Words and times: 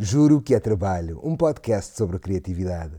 Juro 0.00 0.40
que 0.40 0.54
é 0.54 0.60
Trabalho, 0.60 1.18
um 1.24 1.36
podcast 1.36 1.96
sobre 1.96 2.20
criatividade. 2.20 2.94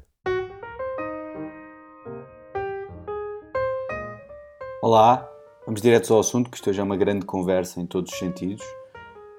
Olá, 4.82 5.26
vamos 5.66 5.82
direto 5.82 6.14
ao 6.14 6.20
assunto, 6.20 6.50
que 6.50 6.58
isto 6.58 6.70
hoje 6.70 6.82
é 6.82 6.84
uma 6.84 6.98
grande 6.98 7.26
conversa 7.26 7.80
em 7.80 7.86
todos 7.86 8.12
os 8.12 8.20
sentidos. 8.20 8.62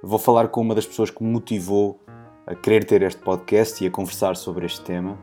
Vou 0.03 0.19
falar 0.19 0.49
com 0.49 0.63
uma 0.63 0.75
das 0.75 0.87
pessoas 0.87 1.11
que 1.11 1.23
me 1.23 1.31
motivou 1.31 2.01
a 2.47 2.55
querer 2.55 2.83
ter 2.85 3.03
este 3.03 3.21
podcast 3.21 3.85
e 3.85 3.87
a 3.87 3.91
conversar 3.91 4.37
sobre 4.37 4.65
este 4.65 4.81
tema. 4.81 5.19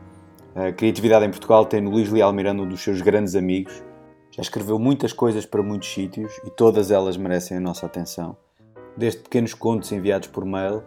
A 0.54 0.70
criatividade 0.70 1.26
em 1.26 1.30
Portugal 1.30 1.66
tem 1.66 1.80
no 1.80 1.90
Luís 1.90 2.08
Leal 2.08 2.32
Miranda 2.32 2.62
um 2.62 2.68
dos 2.68 2.80
seus 2.80 3.00
grandes 3.00 3.34
amigos. 3.34 3.82
Já 4.30 4.42
escreveu 4.42 4.78
muitas 4.78 5.12
coisas 5.12 5.44
para 5.44 5.60
muitos 5.60 5.92
sítios 5.92 6.32
e 6.44 6.50
todas 6.50 6.92
elas 6.92 7.16
merecem 7.16 7.56
a 7.56 7.60
nossa 7.60 7.84
atenção. 7.84 8.36
Desde 8.96 9.22
pequenos 9.22 9.54
contos 9.54 9.90
enviados 9.90 10.28
por 10.28 10.44
mail 10.44 10.84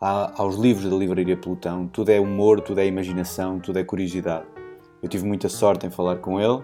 aos 0.00 0.56
livros 0.56 0.88
da 0.88 0.96
Livraria 0.96 1.36
Pelotão, 1.36 1.88
tudo 1.88 2.10
é 2.10 2.20
humor, 2.20 2.60
tudo 2.60 2.80
é 2.80 2.86
imaginação, 2.86 3.58
tudo 3.58 3.78
é 3.78 3.84
curiosidade. 3.84 4.46
Eu 5.02 5.08
tive 5.08 5.24
muita 5.24 5.48
sorte 5.48 5.86
em 5.86 5.90
falar 5.90 6.16
com 6.16 6.40
ele 6.40 6.62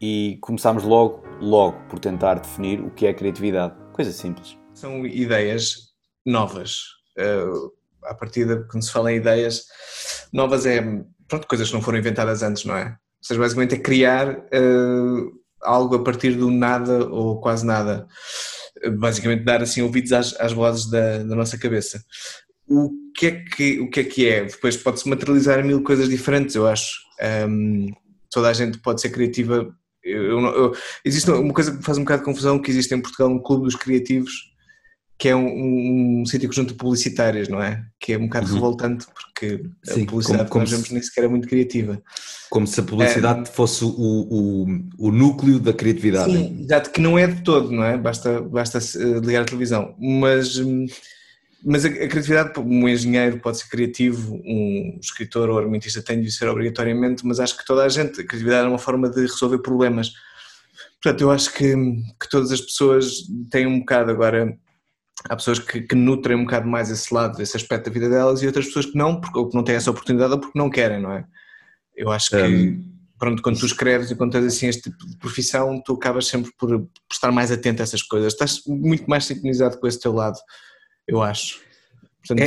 e 0.00 0.38
começámos 0.40 0.84
logo, 0.84 1.22
logo 1.40 1.78
por 1.88 1.98
tentar 1.98 2.34
definir 2.34 2.80
o 2.80 2.90
que 2.90 3.06
é 3.06 3.14
criatividade. 3.14 3.74
Coisa 3.92 4.12
simples. 4.12 4.58
São 4.74 5.06
ideias 5.06 5.94
novas. 6.24 6.82
Uh, 7.18 7.72
à 8.02 8.14
partida, 8.14 8.66
quando 8.70 8.82
se 8.82 8.92
fala 8.92 9.12
em 9.12 9.16
ideias 9.16 9.66
novas, 10.32 10.66
é 10.66 10.82
pronto, 11.28 11.46
coisas 11.46 11.68
que 11.68 11.74
não 11.74 11.82
foram 11.82 11.98
inventadas 11.98 12.42
antes, 12.42 12.64
não 12.64 12.76
é? 12.76 12.86
Ou 12.86 13.26
seja, 13.26 13.40
basicamente 13.40 13.74
é 13.74 13.78
criar 13.78 14.30
uh, 14.30 15.40
algo 15.62 15.96
a 15.96 16.02
partir 16.02 16.34
do 16.34 16.50
nada 16.50 17.06
ou 17.08 17.40
quase 17.40 17.64
nada 17.64 18.06
basicamente 18.90 19.44
dar 19.44 19.62
assim 19.62 19.82
ouvidos 19.82 20.12
às, 20.12 20.38
às 20.40 20.52
vozes 20.52 20.90
da, 20.90 21.18
da, 21.18 21.34
nossa 21.34 21.58
cabeça. 21.58 22.02
O 22.66 22.90
que 23.14 23.26
é 23.26 23.30
que, 23.32 23.80
o 23.80 23.90
que 23.90 24.00
é 24.00 24.04
que 24.04 24.28
é? 24.28 24.44
Depois 24.44 24.76
pode-se 24.76 25.08
materializar 25.08 25.64
mil 25.64 25.82
coisas 25.82 26.08
diferentes, 26.08 26.54
eu 26.54 26.66
acho. 26.66 26.92
Um, 27.48 27.88
toda 28.30 28.48
a 28.48 28.52
gente 28.52 28.78
pode 28.78 29.00
ser 29.00 29.10
criativa. 29.10 29.74
Eu, 30.02 30.22
eu, 30.22 30.40
eu, 30.40 30.76
existe 31.04 31.30
uma 31.30 31.52
coisa 31.52 31.70
que 31.70 31.78
me 31.78 31.82
faz 31.82 31.98
um 31.98 32.02
bocado 32.02 32.20
de 32.20 32.26
confusão, 32.26 32.58
que 32.58 32.70
existe 32.70 32.94
em 32.94 33.00
Portugal 33.00 33.28
um 33.28 33.42
clube 33.42 33.64
dos 33.64 33.76
criativos, 33.76 34.32
que 35.16 35.28
é 35.28 35.36
um, 35.36 35.46
um, 35.46 36.20
um 36.22 36.26
sítio 36.26 36.48
conjunto 36.48 36.68
de 36.68 36.74
publicitárias, 36.74 37.48
não 37.48 37.62
é? 37.62 37.84
Que 38.00 38.14
é 38.14 38.18
um 38.18 38.26
bocado 38.26 38.48
uhum. 38.48 38.54
revoltante 38.54 39.06
porque 39.14 39.64
Sim, 39.82 40.02
a 40.02 40.06
publicidade 40.06 40.50
como, 40.50 40.50
como 40.50 40.64
que 40.64 40.70
nós 40.70 40.70
vemos 40.70 40.90
nem 40.90 41.02
sequer 41.02 41.24
é 41.24 41.28
muito 41.28 41.48
criativa. 41.48 42.02
Como 42.50 42.66
se 42.66 42.80
a 42.80 42.82
publicidade 42.82 43.42
é, 43.42 43.44
fosse 43.44 43.84
o, 43.84 43.88
o, 43.88 44.66
o 44.98 45.12
núcleo 45.12 45.60
da 45.60 45.72
criatividade. 45.72 46.32
Sim, 46.32 46.62
exato, 46.62 46.90
que 46.90 47.00
não 47.00 47.18
é 47.18 47.26
de 47.26 47.42
todo, 47.42 47.70
não 47.70 47.84
é? 47.84 47.96
Basta, 47.96 48.40
basta 48.40 48.78
ligar 49.22 49.42
a 49.42 49.44
televisão. 49.44 49.94
Mas, 49.98 50.60
mas 51.64 51.84
a, 51.84 51.88
a 51.88 52.08
criatividade, 52.08 52.58
um 52.58 52.88
engenheiro 52.88 53.38
pode 53.38 53.58
ser 53.58 53.68
criativo, 53.68 54.34
um 54.44 54.98
escritor 55.00 55.48
ou 55.48 55.58
argumentista 55.58 56.02
tem 56.02 56.20
de 56.20 56.30
ser 56.30 56.48
obrigatoriamente, 56.48 57.24
mas 57.24 57.38
acho 57.38 57.56
que 57.56 57.64
toda 57.64 57.84
a 57.84 57.88
gente, 57.88 58.20
a 58.20 58.26
criatividade 58.26 58.66
é 58.66 58.68
uma 58.68 58.78
forma 58.78 59.08
de 59.08 59.20
resolver 59.20 59.58
problemas. 59.58 60.12
Portanto, 61.00 61.20
eu 61.20 61.30
acho 61.30 61.52
que, 61.52 61.74
que 62.20 62.28
todas 62.30 62.50
as 62.50 62.60
pessoas 62.60 63.22
têm 63.50 63.66
um 63.66 63.80
bocado 63.80 64.10
agora 64.10 64.58
há 65.28 65.36
pessoas 65.36 65.58
que, 65.58 65.82
que, 65.82 65.94
nutrem 65.94 66.36
um 66.36 66.44
bocado 66.44 66.68
mais 66.68 66.90
esse 66.90 67.12
lado, 67.12 67.40
esse 67.40 67.56
aspecto 67.56 67.86
da 67.86 67.92
vida 67.92 68.08
delas 68.08 68.42
e 68.42 68.46
outras 68.46 68.66
pessoas 68.66 68.86
que 68.86 68.96
não, 68.96 69.20
porque, 69.20 69.38
ou 69.38 69.48
que 69.48 69.56
não 69.56 69.64
têm 69.64 69.76
essa 69.76 69.90
oportunidade 69.90 70.32
ou 70.32 70.40
porque 70.40 70.58
não 70.58 70.70
querem, 70.70 71.00
não 71.00 71.12
é? 71.12 71.24
Eu 71.96 72.10
acho 72.10 72.30
que, 72.30 72.36
um, 72.36 72.84
pronto, 73.18 73.42
quando 73.42 73.58
tu 73.58 73.66
escreves 73.66 74.10
e 74.10 74.16
quando 74.16 74.32
tens 74.32 74.44
assim 74.46 74.66
este 74.66 74.90
tipo 74.90 75.06
de 75.06 75.16
profissão, 75.16 75.80
tu 75.84 75.94
acabas 75.94 76.26
sempre 76.26 76.50
por, 76.58 76.68
por, 76.68 76.88
estar 77.12 77.30
mais 77.30 77.52
atento 77.52 77.80
a 77.80 77.84
essas 77.84 78.02
coisas, 78.02 78.32
estás 78.32 78.62
muito 78.66 79.08
mais 79.08 79.24
sintonizado 79.24 79.78
com 79.78 79.86
esse 79.86 80.00
teu 80.00 80.12
lado, 80.12 80.38
eu 81.06 81.22
acho. 81.22 81.60
Portanto, 82.26 82.42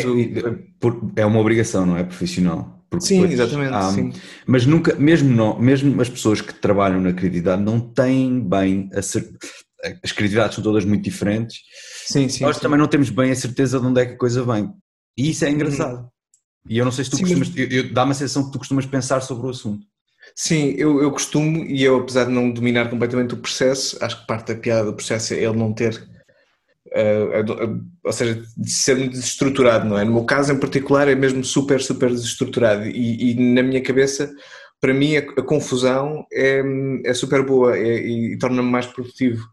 é, 1.15 1.21
é 1.21 1.25
uma 1.25 1.39
obrigação, 1.39 1.85
não 1.85 1.97
é? 1.97 2.03
Profissional. 2.03 2.83
sim, 2.99 3.21
depois, 3.21 3.33
exatamente. 3.33 3.73
Há, 3.73 3.91
sim. 3.91 4.11
Mas 4.45 4.65
nunca, 4.65 4.95
mesmo, 4.95 5.29
não, 5.29 5.57
mesmo 5.59 6.01
as 6.01 6.09
pessoas 6.09 6.41
que 6.41 6.53
trabalham 6.53 6.99
na 6.99 7.13
criatividade 7.13 7.61
não 7.61 7.79
têm 7.79 8.39
bem 8.41 8.89
a 8.94 9.01
certeza 9.01 9.38
as 10.03 10.11
criatividades 10.11 10.56
são 10.56 10.63
todas 10.63 10.85
muito 10.85 11.03
diferentes. 11.03 11.59
Sim, 12.07 12.29
sim. 12.29 12.44
Nós 12.45 12.56
sim. 12.56 12.62
também 12.62 12.79
não 12.79 12.88
temos 12.88 13.09
bem 13.09 13.31
a 13.31 13.35
certeza 13.35 13.79
de 13.79 13.85
onde 13.85 14.01
é 14.01 14.06
que 14.06 14.13
a 14.13 14.18
coisa 14.18 14.41
vem. 14.44 14.72
E 15.18 15.31
isso 15.31 15.44
é 15.44 15.50
engraçado. 15.50 16.00
Uhum. 16.00 16.09
E 16.69 16.78
eu 16.78 16.85
não 16.85 16.91
sei 16.91 17.03
se 17.03 17.12
tu 17.12 17.18
sim, 17.18 17.23
costumas, 17.23 17.50
mas... 17.50 17.91
dá-me 17.91 18.12
a 18.12 18.16
sensação 18.16 18.45
que 18.45 18.51
tu 18.51 18.59
costumas 18.59 18.85
pensar 18.85 19.22
sobre 19.22 19.47
o 19.47 19.50
assunto. 19.50 19.85
Sim, 20.35 20.73
eu, 20.78 21.01
eu 21.01 21.12
costumo, 21.12 21.66
e 21.66 21.84
eu 21.84 21.97
apesar 21.97 22.25
de 22.25 22.31
não 22.31 22.51
dominar 22.51 22.90
completamente 22.90 23.34
o 23.34 23.38
processo, 23.38 23.97
acho 24.01 24.22
que 24.22 24.28
parte 24.28 24.53
da 24.53 24.59
piada 24.59 24.85
do 24.85 24.94
processo 24.94 25.34
é 25.34 25.38
ele 25.38 25.56
não 25.57 25.73
ter, 25.73 25.95
uh, 26.88 27.66
uh, 27.66 27.85
ou 28.03 28.13
seja, 28.13 28.44
de 28.57 28.72
ser 28.72 28.97
muito 28.97 29.12
desestruturado, 29.12 29.88
não 29.88 29.97
é? 29.97 30.03
No 30.03 30.13
meu 30.13 30.25
caso 30.25 30.51
em 30.51 30.59
particular 30.59 31.07
é 31.07 31.16
mesmo 31.16 31.44
super, 31.44 31.81
super 31.81 32.09
desestruturado 32.09 32.85
e, 32.85 33.31
e 33.31 33.53
na 33.53 33.63
minha 33.63 33.81
cabeça, 33.81 34.29
para 34.81 34.94
mim 34.94 35.16
a, 35.16 35.19
a 35.19 35.41
confusão 35.41 36.25
é, 36.31 36.62
é 37.06 37.13
super 37.13 37.45
boa 37.45 37.78
é, 37.78 38.01
e, 38.01 38.34
e 38.34 38.38
torna-me 38.38 38.69
mais 38.69 38.85
produtivo 38.85 39.47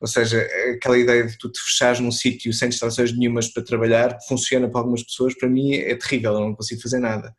ou 0.00 0.06
seja, 0.06 0.40
aquela 0.74 0.98
ideia 0.98 1.26
de 1.26 1.36
tu 1.38 1.50
te 1.50 1.60
fechares 1.60 2.00
num 2.00 2.12
sítio 2.12 2.52
sem 2.52 2.68
distrações 2.68 3.12
nenhumas 3.12 3.48
para 3.48 3.62
trabalhar, 3.62 4.18
funciona 4.28 4.68
para 4.68 4.80
algumas 4.80 5.02
pessoas, 5.02 5.34
para 5.34 5.48
mim 5.48 5.74
é 5.74 5.94
terrível, 5.96 6.34
eu 6.34 6.40
não 6.40 6.54
consigo 6.54 6.80
fazer 6.80 6.98
nada. 6.98 7.34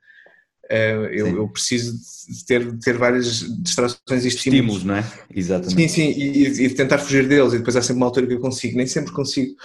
Eh, 0.69 1.09
eu, 1.13 1.27
eu, 1.35 1.47
preciso 1.47 1.97
de 2.29 2.45
ter, 2.45 2.77
ter 2.79 2.95
várias 2.95 3.39
distrações 3.63 4.23
e 4.23 4.27
estímulos. 4.27 4.77
estímulos 4.77 4.83
não 4.83 4.95
é? 4.95 5.03
Exatamente. 5.33 5.73
Sim, 5.73 5.87
sim, 5.87 6.11
e, 6.11 6.65
e, 6.65 6.69
tentar 6.69 6.99
fugir 6.99 7.27
deles, 7.27 7.53
e 7.53 7.57
depois 7.57 7.75
há 7.75 7.81
sempre 7.81 7.97
uma 7.97 8.05
altura 8.05 8.27
que 8.27 8.33
eu 8.33 8.39
consigo, 8.39 8.77
nem 8.77 8.85
sempre 8.85 9.11
consigo. 9.11 9.55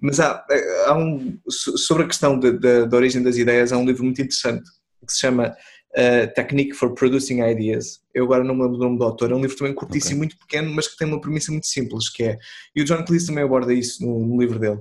Mas 0.00 0.20
há, 0.20 0.42
há 0.86 0.96
um, 0.96 1.38
sobre 1.48 2.04
a 2.04 2.06
questão 2.06 2.40
da 2.40 2.96
origem 2.96 3.22
das 3.22 3.36
ideias, 3.36 3.72
há 3.72 3.78
um 3.78 3.84
livro 3.84 4.04
muito 4.04 4.22
interessante 4.22 4.64
que 5.06 5.12
se 5.12 5.20
chama 5.20 5.54
uh, 5.94 6.32
Technique 6.34 6.74
for 6.74 6.92
Producing 6.94 7.40
Ideas. 7.40 8.00
Eu 8.12 8.24
agora 8.24 8.44
não 8.44 8.54
me 8.54 8.62
lembro 8.62 8.78
do 8.78 8.84
nome 8.84 8.98
do 8.98 9.04
autor, 9.04 9.30
é 9.30 9.34
um 9.34 9.40
livro 9.40 9.56
também 9.56 9.74
curtíssimo, 9.74 10.16
okay. 10.16 10.18
muito 10.18 10.38
pequeno, 10.38 10.72
mas 10.74 10.88
que 10.88 10.96
tem 10.96 11.06
uma 11.06 11.20
premissa 11.20 11.50
muito 11.52 11.66
simples, 11.66 12.08
que 12.08 12.24
é, 12.24 12.38
e 12.74 12.82
o 12.82 12.84
John 12.84 13.04
Cleese 13.04 13.26
também 13.26 13.44
aborda 13.44 13.72
isso 13.72 14.04
no, 14.04 14.26
no 14.26 14.40
livro 14.40 14.58
dele, 14.58 14.78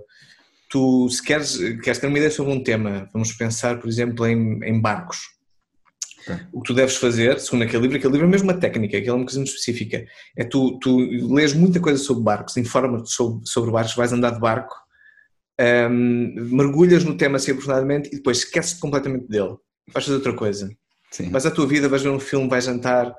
tu 0.70 1.10
se 1.10 1.24
queres, 1.24 1.58
queres 1.82 2.00
ter 2.00 2.08
uma 2.08 2.18
ideia 2.18 2.32
sobre 2.32 2.52
um 2.52 2.64
tema, 2.64 3.10
vamos 3.14 3.32
pensar 3.34 3.80
por 3.80 3.88
exemplo 3.88 4.26
em, 4.26 4.60
em 4.64 4.82
barcos, 4.82 5.20
okay. 6.22 6.38
o 6.52 6.62
que 6.62 6.68
tu 6.68 6.74
deves 6.74 6.96
fazer, 6.96 7.40
segundo 7.40 7.64
aquele 7.64 7.84
livro, 7.84 7.98
aquele 7.98 8.14
livro 8.14 8.28
é 8.28 8.32
mesmo 8.32 8.50
uma 8.50 8.60
técnica, 8.60 8.98
aquela 8.98 9.18
é 9.18 9.20
uma 9.20 9.26
coisa 9.26 9.40
muito 9.40 9.52
específica, 9.52 10.06
é 10.36 10.44
tu, 10.44 10.80
tu 10.80 10.98
lês 11.34 11.54
muita 11.54 11.80
coisa 11.80 12.02
sobre 12.02 12.24
barcos, 12.24 12.58
informa-te 12.58 13.12
sobre, 13.12 13.48
sobre 13.48 13.72
barcos, 13.72 13.96
vais 13.96 14.14
andar 14.14 14.32
de 14.32 14.40
barco, 14.40 14.76
um, 15.60 16.56
mergulhas 16.56 17.04
no 17.04 17.16
tema 17.16 17.38
assim 17.38 17.52
aprofundadamente 17.52 18.10
e 18.12 18.18
depois 18.18 18.40
esqueces-te 18.40 18.80
completamente 18.80 19.28
dele, 19.28 19.56
vais 19.94 20.06
fazer 20.06 20.18
outra 20.18 20.34
coisa. 20.34 20.76
Sim. 21.14 21.30
Mas 21.32 21.46
a 21.46 21.52
tua 21.52 21.68
vida, 21.68 21.88
vais 21.88 22.02
ver 22.02 22.10
um 22.10 22.20
filme, 22.20 22.50
vais 22.50 22.66
jantar 22.66 23.16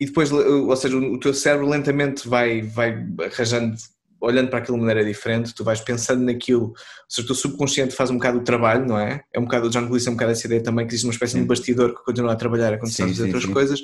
e 0.00 0.06
depois, 0.06 0.32
ou 0.32 0.76
seja, 0.76 0.96
o 0.96 1.20
teu 1.20 1.34
cérebro 1.34 1.68
lentamente 1.68 2.26
vai, 2.26 2.62
vai 2.62 3.06
arranjando, 3.24 3.76
olhando 4.20 4.48
para 4.48 4.58
aquilo 4.58 4.78
de 4.78 4.84
maneira 4.84 5.06
diferente, 5.06 5.54
tu 5.54 5.62
vais 5.62 5.80
pensando 5.80 6.24
naquilo, 6.24 6.68
ou 6.68 6.74
seja, 7.08 7.24
o 7.24 7.26
teu 7.26 7.34
subconsciente 7.34 7.94
faz 7.94 8.10
um 8.10 8.14
bocado 8.14 8.38
o 8.38 8.44
trabalho, 8.44 8.86
não 8.86 8.98
é? 8.98 9.22
É 9.32 9.38
um 9.38 9.44
bocado, 9.44 9.66
o 9.66 9.70
John 9.70 9.86
Cleese 9.86 10.08
é 10.08 10.10
um 10.10 10.14
bocado 10.14 10.32
essa 10.32 10.46
ideia 10.46 10.62
também, 10.62 10.86
que 10.86 10.92
existe 10.92 11.06
uma 11.06 11.12
espécie 11.12 11.34
sim. 11.34 11.40
de 11.40 11.46
bastidor 11.46 11.94
que 11.94 12.04
continua 12.04 12.32
a 12.32 12.36
trabalhar 12.36 12.72
a 12.72 12.76
estás 12.76 13.00
a 13.00 13.06
fazer 13.06 13.24
outras 13.24 13.42
sim. 13.42 13.52
coisas. 13.52 13.80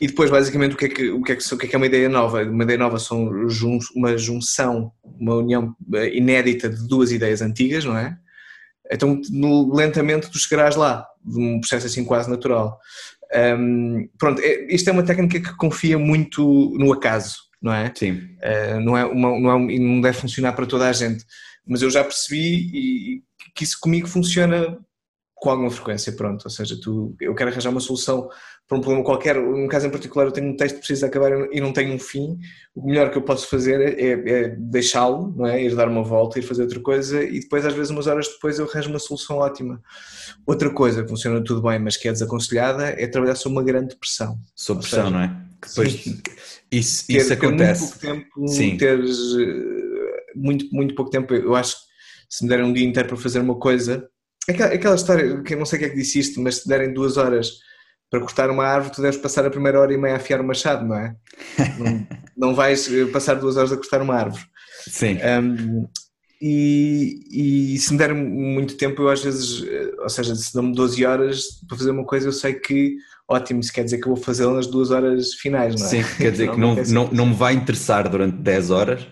E 0.00 0.06
depois, 0.06 0.30
basicamente, 0.30 0.74
o 0.74 0.76
que, 0.76 0.86
é 0.86 0.88
que, 0.88 1.10
o, 1.10 1.22
que 1.22 1.32
é 1.32 1.36
que, 1.36 1.54
o 1.54 1.58
que 1.58 1.66
é 1.66 1.68
que 1.68 1.74
é 1.74 1.78
uma 1.78 1.86
ideia 1.86 2.08
nova? 2.08 2.42
Uma 2.42 2.64
ideia 2.64 2.78
nova 2.78 2.98
são 2.98 3.30
uma 3.94 4.18
junção, 4.18 4.90
uma 5.04 5.36
união 5.36 5.74
eh, 5.94 6.16
inédita 6.16 6.68
de 6.68 6.88
duas 6.88 7.12
ideias 7.12 7.40
antigas, 7.40 7.84
não 7.84 7.96
é? 7.96 8.18
Então, 8.90 9.20
lentamente, 9.72 10.30
tu 10.30 10.38
chegarás 10.38 10.76
lá, 10.76 11.06
de 11.24 11.38
um 11.38 11.60
processo 11.60 11.86
assim 11.86 12.04
quase 12.04 12.28
natural. 12.28 12.78
Um, 13.58 14.08
pronto, 14.18 14.40
é, 14.42 14.66
isto 14.72 14.88
é 14.88 14.92
uma 14.92 15.02
técnica 15.02 15.40
que 15.40 15.56
confia 15.56 15.98
muito 15.98 16.72
no 16.78 16.92
acaso, 16.92 17.36
não 17.60 17.72
é? 17.72 17.92
Sim. 17.94 18.12
Uh, 18.12 18.80
não, 18.80 18.96
é 18.96 19.04
uma, 19.04 19.40
não, 19.40 19.70
é, 19.70 19.78
não 19.78 20.00
deve 20.00 20.18
funcionar 20.18 20.52
para 20.52 20.66
toda 20.66 20.88
a 20.88 20.92
gente, 20.92 21.24
mas 21.66 21.82
eu 21.82 21.90
já 21.90 22.04
percebi 22.04 22.70
e, 22.74 23.22
que 23.54 23.64
isso 23.64 23.78
comigo 23.80 24.06
funciona 24.06 24.78
com 25.34 25.50
alguma 25.50 25.70
frequência, 25.70 26.12
pronto. 26.12 26.44
Ou 26.44 26.50
seja, 26.50 26.78
tu, 26.80 27.16
eu 27.20 27.34
quero 27.34 27.50
arranjar 27.50 27.70
uma 27.70 27.80
solução 27.80 28.28
um 28.76 28.80
problema 28.80 29.04
qualquer, 29.04 29.36
num 29.36 29.68
caso 29.68 29.86
em 29.86 29.90
particular 29.90 30.26
eu 30.26 30.32
tenho 30.32 30.48
um 30.48 30.56
texto 30.56 30.74
que 30.74 30.80
precisa 30.80 31.06
acabar 31.06 31.30
e 31.52 31.60
não 31.60 31.72
tenho 31.72 31.94
um 31.94 31.98
fim, 31.98 32.38
o 32.74 32.86
melhor 32.86 33.10
que 33.10 33.18
eu 33.18 33.22
posso 33.22 33.48
fazer 33.48 33.80
é, 33.80 34.12
é 34.12 34.48
deixá-lo, 34.56 35.32
não 35.36 35.46
é? 35.46 35.62
ir 35.62 35.74
dar 35.74 35.88
uma 35.88 36.02
volta, 36.02 36.38
ir 36.38 36.42
fazer 36.42 36.62
outra 36.62 36.80
coisa 36.80 37.22
e 37.22 37.40
depois 37.40 37.64
às 37.64 37.74
vezes 37.74 37.90
umas 37.90 38.06
horas 38.06 38.28
depois 38.28 38.58
eu 38.58 38.68
arranjo 38.68 38.90
uma 38.90 38.98
solução 38.98 39.36
ótima. 39.38 39.82
Outra 40.46 40.70
coisa 40.70 41.02
que 41.02 41.08
funciona 41.08 41.42
tudo 41.42 41.62
bem 41.62 41.78
mas 41.78 41.96
que 41.96 42.08
é 42.08 42.12
desaconselhada 42.12 42.88
é 42.88 43.06
trabalhar 43.06 43.34
sob 43.34 43.54
uma 43.54 43.62
grande 43.62 43.96
pressão. 43.96 44.38
Sob 44.54 44.80
pressão, 44.80 45.04
seja, 45.04 45.10
não 45.10 45.22
é? 45.22 45.36
Que 45.60 45.68
depois 45.68 45.92
sim, 45.92 46.22
isso, 46.70 47.06
ter, 47.06 47.16
isso 47.16 47.32
acontece. 47.32 47.98
Ter 47.98 48.08
muito 48.08 48.28
pouco 48.28 48.40
tempo, 48.40 48.48
sim. 48.48 48.76
teres 48.76 49.18
eh, 49.38 50.32
muito, 50.34 50.74
muito 50.74 50.94
pouco 50.94 51.10
tempo, 51.10 51.32
eu 51.32 51.54
acho 51.54 51.76
que 51.76 51.84
se 52.28 52.42
me 52.42 52.50
derem 52.50 52.64
um 52.64 52.72
dia 52.72 52.86
inteiro 52.86 53.08
para 53.08 53.16
fazer 53.16 53.38
uma 53.38 53.54
coisa, 53.54 54.08
aquela, 54.48 54.74
aquela 54.74 54.94
história, 54.94 55.42
que 55.42 55.56
não 55.56 55.64
sei 55.64 55.78
quem 55.78 55.88
é 55.88 55.90
que 55.90 55.96
disse 55.96 56.18
isto, 56.18 56.40
mas 56.40 56.56
se 56.56 56.68
derem 56.68 56.92
duas 56.92 57.16
horas 57.16 57.60
para 58.14 58.20
cortar 58.20 58.48
uma 58.48 58.64
árvore 58.64 58.94
tu 58.94 59.02
deves 59.02 59.16
passar 59.16 59.44
a 59.44 59.50
primeira 59.50 59.80
hora 59.80 59.92
e 59.92 59.96
meia 59.96 60.14
a 60.14 60.18
afiar 60.18 60.40
o 60.40 60.44
machado, 60.44 60.86
não 60.86 60.94
é? 60.94 61.16
não, 61.76 62.06
não 62.36 62.54
vais 62.54 62.88
eh, 62.92 63.06
passar 63.06 63.34
duas 63.34 63.56
horas 63.56 63.72
a 63.72 63.76
cortar 63.76 64.00
uma 64.00 64.14
árvore. 64.14 64.44
Sim. 64.88 65.18
Um, 65.42 65.88
e, 66.40 67.74
e, 67.74 67.78
se 67.78 67.90
me 67.90 67.98
der 67.98 68.14
muito 68.14 68.76
tempo, 68.76 69.02
eu 69.02 69.08
às 69.08 69.20
vezes, 69.20 69.66
eh, 69.66 69.90
ou 69.98 70.08
seja, 70.08 70.32
se 70.36 70.54
dão-me 70.54 70.72
12 70.76 71.04
horas 71.04 71.44
para 71.66 71.76
fazer 71.76 71.90
uma 71.90 72.04
coisa, 72.04 72.28
eu 72.28 72.32
sei 72.32 72.54
que 72.54 72.94
ótimo, 73.28 73.58
isso 73.58 73.72
quer 73.72 73.82
dizer 73.82 73.98
que 73.98 74.06
eu 74.06 74.14
vou 74.14 74.22
fazê-la 74.22 74.52
nas 74.52 74.68
duas 74.68 74.92
horas 74.92 75.34
finais, 75.34 75.74
não 75.74 75.84
é? 75.84 75.88
Sim, 75.90 76.04
quer 76.16 76.30
dizer 76.30 76.52
que 76.52 76.60
não, 76.60 76.76
não, 76.76 77.10
não 77.10 77.26
me 77.26 77.34
vai 77.34 77.54
interessar 77.54 78.08
durante 78.08 78.36
10 78.36 78.70
horas. 78.70 79.04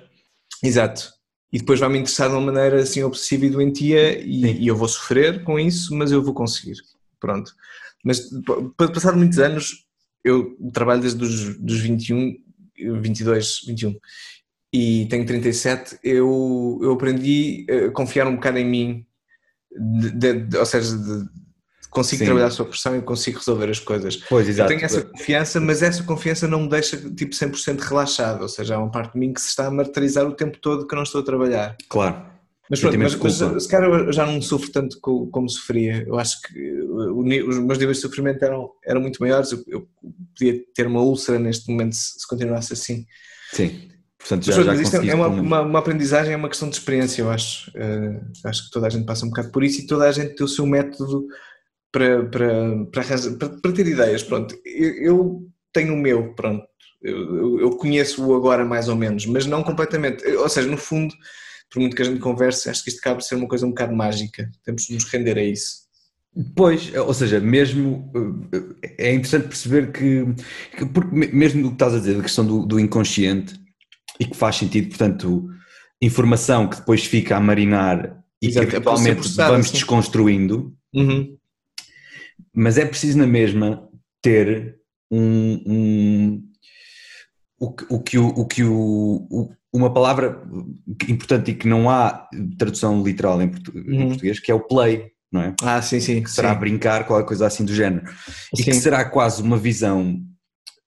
Exato. 0.63 1.11
E 1.53 1.59
depois 1.59 1.81
vai-me 1.81 1.99
interessar 1.99 2.29
de 2.29 2.37
uma 2.37 2.53
maneira 2.53 2.81
assim 2.81 3.03
obsessiva 3.03 3.47
e 3.47 3.51
doentia 3.51 4.21
e, 4.21 4.63
e, 4.63 4.69
eu 4.69 4.77
vou 4.77 4.87
sofrer 4.87 5.43
com 5.43 5.59
isso, 5.59 5.93
mas 5.97 6.13
eu 6.13 6.23
vou 6.23 6.33
conseguir. 6.33 6.77
Pronto. 7.19 7.53
Mas 8.03 8.29
passar 8.77 9.15
muitos 9.15 9.39
anos, 9.39 9.87
eu 10.25 10.57
trabalho 10.73 11.01
desde 11.01 11.23
os 11.23 11.59
dos 11.59 11.81
21, 11.81 12.37
22, 13.01 13.63
21 13.67 13.95
e 14.73 15.07
tenho 15.07 15.27
37, 15.27 15.99
eu, 16.03 16.81
eu 16.83 16.93
aprendi 16.93 17.67
a 17.69 17.91
confiar 17.91 18.27
um 18.27 18.37
bocado 18.37 18.59
em 18.59 18.65
mim, 18.65 19.07
de, 19.71 20.11
de, 20.11 20.33
de, 20.45 20.57
ou 20.57 20.65
seja, 20.65 20.97
consigo 21.91 22.21
Sim. 22.21 22.25
trabalhar 22.25 22.51
sob 22.51 22.71
pressão 22.71 22.97
e 22.97 23.03
consigo 23.03 23.39
resolver 23.39 23.69
as 23.69 23.79
coisas. 23.79 24.17
Pois, 24.17 24.49
exato. 24.49 24.73
Eu 24.73 24.77
tenho 24.77 24.87
essa 24.87 25.03
confiança, 25.03 25.61
mas 25.61 25.83
essa 25.83 26.03
confiança 26.03 26.49
não 26.49 26.63
me 26.63 26.69
deixa 26.71 26.97
tipo 26.97 27.35
100% 27.35 27.81
relaxado, 27.81 28.41
ou 28.43 28.49
seja, 28.49 28.77
há 28.77 28.79
uma 28.79 28.91
parte 28.91 29.13
de 29.13 29.19
mim 29.19 29.35
que 29.35 29.43
se 29.43 29.49
está 29.49 29.67
a 29.67 29.71
martirizar 29.71 30.27
o 30.27 30.33
tempo 30.33 30.59
todo 30.59 30.87
que 30.87 30.95
eu 30.95 30.97
não 30.97 31.03
estou 31.03 31.21
a 31.21 31.25
trabalhar. 31.25 31.77
Claro. 31.91 32.33
Mas 32.71 32.81
pronto, 32.81 32.99
mas, 32.99 33.15
mas 33.17 33.63
se 33.65 33.69
calhar 33.69 33.91
eu 33.91 34.13
já 34.13 34.25
não 34.25 34.41
sofro 34.41 34.73
tanto 34.73 34.99
como, 35.03 35.31
como 35.31 35.49
sofria. 35.51 36.05
Eu 36.07 36.19
acho 36.19 36.41
que 36.41 36.82
os 36.93 37.59
meus 37.59 37.79
níveis 37.79 37.97
de 37.97 38.03
sofrimento 38.03 38.45
eram, 38.45 38.71
eram 38.85 39.01
muito 39.01 39.21
maiores. 39.21 39.53
Eu, 39.53 39.65
eu 39.67 39.89
podia 40.37 40.63
ter 40.75 40.87
uma 40.87 41.01
úlcera 41.01 41.39
neste 41.39 41.71
momento 41.71 41.95
se, 41.95 42.21
se 42.21 42.27
continuasse 42.27 42.73
assim. 42.73 43.07
Sim. 43.53 43.89
Portanto, 44.19 44.45
já, 44.45 44.65
mas, 44.65 44.91
já 44.91 45.05
é 45.05 45.15
uma, 45.15 45.27
uma, 45.27 45.61
uma, 45.63 45.79
aprendizagem, 45.81 46.33
é 46.33 46.37
uma 46.37 46.49
questão 46.49 46.69
de 46.69 46.77
experiência, 46.77 47.23
eu 47.23 47.31
acho. 47.31 47.71
Uh, 47.71 48.21
acho 48.45 48.67
que 48.67 48.71
toda 48.71 48.87
a 48.87 48.91
gente 48.91 49.05
passa 49.05 49.27
um 49.27 49.31
bocado 49.31 49.51
por 49.51 49.65
isso 49.65 49.81
e 49.81 49.87
toda 49.87 50.09
a 50.09 50.13
gente 50.13 50.37
tem 50.37 50.45
o 50.45 50.49
seu 50.49 50.65
método 50.65 51.27
para, 51.91 52.25
para, 52.27 52.87
para, 52.87 53.05
para, 53.39 53.49
para 53.61 53.73
ter 53.73 53.87
ideias. 53.87 54.23
Pronto, 54.23 54.57
eu, 54.65 54.95
eu, 54.95 55.49
tenho 55.73 55.95
o 55.95 55.97
meu, 55.97 56.35
pronto. 56.35 56.65
Eu, 57.03 57.59
eu 57.59 57.71
conheço-o 57.77 58.35
agora 58.37 58.65
mais 58.65 58.89
ou 58.89 58.95
menos, 58.95 59.27
mas 59.27 59.45
não 59.45 59.63
completamente. 59.65 60.25
Ou 60.25 60.49
seja, 60.49 60.69
no 60.69 60.77
fundo, 60.77 61.13
por 61.69 61.81
muito 61.81 61.97
que 61.97 62.03
a 62.03 62.05
gente 62.05 62.21
converse, 62.21 62.71
acho 62.71 62.85
que 62.85 62.91
isto 62.91 63.03
por 63.03 63.23
ser 63.23 63.35
uma 63.35 63.49
coisa 63.49 63.67
um 63.67 63.71
bocado 63.71 63.95
mágica. 63.95 64.49
Temos 64.65 64.85
de 64.85 64.95
nos 64.95 65.05
render 65.05 65.37
a 65.37 65.43
isso. 65.43 65.82
Pois, 66.57 66.95
ou 66.95 67.13
seja, 67.13 67.41
mesmo 67.41 68.11
eh, 68.53 68.97
é 68.99 69.15
interessante 69.15 69.49
perceber 69.49 69.93
que, 69.93 70.25
que 70.77 70.87
porque 70.87 71.15
mesmo 71.15 71.67
o 71.67 71.69
que 71.69 71.75
estás 71.75 71.95
a 71.95 71.99
dizer, 71.99 72.19
a 72.19 72.23
questão 72.23 72.47
do, 72.47 72.65
do 72.65 72.81
inconsciente, 72.81 73.55
e 74.19 74.25
que 74.25 74.37
faz 74.37 74.57
sentido, 74.57 74.89
portanto, 74.89 75.49
informação 76.01 76.69
que 76.69 76.77
depois 76.77 77.05
fica 77.05 77.37
a 77.37 77.41
marinar 77.41 78.25
e 78.41 78.49
Exato, 78.49 78.67
que 78.67 78.77
eventualmente 78.77 79.41
é 79.41 79.47
vamos 79.47 79.67
assim. 79.67 79.73
desconstruindo, 79.75 80.75
uhum. 80.95 81.37
mas 82.55 82.79
é 82.79 82.85
preciso 82.85 83.19
na 83.19 83.27
mesma 83.27 83.89
ter 84.21 84.79
um, 85.11 85.63
um 85.67 86.49
o, 87.61 87.75
o, 87.91 88.03
que 88.03 88.19
o, 88.19 88.29
o 88.29 88.47
que 88.47 88.65
o, 88.65 89.53
uma 89.73 89.93
palavra 89.93 90.43
importante 91.09 91.53
e 91.53 91.55
que 91.55 91.69
não 91.69 91.89
há 91.89 92.29
tradução 92.59 93.03
literal 93.03 93.41
em, 93.41 93.49
português, 93.49 93.87
uhum. 93.87 94.01
em 94.01 94.09
português 94.09 94.41
que 94.41 94.51
é 94.51 94.55
o 94.55 94.67
play, 94.67 95.12
não 95.33 95.43
é? 95.43 95.55
Ah, 95.63 95.81
sim, 95.81 95.99
sim. 95.99 96.23
Que 96.23 96.31
será 96.31 96.53
sim. 96.53 96.61
brincar, 96.61 97.07
qualquer 97.07 97.27
coisa 97.27 97.47
assim 97.47 97.65
do 97.65 97.75
género. 97.75 98.05
E 98.55 98.63
sim. 98.63 98.65
que 98.65 98.75
será 98.75 99.05
quase 99.05 99.43
uma 99.43 99.57
visão 99.57 100.21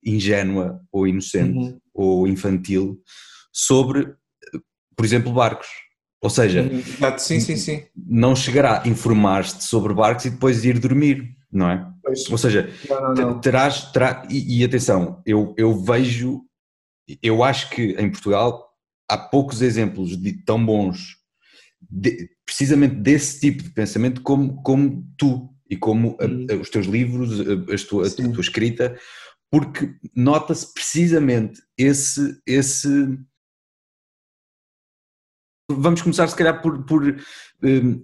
ingênua 0.05 0.79
ou 0.91 1.07
inocente 1.07 1.57
uhum. 1.57 1.79
ou 1.93 2.27
infantil 2.27 3.01
sobre, 3.51 4.13
por 4.95 5.03
exemplo, 5.03 5.33
barcos. 5.33 5.67
Ou 6.21 6.29
seja, 6.29 6.61
uhum. 6.61 7.17
sim, 7.17 7.39
sim, 7.39 7.55
sim. 7.55 7.83
não 7.95 8.35
chegará 8.35 8.83
a 8.83 8.87
informar-te 8.87 9.63
sobre 9.63 9.93
barcos 9.93 10.25
e 10.25 10.29
depois 10.29 10.63
ir 10.63 10.79
dormir, 10.79 11.35
não 11.51 11.69
é? 11.69 11.91
Pois. 12.03 12.29
Ou 12.29 12.37
seja, 12.37 12.69
não, 12.89 13.01
não, 13.01 13.13
não. 13.13 13.39
terás, 13.39 13.91
terá, 13.91 14.27
e, 14.29 14.59
e, 14.59 14.63
atenção, 14.63 15.21
eu, 15.25 15.53
eu 15.57 15.75
vejo, 15.75 16.41
eu 17.21 17.43
acho 17.43 17.69
que 17.69 17.95
em 17.99 18.09
Portugal 18.09 18.69
há 19.09 19.17
poucos 19.17 19.61
exemplos 19.61 20.17
de 20.17 20.33
tão 20.43 20.63
bons, 20.63 21.17
de, 21.89 22.29
precisamente 22.45 22.95
desse 22.95 23.39
tipo 23.39 23.63
de 23.63 23.69
pensamento 23.69 24.21
como, 24.21 24.61
como 24.61 25.05
tu 25.17 25.49
e 25.69 25.75
como 25.75 26.17
a, 26.19 26.25
uhum. 26.25 26.47
a, 26.51 26.55
os 26.55 26.69
teus 26.69 26.85
livros, 26.85 27.39
a, 27.41 27.87
tua, 27.87 28.07
a 28.07 28.11
tua 28.11 28.41
escrita, 28.41 28.97
porque 29.51 29.95
nota-se 30.15 30.73
precisamente 30.73 31.61
esse, 31.77 32.39
esse. 32.45 32.89
Vamos 35.71 36.01
começar, 36.01 36.27
se 36.27 36.35
calhar, 36.35 36.61
por. 36.61 36.85
por 36.85 37.03
hum, 37.63 38.01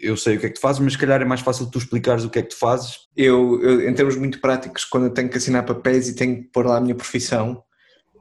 eu 0.00 0.16
sei 0.16 0.36
o 0.36 0.40
que 0.40 0.46
é 0.46 0.48
que 0.48 0.56
tu 0.56 0.60
fazes, 0.60 0.80
mas 0.80 0.94
se 0.94 0.98
calhar 0.98 1.22
é 1.22 1.24
mais 1.24 1.40
fácil 1.40 1.70
tu 1.70 1.78
explicares 1.78 2.24
o 2.24 2.30
que 2.30 2.38
é 2.38 2.42
que 2.42 2.48
tu 2.48 2.58
fazes. 2.58 3.08
Eu, 3.16 3.62
eu 3.62 3.88
em 3.88 3.94
termos 3.94 4.16
muito 4.16 4.40
práticos, 4.40 4.84
quando 4.84 5.06
eu 5.06 5.12
tenho 5.12 5.28
que 5.28 5.36
assinar 5.36 5.64
papéis 5.64 6.08
e 6.08 6.16
tenho 6.16 6.42
que 6.42 6.48
pôr 6.50 6.66
lá 6.66 6.78
a 6.78 6.80
minha 6.80 6.94
profissão, 6.94 7.62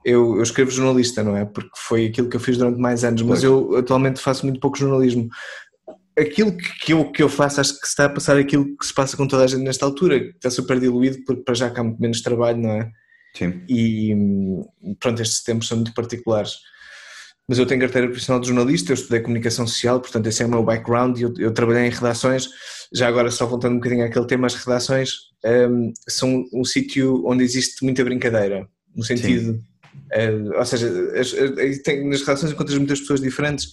eu, 0.05 0.37
eu, 0.37 0.43
escrevo 0.43 0.71
jornalista, 0.71 1.23
não 1.23 1.35
é? 1.35 1.43
Porque 1.43 1.71
foi 1.75 2.05
aquilo 2.05 2.29
que 2.29 2.35
eu 2.35 2.39
fiz 2.39 2.57
durante 2.57 2.79
mais 2.79 3.03
anos, 3.03 3.21
mas 3.23 3.43
eu 3.43 3.75
atualmente 3.75 4.21
faço 4.21 4.45
muito 4.45 4.59
pouco 4.59 4.77
jornalismo 4.77 5.29
aquilo 6.17 6.55
que 6.55 6.93
eu, 6.93 7.11
que 7.11 7.21
eu 7.21 7.29
faço, 7.29 7.59
acho 7.59 7.73
que 7.73 7.85
se 7.85 7.91
está 7.91 8.05
a 8.05 8.09
passar 8.09 8.37
aquilo 8.37 8.77
que 8.77 8.85
se 8.85 8.93
passa 8.93 9.17
com 9.17 9.27
toda 9.27 9.43
a 9.43 9.47
gente 9.47 9.63
nesta 9.63 9.85
altura, 9.85 10.19
que 10.19 10.35
está 10.35 10.49
super 10.49 10.79
diluído, 10.79 11.23
porque 11.25 11.43
para 11.43 11.53
já 11.53 11.69
cá 11.69 11.81
há 11.81 11.83
muito 11.83 12.01
menos 12.01 12.21
trabalho, 12.21 12.57
não 12.57 12.71
é? 12.71 12.89
Sim. 13.35 13.61
E 13.67 14.15
pronto, 14.99 15.21
estes 15.21 15.43
tempos 15.43 15.67
são 15.67 15.77
muito 15.77 15.93
particulares. 15.93 16.53
Mas 17.47 17.59
eu 17.59 17.65
tenho 17.65 17.81
carteira 17.81 18.07
profissional 18.07 18.39
de 18.39 18.47
jornalista, 18.47 18.91
eu 18.91 18.95
estudei 18.95 19.19
comunicação 19.19 19.67
social, 19.67 19.99
portanto 19.99 20.25
esse 20.25 20.41
é 20.41 20.45
o 20.45 20.49
meu 20.49 20.63
background, 20.63 21.19
eu, 21.19 21.31
eu 21.37 21.53
trabalhei 21.53 21.85
em 21.85 21.91
redações, 21.91 22.49
já 22.91 23.07
agora 23.07 23.29
só 23.29 23.45
voltando 23.45 23.73
um 23.73 23.79
bocadinho 23.79 24.05
àquele 24.05 24.25
tema, 24.25 24.47
as 24.47 24.55
redações 24.55 25.11
um, 25.45 25.93
são 26.07 26.43
um 26.51 26.63
sítio 26.63 27.23
onde 27.27 27.43
existe 27.43 27.83
muita 27.83 28.03
brincadeira, 28.03 28.67
no 28.95 29.03
sentido, 29.03 29.61
uh, 30.13 30.57
ou 30.57 30.65
seja, 30.65 30.87
as, 31.19 31.33
as, 31.33 32.03
nas 32.05 32.21
redações 32.21 32.51
encontras 32.51 32.77
muitas 32.77 32.99
pessoas 32.99 33.21
diferentes, 33.21 33.71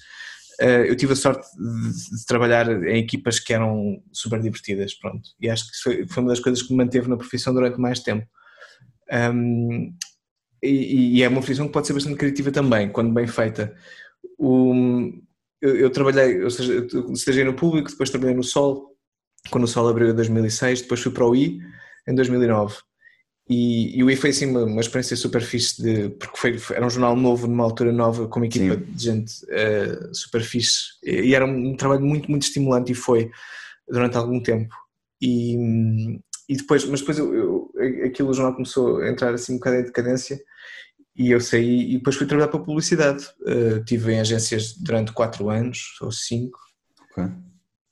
eh, 0.60 0.90
eu 0.90 0.96
tive 0.96 1.12
a 1.12 1.16
sorte 1.16 1.46
de, 1.56 2.18
de, 2.18 2.26
trabalhar 2.26 2.70
em 2.84 2.98
equipas 2.98 3.38
que 3.38 3.52
eram 3.52 4.02
super 4.12 4.40
divertidas, 4.40 4.94
pronto. 4.94 5.30
E 5.40 5.48
acho 5.48 5.70
que 5.70 5.76
foi, 5.78 6.06
foi 6.06 6.22
uma 6.22 6.30
das 6.30 6.40
coisas 6.40 6.62
que 6.62 6.72
me 6.72 6.76
manteve 6.78 7.08
na 7.08 7.16
profissão 7.16 7.52
durante 7.54 7.80
mais 7.80 8.00
tempo. 8.00 8.26
Um, 9.12 9.94
e, 10.62 11.18
e, 11.18 11.22
é 11.22 11.28
uma 11.28 11.40
profissão 11.40 11.66
que 11.66 11.72
pode 11.72 11.86
ser 11.86 11.92
bastante 11.94 12.16
criativa 12.16 12.52
também, 12.52 12.88
quando 12.90 13.12
bem 13.12 13.26
feita. 13.26 13.74
O, 14.38 14.72
eu, 15.60 15.76
eu, 15.76 15.90
trabalhei, 15.90 16.42
ou 16.42 16.50
seja, 16.50 16.86
estagiei 17.12 17.44
no 17.44 17.54
público, 17.54 17.90
depois 17.90 18.10
trabalhei 18.10 18.36
no 18.36 18.44
Sol, 18.44 18.96
quando 19.50 19.64
o 19.64 19.68
Sol 19.68 19.88
abriu 19.88 20.10
em 20.10 20.14
2006, 20.14 20.82
depois 20.82 21.00
fui 21.00 21.10
para 21.12 21.26
o 21.26 21.34
I 21.34 21.60
em 22.06 22.14
2009. 22.14 22.76
E, 23.48 23.98
e 23.98 24.04
o 24.04 24.10
I 24.10 24.16
foi 24.16 24.30
assim 24.30 24.46
uma, 24.46 24.64
uma 24.64 24.80
experiência 24.80 25.16
super 25.16 25.42
fixe, 25.42 25.82
de, 25.82 26.10
porque 26.10 26.36
foi, 26.36 26.76
era 26.76 26.86
um 26.86 26.90
jornal 26.90 27.16
novo, 27.16 27.46
numa 27.46 27.64
altura 27.64 27.92
nova, 27.92 28.28
com 28.28 28.40
uma 28.40 28.46
equipa 28.46 28.74
Sim. 28.74 28.92
de 28.92 29.04
gente 29.04 29.32
uh, 29.44 30.14
super 30.14 30.42
fixe. 30.42 30.80
E 31.02 31.34
era 31.34 31.44
um, 31.44 31.76
trabalho 31.76 32.02
muito, 32.02 32.30
muito 32.30 32.44
estimulante 32.44 32.92
e 32.92 32.94
foi 32.94 33.30
durante 33.88 34.16
algum 34.16 34.40
tempo. 34.40 34.74
E, 35.20 35.56
e 36.48 36.56
depois, 36.56 36.84
mas 36.84 37.00
depois 37.00 37.18
eu, 37.18 37.34
eu, 37.34 37.72
aquilo 38.06 38.30
o 38.30 38.34
jornal 38.34 38.54
começou 38.54 38.98
a 38.98 39.10
entrar 39.10 39.34
assim 39.34 39.54
um 39.54 39.56
bocado 39.56 39.76
em 39.76 39.84
decadência 39.84 40.40
e 41.16 41.30
eu 41.30 41.40
saí 41.40 41.92
e 41.92 41.98
depois 41.98 42.16
fui 42.16 42.26
trabalhar 42.26 42.48
para 42.48 42.60
a 42.60 42.64
publicidade. 42.64 43.26
Uh, 43.42 43.84
tive 43.84 44.12
em 44.12 44.20
agências 44.20 44.72
durante 44.74 45.12
quatro 45.12 45.50
anos 45.50 45.78
ou 46.00 46.10
cinco. 46.10 46.58
Okay. 47.10 47.30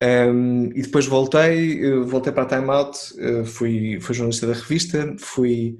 Um, 0.02 0.70
e 0.74 0.80
depois 0.80 1.06
voltei, 1.06 1.82
voltei 2.04 2.32
para 2.32 2.44
a 2.44 2.46
Time 2.46 2.70
Out, 2.70 2.98
uh, 3.20 3.44
fui, 3.44 4.00
fui 4.00 4.14
jornalista 4.14 4.46
da 4.46 4.54
revista, 4.54 5.14
fui 5.18 5.76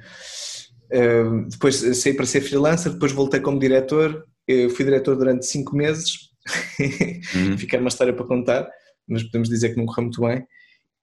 uh, 0.92 1.48
depois 1.48 1.76
saí 1.76 2.12
para 2.12 2.26
ser 2.26 2.42
freelancer, 2.42 2.92
depois 2.92 3.12
voltei 3.12 3.40
como 3.40 3.58
diretor, 3.58 4.26
eu 4.46 4.68
fui 4.68 4.84
diretor 4.84 5.16
durante 5.16 5.46
cinco 5.46 5.74
meses, 5.74 6.30
uhum. 7.34 7.56
fica 7.58 7.78
uma 7.78 7.88
história 7.88 8.12
para 8.12 8.26
contar, 8.26 8.68
mas 9.08 9.22
podemos 9.22 9.48
dizer 9.48 9.70
que 9.70 9.76
não 9.76 9.86
correu 9.86 10.04
muito 10.04 10.20
bem. 10.20 10.46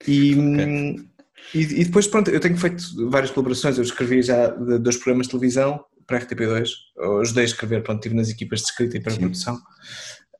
E, 0.07 0.33
okay. 0.33 0.95
e, 1.55 1.81
e, 1.81 1.85
depois, 1.85 2.05
pronto, 2.05 2.29
eu 2.29 2.39
tenho 2.39 2.57
feito 2.57 3.09
várias 3.09 3.31
colaborações, 3.31 3.77
eu 3.77 3.83
escrevi 3.83 4.21
já 4.21 4.47
dois 4.47 4.97
programas 4.97 5.25
de 5.25 5.31
televisão 5.31 5.83
para 6.05 6.19
a 6.19 6.21
RTP2, 6.21 6.69
eu 6.97 7.19
ajudei 7.21 7.43
a 7.43 7.47
escrever, 7.47 7.83
pronto, 7.83 7.97
estive 7.97 8.15
nas 8.15 8.29
equipas 8.29 8.59
de 8.59 8.65
escrita 8.65 8.97
e 8.97 9.01
para 9.01 9.13
a 9.13 9.17
produção. 9.17 9.59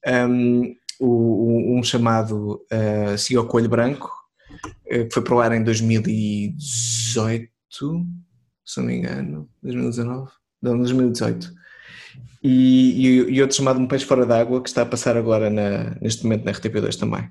Um, 0.05 0.75
o, 0.99 1.77
um 1.77 1.83
chamado 1.83 2.65
uh, 2.71 3.17
Siga 3.17 3.41
o 3.41 3.47
Coelho 3.47 3.69
Branco, 3.69 4.11
uh, 4.85 5.07
que 5.07 5.13
foi 5.13 5.21
para 5.21 5.35
o 5.35 5.39
ar 5.39 5.51
em 5.51 5.63
2018, 5.63 7.49
se 8.65 8.77
não 8.77 8.85
me 8.85 8.97
engano, 8.97 9.49
2019, 9.63 10.31
não, 10.61 10.77
2018. 10.77 11.57
E, 12.43 13.07
e, 13.07 13.35
e, 13.35 13.41
outro 13.41 13.57
chamado 13.57 13.79
Um 13.79 13.87
Peixe 13.87 14.05
Fora 14.05 14.25
d'Água, 14.25 14.61
que 14.61 14.69
está 14.69 14.83
a 14.83 14.85
passar 14.85 15.17
agora 15.17 15.49
na, 15.49 15.95
neste 16.01 16.23
momento 16.23 16.45
na 16.45 16.51
RTP2 16.51 16.95
também. 16.95 17.29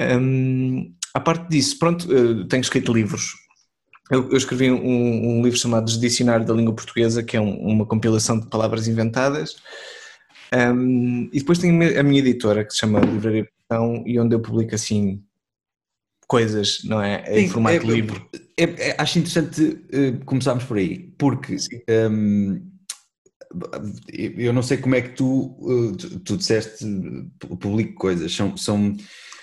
Um, 0.00 0.94
a 1.14 1.20
parte 1.20 1.48
disso, 1.48 1.78
pronto, 1.78 2.06
uh, 2.12 2.44
tenho 2.46 2.60
escrito 2.60 2.92
livros. 2.92 3.32
Eu, 4.10 4.30
eu 4.30 4.36
escrevi 4.36 4.70
um, 4.70 5.38
um, 5.38 5.42
livro 5.42 5.58
chamado 5.58 5.90
Dicionário 5.98 6.44
da 6.44 6.52
Língua 6.52 6.74
Portuguesa, 6.74 7.22
que 7.22 7.36
é 7.36 7.40
um, 7.40 7.56
uma 7.56 7.86
compilação 7.86 8.38
de 8.38 8.46
palavras 8.48 8.86
inventadas 8.86 9.56
Um, 10.54 11.28
e 11.32 11.38
depois 11.40 11.58
tenho 11.58 11.98
a 11.98 12.02
minha 12.02 12.20
editora 12.20 12.64
que 12.64 12.72
se 12.72 12.78
chama 12.78 13.00
Livraria 13.00 13.44
Portão 13.68 14.04
e 14.06 14.18
onde 14.20 14.36
eu 14.36 14.40
publico 14.40 14.74
assim 14.74 15.22
coisas, 16.28 16.78
não 16.84 17.02
é? 17.02 17.24
Em 17.28 17.46
Sim, 17.46 17.52
formato 17.52 17.90
é- 17.90 17.94
livre. 17.94 18.22
é- 18.56 18.90
é- 18.90 18.94
acho 18.98 19.18
interessante 19.18 19.62
uh, 19.62 20.24
começarmos 20.24 20.64
por 20.64 20.76
aí, 20.76 21.12
porque 21.18 21.56
um, 22.10 22.62
eu 24.38 24.52
não 24.52 24.62
sei 24.62 24.76
como 24.78 24.94
é 24.94 25.02
que 25.02 25.10
tu, 25.10 25.56
uh, 25.60 25.96
tu, 25.96 26.20
tu 26.20 26.36
disseste 26.36 26.84
uh, 26.84 27.56
publico 27.56 27.94
coisas, 27.94 28.32
são, 28.32 28.56
são 28.56 28.96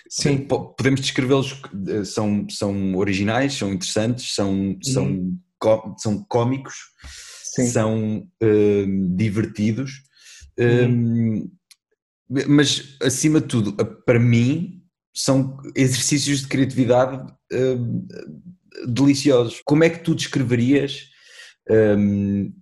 Sim. 0.09 0.37
po- 0.39 0.73
podemos 0.73 1.01
descrevê-los, 1.01 1.61
são, 2.05 2.47
são 2.49 2.95
originais, 2.95 3.53
são 3.53 3.71
interessantes, 3.73 4.33
são, 4.33 4.77
são, 4.81 5.33
có- 5.59 5.95
são 5.97 6.23
cómicos, 6.23 6.75
Sim. 7.43 7.67
são 7.67 8.27
um, 8.41 9.15
um, 10.61 11.51
mas 12.47 12.97
acima 13.01 13.41
de 13.41 13.47
tudo, 13.47 13.73
para 14.05 14.19
mim, 14.19 14.81
são 15.13 15.57
exercícios 15.75 16.41
de 16.41 16.47
criatividade 16.47 17.33
um, 17.51 18.07
deliciosos. 18.87 19.61
Como 19.65 19.83
é 19.83 19.89
que 19.89 19.99
tu 19.99 20.15
descreverias 20.15 21.09
um, 21.69 22.53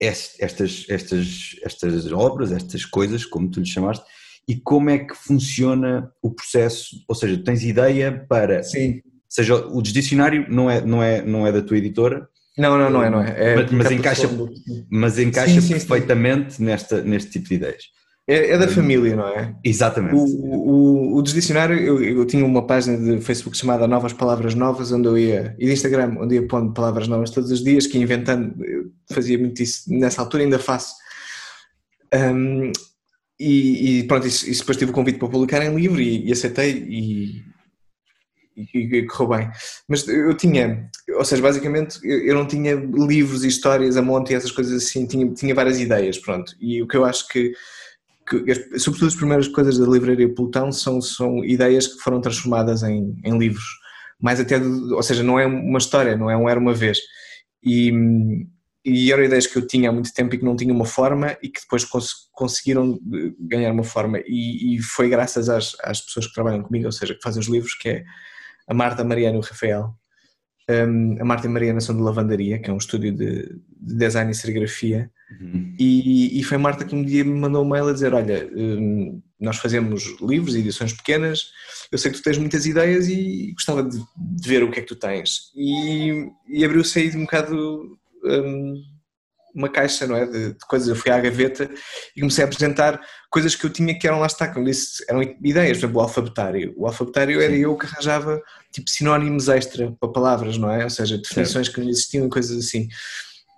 es- 0.00 0.36
estas, 0.38 0.84
estas, 0.88 1.56
estas 1.62 2.12
obras, 2.12 2.52
estas 2.52 2.84
coisas, 2.84 3.24
como 3.24 3.50
tu 3.50 3.60
lhe 3.60 3.66
chamaste, 3.66 4.04
e 4.48 4.54
como 4.54 4.90
é 4.90 4.98
que 4.98 5.14
funciona 5.14 6.08
o 6.22 6.32
processo? 6.32 7.04
Ou 7.08 7.14
seja, 7.16 7.42
tens 7.42 7.64
ideia 7.64 8.24
para, 8.28 8.62
Sim. 8.62 9.02
seja 9.28 9.56
o 9.56 9.82
dicionário 9.82 10.46
não 10.48 10.70
é, 10.70 10.80
não 10.80 11.02
é, 11.02 11.22
não 11.22 11.46
é 11.46 11.50
da 11.50 11.62
tua 11.62 11.78
editora, 11.78 12.28
Não, 12.58 12.78
não, 12.78 12.88
não 12.90 13.02
é, 13.02 13.10
não 13.10 13.22
é. 13.22 13.52
é 13.52 13.56
Mas- 13.56 13.70
mas 13.70 13.90
encaixa- 13.90 14.28
do- 14.28 14.50
mas 14.90 15.18
encaixa 15.18 15.54
Sim, 15.54 15.60
sim, 15.60 15.78
sim. 15.78 15.86
perfeitamente 15.86 16.62
Nesta, 16.62 17.02
neste 17.02 17.32
tipo 17.32 17.48
de 17.48 17.54
ideias. 17.56 17.82
É, 18.28 18.52
é 18.52 18.58
da 18.58 18.66
família, 18.66 19.14
não 19.14 19.28
é? 19.28 19.54
Exatamente. 19.62 20.14
O, 20.16 20.24
o, 20.24 21.16
o 21.16 21.22
desdicionário, 21.22 21.78
eu, 21.78 22.02
eu 22.02 22.24
tinha 22.26 22.44
uma 22.44 22.66
página 22.66 22.96
de 22.98 23.24
Facebook 23.24 23.56
chamada 23.56 23.86
Novas 23.86 24.12
Palavras 24.12 24.52
Novas, 24.54 24.90
onde 24.90 25.06
eu 25.06 25.16
ia, 25.16 25.54
e 25.60 25.66
de 25.66 25.72
Instagram, 25.72 26.16
onde 26.18 26.34
ia 26.34 26.46
pondo 26.48 26.72
palavras 26.72 27.06
novas 27.06 27.30
todos 27.30 27.52
os 27.52 27.62
dias, 27.62 27.86
que 27.86 27.98
inventando, 27.98 28.52
eu 28.64 28.90
fazia 29.12 29.38
muito 29.38 29.62
isso 29.62 29.84
nessa 29.88 30.22
altura, 30.22 30.42
ainda 30.42 30.58
faço. 30.58 30.92
Um, 32.14 32.72
e, 33.38 33.98
e 34.00 34.02
pronto, 34.04 34.26
isso, 34.26 34.48
isso 34.48 34.60
depois 34.62 34.76
tive 34.78 34.90
o 34.90 34.94
convite 34.94 35.18
para 35.18 35.28
publicar 35.28 35.62
em 35.64 35.74
livro 35.74 36.00
e, 36.00 36.26
e 36.28 36.32
aceitei 36.32 36.84
e, 36.88 37.42
e, 38.56 38.78
e 38.98 39.06
correu 39.06 39.38
bem. 39.38 39.50
Mas 39.88 40.06
eu 40.08 40.34
tinha, 40.36 40.88
ou 41.16 41.24
seja, 41.24 41.42
basicamente 41.42 41.98
eu, 42.02 42.18
eu 42.26 42.34
não 42.34 42.46
tinha 42.46 42.74
livros 42.74 43.44
e 43.44 43.48
histórias 43.48 43.96
a 43.96 44.02
monte 44.02 44.30
e 44.32 44.34
essas 44.34 44.50
coisas 44.50 44.82
assim, 44.82 45.06
tinha, 45.06 45.28
tinha 45.34 45.54
várias 45.54 45.78
ideias, 45.78 46.18
pronto. 46.18 46.54
E 46.60 46.82
o 46.82 46.88
que 46.88 46.96
eu 46.96 47.04
acho 47.04 47.28
que 47.28 47.52
que, 48.28 48.78
sobretudo 48.78 49.06
as 49.08 49.14
primeiras 49.14 49.46
coisas 49.46 49.78
da 49.78 49.86
livraria 49.86 50.28
Pelotão 50.34 50.72
são, 50.72 51.00
são 51.00 51.44
ideias 51.44 51.86
que 51.86 52.00
foram 52.00 52.20
transformadas 52.20 52.82
em, 52.82 53.16
em 53.24 53.38
livros, 53.38 53.64
mais 54.20 54.40
até, 54.40 54.58
de- 54.58 54.92
ou 54.92 55.02
seja, 55.02 55.22
não 55.22 55.38
é 55.38 55.46
uma 55.46 55.78
história, 55.78 56.16
não 56.16 56.28
é 56.28 56.36
um 56.36 56.48
era 56.48 56.58
uma 56.58 56.74
vez. 56.74 56.98
E, 57.62 57.92
e 58.84 59.12
eram 59.12 59.22
ideias 59.24 59.46
que 59.46 59.56
eu 59.56 59.66
tinha 59.66 59.90
há 59.90 59.92
muito 59.92 60.12
tempo 60.12 60.34
e 60.34 60.38
que 60.38 60.44
não 60.44 60.56
tinham 60.56 60.74
uma 60.74 60.84
forma 60.84 61.36
e 61.42 61.48
que 61.48 61.60
depois 61.60 61.84
cons- 61.84 62.28
conseguiram 62.32 62.98
eh, 63.14 63.32
ganhar 63.38 63.72
uma 63.72 63.84
forma. 63.84 64.18
E, 64.26 64.76
e 64.76 64.82
foi 64.82 65.08
graças 65.08 65.48
às, 65.48 65.76
às 65.82 66.00
pessoas 66.00 66.26
que 66.26 66.34
trabalham 66.34 66.62
comigo, 66.62 66.86
ou 66.86 66.92
seja, 66.92 67.14
que 67.14 67.22
fazem 67.22 67.40
os 67.40 67.48
livros, 67.48 67.74
que 67.74 67.88
é 67.88 68.04
a 68.66 68.74
Marta, 68.74 69.02
a 69.02 69.04
Mariana 69.04 69.36
e 69.36 69.38
o 69.38 69.42
Rafael. 69.42 69.94
Um, 70.68 71.16
a 71.20 71.24
Marta 71.24 71.46
e 71.46 71.50
a 71.50 71.52
Mariana 71.52 71.80
são 71.80 71.94
de 71.94 72.02
Lavandaria, 72.02 72.58
que 72.58 72.68
é 72.68 72.72
um 72.72 72.78
estúdio 72.78 73.12
de, 73.12 73.42
de 73.80 73.94
design 73.94 74.30
e 74.30 74.34
serigrafia. 74.34 75.10
Uhum. 75.40 75.74
E, 75.78 76.40
e 76.40 76.42
foi 76.42 76.56
a 76.56 76.60
Marta 76.60 76.84
que 76.84 76.94
um 76.94 77.04
dia 77.04 77.24
me 77.24 77.38
mandou 77.38 77.64
um 77.64 77.68
mail 77.68 77.88
a 77.88 77.92
dizer: 77.92 78.12
Olha, 78.12 78.48
hum, 78.52 79.22
nós 79.38 79.58
fazemos 79.58 80.16
livros 80.20 80.56
e 80.56 80.60
edições 80.60 80.92
pequenas, 80.92 81.50
eu 81.92 81.98
sei 81.98 82.10
que 82.10 82.18
tu 82.18 82.22
tens 82.22 82.38
muitas 82.38 82.66
ideias 82.66 83.08
e 83.08 83.52
gostava 83.52 83.82
de, 83.82 83.98
de 84.16 84.48
ver 84.48 84.62
o 84.62 84.70
que 84.70 84.80
é 84.80 84.82
que 84.82 84.88
tu 84.88 84.96
tens. 84.96 85.52
E, 85.54 86.28
e 86.48 86.64
abriu-se 86.64 86.98
aí 86.98 87.10
de 87.10 87.16
um 87.16 87.22
bocado 87.22 87.96
hum, 88.24 88.82
uma 89.56 89.70
caixa 89.70 90.06
não 90.06 90.16
é? 90.16 90.26
de, 90.26 90.52
de 90.52 90.66
coisas. 90.68 90.86
Eu 90.86 90.94
fui 90.94 91.10
à 91.10 91.18
gaveta 91.18 91.68
e 92.14 92.20
comecei 92.20 92.44
a 92.44 92.46
apresentar 92.46 93.00
coisas 93.30 93.56
que 93.56 93.64
eu 93.64 93.70
tinha 93.70 93.98
que 93.98 94.06
eram 94.06 94.20
lá 94.20 94.26
está, 94.26 94.46
como 94.48 94.66
disse, 94.66 95.02
eram 95.08 95.22
ideias, 95.22 95.78
por 95.78 95.84
exemplo, 95.84 96.00
o 96.00 96.02
alfabetário. 96.02 96.74
O 96.76 96.86
alfabetário 96.86 97.40
era 97.40 97.52
Sim. 97.52 97.60
eu 97.60 97.76
que 97.76 97.86
arranjava 97.86 98.40
tipo 98.72 98.90
sinónimos 98.90 99.48
extra 99.48 99.90
para 99.98 100.12
palavras, 100.12 100.58
não 100.58 100.70
é? 100.70 100.84
Ou 100.84 100.90
seja, 100.90 101.16
definições 101.16 101.68
que 101.68 101.80
não 101.80 101.88
existiam 101.88 102.26
e 102.26 102.30
coisas 102.30 102.64
assim. 102.64 102.88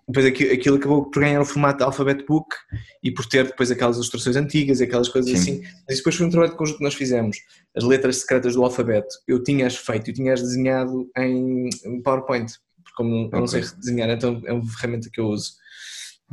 Depois 0.09 0.25
aquilo, 0.25 0.77
acabou 0.77 1.11
por 1.11 1.21
ganhar 1.21 1.39
o 1.39 1.45
formato 1.45 1.79
de 1.79 1.85
alphabet 1.85 2.25
book 2.27 2.57
e 3.03 3.11
por 3.11 3.27
ter 3.27 3.45
depois 3.45 3.71
aquelas 3.71 3.97
ilustrações 3.97 4.37
antigas 4.37 4.81
e 4.81 4.85
aquelas 4.85 5.09
coisas 5.09 5.31
Sim. 5.31 5.37
assim. 5.37 5.61
Mas 5.61 5.97
isso 5.97 5.99
depois 5.99 6.17
foi 6.17 6.27
um 6.27 6.31
trabalho 6.31 6.53
de 6.53 6.57
conjunto 6.57 6.79
que 6.79 6.85
nós 6.85 6.95
fizemos. 6.95 7.37
As 7.77 7.85
letras 7.85 8.17
secretas 8.19 8.55
do 8.55 8.65
alfabeto, 8.65 9.15
eu 9.27 9.43
tinha-as 9.43 9.77
feito, 9.77 10.09
eu 10.09 10.15
tinha-as 10.15 10.41
desenhado 10.41 11.11
em 11.19 11.69
PowerPoint, 12.03 12.51
porque 12.83 12.97
como 12.97 13.29
eu 13.31 13.39
não 13.39 13.47
sei 13.47 13.61
desenhar, 13.61 14.09
então 14.09 14.41
é 14.47 14.53
uma 14.53 14.65
ferramenta 14.65 15.11
que 15.13 15.21
eu 15.21 15.27
uso. 15.27 15.53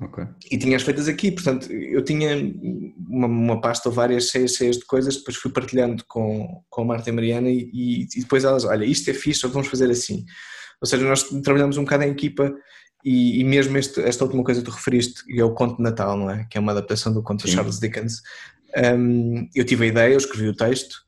Ok. 0.01 0.25
E 0.51 0.57
tinha 0.57 0.75
as 0.75 0.83
feitas 0.83 1.07
aqui, 1.07 1.31
portanto, 1.31 1.71
eu 1.71 2.03
tinha 2.03 2.35
uma, 3.07 3.27
uma 3.27 3.61
pasta 3.61 3.87
ou 3.87 3.95
várias 3.95 4.27
cheias, 4.27 4.51
cheias 4.51 4.77
de 4.77 4.85
coisas, 4.85 5.15
depois 5.15 5.37
fui 5.37 5.51
partilhando 5.51 6.03
com, 6.05 6.61
com 6.69 6.81
a 6.81 6.85
Marta 6.85 7.09
e 7.09 7.11
a 7.11 7.13
Mariana 7.13 7.49
e, 7.49 7.69
e, 7.73 8.03
e 8.15 8.19
depois 8.19 8.43
elas, 8.43 8.65
olha, 8.65 8.83
isto 8.83 9.09
é 9.09 9.13
fixe, 9.13 9.39
só 9.39 9.47
vamos 9.47 9.69
fazer 9.69 9.89
assim. 9.89 10.25
Ou 10.81 10.87
seja, 10.87 11.07
nós 11.07 11.23
trabalhamos 11.41 11.77
um 11.77 11.85
bocado 11.85 12.03
em 12.03 12.11
equipa 12.11 12.53
e, 13.05 13.39
e 13.39 13.43
mesmo 13.45 13.77
este, 13.77 14.01
esta 14.01 14.25
última 14.25 14.43
coisa 14.43 14.59
que 14.59 14.65
tu 14.69 14.73
referiste, 14.73 15.23
que 15.23 15.39
é 15.39 15.45
o 15.45 15.53
Conto 15.53 15.77
de 15.77 15.83
Natal, 15.83 16.17
não 16.17 16.29
é? 16.29 16.45
Que 16.49 16.57
é 16.57 16.61
uma 16.61 16.73
adaptação 16.73 17.13
do 17.13 17.23
conto 17.23 17.45
de 17.45 17.51
Sim. 17.51 17.55
Charles 17.55 17.79
Dickens. 17.79 18.21
Um, 18.97 19.47
eu 19.55 19.63
tive 19.63 19.85
a 19.85 19.87
ideia, 19.87 20.13
eu 20.13 20.17
escrevi 20.17 20.49
o 20.49 20.55
texto 20.55 21.04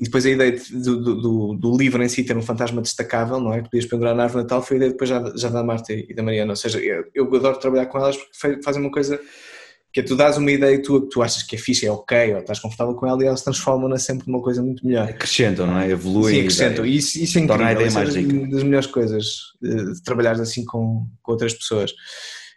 e 0.00 0.04
depois 0.04 0.24
a 0.26 0.30
ideia 0.30 0.52
de- 0.52 0.72
do, 0.80 1.00
do, 1.20 1.54
do, 1.54 1.76
livro 1.76 2.02
em 2.02 2.08
si 2.08 2.22
ter 2.24 2.36
um 2.36 2.42
fantasma 2.42 2.80
destacável, 2.80 3.40
não 3.40 3.52
é? 3.52 3.58
Que 3.62 3.70
podias 3.70 3.86
pendurar 3.86 4.14
na 4.14 4.24
árvore 4.24 4.42
Natal, 4.44 4.62
foi 4.62 4.76
a 4.76 4.78
ideia 4.78 4.92
depois 4.92 5.10
já, 5.10 5.32
já 5.36 5.48
da 5.48 5.62
Marta 5.64 5.92
e 5.92 6.14
da 6.14 6.22
Mariana. 6.22 6.52
Ou 6.52 6.56
seja, 6.56 6.78
eu, 6.78 7.04
eu 7.14 7.24
adoro 7.34 7.58
trabalhar 7.58 7.86
com 7.86 7.98
elas 7.98 8.16
porque 8.16 8.30
fa- 8.38 8.60
fazem 8.64 8.80
uma 8.82 8.90
coisa 8.92 9.18
que 9.92 10.00
é 10.00 10.02
tu 10.02 10.14
dás 10.14 10.36
uma 10.36 10.52
ideia 10.52 10.80
tua 10.82 11.00
que 11.00 11.08
tu 11.08 11.22
achas 11.22 11.42
que 11.42 11.56
é 11.56 11.58
fixe, 11.58 11.86
é 11.86 11.90
ok, 11.90 12.34
ou 12.34 12.40
estás 12.40 12.60
confortável 12.60 12.94
com 12.94 13.06
ela 13.06 13.22
e 13.24 13.26
elas 13.26 13.42
transformam-na 13.42 13.96
sempre 13.98 14.30
numa 14.30 14.42
coisa 14.42 14.62
muito 14.62 14.86
melhor. 14.86 15.08
Acrescentam, 15.08 15.66
não 15.66 15.78
é? 15.78 15.90
Evoluem. 15.90 16.34
Sim, 16.34 16.40
acrescentam. 16.42 16.86
E 16.86 16.96
isso, 16.98 17.18
isso 17.18 17.38
é 17.38 17.46
Torna 17.46 17.66
a 17.68 17.72
incrível. 17.72 17.90
ideia 17.90 17.90
é 17.90 18.04
mais 18.04 18.14
das- 18.14 18.24
rica. 18.34 18.50
das 18.54 18.62
melhores 18.62 18.86
coisas 18.86 19.26
eh, 19.64 19.92
de 19.94 20.02
trabalhar 20.04 20.32
assim 20.40 20.64
com, 20.64 21.06
com 21.22 21.32
outras 21.32 21.54
pessoas. 21.54 21.92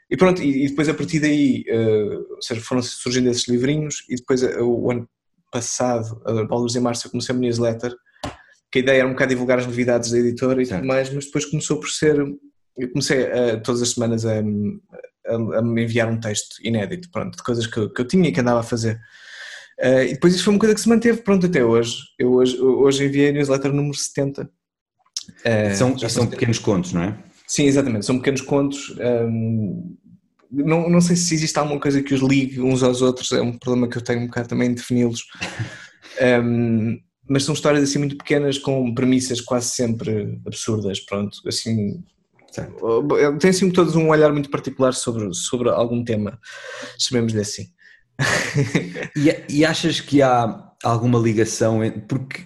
E 0.09 0.17
pronto, 0.17 0.43
e, 0.43 0.65
e 0.65 0.69
depois 0.69 0.89
a 0.89 0.93
partir 0.93 1.21
daí, 1.21 1.63
eh, 1.67 2.17
ou 2.35 2.41
seja, 2.41 2.59
foram 2.59 2.81
surgindo 2.83 3.29
esses 3.29 3.47
livrinhos 3.47 4.03
e 4.09 4.15
depois 4.17 4.43
eh, 4.43 4.61
o 4.61 4.91
ano 4.91 5.07
passado, 5.51 6.21
a 6.25 6.47
Paulo 6.47 6.67
José 6.67 6.79
Márcio, 6.79 7.07
eu 7.07 7.11
comecei 7.11 7.35
a 7.35 7.37
newsletter, 7.37 7.93
que 8.71 8.79
a 8.79 8.81
ideia 8.81 8.99
era 8.99 9.07
um 9.07 9.11
bocado 9.11 9.29
divulgar 9.29 9.59
as 9.59 9.65
novidades 9.67 10.11
da 10.11 10.17
editora 10.17 10.61
e 10.61 10.65
Certo. 10.65 10.79
tudo 10.81 10.87
mais, 10.87 11.13
mas 11.13 11.25
depois 11.25 11.45
começou 11.45 11.77
por 11.79 11.89
ser, 11.89 12.17
eu 12.77 12.89
comecei 12.91 13.25
a, 13.31 13.59
todas 13.59 13.81
as 13.81 13.89
semanas 13.89 14.25
a, 14.25 14.39
a- 14.39 15.59
a 15.59 15.61
me 15.61 15.83
enviar 15.83 16.09
um 16.09 16.19
texto 16.19 16.55
inédito, 16.63 17.09
pronto, 17.11 17.35
de 17.37 17.43
coisas 17.43 17.67
que, 17.67 17.77
eu- 17.77 17.89
que 17.93 18.01
eu 18.01 18.07
tinha 18.07 18.29
e 18.29 18.31
que 18.31 18.39
andava 18.39 18.61
a 18.61 18.63
fazer. 18.63 18.99
Eh, 19.79 20.05
e 20.07 20.13
depois 20.13 20.33
isso 20.35 20.43
foi 20.43 20.53
uma 20.53 20.59
coisa 20.59 20.75
que 20.75 20.81
se 20.81 20.87
manteve, 20.89 21.21
pronto, 21.21 21.45
até 21.47 21.63
hoje. 21.65 21.97
Eu 22.17 22.31
hoje, 22.33 22.59
hoje 22.61 23.05
enviei 23.05 23.29
a 23.29 23.31
newsletter 23.33 23.73
número 23.73 23.95
70. 23.97 24.49
Eh, 25.43 25.73
São, 25.75 25.97
já 25.97 26.07
são 26.09 26.27
pequenos 26.27 26.59
contos, 26.59 26.93
não 26.93 27.03
é? 27.03 27.17
Sim, 27.47 27.65
exatamente, 27.65 28.05
são 28.05 28.17
pequenos 28.17 28.41
contos. 28.41 28.95
hum, 29.27 29.97
não, 30.51 30.89
não 30.89 31.01
sei 31.01 31.15
se 31.15 31.33
existe 31.33 31.57
alguma 31.57 31.79
coisa 31.79 32.01
que 32.01 32.13
os 32.13 32.21
ligue 32.21 32.59
uns 32.61 32.83
aos 32.83 33.01
outros, 33.01 33.31
é 33.31 33.41
um 33.41 33.57
problema 33.57 33.87
que 33.87 33.97
eu 33.97 34.01
tenho 34.01 34.21
um 34.21 34.27
bocado 34.27 34.49
também 34.49 34.69
de 34.69 34.75
defini-los. 34.75 35.23
Hum, 36.21 36.99
mas 37.27 37.45
são 37.45 37.53
histórias 37.53 37.81
assim 37.81 37.97
muito 37.97 38.17
pequenas 38.17 38.57
com 38.57 38.93
premissas 38.93 39.39
quase 39.39 39.69
sempre 39.69 40.39
absurdas, 40.45 40.99
pronto, 40.99 41.39
assim 41.47 42.03
Certo. 42.51 43.07
tem 43.39 43.49
assim 43.49 43.71
todos 43.71 43.95
um 43.95 44.09
olhar 44.09 44.31
muito 44.33 44.49
particular 44.49 44.93
sobre, 44.93 45.33
sobre 45.33 45.69
algum 45.69 46.03
tema, 46.03 46.37
chamemos-lhe 46.99 47.39
assim. 47.39 47.67
E, 49.15 49.57
e 49.57 49.65
achas 49.65 49.99
que 49.99 50.21
há 50.21 50.71
alguma 50.83 51.17
ligação. 51.17 51.79
Porque. 52.07 52.43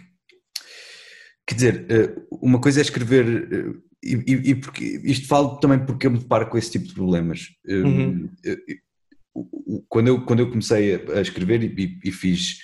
Quer 1.48 1.56
dizer, 1.56 1.86
eh, 1.90 2.16
uma 2.32 2.60
coisa 2.60 2.80
é 2.80 2.84
escrever. 2.84 3.50
E, 4.06 4.14
e- 4.28 4.50
e 4.52 4.56
porque, 4.56 5.02
isto 5.04 5.28
falo 5.28 5.58
também 5.58 5.80
porque 5.86 6.06
eu 6.08 6.12
me 6.12 6.20
deparo 6.20 6.48
com 6.48 6.58
esse 6.58 6.72
tipo 6.72 6.86
de 6.88 6.94
problemas. 6.94 7.48
Eh, 7.68 7.76
Uhum. 7.82 8.30
Quando 9.90 10.08
eu, 10.08 10.22
quando 10.24 10.40
eu 10.40 10.50
comecei 10.50 10.96
a, 10.96 11.20
escrever 11.22 11.62
e, 11.64 12.00
e- 12.06 12.12
fiz 12.12 12.60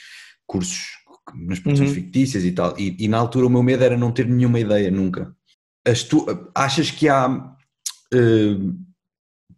cursos 0.48 0.80
nas 1.48 1.60
produções 1.60 1.90
Uhum. 1.90 1.96
fictícias 1.96 2.44
e 2.46 2.52
tal, 2.52 2.78
e, 2.80 3.08
na 3.08 3.18
altura 3.18 3.46
o 3.48 3.50
meu 3.50 3.62
medo 3.64 3.84
era 3.84 3.98
não 3.98 4.12
ter 4.12 4.26
nenhuma 4.28 4.60
ideia 4.60 4.90
nunca. 4.90 5.36
Tu, 6.10 6.26
achas 6.56 6.90
que 6.92 7.10
há 7.10 7.54
eh, 8.14 8.56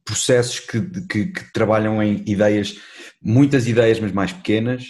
processos 0.05 0.59
que, 0.59 0.81
que- 1.07 1.25
que 1.27 1.53
trabalham 1.53 2.01
em 2.01 2.23
ideias, 2.27 2.79
muitas 3.21 3.67
ideias, 3.67 3.99
mas 3.99 4.11
mais 4.11 4.31
pequenas? 4.31 4.85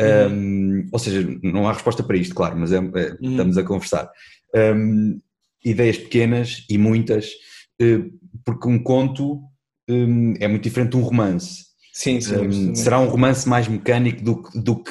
Um, 0.00 0.88
ou 0.92 0.98
seja, 0.98 1.26
não 1.42 1.66
há 1.68 1.72
resposta 1.72 2.02
para 2.02 2.16
isto, 2.18 2.34
claro, 2.34 2.56
mas 2.58 2.70
é- 2.72 2.76
é- 2.78 3.16
estamos 3.20 3.56
a 3.56 3.62
conversar. 3.64 4.10
Um, 4.54 5.20
ideias 5.70 5.98
pequenas 5.98 6.64
e 6.70 6.78
muitas, 6.78 7.30
eh, 7.80 8.00
porque 8.44 8.68
um 8.68 8.78
conto 8.82 9.40
um, 9.88 10.34
é 10.40 10.48
muito 10.48 10.62
diferente 10.62 10.90
de 10.90 10.96
um 10.96 11.02
romance. 11.02 11.64
Sim, 11.92 12.20
sim. 12.20 12.36
Um, 12.36 12.74
será 12.74 12.98
um 13.00 13.08
romance 13.08 13.48
mais 13.48 13.68
mecânico 13.68 14.22
do, 14.22 14.42
que- 14.42 14.58
do 14.60 14.82
que 14.82 14.90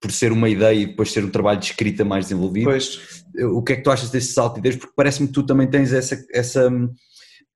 por 0.00 0.10
ser 0.12 0.32
uma 0.32 0.48
ideia 0.48 0.76
e 0.76 0.86
depois 0.86 1.12
ser 1.12 1.24
um 1.24 1.30
trabalho 1.30 1.60
de 1.60 1.66
escrita 1.66 2.04
mais 2.04 2.26
desenvolvido? 2.26 2.64
Pois, 2.64 2.98
O 3.54 3.62
que 3.62 3.72
é 3.72 3.76
que 3.76 3.82
tu 3.82 3.90
achas 3.90 4.10
desse 4.10 4.32
salto 4.32 4.54
de 4.54 4.60
ideias? 4.60 4.76
Porque 4.76 4.92
parece-me 4.96 5.28
que 5.28 5.34
tu 5.34 5.42
também 5.44 5.66
tens 5.68 5.92
essa, 5.92 6.22
essa, 6.32 6.70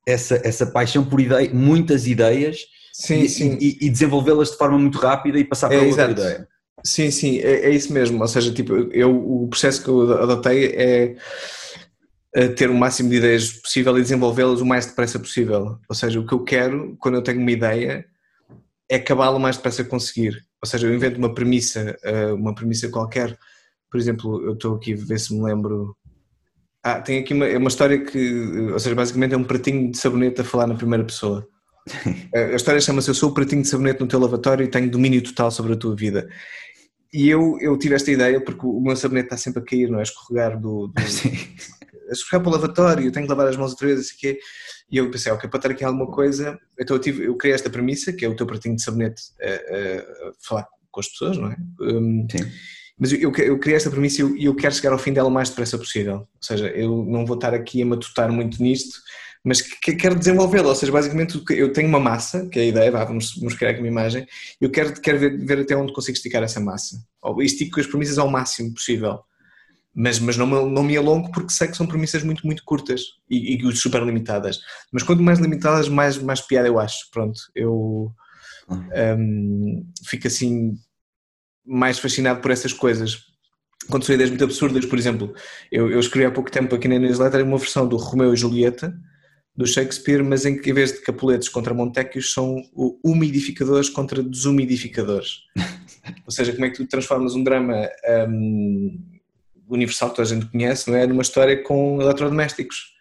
essa, 0.07 0.40
essa 0.45 0.66
paixão 0.66 1.05
por 1.05 1.21
ideia, 1.21 1.52
muitas 1.52 2.07
ideias 2.07 2.59
sim, 2.93 3.23
e, 3.23 3.28
sim. 3.28 3.59
e- 3.61 3.78
e 3.83 3.90
desenvolvê-las 3.90 4.50
de 4.52 4.57
forma 4.57 4.78
muito 4.78 4.99
rápida 4.99 5.38
e 5.38 5.45
passar 5.45 5.69
para 5.69 5.78
É, 5.78 5.87
outra 5.87 6.05
exato. 6.05 6.21
ideia. 6.21 6.49
Sim, 6.85 7.11
sim, 7.11 7.38
é, 7.40 7.66
é 7.66 7.71
isso 7.71 7.93
mesmo. 7.93 8.21
Ou 8.23 8.28
seja, 8.28 8.52
tipo, 8.52 8.73
eu, 8.93 9.11
o 9.43 9.49
processo 9.49 9.83
que 9.83 9.88
eu 9.88 10.12
adotei 10.23 10.66
é 10.66 11.02
eh, 11.02 11.16
ter 12.55 12.69
o 12.69 12.75
máximo 12.75 13.09
de 13.09 13.16
ideias 13.16 13.50
possível 13.50 13.97
e 13.99 14.02
desenvolvê-las 14.02 14.61
o 14.61 14.66
mais 14.66 14.85
depressa 14.85 15.19
possível. 15.19 15.78
Ou 15.88 15.95
seja, 15.95 16.21
o 16.21 16.26
que 16.26 16.35
eu 16.35 16.45
quero, 16.45 16.97
quando 16.99 17.14
eu 17.14 17.23
tenho 17.23 17.40
uma 17.40 17.50
ideia, 17.50 18.05
é 18.90 18.97
acabá-la 18.97 19.37
o 19.37 19.40
mais 19.40 19.57
depressa 19.57 19.83
que 19.83 19.90
conseguir. 19.90 20.45
Ou 20.62 20.69
seja, 20.69 20.87
eu 20.87 20.95
invento 20.95 21.19
uma 21.19 21.35
premissa, 21.35 21.97
eh, 22.05 22.33
uma 22.33 22.55
premissa 22.55 22.88
qualquer. 22.88 23.38
Por 23.90 23.99
exemplo, 23.99 24.43
eu 24.45 24.52
estou 24.52 24.76
aqui 24.76 24.93
a 24.93 24.97
ver 24.97 25.19
se 25.19 25.35
me 25.35 25.43
lembro. 25.43 25.97
Ah, 26.83 27.00
tem 27.00 27.19
aqui 27.19 27.35
uma, 27.35 27.47
é 27.47 27.59
uma 27.59 27.69
história 27.69 28.05
que, 28.05 28.71
ou 28.73 28.78
seja, 28.78 28.95
basicamente 28.95 29.35
é 29.35 29.37
um 29.37 29.45
pratinho 29.45 29.90
de 29.90 29.99
sabonete 29.99 30.40
a 30.40 30.45
falar 30.45 30.66
na 30.66 30.75
primeira 30.75 31.05
pessoa. 31.05 31.47
A 32.35 32.38
a 32.52 32.57
história 32.57 32.81
chama-se 32.81 33.09
Eu 33.09 33.14
sou 33.14 33.31
o 33.31 33.35
pratinho 33.35 33.62
de 33.62 33.69
sabonete 33.69 34.00
no 34.00 34.09
teu 34.09 34.21
lavatório 34.21 34.64
e 34.64 34.69
tenho 34.69 34.90
domínio 34.90 35.23
total 35.23 35.50
sobre 35.50 35.73
a 35.73 35.76
tua 35.76 35.97
vida. 35.97 36.28
E 37.12 37.28
eu, 37.28 37.59
eu 37.61 37.78
tive 37.78 37.95
esta 37.95 38.11
ideia 38.11 38.40
porque 38.40 38.66
o 38.66 38.81
meu 38.81 38.97
sabonete 38.97 39.26
está 39.26 39.37
sempre 39.37 39.62
a 39.62 39.64
cair, 39.64 39.90
não 39.90 40.00
é? 40.00 40.02
Escorregar 40.02 40.61
do, 40.61 40.88
do, 40.88 40.95
Escorregar 42.11 42.43
para 42.43 42.49
o 42.51 42.53
lavatório, 42.61 43.13
tenho 43.13 43.27
que 43.27 43.31
lavar 43.33 43.49
as 43.49 43.57
mãos 43.57 43.73
outra 43.73 43.87
vez, 43.89 44.01
assim 44.01 44.15
quê. 44.19 44.39
E 44.91 44.97
eu 44.99 45.11
pensei, 45.11 45.33
ok, 45.33 45.49
para 45.51 45.61
ter 45.61 45.71
aqui 45.73 45.85
alguma 45.85 46.07
coisa, 46.07 46.59
então 46.79 46.97
eu, 46.97 47.01
tive, 47.01 47.25
eu 47.25 47.37
criei 47.37 47.55
esta 47.55 47.69
premissa, 47.71 48.13
que 48.13 48.25
é 48.25 48.29
o 48.29 48.37
teu 48.37 48.47
pratinho 48.47 48.77
de 48.77 48.83
sabonete 48.83 49.23
a, 49.41 49.47
a- 50.29 50.33
falar 50.47 50.67
com 50.91 51.01
as 51.01 51.09
pessoas, 51.09 51.37
não 51.37 51.51
é? 51.51 51.57
Um, 51.81 52.27
Sim. 52.31 52.51
mas 52.99 53.13
eu, 53.13 53.19
eu, 53.19 53.33
eu 53.35 53.59
criei 53.59 53.77
esta 53.77 53.91
premissa 53.91 54.21
e 54.21 54.23
eu, 54.23 54.37
eu 54.37 54.55
quero 54.55 54.75
chegar 54.75 54.93
ao 54.93 54.99
fim 54.99 55.13
dela 55.13 55.29
o 55.29 55.33
mais 55.33 55.49
depressa 55.51 55.77
possível. 55.77 56.19
Ou 56.19 56.29
seja, 56.41 56.69
eu 56.69 57.05
não 57.05 57.27
vou 57.27 57.35
estar 57.37 57.53
aqui 57.53 57.83
a 57.83 57.87
matutar 57.87 58.31
muito 58.33 58.63
nisto, 58.63 58.99
mas 59.45 59.61
que, 59.61 59.77
que 59.81 59.95
quero 59.97 60.15
desenvolvê-la. 60.19 60.69
Ou 60.69 60.75
seja, 60.75 60.91
basicamente 60.93 61.39
que- 61.45 61.53
eu 61.55 61.73
tenho 61.73 61.89
uma 61.89 62.01
massa, 62.01 62.47
que 62.49 62.59
é 62.59 62.63
a 62.63 62.67
ideia, 62.67 62.91
vá, 62.93 63.05
vamos, 63.05 63.35
vamos 63.37 63.55
criar 63.55 63.71
aqui 63.73 63.81
uma 63.81 63.89
imagem, 63.89 64.27
eu 64.61 64.71
quero, 64.71 64.99
quero 65.01 65.19
ver, 65.19 65.37
ver 65.45 65.59
até 65.61 65.77
onde 65.77 65.93
consigo 65.93 66.17
esticar 66.17 66.43
essa 66.43 66.61
massa. 66.61 66.97
Ou 67.23 67.43
estico 67.43 67.79
as 67.81 67.87
premissas 67.87 68.19
ao 68.19 68.31
máximo 68.31 68.73
possível. 68.73 69.19
Mas, 69.99 70.19
mas 70.19 70.37
não, 70.37 70.47
me, 70.47 70.71
não 70.71 70.83
me 70.83 70.95
alongo 70.95 71.33
porque 71.33 71.50
sei 71.50 71.69
que 71.69 71.76
são 71.76 71.87
premissas 71.87 72.23
muito, 72.23 72.47
muito 72.47 72.62
curtas 72.65 73.00
e, 73.31 73.57
e 73.57 73.76
super 73.76 74.03
limitadas. 74.03 74.61
Mas 74.93 75.03
quanto 75.03 75.23
mais 75.23 75.38
limitadas, 75.38 75.88
mais, 75.88 76.19
mais 76.19 76.43
piada 76.43 76.69
eu 76.69 76.79
acho. 76.79 77.11
Pronto, 77.11 77.41
eu 77.55 78.12
hum, 79.19 79.91
fico 80.07 80.26
assim 80.26 80.75
mais 81.65 81.99
fascinado 81.99 82.43
por 82.43 82.50
essas 82.50 82.75
coisas. 82.75 83.25
Quando 83.88 84.05
são 84.05 84.15
ideias 84.15 84.31
muito 84.31 84.45
absurdas, 84.45 84.85
por 84.85 84.99
exemplo, 84.99 85.35
eu, 85.73 85.91
eu 85.91 85.99
escrevi 85.99 86.26
há 86.26 86.31
pouco 86.31 86.50
tempo 86.50 86.75
aqui 86.75 86.88
na 86.88 86.99
newsletter 86.99 87.43
uma 87.43 87.57
versão 87.57 87.88
do 87.88 87.97
Romeu 87.97 88.35
e 88.35 88.37
Julieta, 88.37 88.95
do 89.57 89.67
Shakespeare, 89.67 90.23
mas 90.23 90.45
em 90.45 90.61
que 90.61 90.71
em 90.71 90.75
vez 90.75 90.93
de 90.93 91.00
Capuletos 91.00 91.49
contra 91.49 91.73
Montecchios 91.73 92.35
são 92.35 92.62
umidificadores 93.03 93.88
contra 93.88 94.23
desumidificadores. 94.23 95.38
Ou 96.26 96.31
seja, 96.31 96.53
como 96.53 96.67
é 96.67 96.71
que 96.71 96.76
tu 96.76 96.87
transformas 96.87 97.35
um 97.35 97.43
drama 97.43 97.88
hum, 98.29 99.16
universal 99.69 100.11
que 100.11 100.17
toda 100.17 100.29
a 100.29 100.35
gente 100.35 100.47
conhece, 100.51 100.91
não 100.91 100.97
é? 100.97 101.07
Numa 101.07 101.23
história 101.23 101.63
com 101.63 102.01
eletrodomésticos. 102.01 102.95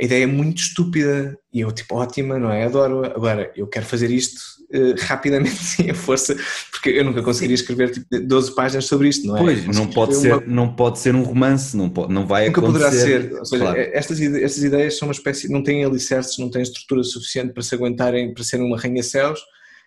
A 0.00 0.04
ideia 0.04 0.22
é 0.22 0.26
muito 0.26 0.58
estúpida 0.58 1.36
e 1.52 1.60
eu, 1.60 1.72
tipo, 1.72 1.96
ótima, 1.96 2.38
não 2.38 2.52
é? 2.52 2.64
Adoro. 2.64 3.04
Agora, 3.04 3.50
eu 3.56 3.66
quero 3.66 3.84
fazer 3.84 4.10
isto 4.12 4.40
eh, 4.72 4.94
rapidamente, 4.96 5.56
sim, 5.58 5.90
a 5.90 5.94
força, 5.94 6.36
porque 6.70 6.90
eu 6.90 7.04
nunca 7.04 7.20
conseguiria 7.20 7.56
escrever 7.56 7.90
tipo 7.90 8.06
12 8.20 8.54
páginas 8.54 8.84
sobre 8.84 9.08
isto, 9.08 9.26
não 9.26 9.36
é? 9.36 9.40
Pois, 9.40 9.66
não 9.66 9.88
pode, 9.88 10.14
ser, 10.14 10.34
uma- 10.34 10.46
não 10.46 10.72
pode 10.76 11.00
ser 11.00 11.16
um 11.16 11.22
romance, 11.24 11.76
não, 11.76 11.90
pode, 11.90 12.12
não 12.14 12.24
vai 12.28 12.46
Nunca 12.46 12.60
acontecer. 12.60 12.84
poderá 12.84 12.92
ser. 13.32 13.38
Ou 13.40 13.44
seja, 13.44 13.64
Claro. 13.64 13.80
estas, 13.92 14.20
estas 14.20 14.62
ideias 14.62 14.96
são 14.96 15.08
uma 15.08 15.12
espécie, 15.12 15.50
não 15.50 15.64
têm 15.64 15.84
alicerces, 15.84 16.38
não 16.38 16.48
têm 16.48 16.62
estrutura 16.62 17.02
suficiente 17.02 17.52
para 17.52 17.62
se 17.64 17.74
aguentarem, 17.74 18.32
para 18.32 18.44
serem 18.44 18.66
uma 18.66 18.76
arranha-céus, 18.76 19.40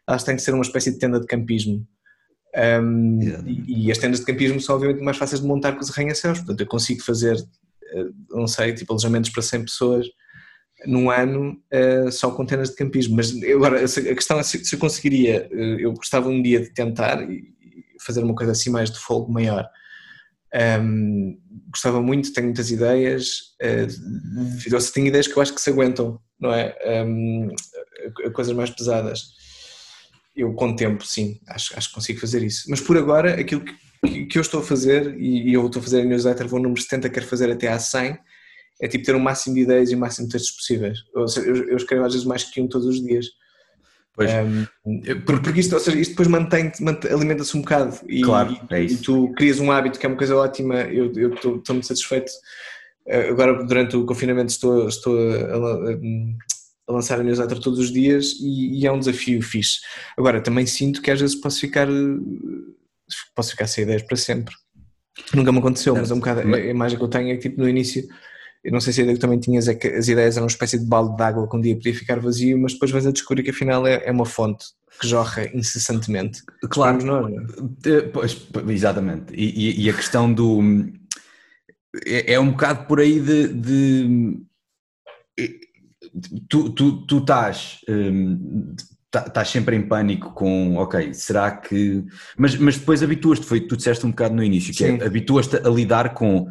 elas 0.06 0.26
têm 0.26 0.36
que 0.36 0.42
ser 0.42 0.54
uma 0.54 0.64
espécie 0.64 0.92
de 0.92 1.00
tenda 1.00 1.22
de 1.22 1.26
campismo. 1.26 1.88
Um, 2.54 3.20
e, 3.46 3.86
e 3.88 3.92
as 3.92 3.98
tendas 3.98 4.20
de 4.20 4.26
campismo 4.26 4.60
são 4.60 4.76
obviamente 4.76 5.04
mais 5.04 5.18
fáceis 5.18 5.42
de 5.42 5.48
montar 5.48 5.74
que 5.74 5.82
os 5.82 5.90
arranha-céus, 5.90 6.40
portanto 6.40 6.60
eu 6.60 6.68
consigo 6.68 7.02
fazer, 7.02 7.38
eh, 7.94 8.06
não 8.30 8.46
sei, 8.46 8.74
tipo 8.74 8.92
alojamentos 8.92 9.30
para 9.30 9.42
100 9.42 9.64
pessoas 9.64 10.08
num 10.86 11.10
ano 11.10 11.58
eh, 11.72 12.10
só 12.12 12.32
com 12.32 12.46
tendas 12.46 12.72
de 12.72 12.76
campismo, 12.76 13.16
mas 13.16 13.32
eu 13.42 13.58
agora 13.58 13.78
a 13.78 13.88
questão 13.88 14.40
é 14.40 14.44
se, 14.44 14.64
se 14.66 14.76
eu 14.76 14.80
conseguiria, 14.80 15.48
eh, 15.52 15.78
eu 15.80 15.94
gostava 15.94 16.28
um 16.28 16.42
dia 16.42 16.60
de 16.60 16.74
tentar 16.74 17.22
e 17.30 17.54
fazer 18.02 18.24
uma 18.24 18.36
coisa 18.36 18.52
assim 18.52 18.70
mais 18.70 18.90
de 18.92 19.00
fogo 19.00 19.32
maior. 19.32 19.70
Um, 20.54 21.40
gostava 21.70 22.02
muito, 22.02 22.34
tenho 22.34 22.48
muitas 22.48 22.72
ideias, 22.72 23.56
uh, 23.62 24.92
tenho 24.94 25.08
ideias 25.08 25.28
que 25.28 25.38
eu 25.38 25.42
acho 25.42 25.54
que 25.54 25.62
se 25.62 25.70
aguentam, 25.70 26.20
não 26.38 26.54
é? 26.54 26.76
Um, 27.06 27.48
coisas 28.34 28.54
mais 28.54 28.70
pesadas. 28.70 29.41
Eu 30.42 30.54
com 30.54 30.70
o 30.70 30.76
tempo, 30.76 31.06
sim, 31.06 31.40
acho, 31.48 31.78
acho 31.78 31.90
que 31.90 31.94
consigo 31.96 32.20
fazer 32.20 32.42
isso. 32.44 32.66
Mas 32.70 32.82
por 32.82 32.98
agora, 32.98 33.40
aquilo 33.40 33.62
que, 33.62 34.26
que- 34.26 34.38
eu 34.38 34.42
estou 34.42 34.60
a 34.62 34.64
fazer, 34.64 35.16
e, 35.20 35.50
e 35.50 35.54
eu 35.54 35.66
estou 35.68 35.80
a 35.80 35.84
fazer 35.84 36.02
a 36.02 36.06
newsletter, 36.06 36.48
vou 36.48 36.60
número 36.60 36.82
70, 36.82 37.10
quero 37.10 37.28
fazer 37.28 37.52
até 37.52 37.68
à 37.68 37.78
100, 37.78 38.18
é 38.82 38.88
tipo 38.88 39.06
ter 39.06 39.14
o 39.16 39.20
máximo 39.20 39.54
de 39.56 39.62
ideias 39.62 39.92
e 39.92 39.96
o 39.96 40.00
máximo 40.00 40.26
de 40.28 40.32
textos 40.34 40.52
possíveis. 40.56 40.98
Ou 41.14 41.28
seja, 41.28 41.48
eu, 41.48 41.70
eu 41.70 41.78
escrevo 41.78 42.06
às 42.06 42.14
vezes 42.14 42.26
mais 42.28 42.44
que 42.44 42.60
um 42.60 42.68
todos 42.68 42.88
os 42.88 43.00
dias. 43.04 43.28
Pois. 44.16 44.30
Um, 44.86 45.02
porque 45.26 45.60
isto, 45.60 45.74
ou 45.76 45.80
seja, 45.80 45.98
isto 46.00 46.12
depois 46.12 46.28
mantém 46.28 46.72
alimenta-se 47.12 47.56
um 47.56 47.62
bocado 47.62 47.98
e, 48.10 48.22
Claro, 48.22 48.60
é 48.72 48.82
e 48.84 48.98
tu 48.98 49.32
crias 49.38 49.60
um 49.60 49.72
hábito 49.72 50.00
que 50.00 50.06
é 50.06 50.10
uma 50.10 50.18
coisa 50.18 50.36
ótima. 50.36 50.82
Eu 50.82 51.12
estou 51.34 51.62
muito 51.70 51.86
satisfeito. 51.88 52.32
Eh, 53.08 53.30
Agora, 53.30 53.64
durante 53.64 53.96
o 53.96 54.06
confinamento, 54.06 54.52
estou, 54.52 54.88
estou 54.88 55.16
a, 55.18 55.36
a- 55.56 55.92
a 55.92 55.98
lançar 56.92 57.20
a 57.20 57.24
newsletter 57.24 57.60
todos 57.60 57.80
os 57.80 57.92
dias 57.92 58.34
e, 58.40 58.80
e 58.82 58.86
é 58.88 58.92
um 58.92 59.00
desafio 59.00 59.42
fixe. 59.42 59.80
Agora, 60.18 60.42
também 60.42 60.66
sinto 60.66 61.02
que 61.02 61.10
às 61.12 61.20
vezes 61.20 61.36
posso 61.36 61.60
ficar, 61.60 61.88
eh, 61.90 62.18
posso 63.36 63.52
ficar 63.52 63.68
sem 63.68 63.84
ideias 63.84 64.04
para 64.04 64.18
sempre. 64.18 64.54
Nunca 65.34 65.52
me 65.52 65.60
aconteceu, 65.60 65.96
mas 65.96 66.10
é 66.10 66.14
um 66.14 66.20
bocado 66.20 66.42
a 66.42 66.56
a 66.56 66.60
imagem 66.66 66.98
que 66.98 67.04
eu 67.04 67.08
tenho 67.10 67.30
é 67.32 67.36
que, 67.36 67.42
tipo, 67.50 67.60
no 67.62 67.68
início. 67.68 68.04
Eu 68.64 68.72
não 68.72 68.80
sei 68.80 68.94
se 68.94 69.00
a 69.02 69.04
ideia 69.04 69.16
que 69.16 69.22
também 69.22 69.40
tinhas 69.40 69.68
é 69.68 69.74
que 69.74 69.88
as 69.88 70.08
ideias 70.08 70.36
eram 70.38 70.46
uma 70.46 70.52
espécie 70.52 70.78
de 70.78 70.86
balde 70.86 71.16
de 71.18 71.24
água 71.24 71.50
que 71.50 71.56
um 71.58 71.62
dia 71.62 71.76
podia 71.76 71.96
ficar 71.96 72.20
vazio, 72.20 72.58
mas 72.60 72.74
depois 72.74 72.92
vais 72.92 73.08
a 73.08 73.12
descobrir 73.12 73.42
que 73.44 73.50
afinal 73.50 73.86
é, 73.88 74.04
é 74.06 74.12
uma 74.12 74.26
fonte 74.26 74.66
que 75.00 75.08
jorra 75.08 75.50
incessantemente. 75.56 76.42
Claro. 76.70 77.28
É? 77.28 77.90
Eh, 77.90 78.02
Pois, 78.14 78.36
pois, 78.36 78.70
exatamente. 78.70 79.34
E, 79.34 79.46
e- 79.72 79.86
e 79.86 79.90
a 79.90 79.94
questão 79.94 80.32
do. 80.32 80.62
É, 82.06 82.34
é 82.34 82.40
um 82.40 82.52
bocado 82.52 82.86
por 82.86 83.00
aí 83.00 83.20
de. 83.20 83.48
de- 83.48 84.38
tu, 86.50 86.70
tu, 86.72 87.06
tu 87.06 87.18
estás. 87.20 87.80
hum, 87.90 88.76
tá- 89.10 89.26
Estás 89.28 89.50
sempre 89.50 89.76
em 89.76 89.88
pânico 89.88 90.32
com, 90.34 90.76
ok, 90.78 91.14
será 91.14 91.52
que. 91.58 92.04
Mas, 92.38 92.56
mas 92.58 92.78
depois 92.78 93.04
habituas-te, 93.04 93.46
foi 93.46 93.62
tu 93.62 93.76
disseste 93.78 94.06
um 94.06 94.10
bocado 94.12 94.36
no 94.36 94.44
início, 94.44 94.74
que 94.74 94.86
é, 94.86 94.92
Sim. 94.92 95.02
habituas-te 95.04 95.58
a 95.58 95.70
lidar 95.70 96.14
com. 96.14 96.48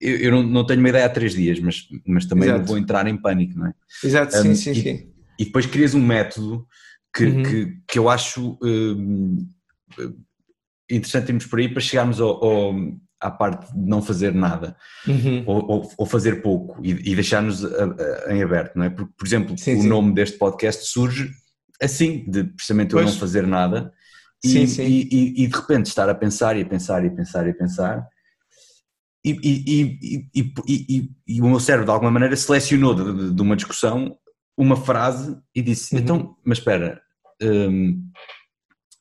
Eu, 0.00 0.16
eu 0.16 0.30
não, 0.32 0.42
não 0.42 0.66
tenho 0.66 0.80
uma 0.80 0.88
ideia 0.88 1.06
há 1.06 1.10
três 1.10 1.34
dias, 1.34 1.60
mas, 1.60 1.86
mas 2.06 2.24
também 2.26 2.48
não 2.48 2.56
Exato. 2.56 2.68
vou 2.68 2.78
entrar 2.78 3.06
em 3.06 3.16
pânico, 3.16 3.58
não 3.58 3.66
é? 3.66 3.74
Exato, 4.02 4.32
sim, 4.34 4.50
Um, 4.50 4.54
sim, 4.54 4.72
e- 4.74 4.82
sim. 4.82 5.10
E 5.38 5.44
depois 5.46 5.64
crias 5.66 5.94
um 5.94 6.04
método 6.04 6.66
que, 7.14 7.24
Uhum. 7.24 7.42
que, 7.42 7.76
que 7.88 7.98
eu 7.98 8.08
acho 8.10 8.58
hum, 8.62 9.48
interessante 10.90 11.28
irmos 11.28 11.46
por 11.46 11.58
aí 11.58 11.68
para 11.68 11.80
chegarmos 11.80 12.20
ao, 12.20 12.44
ao- 12.44 12.74
à 13.20 13.30
parte 13.30 13.72
de 13.72 13.88
não 13.88 14.00
fazer 14.00 14.32
nada 14.34 14.76
Uhum. 15.06 15.44
ou, 15.46 15.70
ou- 15.70 15.92
ou 15.98 16.06
fazer 16.06 16.40
pouco 16.42 16.80
e, 16.84 16.90
e 16.90 17.14
deixar-nos 17.14 17.64
a- 17.64 17.94
a- 18.28 18.34
em 18.34 18.42
aberto, 18.42 18.76
não 18.76 18.84
é? 18.84 18.90
Porque, 18.90 19.12
por 19.16 19.26
exemplo, 19.26 19.58
Sim, 19.58 19.78
o 19.78 19.82
sim. 19.82 19.88
nome 19.88 20.14
deste 20.14 20.38
podcast 20.38 20.86
surge 20.86 21.30
assim, 21.82 22.24
de 22.30 22.44
precisamente 22.44 22.94
eu 22.94 23.00
Pois. 23.00 23.12
não 23.12 23.20
fazer 23.20 23.46
nada 23.46 23.92
e, 24.42 24.66
Sim, 24.66 24.82
e- 24.84 25.08
e- 25.12 25.44
e 25.44 25.46
de 25.46 25.54
repente 25.56 25.86
estar 25.86 26.08
a 26.08 26.14
pensar 26.14 26.56
e 26.56 26.62
a 26.62 26.66
pensar 26.66 27.04
e 27.04 27.08
a 27.08 27.10
pensar 27.10 27.46
e 27.46 27.50
a 27.50 27.54
pensar. 27.54 28.06
E, 29.22 29.34
o 31.42 31.48
meu 31.48 31.60
cérebro, 31.60 31.86
de 31.86 31.90
alguma 31.92 32.10
maneira, 32.10 32.36
selecionou 32.36 32.94
de, 32.94 33.28
de- 33.28 33.34
de 33.34 33.42
uma 33.42 33.56
discussão 33.56 34.16
uma 34.56 34.76
frase 34.76 35.36
e 35.54 35.62
disse: 35.62 35.94
Uhum. 35.94 36.00
Então, 36.00 36.36
mas 36.44 36.58
espera, 36.58 37.00
hum, 37.42 38.02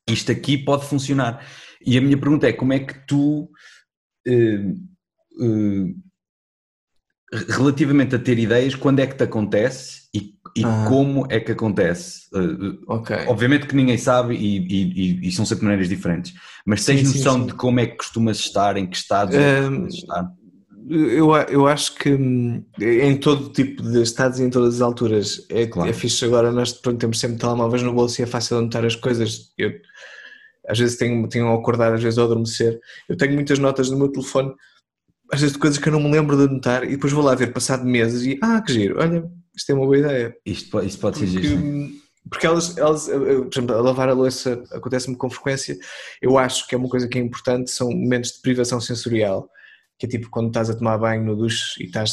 isto 0.10 0.32
aqui 0.32 0.58
pode 0.58 0.86
funcionar. 0.86 1.44
E 1.86 1.98
a 1.98 2.02
minha 2.02 2.18
pergunta 2.18 2.48
é: 2.48 2.54
como 2.54 2.74
é 2.74 2.80
que 2.80 2.94
tu, 3.08 3.50
relativamente 7.48 8.16
a 8.16 8.20
ter 8.20 8.40
ideias, 8.40 8.76
quando 8.76 9.00
é 9.00 9.08
que 9.08 9.16
te 9.16 9.24
acontece 9.24 10.02
e, 10.14 10.34
e 10.56 10.64
Ah. 10.66 10.86
como 10.88 11.28
é 11.30 11.40
que 11.40 11.52
acontece? 11.52 12.22
Uh, 12.34 12.80
Ok. 12.88 13.16
Obviamente 13.28 13.68
que 13.68 13.76
ninguém 13.76 13.98
sabe 13.98 14.36
e, 14.36 14.58
e- 14.68 15.28
e- 15.28 15.32
são 15.32 15.46
sempre 15.46 15.66
maneiras 15.66 15.88
diferentes, 15.90 16.34
mas 16.66 16.84
tens 16.86 17.00
Sim, 17.02 17.06
sim, 17.06 17.18
noção 17.20 17.40
sim. 17.42 17.46
de 17.48 17.54
como 17.54 17.80
é 17.80 17.86
que 17.86 17.98
costumas 17.98 18.40
estar, 18.40 18.78
em 18.78 18.88
que 18.88 18.98
estados 18.98 19.36
é 19.36 19.38
que 19.38 19.68
Hum, 19.68 19.82
costumas 19.82 19.94
estar? 19.94 20.32
eu, 20.90 21.36
eu 21.50 21.68
acho 21.68 21.94
que 21.96 22.12
hum, 22.14 22.64
em 22.82 23.16
todo 23.18 23.50
tipo 23.50 23.84
de 23.84 24.02
estados 24.02 24.40
e 24.40 24.44
em 24.44 24.50
todas 24.50 24.76
as 24.76 24.82
alturas 24.82 25.46
é, 25.50 25.68
Claro. 25.68 25.88
é 25.90 25.94
fixe 25.94 26.26
agora 26.26 26.52
nós 26.52 26.74
pronto, 26.74 26.98
temos 26.98 27.20
sempre 27.20 27.38
telemóveis 27.38 27.84
no 27.84 27.94
bolso 27.94 28.20
e 28.20 28.24
é 28.24 28.26
fácil 28.26 28.58
anotar 28.58 28.84
as 28.84 28.96
coisas. 28.96 29.54
Eu 29.56 29.72
às 30.70 30.78
vezes 30.80 30.98
tenho, 30.98 31.28
tenho 31.28 31.48
ao 31.48 31.60
acordar, 31.60 31.94
às 31.94 32.02
vezes 32.04 32.18
ao 32.20 32.26
adormecer. 32.26 32.80
Eu 33.08 33.18
tenho 33.18 33.34
muitas 33.34 33.58
notas 33.60 33.90
no 33.90 33.98
meu 33.98 34.10
telefone, 34.12 34.54
às 35.32 35.40
vezes 35.42 35.54
de 35.54 35.60
coisas 35.60 35.78
que 35.80 35.88
eu 35.90 35.94
não 35.94 36.00
me 36.02 36.12
lembro 36.12 36.38
de 36.38 36.44
anotar 36.44 36.84
e 36.84 36.90
depois 36.92 37.12
vou 37.14 37.24
lá 37.24 37.36
ver 37.36 37.52
passado 37.54 37.84
meses 37.86 38.24
e 38.26 38.40
ah, 38.42 38.62
que 38.62 38.74
giro, 38.74 39.00
olha, 39.00 39.24
isto 39.56 39.70
é 39.72 39.76
uma 39.76 39.86
boa 39.86 39.98
ideia. 39.98 40.36
Isto, 40.46 40.70
pode- 40.72 40.88
isto 40.88 41.00
pode 41.00 41.18
ser 41.20 41.26
Porque, 41.32 41.48
giro. 41.48 41.90
porque 42.30 42.48
elas, 42.48 42.78
elas, 42.78 43.08
por 43.08 43.50
exemplo, 43.54 43.76
a 43.76 43.82
lavar 43.82 44.10
a 44.10 44.14
louça 44.14 44.64
acontece-me 44.72 45.16
com 45.18 45.30
frequência. 45.30 45.78
Eu 46.22 46.38
acho 46.38 46.68
que 46.68 46.74
é 46.76 46.78
uma 46.78 46.88
coisa 46.90 47.08
que 47.08 47.18
é 47.18 47.22
importante, 47.22 47.70
são 47.72 47.90
momentos 47.90 48.32
de 48.34 48.42
privação 48.42 48.80
sensorial, 48.80 49.50
que 49.98 50.06
é 50.06 50.10
tipo 50.10 50.30
quando 50.30 50.48
estás 50.48 50.70
a 50.70 50.76
tomar 50.76 50.98
banho 50.98 51.24
no 51.26 51.36
duche 51.36 51.82
e 51.84 51.88
estás. 51.88 52.12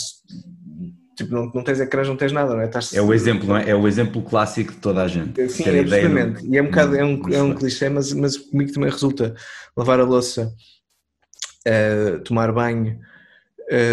Tipo, 1.17 1.33
não, 1.33 1.47
não 1.55 1.63
tens 1.65 1.81
ecrãs, 1.81 2.07
não 2.07 2.17
tens 2.17 2.31
nada, 2.33 2.55
não 2.55 2.61
é? 2.61 2.67
Estás, 2.67 2.93
É 2.93 3.01
o 3.01 3.13
exemplo, 3.15 3.47
não 3.49 3.57
é? 3.57 3.71
É 3.71 3.75
o 3.75 3.89
exemplo 3.89 4.21
clássico 4.23 4.73
de 4.73 4.79
toda 4.79 5.03
a 5.03 5.09
gente. 5.09 5.49
Sim, 5.49 5.71
no- 5.71 5.81
absolutamente. 5.81 6.47
E 6.47 6.57
é 6.59 6.63
um 6.63 6.67
bocado, 6.67 6.95
é 6.97 7.05
um, 7.05 7.29
é 7.33 7.43
um 7.43 7.55
clichê, 7.55 7.89
mas, 7.89 8.13
mas 8.13 8.37
comigo 8.37 8.73
também 8.73 8.91
resulta 8.91 9.35
lavar 9.77 9.99
a 9.99 10.05
louça, 10.05 10.53
eh, 11.65 12.19
tomar 12.25 12.53
banho. 12.53 12.99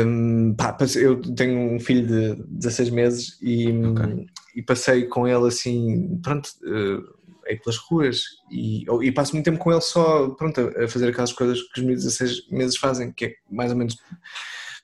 Hum, 0.06 0.54
pá, 0.56 0.72
passei- 0.74 1.04
eu 1.06 1.20
tenho 1.34 1.58
um 1.76 1.80
filho 1.80 2.06
de 2.06 2.44
16 2.48 2.90
meses 2.92 3.38
e, 3.42 3.72
Ok. 3.72 4.26
e 4.56 4.62
passei 4.62 5.06
com 5.08 5.28
ele 5.28 5.48
assim, 5.48 6.20
pronto, 6.22 6.48
eh, 6.64 7.50
aí 7.50 7.58
pelas 7.58 7.78
ruas 7.78 8.22
e, 8.52 8.86
e 9.02 9.12
passo 9.12 9.34
muito 9.34 9.46
tempo 9.46 9.58
com 9.58 9.72
ele 9.72 9.82
só, 9.82 10.30
pronto, 10.30 10.60
a 10.78 10.88
fazer 10.88 11.10
aquelas 11.10 11.34
coisas 11.34 11.60
que 11.62 11.80
os 11.82 11.88
de 11.88 11.94
16 11.96 12.48
meses 12.52 12.78
fazem, 12.78 13.12
que 13.12 13.26
é 13.26 13.34
mais 13.50 13.72
ou 13.72 13.78
menos, 13.78 13.98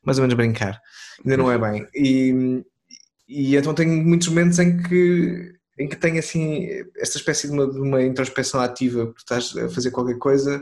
mais 0.04 0.17
ou 0.17 0.23
menos 0.23 0.36
brincar. 0.36 0.82
Ainda 1.23 1.38
não 1.38 1.51
é 1.51 1.58
bem. 1.58 1.88
E, 1.95 2.63
e 3.27 3.55
então 3.55 3.73
tenho 3.73 3.91
muitos 4.03 4.27
momentos 4.27 4.60
em 4.60 4.82
que 4.82 5.53
em 5.77 5.88
que 5.88 5.95
tenho 5.95 6.19
assim 6.19 6.67
esta 6.97 7.17
espécie 7.17 7.47
de 7.47 7.53
uma, 7.53 7.65
de 7.71 7.79
uma 7.79 8.03
introspeção 8.03 8.60
ativa, 8.60 9.05
porque 9.08 9.21
estás 9.21 9.55
a 9.55 9.69
fazer 9.69 9.91
qualquer 9.91 10.17
coisa, 10.17 10.62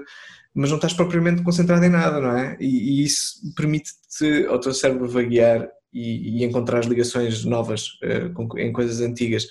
mas 0.53 0.69
não 0.69 0.77
estás 0.77 0.93
propriamente 0.93 1.41
concentrado 1.41 1.83
em 1.83 1.89
nada, 1.89 2.19
não 2.21 2.37
é? 2.37 2.55
E, 2.59 3.01
e 3.01 3.03
isso 3.03 3.33
permite-te 3.55 4.45
ao 4.45 4.59
teu 4.59 4.71
cérebro 4.75 5.09
vaguear 5.09 5.67
e, 5.91 6.41
e 6.41 6.43
encontrar 6.43 6.79
as 6.79 6.85
ligações 6.85 7.43
novas 7.45 7.97
eh, 8.03 8.29
com- 8.29 8.47
em 8.59 8.71
coisas 8.71 9.01
antigas. 9.01 9.47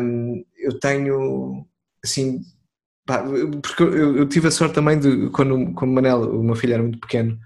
Hum, 0.00 0.44
eu 0.58 0.78
tenho 0.78 1.66
assim. 2.04 2.40
Pá, 3.06 3.24
porque 3.62 3.82
eu, 3.82 4.16
eu 4.18 4.28
tive 4.28 4.48
a 4.48 4.50
sorte 4.50 4.74
também 4.74 4.98
de 4.98 5.28
quando, 5.30 5.72
quando 5.74 5.90
o 5.90 5.94
Manel, 5.94 6.20
o 6.22 6.42
meu 6.42 6.54
filho 6.54 6.74
era 6.74 6.82
muito 6.82 6.98
pequeno, 6.98 7.38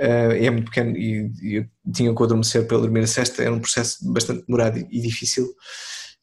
e 0.00 0.46
é 0.46 0.50
muito 0.50 0.66
pequeno 0.66 0.96
e, 0.96 1.30
e 1.42 1.54
eu 1.56 1.66
tinha 1.92 2.14
que 2.14 2.22
adormecer 2.22 2.66
para 2.66 2.76
ele 2.76 2.86
dormir 2.86 3.00
a 3.00 3.06
sexta, 3.06 3.42
era 3.42 3.52
um 3.52 3.60
processo 3.60 3.98
bastante 4.12 4.44
demorado 4.46 4.78
e, 4.78 4.86
e 4.90 5.00
difícil, 5.00 5.46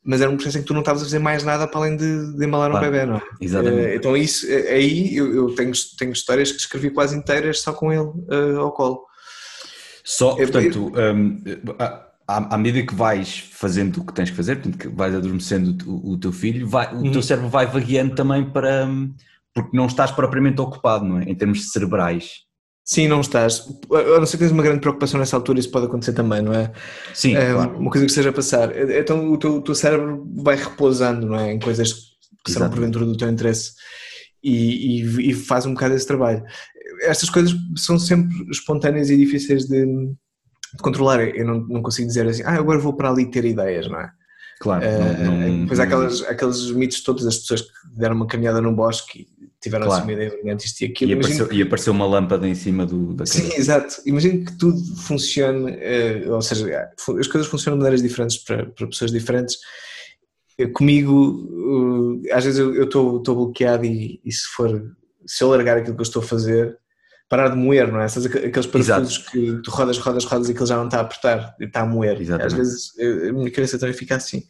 mas 0.03 0.21
era 0.21 0.29
um 0.31 0.35
processo 0.35 0.57
em 0.57 0.61
que 0.61 0.67
tu 0.67 0.73
não 0.73 0.79
estavas 0.81 1.01
a 1.01 1.05
fazer 1.05 1.19
mais 1.19 1.43
nada 1.43 1.67
para 1.67 1.79
além 1.81 1.97
de, 1.97 2.37
de 2.37 2.45
embalar 2.45 2.71
um 2.71 2.79
bebê, 2.79 3.05
não 3.05 3.17
é? 3.17 3.21
Exatamente. 3.41 3.87
Eh, 3.89 3.95
então 3.95 4.15
isso, 4.15 4.47
eh, 4.49 4.73
aí 4.73 5.15
eu, 5.15 5.33
eu 5.35 5.55
tenho, 5.55 5.71
tenho 5.97 6.11
histórias 6.13 6.51
que 6.51 6.57
escrevi 6.57 6.89
quase 6.89 7.17
inteiras 7.17 7.59
só 7.59 7.73
com 7.73 7.91
ele 7.91 8.09
eh, 8.31 8.55
ao 8.57 8.71
colo. 8.71 9.05
Só, 10.03 10.31
É- 10.39 10.47
portanto, 10.47 10.91
hum, 10.95 11.43
à, 12.29 12.55
à 12.55 12.57
medida 12.57 12.85
que 12.85 12.93
vais 12.95 13.39
fazendo 13.51 13.97
o 14.01 14.05
que 14.05 14.13
tens 14.13 14.29
que 14.29 14.35
fazer, 14.35 14.55
portanto, 14.57 14.77
que 14.77 14.87
vais 14.87 15.13
adormecendo 15.15 15.71
o, 15.71 15.73
teu- 15.73 16.01
o 16.11 16.17
teu 16.17 16.31
filho, 16.31 16.67
vai- 16.67 16.93
o 16.93 16.97
Uhum. 16.99 17.11
teu 17.11 17.21
cérebro 17.23 17.49
vai 17.49 17.65
vagueando 17.67 18.15
também 18.15 18.43
para. 18.49 18.87
Porque 19.53 19.75
não 19.75 19.87
estás 19.87 20.11
propriamente 20.11 20.61
ocupado, 20.61 21.03
não 21.05 21.19
é? 21.19 21.23
Em 21.23 21.35
termos 21.35 21.71
cerebrais. 21.71 22.47
Sim, 22.85 23.07
não 23.07 23.21
estás. 23.21 23.65
A 23.91 24.19
não 24.19 24.25
ser 24.25 24.37
que 24.37 24.43
tens 24.43 24.51
uma 24.51 24.63
grande 24.63 24.79
preocupação 24.79 25.19
nessa 25.19 25.35
altura, 25.35 25.59
isso 25.59 25.69
pode 25.71 25.85
acontecer 25.87 26.13
também, 26.13 26.41
não 26.41 26.53
é? 26.53 26.71
Sim, 27.13 27.35
É, 27.35 27.51
claro. 27.53 27.77
Uma 27.77 27.89
coisa 27.91 28.05
que 28.05 28.11
esteja 28.11 28.29
a 28.29 28.33
passar. 28.33 28.69
Então 28.91 29.31
o 29.31 29.37
teu, 29.37 29.55
o 29.57 29.61
teu 29.61 29.75
cérebro 29.75 30.25
vai 30.43 30.55
repousando, 30.55 31.27
não 31.27 31.35
é? 31.35 31.51
Em 31.53 31.59
coisas 31.59 31.93
que 32.45 32.51
serão 32.51 32.67
Exato. 32.67 32.75
porventura 32.75 33.05
do 33.05 33.17
teu 33.17 33.29
interesse 33.29 33.73
e, 34.43 35.01
e- 35.01 35.29
e 35.31 35.33
faz 35.33 35.65
um 35.65 35.73
bocado 35.73 35.93
esse 35.95 36.07
trabalho. 36.07 36.43
Estas 37.03 37.29
coisas 37.29 37.53
são 37.75 37.97
sempre 37.99 38.33
espontâneas 38.51 39.09
e 39.09 39.17
difíceis 39.17 39.65
de, 39.65 39.85
de 40.75 40.81
controlar. 40.83 41.19
Eu 41.35 41.45
não, 41.45 41.59
não 41.67 41.81
consigo 41.81 42.07
dizer 42.07 42.27
assim, 42.27 42.43
ah, 42.43 42.53
agora 42.55 42.79
vou 42.79 42.93
para 42.93 43.09
ali 43.09 43.29
ter 43.29 43.45
ideias, 43.45 43.87
não 43.87 43.99
é? 43.99 44.11
Claro. 44.59 44.83
Eh, 44.83 45.23
não- 45.23 45.37
não- 45.37 45.61
depois 45.61 45.79
há 45.79 45.83
aquelas, 45.83 46.21
aqueles 46.23 46.69
mitos 46.71 47.01
todos 47.01 47.23
das 47.23 47.37
pessoas 47.37 47.61
que 47.61 47.69
deram 47.97 48.15
uma 48.15 48.27
caminhada 48.27 48.59
no 48.61 48.75
bosque 48.75 49.21
e 49.39 49.49
tiveram 49.61 49.85
Claro. 49.85 50.01
assim 50.03 50.11
uma 50.11 50.13
ideia 50.13 50.29
brilhante, 50.37 50.65
isto 50.65 50.81
e 50.81 50.85
aquilo. 50.85 51.11
E 51.11 51.13
apareceu, 51.13 51.51
e 51.53 51.61
apareceu 51.61 51.93
uma 51.93 52.05
lâmpada 52.05 52.45
em 52.47 52.55
cima 52.55 52.85
do, 52.85 53.13
da 53.13 53.25
Sim, 53.25 53.43
cabeça. 53.43 53.59
exato. 53.59 53.95
Imagino 54.05 54.45
que 54.45 54.57
tudo 54.57 54.77
funcione, 54.97 55.71
eh, 55.79 56.23
ou 56.27 56.41
seja, 56.41 56.89
as 57.17 57.27
coisas 57.27 57.47
funcionam 57.47 57.77
de 57.77 57.83
maneiras 57.83 58.01
diferentes 58.01 58.37
para, 58.37 58.65
para 58.65 58.87
pessoas 58.87 59.11
diferentes. 59.11 59.57
Eh, 60.57 60.67
Comigo, 60.67 62.21
eh, 62.27 62.33
às 62.33 62.43
vezes 62.43 62.59
eu 62.59 62.83
estou 62.83 63.21
bloqueado 63.23 63.85
e, 63.85 64.19
e 64.25 64.31
se 64.31 64.43
for, 64.55 64.91
se 65.25 65.41
eu 65.41 65.47
largar 65.49 65.77
aquilo 65.77 65.95
que 65.95 66.01
eu 66.01 66.03
estou 66.03 66.21
a 66.21 66.25
fazer, 66.25 66.77
parar 67.29 67.49
de 67.49 67.55
moer, 67.57 67.91
não 67.91 68.01
é? 68.01 68.07
Sabes, 68.07 68.25
aqu- 68.29 68.45
aqueles 68.45 68.65
parafusos 68.67 69.17
que 69.19 69.61
tu 69.63 69.69
rodas, 69.71 69.97
rodas, 69.99 70.25
rodas 70.25 70.49
e 70.49 70.51
aquilo 70.51 70.65
já 70.65 70.75
não 70.75 70.85
está 70.85 70.97
a 70.97 71.01
apertar, 71.01 71.55
está 71.61 71.81
a 71.81 71.85
moer. 71.85 72.19
Exatamente. 72.19 72.47
Às 72.53 72.57
vezes 72.57 72.91
a 73.29 73.31
minha 73.33 73.51
cabeça 73.51 73.77
também 73.77 73.93
fica 73.95 74.15
assim. 74.15 74.43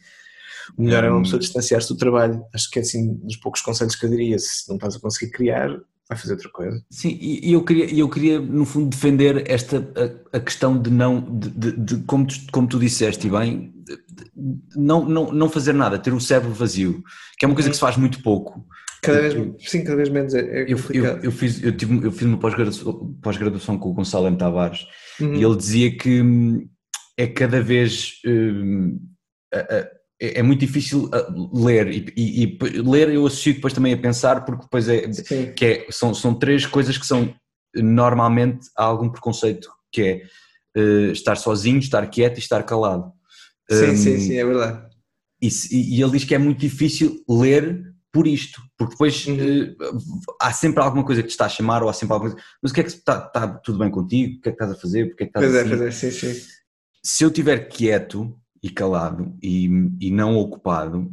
O 0.78 0.82
melhor 0.84 1.04
é 1.04 1.10
uma 1.10 1.18
Hum. 1.18 1.22
pessoa 1.22 1.38
distanciar-se 1.40 1.88
do 1.88 1.96
trabalho. 1.96 2.42
Acho 2.54 2.70
que 2.70 2.78
é 2.78 2.82
assim 2.82 3.14
dos 3.22 3.36
poucos 3.36 3.60
conselhos 3.60 3.94
que 3.96 4.06
eu 4.06 4.10
diria. 4.10 4.38
Se 4.38 4.68
não 4.68 4.76
estás 4.76 4.96
a 4.96 5.00
conseguir 5.00 5.30
criar, 5.32 5.68
vai 6.08 6.16
fazer 6.18 6.32
outra 6.34 6.48
coisa. 6.50 6.82
Sim, 6.90 7.18
e 7.20 7.52
eu 7.52 7.62
queria, 7.64 7.92
eu 7.94 8.08
queria 8.08 8.40
no 8.40 8.64
fundo 8.64 8.88
defender 8.88 9.44
esta 9.50 9.76
a, 10.32 10.36
a 10.36 10.40
questão 10.40 10.80
de 10.80 10.90
não, 10.90 11.20
de, 11.38 11.50
de- 11.50 11.72
de- 11.76 11.96
como, 12.04 12.26
tu, 12.26 12.34
como 12.52 12.66
tu 12.68 12.78
disseste 12.78 13.26
e 13.26 13.30
bem, 13.30 13.72
não, 14.76 15.04
não, 15.04 15.32
não 15.32 15.48
fazer 15.48 15.72
nada, 15.72 15.98
ter 15.98 16.12
o 16.12 16.20
cérebro 16.20 16.52
vazio, 16.52 17.02
que 17.38 17.44
é 17.44 17.48
uma 17.48 17.54
coisa 17.54 17.68
que 17.70 17.74
se 17.76 17.80
faz 17.80 17.96
muito 17.96 18.22
pouco. 18.22 18.64
Cada 19.02 19.20
vez, 19.20 19.34
sim, 19.70 19.82
cada 19.84 19.96
vez 19.96 20.08
menos 20.08 20.34
é, 20.34 20.40
é 20.40 20.62
Eu, 20.72 20.78
eu, 20.92 21.04
eu 21.22 21.32
fiz, 21.32 21.62
eu, 21.62 21.74
tive, 21.76 22.04
eu 22.04 22.12
fiz 22.12 22.22
uma 22.26 22.38
pós-graduação 22.38 23.14
pós-graduação 23.22 23.78
com 23.78 23.88
o 23.90 23.94
Gonçalo 23.94 24.26
M. 24.26 24.36
Tavares 24.36 24.86
Uhum. 25.20 25.34
e 25.34 25.44
ele 25.44 25.56
dizia 25.56 25.96
que 25.96 26.22
hum, 26.22 26.68
é 27.16 27.26
cada 27.26 27.62
vez 27.62 28.14
hum, 28.26 28.98
é 29.52 29.90
é 30.20 30.42
muito 30.42 30.60
difícil 30.60 31.08
ah, 31.14 31.26
ler 31.52 31.88
e, 31.88 32.12
e- 32.16 32.44
e 32.44 32.58
ler 32.82 33.08
eu 33.10 33.26
associo 33.26 33.54
depois 33.54 33.72
também 33.72 33.92
a 33.94 33.98
pensar 33.98 34.44
porque 34.44 34.64
depois 34.64 34.86
é, 34.88 35.10
Sim. 35.12 35.52
que 35.56 35.64
é, 35.64 35.86
são, 35.90 36.12
são 36.14 36.34
três 36.34 36.66
coisas 36.66 36.98
que 36.98 37.06
são 37.06 37.34
normalmente 37.74 38.66
há 38.76 38.84
algum 38.84 39.08
preconceito 39.08 39.70
que 39.92 40.02
é 40.02 40.22
eh, 40.76 41.10
estar 41.12 41.36
sozinho, 41.36 41.78
estar 41.78 42.06
quieto 42.08 42.36
e 42.36 42.40
estar 42.40 42.62
calado. 42.64 43.12
Sim, 43.70 43.90
Hum, 43.90 43.96
sim, 43.96 44.18
sim, 44.18 44.34
é 44.36 44.44
verdade. 44.44 44.88
E, 45.40 45.48
e 45.72 46.02
ele 46.02 46.12
diz 46.12 46.24
que 46.24 46.34
é 46.34 46.38
muito 46.38 46.58
difícil 46.60 47.22
ler 47.28 47.82
por 48.12 48.26
isto, 48.26 48.60
porque 48.76 48.92
depois 48.94 49.26
Uhum. 49.26 49.36
eh, 49.40 49.74
há 50.40 50.52
sempre 50.52 50.82
alguma 50.82 51.04
coisa 51.04 51.22
que 51.22 51.28
te 51.28 51.32
está 51.32 51.46
a 51.46 51.48
chamar 51.48 51.82
ou 51.82 51.88
há 51.88 51.92
sempre 51.92 52.14
alguma 52.14 52.32
coisa, 52.32 52.46
mas 52.62 52.72
o 52.72 52.74
que 52.74 52.80
é 52.80 52.84
que 52.84 52.90
está, 52.90 53.24
está 53.26 53.48
tudo 53.48 53.78
bem 53.78 53.90
contigo? 53.90 54.38
O 54.38 54.40
que 54.42 54.48
é 54.48 54.52
que 54.52 54.56
estás 54.56 54.72
a 54.72 54.80
fazer? 54.80 55.06
Porque 55.08 55.24
é 55.24 55.26
que 55.26 55.30
estás 55.38 55.44
Pois 55.44 55.54
é, 55.54 55.60
assim? 55.60 55.68
pois 55.68 55.80
é, 55.82 55.90
sim, 55.90 56.10
sim. 56.34 56.46
Se 57.02 57.24
eu 57.24 57.28
estiver 57.28 57.68
quieto 57.68 58.36
e 58.62 58.68
calado 58.68 59.34
e, 59.42 59.66
e 60.00 60.10
não 60.10 60.36
ocupado, 60.36 61.10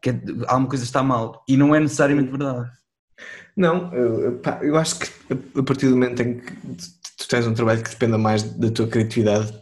que 0.00 0.10
é- 0.10 0.22
alguma 0.46 0.68
coisa 0.68 0.84
está 0.84 1.02
mal 1.02 1.44
e 1.48 1.56
não 1.56 1.74
é 1.74 1.80
necessariamente 1.80 2.30
verdade. 2.30 2.70
Não, 3.56 3.92
eu, 3.94 4.38
pá, 4.38 4.58
eu 4.62 4.76
acho 4.76 4.98
que 4.98 5.06
a- 5.32 5.60
a 5.60 5.62
partir 5.62 5.86
do 5.88 5.92
momento 5.96 6.22
em 6.22 6.38
que 6.40 6.52
tu 7.18 7.28
tens 7.28 7.46
um 7.46 7.52
trabalho 7.54 7.82
que 7.82 7.90
dependa 7.90 8.16
mais 8.16 8.42
da 8.42 8.70
tua 8.70 8.86
criatividade, 8.88 9.52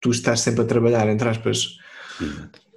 tu 0.00 0.10
estás 0.10 0.40
sempre 0.40 0.62
a 0.62 0.66
trabalhar, 0.66 1.08
entre 1.08 1.28
aspas, 1.28 1.76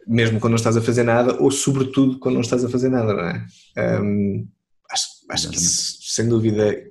mesmo 0.07 0.39
quando 0.39 0.51
não 0.51 0.57
estás 0.57 0.77
a 0.77 0.81
fazer 0.81 1.03
nada, 1.03 1.41
ou 1.41 1.51
sobretudo 1.51 2.19
quando 2.19 2.35
não 2.35 2.41
estás 2.41 2.63
a 2.63 2.69
fazer 2.69 2.89
nada, 2.89 3.13
não 3.13 3.23
é? 3.23 4.01
Hum, 4.01 4.47
acho 4.89 5.07
acho 5.29 5.49
que 5.49 5.57
isso, 5.57 5.97
sem 6.01 6.27
dúvida, 6.27 6.83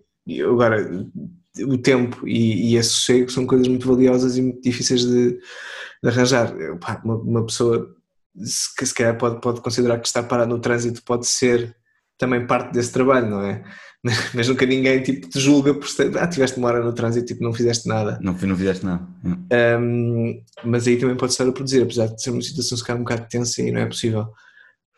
agora 0.49 1.07
o 1.67 1.77
tempo 1.77 2.27
e, 2.27 2.73
e 2.73 2.77
esse 2.77 2.91
sossego 2.91 3.31
são 3.31 3.47
coisas 3.47 3.69
muito 3.69 3.87
valiosas 3.87 4.37
e 4.37 4.43
muito 4.43 4.63
difíceis 4.63 5.05
de, 5.05 5.39
de 6.03 6.09
arranjar. 6.09 6.55
Pá, 6.79 7.01
uma, 7.05 7.17
uma 7.17 7.47
pessoa 7.47 7.95
se, 8.43 8.75
que 8.77 8.87
se 8.87 8.95
calhar 8.95 9.19
pode, 9.19 9.41
pode 9.41 9.61
considerar 9.61 9.99
que 9.99 10.07
está 10.07 10.23
parado 10.23 10.55
no 10.55 10.61
trânsito 10.61 11.03
pode 11.03 11.27
ser 11.27 11.77
também 12.17 12.47
parte 12.47 12.73
desse 12.73 12.93
trabalho, 12.93 13.29
não 13.29 13.43
é? 13.43 13.65
Mas, 14.35 14.49
nunca 14.49 14.65
ninguém 14.65 15.03
tipo, 15.03 15.29
te 15.29 15.39
julga 15.39 15.75
por 15.75 15.87
ser, 15.89 16.17
ah, 16.17 16.27
tiveste 16.27 16.59
uma 16.59 16.69
hora 16.69 16.83
no 16.83 16.93
trânsito 16.93 17.25
e 17.25 17.29
tipo, 17.35 17.45
não 17.45 17.53
fizeste 17.53 17.87
nada. 17.87 18.19
Não, 18.23 18.33
não 18.33 18.57
fizeste 18.57 18.85
nada. 18.85 19.07
Um, 19.79 20.43
mas 20.65 20.87
aí 20.87 20.97
também 20.99 21.17
pode 21.17 21.33
estar 21.33 21.47
a 21.47 21.53
produzir, 21.53 21.83
apesar 21.83 22.07
de 22.07 22.23
ser 22.23 22.31
uma 22.31 22.41
situação 22.41 22.79
se 22.79 22.85
calhar 22.85 22.99
um 23.01 23.05
bocado 23.05 23.27
tensa 23.29 23.61
e 23.61 23.71
não 23.71 23.81
é 23.81 23.87
possível. 23.87 24.23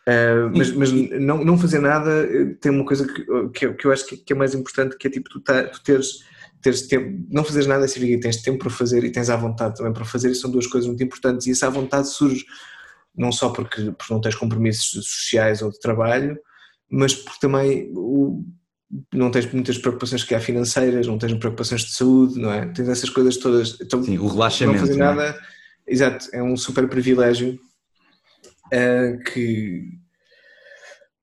Uh, 0.09 0.51
mas 0.57 0.73
mas 0.73 0.93
não, 0.93 1.45
não 1.45 1.57
fazer 1.59 1.81
nada 1.81 2.11
eh, 2.11 2.55
tem 2.61 2.73
uma 2.73 2.85
coisa 2.85 3.07
que, 3.07 3.25
que, 3.55 3.67
eu- 3.67 3.75
que 3.77 3.87
eu 3.87 3.93
acho 3.93 4.05
que, 4.07 4.17
que 4.17 4.33
é 4.33 4.37
mais 4.37 4.53
importante, 4.55 4.97
que 4.97 5.07
é 5.07 5.11
tipo 5.11 5.29
tu, 5.31 5.41
tá, 5.41 5.63
tu 5.65 5.81
teres, 5.83 6.25
teres 6.61 6.83
tempo, 6.89 7.25
não 7.31 7.45
fazeres 7.45 7.69
nada 7.69 7.87
significa 7.87 8.19
que 8.19 8.23
tens 8.25 8.43
tempo 8.43 8.59
para 8.59 8.71
fazer 8.71 9.05
e 9.05 9.13
tens 9.13 9.31
à 9.31 9.37
vontade 9.37 9.77
também 9.77 9.93
para 9.93 10.05
fazer, 10.05 10.31
e 10.31 10.35
são 10.35 10.51
duas 10.51 10.67
coisas 10.67 10.89
muito 10.89 11.03
importantes, 11.05 11.47
e 11.47 11.53
essa 11.53 11.69
à 11.69 11.71
vontade 11.71 12.09
surge 12.09 12.45
não 13.17 13.31
só 13.31 13.51
porque, 13.51 13.93
porque 13.93 14.13
não 14.13 14.21
tens 14.21 14.35
compromissos 14.35 14.91
sociais 15.07 15.63
ou 15.63 15.71
de 15.71 15.79
trabalho, 15.79 16.37
mas 16.91 17.15
porque 17.15 17.39
também 17.41 17.93
o, 17.95 18.45
não 19.13 19.31
tens 19.31 19.51
muitas 19.53 19.79
preocupações 19.79 20.23
que 20.23 20.35
há 20.35 20.41
financeiras, 20.41 21.07
não 21.07 21.19
tens 21.19 21.33
preocupações 21.35 21.83
de 21.83 21.93
saúde, 21.93 22.39
não 22.39 22.53
é? 22.53 22.67
Tens 22.67 22.89
essas 22.89 23.09
coisas 23.09 23.37
todas. 23.37 23.79
Então, 23.81 24.03
Sim, 24.03 24.19
o 24.19 24.27
relaxamento. 24.27 24.81
Não 24.81 24.87
fazer 24.87 24.99
não 24.99 25.07
é? 25.07 25.15
nada, 25.15 25.41
exato, 25.87 26.29
é 26.33 26.43
um 26.43 26.57
super 26.57 26.89
privilégio 26.89 27.59
eh, 28.71 29.19
que. 29.33 29.99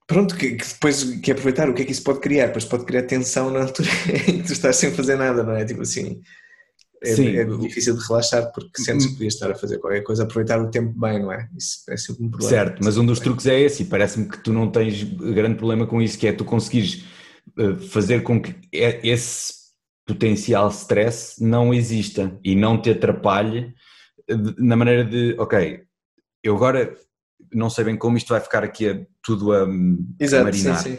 Pronto, 0.06 0.34
que, 0.34 0.56
que 0.56 0.66
depois 0.66 1.04
que 1.04 1.30
aproveitar, 1.30 1.68
o 1.68 1.74
que 1.74 1.82
é 1.82 1.84
que 1.84 1.92
isso 1.92 2.02
pode 2.02 2.18
criar? 2.18 2.46
Depois 2.46 2.64
pode 2.64 2.84
criar 2.84 3.04
tensão 3.04 3.48
na 3.48 3.60
altura 3.62 3.88
em 4.26 4.38
que 4.38 4.42
tu 4.42 4.52
estás 4.52 4.74
sem 4.74 4.90
fazer 4.92 5.14
nada, 5.14 5.44
não 5.44 5.52
é? 5.52 5.64
Tipo 5.64 5.82
assim, 5.82 6.20
é, 7.02 7.14
Sim. 7.14 7.36
é 7.36 7.44
difícil 7.44 7.96
de 7.96 8.04
relaxar 8.06 8.52
porque 8.52 8.82
sentes 8.82 9.06
que 9.06 9.12
podias 9.12 9.34
estar 9.34 9.50
a 9.50 9.54
fazer 9.54 9.78
qualquer 9.78 10.02
coisa, 10.02 10.24
aproveitar 10.24 10.60
o 10.60 10.68
tempo 10.68 10.98
bem, 10.98 11.20
não 11.20 11.32
é? 11.32 11.48
Isso 11.56 11.84
é 11.88 11.96
sempre 11.96 12.24
um 12.24 12.28
problema. 12.28 12.50
Certo, 12.50 12.84
mas 12.84 12.98
um 12.98 13.06
dos 13.06 13.20
truques 13.20 13.46
é 13.46 13.60
esse, 13.60 13.84
e 13.84 13.86
parece-me 13.86 14.28
que 14.28 14.38
tu 14.38 14.52
não 14.52 14.68
tens 14.68 15.04
grande 15.04 15.54
problema 15.54 15.86
com 15.86 16.02
isso, 16.02 16.18
que 16.18 16.26
é 16.26 16.32
tu 16.32 16.44
conseguires 16.44 17.04
fazer 17.88 18.22
com 18.22 18.40
que 18.40 18.54
esse 18.72 19.54
potencial 20.06 20.68
stress 20.70 21.42
não 21.42 21.72
exista 21.72 22.38
e 22.44 22.54
não 22.56 22.80
te 22.80 22.90
atrapalhe 22.90 23.74
eh, 24.28 24.34
na 24.58 24.76
maneira 24.76 25.04
de, 25.04 25.36
ok, 25.38 25.82
eu 26.42 26.56
agora 26.56 26.96
não 27.52 27.70
sei 27.70 27.84
bem 27.84 27.96
como 27.96 28.16
isto 28.16 28.28
vai 28.28 28.40
ficar 28.40 28.64
aqui 28.64 28.88
a- 28.88 29.00
tudo 29.22 29.52
a, 29.52 29.64
a 29.64 29.68
Exato, 30.18 30.56
sim, 30.56 30.64
marinar. 30.64 30.82
sim. 30.82 30.98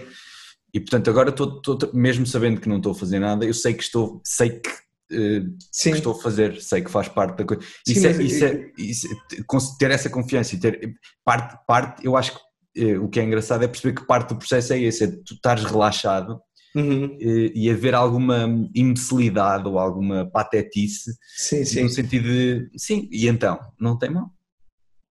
E 0.73 0.79
portanto 0.79 1.09
agora 1.09 1.29
estou, 1.29 1.57
estou- 1.57 1.91
mesmo 1.93 2.25
sabendo 2.25 2.61
que 2.61 2.69
não 2.69 2.77
estou 2.77 2.93
a 2.93 2.95
fazer 2.95 3.19
nada, 3.19 3.45
eu 3.45 3.53
sei 3.53 3.73
que 3.73 3.83
estou, 3.83 4.21
sei 4.23 4.51
que, 4.51 4.69
eh, 5.11 5.43
Sim, 5.71 5.91
que 5.91 5.97
estou 5.97 6.13
a 6.13 6.21
fazer, 6.21 6.61
sei 6.61 6.81
que 6.81 6.89
faz 6.91 7.09
parte 7.09 7.37
da 7.37 7.43
coisa. 7.45 7.61
Sim, 7.85 7.91
Isso, 7.93 8.07
é, 8.07 8.11
isso, 8.23 8.45
é, 8.45 8.71
isso 8.77 9.07
é- 9.07 9.77
ter 9.77 9.91
essa 9.91 10.09
confiança 10.09 10.55
e 10.55 10.59
ter 10.59 10.93
parte, 11.25 11.57
parte 11.67 12.05
eu 12.05 12.15
acho 12.15 12.33
que 12.35 12.41
eh, 12.77 12.97
o 12.97 13.09
que 13.09 13.19
é 13.19 13.23
engraçado 13.23 13.63
é 13.63 13.67
perceber 13.67 13.93
que 13.99 14.05
parte 14.07 14.29
do 14.29 14.37
processo 14.37 14.71
é 14.71 14.79
esse, 14.79 15.03
é 15.03 15.07
tu 15.07 15.33
estares 15.33 15.65
relaxado 15.65 16.41
Uhum. 16.73 17.17
eh, 17.19 17.51
e 17.53 17.69
haver 17.69 17.93
alguma 17.93 18.45
imbecilidade 18.73 19.67
ou 19.67 19.77
alguma 19.77 20.25
patetice 20.25 21.11
sim, 21.35 21.65
sim. 21.65 21.83
no 21.83 21.89
sentido 21.89 22.27
de 22.29 22.69
sim, 22.77 23.09
e 23.11 23.27
então, 23.27 23.59
não 23.79 23.97
tem 23.97 24.09
mal. 24.09 24.29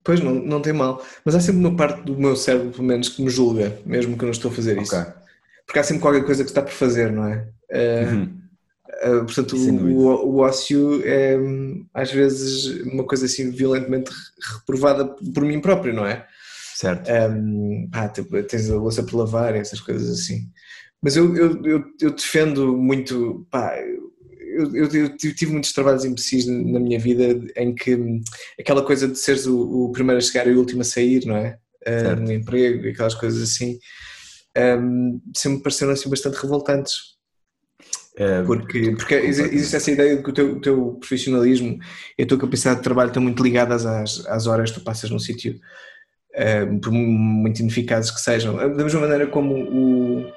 Pois 0.03 0.19
não, 0.19 0.33
não 0.33 0.59
tem 0.61 0.73
mal. 0.73 1.05
Mas 1.23 1.35
há 1.35 1.39
sempre 1.39 1.59
uma 1.59 1.75
parte 1.75 2.01
do 2.03 2.17
meu 2.17 2.35
cérebro, 2.35 2.71
pelo 2.71 2.83
menos, 2.85 3.09
que 3.09 3.21
me 3.21 3.29
julga, 3.29 3.77
mesmo 3.85 4.17
que 4.17 4.23
eu 4.23 4.27
não 4.27 4.31
estou 4.31 4.49
a 4.49 4.53
fazer 4.53 4.81
isso. 4.81 4.95
Ok. 4.95 5.13
Porque 5.67 5.79
há 5.79 5.83
sempre 5.83 6.01
qualquer 6.01 6.25
coisa 6.25 6.43
que 6.43 6.49
está 6.49 6.61
por 6.63 6.71
fazer, 6.71 7.11
não 7.11 7.25
é? 7.25 7.47
Eh, 7.69 8.05
Uhum. 8.05 8.41
Uh, 9.03 9.25
portanto, 9.25 9.55
o, 9.55 10.27
o 10.27 10.37
ócio 10.39 11.01
é 11.05 11.35
às 11.93 12.11
vezes 12.11 12.65
uma 12.83 13.03
coisa 13.03 13.25
assim 13.25 13.49
violentamente 13.49 14.11
re- 14.11 14.57
reprovada 14.59 15.05
por 15.05 15.43
mim 15.43 15.59
próprio, 15.59 15.93
não 15.93 16.05
é? 16.05 16.27
Certo. 16.75 17.09
Um, 17.09 17.87
pá, 17.91 18.09
tipo, 18.09 18.41
tens 18.43 18.69
a 18.69 18.75
louça 18.75 19.01
por 19.01 19.15
lavar, 19.17 19.55
essas 19.55 19.79
coisas 19.79 20.09
assim. 20.09 20.49
Mas 21.01 21.15
eu, 21.15 21.35
eu, 21.35 21.65
eu, 21.65 21.83
eu 21.99 22.11
defendo 22.11 22.77
muito, 22.77 23.45
pá, 23.49 23.75
eu, 23.77 24.75
eu, 24.75 24.87
eu 24.93 25.17
tive 25.17 25.47
muitos 25.51 25.73
trabalhos 25.73 26.05
imbecis 26.05 26.45
na 26.45 26.79
minha 26.79 26.99
vida 26.99 27.39
em 27.55 27.73
que 27.73 27.97
aquela 28.59 28.83
coisa 28.83 29.07
de 29.07 29.17
seres 29.17 29.47
o, 29.47 29.85
o 29.85 29.91
primeiro 29.91 30.19
a 30.19 30.21
chegar 30.21 30.47
e 30.47 30.53
o 30.53 30.59
último 30.59 30.81
a 30.81 30.85
sair, 30.85 31.25
não 31.25 31.37
é? 31.37 31.57
Uh, 31.87 32.01
Certo. 32.01 32.21
no 32.21 32.31
emprego, 32.31 32.87
aquelas 32.89 33.15
coisas 33.15 33.41
assim, 33.41 33.79
um, 34.79 35.19
sempre 35.35 35.57
me 35.57 35.63
pareceram 35.63 35.93
assim 35.93 36.09
bastante 36.09 36.35
revoltantes. 36.39 36.93
Eh, 38.17 38.43
Porque, 38.43 38.91
porque 38.91 39.15
exi- 39.15 39.43
existe 39.55 39.75
essa 39.77 39.89
ideia 39.89 40.17
de 40.17 40.21
que 40.23 40.29
o 40.29 40.33
teu, 40.33 40.51
o 40.57 40.61
teu 40.61 40.91
profissionalismo 40.99 41.79
e 42.19 42.23
a 42.23 42.25
tua 42.27 42.37
capacidade 42.37 42.77
de 42.79 42.83
trabalho 42.83 43.07
estão 43.07 43.23
muito 43.23 43.41
ligadas 43.41 43.85
às, 43.85 44.25
às 44.27 44.47
horas 44.47 44.69
que 44.69 44.79
tu 44.79 44.83
passas 44.83 45.09
num 45.09 45.17
sítio, 45.17 45.57
eh, 46.35 46.65
por 46.83 46.91
muito 46.91 47.61
ineficazes 47.61 48.11
que 48.11 48.19
sejam. 48.21 48.55
Da 48.57 48.83
mesma 48.83 48.99
maneira 48.99 49.25
como 49.27 49.55
o, 49.55 50.31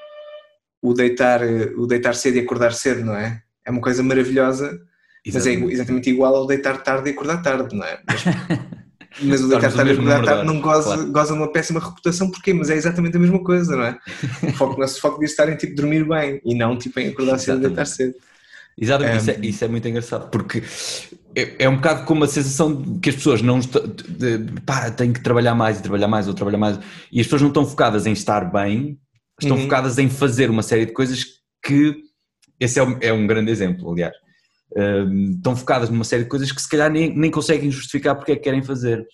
o, 0.84 0.92
deitar, 0.92 1.40
o 1.78 1.86
deitar 1.86 2.14
cedo 2.14 2.36
e 2.36 2.40
acordar 2.40 2.74
cedo, 2.74 3.02
não 3.02 3.16
é? 3.16 3.40
É 3.64 3.70
uma 3.70 3.80
coisa 3.80 4.02
maravilhosa, 4.02 4.78
mas 5.24 5.46
é 5.46 5.52
exatamente. 5.52 5.72
exatamente 5.72 6.10
igual 6.10 6.36
ao 6.36 6.46
deitar 6.46 6.82
tarde 6.82 7.08
e 7.08 7.12
acordar 7.14 7.40
tarde, 7.40 7.74
não 7.74 7.86
é? 7.86 8.00
Mas, 8.06 8.24
mas 9.22 9.40
o 9.40 9.48
deitar 9.48 9.72
tarde 9.72 9.92
e 9.92 9.94
acordar 9.94 10.22
tarde 10.22 10.46
não 10.46 10.60
goza, 10.60 10.94
claro. 10.94 11.10
goza 11.10 11.32
de 11.32 11.38
uma 11.38 11.50
péssima 11.50 11.80
reputação, 11.80 12.30
porquê? 12.30 12.52
Mas 12.52 12.68
é 12.68 12.76
exatamente 12.76 13.16
a 13.16 13.20
mesma 13.20 13.42
coisa, 13.42 13.74
não 13.74 13.84
é? 13.84 13.98
O 14.42 14.52
foco, 14.52 14.78
nosso 14.78 15.00
foco 15.00 15.14
devia 15.14 15.30
estar 15.32 15.48
em 15.48 15.56
tipo 15.56 15.74
dormir 15.74 16.06
bem 16.06 16.38
e 16.44 16.54
não 16.54 16.76
tipo 16.76 17.00
em 17.00 17.08
acordar 17.08 17.38
cedo 17.38 17.60
e 17.60 17.68
deitar 17.68 17.86
cedo. 17.86 18.14
Exatamente, 18.76 19.20
isso, 19.20 19.30
é, 19.30 19.36
Um, 19.38 19.44
isso 19.44 19.64
é 19.64 19.68
muito 19.68 19.88
engraçado, 19.88 20.28
porque 20.28 20.62
é, 21.34 21.64
é 21.64 21.68
um 21.68 21.76
bocado 21.76 22.04
como 22.04 22.24
a 22.24 22.28
sensação 22.28 22.74
de 22.74 23.00
que 23.00 23.08
as 23.08 23.16
pessoas 23.16 23.40
não 23.40 23.58
estão, 23.58 23.86
de, 23.86 24.36
de, 24.36 24.60
pá, 24.60 24.90
tenho 24.90 25.14
que 25.14 25.20
trabalhar 25.20 25.54
mais 25.54 25.78
e 25.78 25.82
trabalhar 25.82 26.08
mais 26.08 26.28
ou 26.28 26.34
trabalhar 26.34 26.58
mais, 26.58 26.78
e 27.10 27.20
as 27.20 27.26
pessoas 27.26 27.40
não 27.40 27.48
estão 27.48 27.64
focadas 27.64 28.04
em 28.04 28.12
estar 28.12 28.52
bem, 28.52 28.98
estão 29.40 29.56
Uhum. 29.56 29.62
focadas 29.64 29.98
em 29.98 30.08
fazer 30.08 30.50
uma 30.50 30.62
série 30.62 30.86
de 30.86 30.92
coisas 30.92 31.24
que, 31.64 31.96
esse 32.60 32.78
é, 32.78 32.82
um- 32.82 32.98
é 33.00 33.12
um 33.12 33.26
grande 33.26 33.50
exemplo, 33.50 33.90
aliás, 33.92 34.14
Um, 34.76 35.30
estão 35.36 35.54
focadas 35.54 35.88
numa 35.88 36.02
série 36.02 36.24
de 36.24 36.28
coisas 36.28 36.50
que 36.50 36.60
se 36.60 36.68
calhar 36.68 36.90
nem, 36.90 37.16
nem 37.16 37.30
conseguem 37.30 37.70
justificar 37.70 38.16
porque 38.16 38.32
é 38.32 38.34
que 38.36 38.42
querem 38.42 38.60
fazer. 38.60 39.06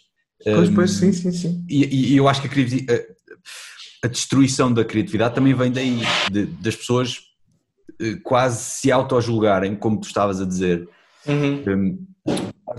Pois, 0.43 0.71
Um, 0.71 0.75
pois, 0.75 0.91
sim, 0.93 1.13
sim, 1.13 1.31
sim. 1.33 1.67
e, 1.69 2.13
e 2.15 2.17
eu 2.17 2.27
acho 2.27 2.41
que 2.41 2.87
a- 2.91 4.07
a 4.07 4.09
destruição 4.09 4.73
da 4.73 4.83
criatividade 4.83 5.35
também 5.35 5.53
vem 5.53 5.71
daí, 5.71 6.01
de- 6.31 6.47
das 6.47 6.75
pessoas 6.77 7.19
eh, 8.01 8.17
quase 8.23 8.59
se 8.81 8.91
auto-julgarem, 8.91 9.77
como 9.77 10.01
tu 10.01 10.07
estavas 10.07 10.41
a 10.41 10.47
dizer. 10.47 10.89
Uhum. 11.27 11.63
Um, 11.67 12.07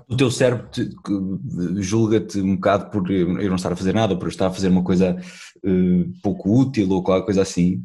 O 0.07 0.15
teu 0.15 0.31
cérebro 0.31 0.67
te- 0.71 0.85
que- 0.87 1.81
julga-te 1.81 2.39
um 2.39 2.55
bocado 2.55 2.89
por 2.89 3.09
eu 3.11 3.27
não 3.49 3.55
estar 3.55 3.73
a 3.73 3.75
fazer 3.75 3.93
nada, 3.93 4.13
ou 4.13 4.19
por 4.19 4.25
eu 4.25 4.29
estar 4.31 4.47
a 4.47 4.51
fazer 4.51 4.69
uma 4.69 4.83
coisa 4.83 5.17
eh, 5.65 6.05
pouco 6.23 6.59
útil 6.61 6.89
ou 6.91 7.03
qualquer 7.03 7.25
coisa 7.25 7.41
assim. 7.41 7.83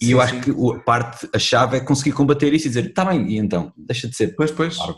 E 0.00 0.06
Sim, 0.06 0.12
eu 0.12 0.18
sim. 0.18 0.24
acho 0.24 0.40
que 0.42 0.50
o- 0.50 0.72
a 0.72 0.80
parte, 0.80 1.28
a 1.34 1.38
chave 1.38 1.76
é 1.78 1.80
conseguir 1.80 2.12
combater 2.12 2.52
isso 2.52 2.66
e 2.66 2.68
dizer, 2.68 2.86
está 2.86 3.04
bem, 3.04 3.26
e 3.30 3.38
então, 3.38 3.72
deixa 3.76 4.06
de 4.08 4.14
ser. 4.14 4.34
Pois, 4.36 4.50
pois. 4.50 4.76
Claro. 4.76 4.96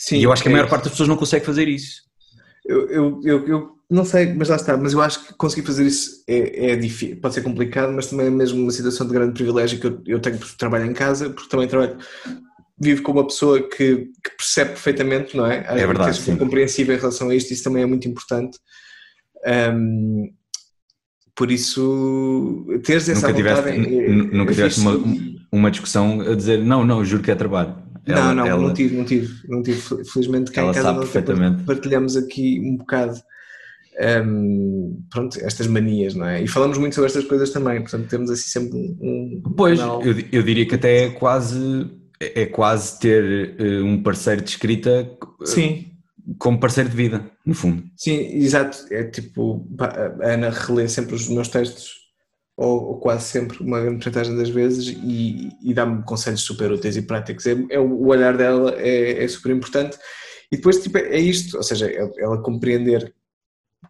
Sim, 0.00 0.16
e 0.16 0.22
eu 0.22 0.32
acho 0.32 0.42
que 0.42 0.48
a 0.48 0.52
é 0.52 0.54
maior 0.54 0.68
parte 0.68 0.84
das 0.84 0.92
pessoas 0.92 1.08
não 1.08 1.16
consegue 1.16 1.44
fazer 1.44 1.68
isso. 1.68 2.02
Eu, 2.64 2.88
eu, 2.90 3.20
eu, 3.24 3.48
eu 3.48 3.70
não 3.90 4.04
sei, 4.04 4.32
mas 4.34 4.48
lá 4.48 4.56
está. 4.56 4.76
Mas 4.76 4.92
eu 4.92 5.00
acho 5.02 5.26
que 5.26 5.34
conseguir 5.34 5.66
fazer 5.66 5.86
isso 5.86 6.22
é, 6.28 6.70
é 6.72 6.76
difícil. 6.76 7.20
Pode 7.20 7.34
ser 7.34 7.42
complicado, 7.42 7.92
mas 7.92 8.06
também 8.06 8.26
é 8.26 8.30
mesmo 8.30 8.62
uma 8.62 8.70
situação 8.70 9.06
de 9.06 9.12
grande 9.12 9.34
privilégio 9.34 9.78
que 9.78 9.86
eu, 9.86 10.00
eu 10.06 10.20
tenho 10.20 10.38
porque 10.38 10.56
trabalho 10.56 10.86
em 10.86 10.94
casa, 10.94 11.28
porque 11.30 11.48
também 11.48 11.68
trabalho. 11.68 11.98
Vivo 12.80 13.02
com 13.02 13.12
uma 13.12 13.26
pessoa 13.26 13.60
que, 13.68 13.96
que 14.24 14.36
percebe 14.38 14.70
perfeitamente, 14.70 15.36
não 15.36 15.44
é? 15.46 15.64
É 15.68 15.86
verdade, 15.86 16.18
Que 16.22 16.30
é 16.30 16.36
compreensível 16.36 16.94
em 16.94 16.98
relação 16.98 17.28
a 17.28 17.34
isto, 17.34 17.52
isso 17.52 17.62
também 17.64 17.82
é 17.82 17.86
muito 17.86 18.08
importante. 18.08 18.58
Ahm, 19.44 20.30
por 21.34 21.50
isso, 21.50 22.66
teres 22.84 23.08
essa 23.08 23.20
Nunca 23.28 23.34
tiveste, 23.34 23.62
vontade. 23.62 23.94
é- 23.96 24.08
n- 24.10 24.30
nunca 24.32 24.52
é 24.52 24.54
tiveste 24.54 24.80
uma, 24.80 25.00
uma 25.52 25.70
discussão 25.70 26.20
a 26.20 26.34
dizer, 26.34 26.58
não, 26.64 26.84
não, 26.86 27.04
juro 27.04 27.22
que 27.22 27.30
é 27.30 27.34
trabalho. 27.34 27.74
Ela- 28.06 28.26
não, 28.28 28.34
não, 28.34 28.46
ela- 28.46 28.62
não 28.68 28.74
tive, 28.74 28.96
não 28.96 29.04
tive, 29.04 29.48
não 29.48 29.62
tive. 29.62 29.80
Felizmente 30.04 30.50
cá 30.50 30.62
em 30.64 30.72
casa 30.72 30.92
nós 30.92 30.98
perfeitamente. 31.10 31.62
partilhamos 31.64 32.16
aqui 32.16 32.60
um 32.64 32.76
bocado 32.78 33.20
hum, 34.26 35.02
pronto, 35.10 35.38
estas 35.42 35.66
manias, 35.66 36.14
não 36.14 36.26
é? 36.26 36.42
E 36.42 36.46
falamos 36.48 36.78
muito 36.78 36.94
sobre 36.94 37.08
estas 37.08 37.24
coisas 37.24 37.50
também, 37.50 37.80
portanto 37.82 38.08
temos 38.08 38.30
assim 38.30 38.48
sempre 38.48 38.78
um, 38.78 39.42
um 39.46 39.52
Pois, 39.56 39.78
eu, 39.78 40.02
eu 40.32 40.42
diria 40.42 40.66
que 40.66 40.74
até 40.74 41.04
é 41.04 41.10
quase, 41.10 41.90
é 42.20 42.46
quase 42.46 42.98
ter 43.00 43.54
eh, 43.58 43.80
um 43.82 44.02
parceiro 44.02 44.42
de 44.42 44.50
escrita 44.50 45.10
eh, 45.42 45.46
Sim, 45.46 45.86
como 46.38 46.60
parceiro 46.60 46.90
de 46.90 46.96
vida, 46.96 47.30
no 47.44 47.54
fundo. 47.54 47.82
sim, 47.96 48.36
exato. 48.36 48.86
É 48.90 49.04
tipo, 49.04 49.66
a 49.78 50.28
Ana 50.28 50.50
relê 50.50 50.86
sempre 50.88 51.14
os 51.14 51.28
meus 51.28 51.48
textos, 51.48 51.94
ou, 52.56 52.82
ou 52.88 53.00
quase 53.00 53.24
sempre, 53.24 53.58
uma 53.62 53.80
grande 53.80 53.96
porcentagem 53.96 54.36
das 54.36 54.50
vezes, 54.50 54.88
e, 55.02 55.48
e 55.62 55.72
dá-me 55.72 56.02
conselhos 56.04 56.42
super 56.42 56.70
úteis 56.70 56.96
e 56.96 57.02
práticos. 57.02 57.46
É, 57.46 57.56
é 57.70 57.80
o 57.80 58.06
olhar 58.06 58.36
dela 58.36 58.74
é, 58.76 59.24
é 59.24 59.28
super 59.28 59.50
importante. 59.50 59.98
E 60.52 60.56
depois, 60.56 60.78
tipo, 60.82 60.98
é 60.98 61.18
isto, 61.18 61.56
ou 61.56 61.62
seja, 61.62 61.90
ela, 61.90 62.12
ela 62.18 62.42
compreender 62.42 63.14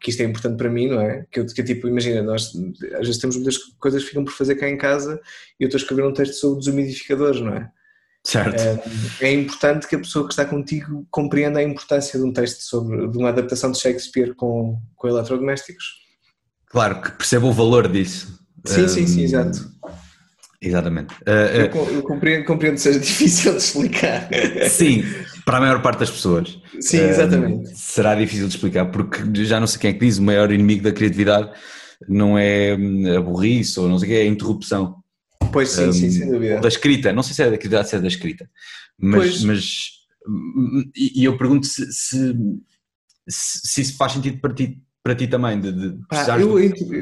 que 0.00 0.10
isto 0.10 0.22
é 0.22 0.24
importante 0.24 0.56
para 0.56 0.70
mim, 0.70 0.88
não 0.88 1.00
é? 1.00 1.26
Que, 1.30 1.40
eu, 1.40 1.46
que 1.46 1.62
tipo, 1.64 1.88
imagina, 1.88 2.22
nós 2.22 2.52
às 2.94 3.06
vezes 3.06 3.18
temos 3.18 3.36
muitas 3.36 3.58
coisas 3.78 4.02
que 4.02 4.08
ficam 4.10 4.24
por 4.24 4.32
fazer 4.32 4.54
cá 4.54 4.68
em 4.68 4.78
casa 4.78 5.20
e 5.58 5.64
eu 5.64 5.66
estou 5.66 5.78
a 5.78 5.82
escrever 5.82 6.04
um 6.06 6.12
texto 6.12 6.34
sobre 6.34 6.60
desumidificadores, 6.60 7.40
não 7.40 7.54
é? 7.54 7.70
Certo. 8.24 8.60
É, 8.60 9.26
é 9.28 9.32
importante 9.32 9.86
que 9.88 9.96
a 9.96 9.98
pessoa 9.98 10.26
que 10.26 10.32
está 10.32 10.44
contigo 10.44 11.06
compreenda 11.10 11.58
a 11.58 11.62
importância 11.62 12.18
de 12.18 12.24
um 12.24 12.32
texto 12.32 12.60
sobre 12.60 13.08
de 13.08 13.16
uma 13.18 13.30
adaptação 13.30 13.72
de 13.72 13.78
Shakespeare 13.80 14.34
com, 14.34 14.78
com 14.94 15.08
eletrodomésticos. 15.08 15.84
Claro, 16.68 17.00
que 17.00 17.10
perceba 17.12 17.46
o 17.46 17.52
valor 17.52 17.88
disso. 17.88 18.38
Sim, 18.66 18.86
sim, 18.88 19.06
sim, 19.06 19.20
Um, 19.22 19.24
exato. 19.24 19.70
Exatamente. 20.62 21.14
Uh, 21.26 21.30
Eu, 21.56 21.70
co- 21.70 21.88
eu 21.90 22.02
compreendo, 22.02 22.44
compreendo 22.44 22.74
que 22.74 22.82
seja 22.82 23.00
difícil 23.00 23.52
de 23.52 23.58
explicar. 23.58 24.28
sim, 24.68 25.02
para 25.46 25.56
a 25.56 25.60
maior 25.60 25.80
parte 25.80 26.00
das 26.00 26.10
pessoas. 26.10 26.58
Sim, 26.78 27.00
Um, 27.00 27.08
exatamente. 27.08 27.78
será 27.78 28.14
difícil 28.14 28.46
de 28.46 28.54
explicar, 28.54 28.90
porque 28.90 29.22
já 29.44 29.58
não 29.58 29.66
sei 29.66 29.80
quem 29.80 29.90
é 29.90 29.92
que 29.94 30.00
diz, 30.00 30.18
o 30.18 30.22
maior 30.22 30.52
inimigo 30.52 30.82
da 30.84 30.92
criatividade 30.92 31.50
não 32.06 32.38
é 32.38 32.76
hum, 32.78 33.16
a 33.16 33.20
burrice 33.20 33.80
ou 33.80 33.88
não 33.88 33.98
sei 33.98 34.08
o 34.08 34.12
que, 34.12 34.18
é 34.18 34.22
a 34.22 34.26
interrupção. 34.26 34.99
Pois 35.52 35.70
sim, 35.70 35.92
sim, 35.92 36.08
um, 36.08 36.10
sem 36.10 36.30
dúvida. 36.30 36.60
da 36.60 36.68
escrita, 36.68 37.12
não 37.12 37.22
sei 37.22 37.34
se 37.34 37.42
é 37.42 37.44
da 37.46 37.50
criatividade, 37.58 37.88
se 37.88 37.96
é 37.96 38.00
da 38.00 38.08
escrita, 38.08 38.50
mas, 38.98 39.42
mas 39.44 39.90
hum, 40.26 40.90
e 40.96 41.24
eu 41.24 41.36
pergunto 41.38 41.66
se, 41.66 41.90
se, 41.92 42.34
se- 43.28 43.80
isso 43.80 43.96
faz 43.96 44.12
sentido 44.12 44.40
para 44.40 44.52
ti, 44.54 44.82
para 45.02 45.14
ti 45.14 45.26
também, 45.26 45.60
de, 45.60 45.72
de 45.72 45.98
Pá, 46.08 46.38
eu, 46.40 46.48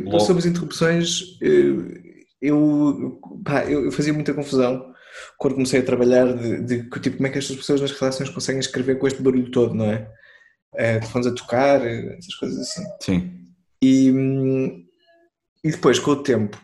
do- 0.02 0.20
sobre 0.20 0.40
as 0.40 0.46
interrupções, 0.46 1.38
eh, 1.42 2.16
eu, 2.40 3.20
pá, 3.44 3.64
eu, 3.64 3.84
eu 3.87 3.92
fazia 3.92 4.12
muita 4.12 4.32
confusão 4.34 4.92
quando 5.37 5.54
comecei 5.54 5.80
a 5.80 5.84
trabalhar 5.84 6.26
de, 6.37 6.62
de, 6.62 6.90
tipo, 7.00 7.16
como 7.16 7.26
é 7.26 7.30
que 7.30 7.38
estas 7.38 7.56
pessoas 7.56 7.80
nas 7.80 7.90
relações 7.92 8.30
conseguem 8.30 8.61
escrever 8.61 8.98
com 8.98 9.06
este 9.06 9.20
barulho 9.22 9.50
todo, 9.50 9.74
não 9.74 9.87
é? 9.87 10.08
Uh, 10.74 11.00
telefones 11.00 11.26
a 11.26 11.32
tocar, 11.34 11.84
essas 11.84 12.34
coisas 12.34 12.58
assim. 12.61 12.84
Sim. 13.00 13.30
E, 13.82 14.08
e 15.64 15.70
depois, 15.70 15.98
com 15.98 16.11
o 16.12 16.22
tempo, 16.22 16.61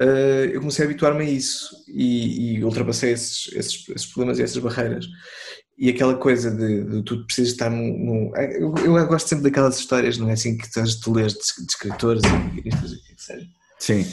uh, 0.00 0.44
eu 0.52 0.60
comecei 0.60 0.84
a 0.84 0.88
habituar-me 0.88 1.24
a 1.24 1.28
isso 1.28 1.70
e, 1.88 2.56
e 2.56 2.64
ultrapassei 2.64 3.12
esses, 3.12 3.52
esses, 3.54 3.88
esses, 3.88 4.06
problemas 4.06 4.38
e 4.38 4.42
essas 4.42 4.58
barreiras. 4.58 5.06
E 5.76 5.88
aquela 5.88 6.14
coisa 6.16 6.50
de, 6.50 6.84
de 6.84 7.02
tu 7.02 7.24
precisas 7.26 7.52
estar 7.52 7.68
num. 7.68 7.98
num 7.98 8.36
eu, 8.36 8.74
eu, 8.84 9.06
gosto 9.06 9.28
sempre 9.28 9.44
daquelas 9.44 9.78
histórias, 9.78 10.18
não 10.18 10.30
é 10.30 10.34
assim, 10.34 10.56
que 10.56 10.70
tu, 10.70 10.82
tu 11.00 11.12
lês 11.12 11.32
de, 11.32 11.38
de 11.38 11.70
escritores 11.70 12.22
e 12.22 12.60
guionistas, 12.60 12.92
o 12.92 13.02
que 13.02 13.14
seja. 13.16 13.46
Sim. 13.78 14.06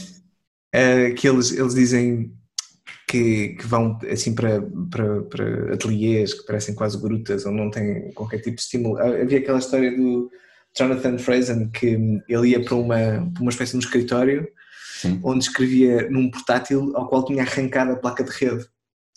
Uh, 0.73 1.13
que 1.15 1.27
eles, 1.27 1.51
eles 1.51 1.75
dizem 1.75 2.33
que, 3.07 3.49
que, 3.49 3.67
vão 3.67 3.99
assim 4.09 4.33
para, 4.33 4.61
para, 4.89 5.21
para 5.23 5.73
ateliês 5.73 6.33
que 6.33 6.45
parecem 6.45 6.73
quase 6.73 6.97
grutas 6.97 7.45
ou 7.45 7.51
não 7.51 7.69
têm 7.69 8.11
qualquer 8.13 8.37
tipo 8.37 8.55
de 8.55 8.61
estímulo. 8.61 8.97
Havia 8.97 9.39
aquela 9.39 9.59
história 9.59 9.95
do 9.95 10.31
Jonathan 10.75 11.17
Frazen 11.17 11.69
que 11.69 12.21
ele 12.27 12.47
ia 12.47 12.63
para 12.63 12.75
uma, 12.75 12.95
para 13.33 13.41
uma 13.41 13.51
espécie 13.51 13.71
de 13.71 13.77
um 13.77 13.81
escritório 13.81 14.47
Sim. 15.01 15.19
onde 15.23 15.45
escrevia 15.45 16.07
num 16.11 16.29
portátil 16.29 16.91
ao 16.95 17.07
qual 17.07 17.25
tinha 17.25 17.41
arrancado 17.41 17.93
a 17.93 17.95
placa 17.95 18.23
de 18.23 18.29
rede 18.29 18.67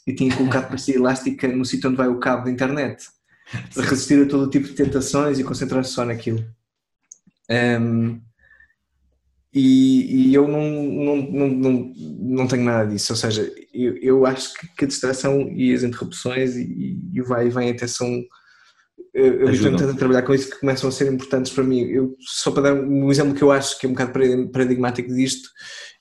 e 0.07 0.14
tinha 0.14 0.35
colocado 0.35 0.70
pastilha 0.70 0.97
elástica 0.99 1.47
no 1.49 1.64
sítio 1.64 1.90
onde 1.90 1.99
vai 1.99 2.09
o 2.09 2.18
cabo 2.18 2.44
da 2.44 2.51
internet 2.51 3.05
para 3.75 3.85
resistir 3.85 4.23
a 4.23 4.27
todo 4.27 4.51
tipo 4.51 4.66
de 4.66 4.73
tentações 4.73 5.38
e 5.38 5.44
concentrar-se 5.44 5.92
só 5.92 6.07
naquilo. 6.07 6.42
Um, 7.51 8.18
e, 9.53 10.31
e, 10.31 10.35
eu 10.35 10.49
não, 10.49 10.62
não, 10.62 11.16
não, 11.16 11.49
não, 11.49 11.94
não 11.94 12.47
tenho 12.49 12.64
nada 12.64 12.90
disso, 12.90 13.12
ou 13.12 13.16
seja, 13.16 13.53
eu, 13.73 13.97
eu 13.99 14.27
acho 14.27 14.55
que 14.75 14.85
a 14.85 14.88
distração 14.88 15.49
e 15.51 15.73
as 15.73 15.83
interrupções 15.83 16.57
e, 16.57 16.99
e 17.12 17.20
o 17.20 17.27
vai 17.27 17.47
e 17.47 17.51
vem 17.51 17.70
até 17.70 17.87
são 17.87 18.25
eu 19.14 19.50
estou 19.50 19.70
tentando 19.70 19.96
trabalhar 19.96 20.22
com 20.22 20.35
isso 20.35 20.50
que 20.50 20.59
começam 20.59 20.88
a 20.88 20.92
ser 20.92 21.11
importantes 21.12 21.53
para 21.53 21.62
mim. 21.62 21.83
Eu, 21.83 22.16
só 22.18 22.50
para 22.50 22.64
dar 22.64 22.74
um 22.74 23.11
exemplo 23.12 23.33
que 23.33 23.42
eu 23.42 23.53
acho 23.53 23.79
que 23.79 23.87
é 23.87 23.88
um 23.88 23.92
bocado 23.92 24.12
paradigmático 24.50 25.14
disto, 25.14 25.48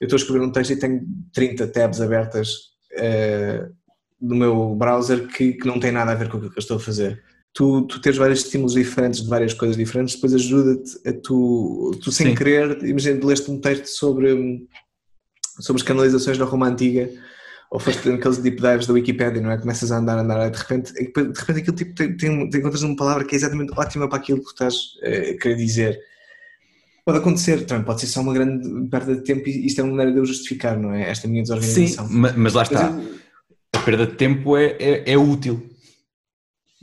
eu 0.00 0.06
estou 0.06 0.16
a 0.16 0.20
escrever 0.20 0.44
um 0.44 0.50
texto 0.50 0.72
e 0.72 0.78
tenho 0.78 1.00
30 1.32 1.68
tabs 1.68 2.00
abertas 2.00 2.50
uh, 2.94 3.72
no 4.20 4.34
meu 4.34 4.74
browser 4.74 5.28
que, 5.28 5.52
que 5.52 5.66
não 5.66 5.78
tem 5.78 5.92
nada 5.92 6.10
a 6.10 6.16
ver 6.16 6.28
com 6.28 6.38
o 6.38 6.40
que 6.40 6.46
eu 6.46 6.52
estou 6.58 6.76
a 6.76 6.80
fazer. 6.80 7.22
Tu, 7.52 7.82
tu 7.82 8.00
teres 8.00 8.18
vários 8.18 8.40
estímulos 8.40 8.72
diferentes 8.72 9.22
de 9.22 9.28
várias 9.28 9.54
coisas 9.54 9.76
diferentes, 9.76 10.16
depois 10.16 10.34
ajuda-te 10.34 11.08
a 11.08 11.12
tu, 11.12 11.92
tu 12.02 12.10
sem 12.10 12.30
Sim. 12.30 12.34
querer, 12.34 12.84
imagina, 12.84 13.24
leste 13.24 13.48
um 13.48 13.60
texto 13.60 13.86
sobre, 13.86 14.66
sobre 15.60 15.80
as 15.80 15.86
canalizações 15.86 16.36
da 16.36 16.44
Roma 16.44 16.66
Antiga 16.66 17.08
ou 17.74 17.80
foste 17.80 18.08
naqueles 18.08 18.38
deep 18.38 18.62
dives 18.62 18.86
da 18.86 18.92
Wikipedia, 18.92 19.42
não 19.42 19.50
é? 19.50 19.58
Começas 19.58 19.90
a 19.90 19.98
andar, 19.98 20.16
andar, 20.16 20.48
de 20.48 20.56
repente, 20.56 20.92
de 20.92 21.02
repente 21.02 21.58
aquilo 21.58 21.76
tipo 21.76 21.92
tem, 21.92 22.16
tem, 22.16 22.48
tem 22.48 22.60
encontras 22.60 22.84
uma 22.84 22.94
palavra 22.94 23.24
que 23.24 23.34
é 23.34 23.36
exatamente 23.36 23.72
ótima 23.76 24.08
para 24.08 24.18
aquilo 24.18 24.40
que 24.44 24.50
estás 24.50 24.74
uh, 25.02 25.34
a 25.34 25.40
querer 25.40 25.56
dizer. 25.56 26.00
Pode 27.04 27.18
acontecer, 27.18 27.66
também 27.66 27.84
pode 27.84 28.00
ser 28.00 28.06
só 28.06 28.20
uma 28.20 28.32
grande 28.32 28.88
perda 28.88 29.16
de 29.16 29.22
tempo 29.22 29.48
e 29.48 29.66
isto 29.66 29.80
é 29.80 29.82
uma 29.82 29.90
maneira 29.90 30.12
de 30.12 30.18
eu 30.18 30.24
justificar, 30.24 30.78
não 30.78 30.94
é? 30.94 31.10
Esta 31.10 31.26
minha 31.26 31.42
desorganização. 31.42 32.06
Sim, 32.06 32.14
mas, 32.14 32.54
lá 32.54 32.62
está. 32.62 32.90
Eu... 32.90 33.18
A 33.72 33.78
perda 33.80 34.06
de 34.06 34.14
tempo 34.14 34.56
é, 34.56 34.76
é, 34.78 35.10
é, 35.10 35.18
útil. 35.18 35.68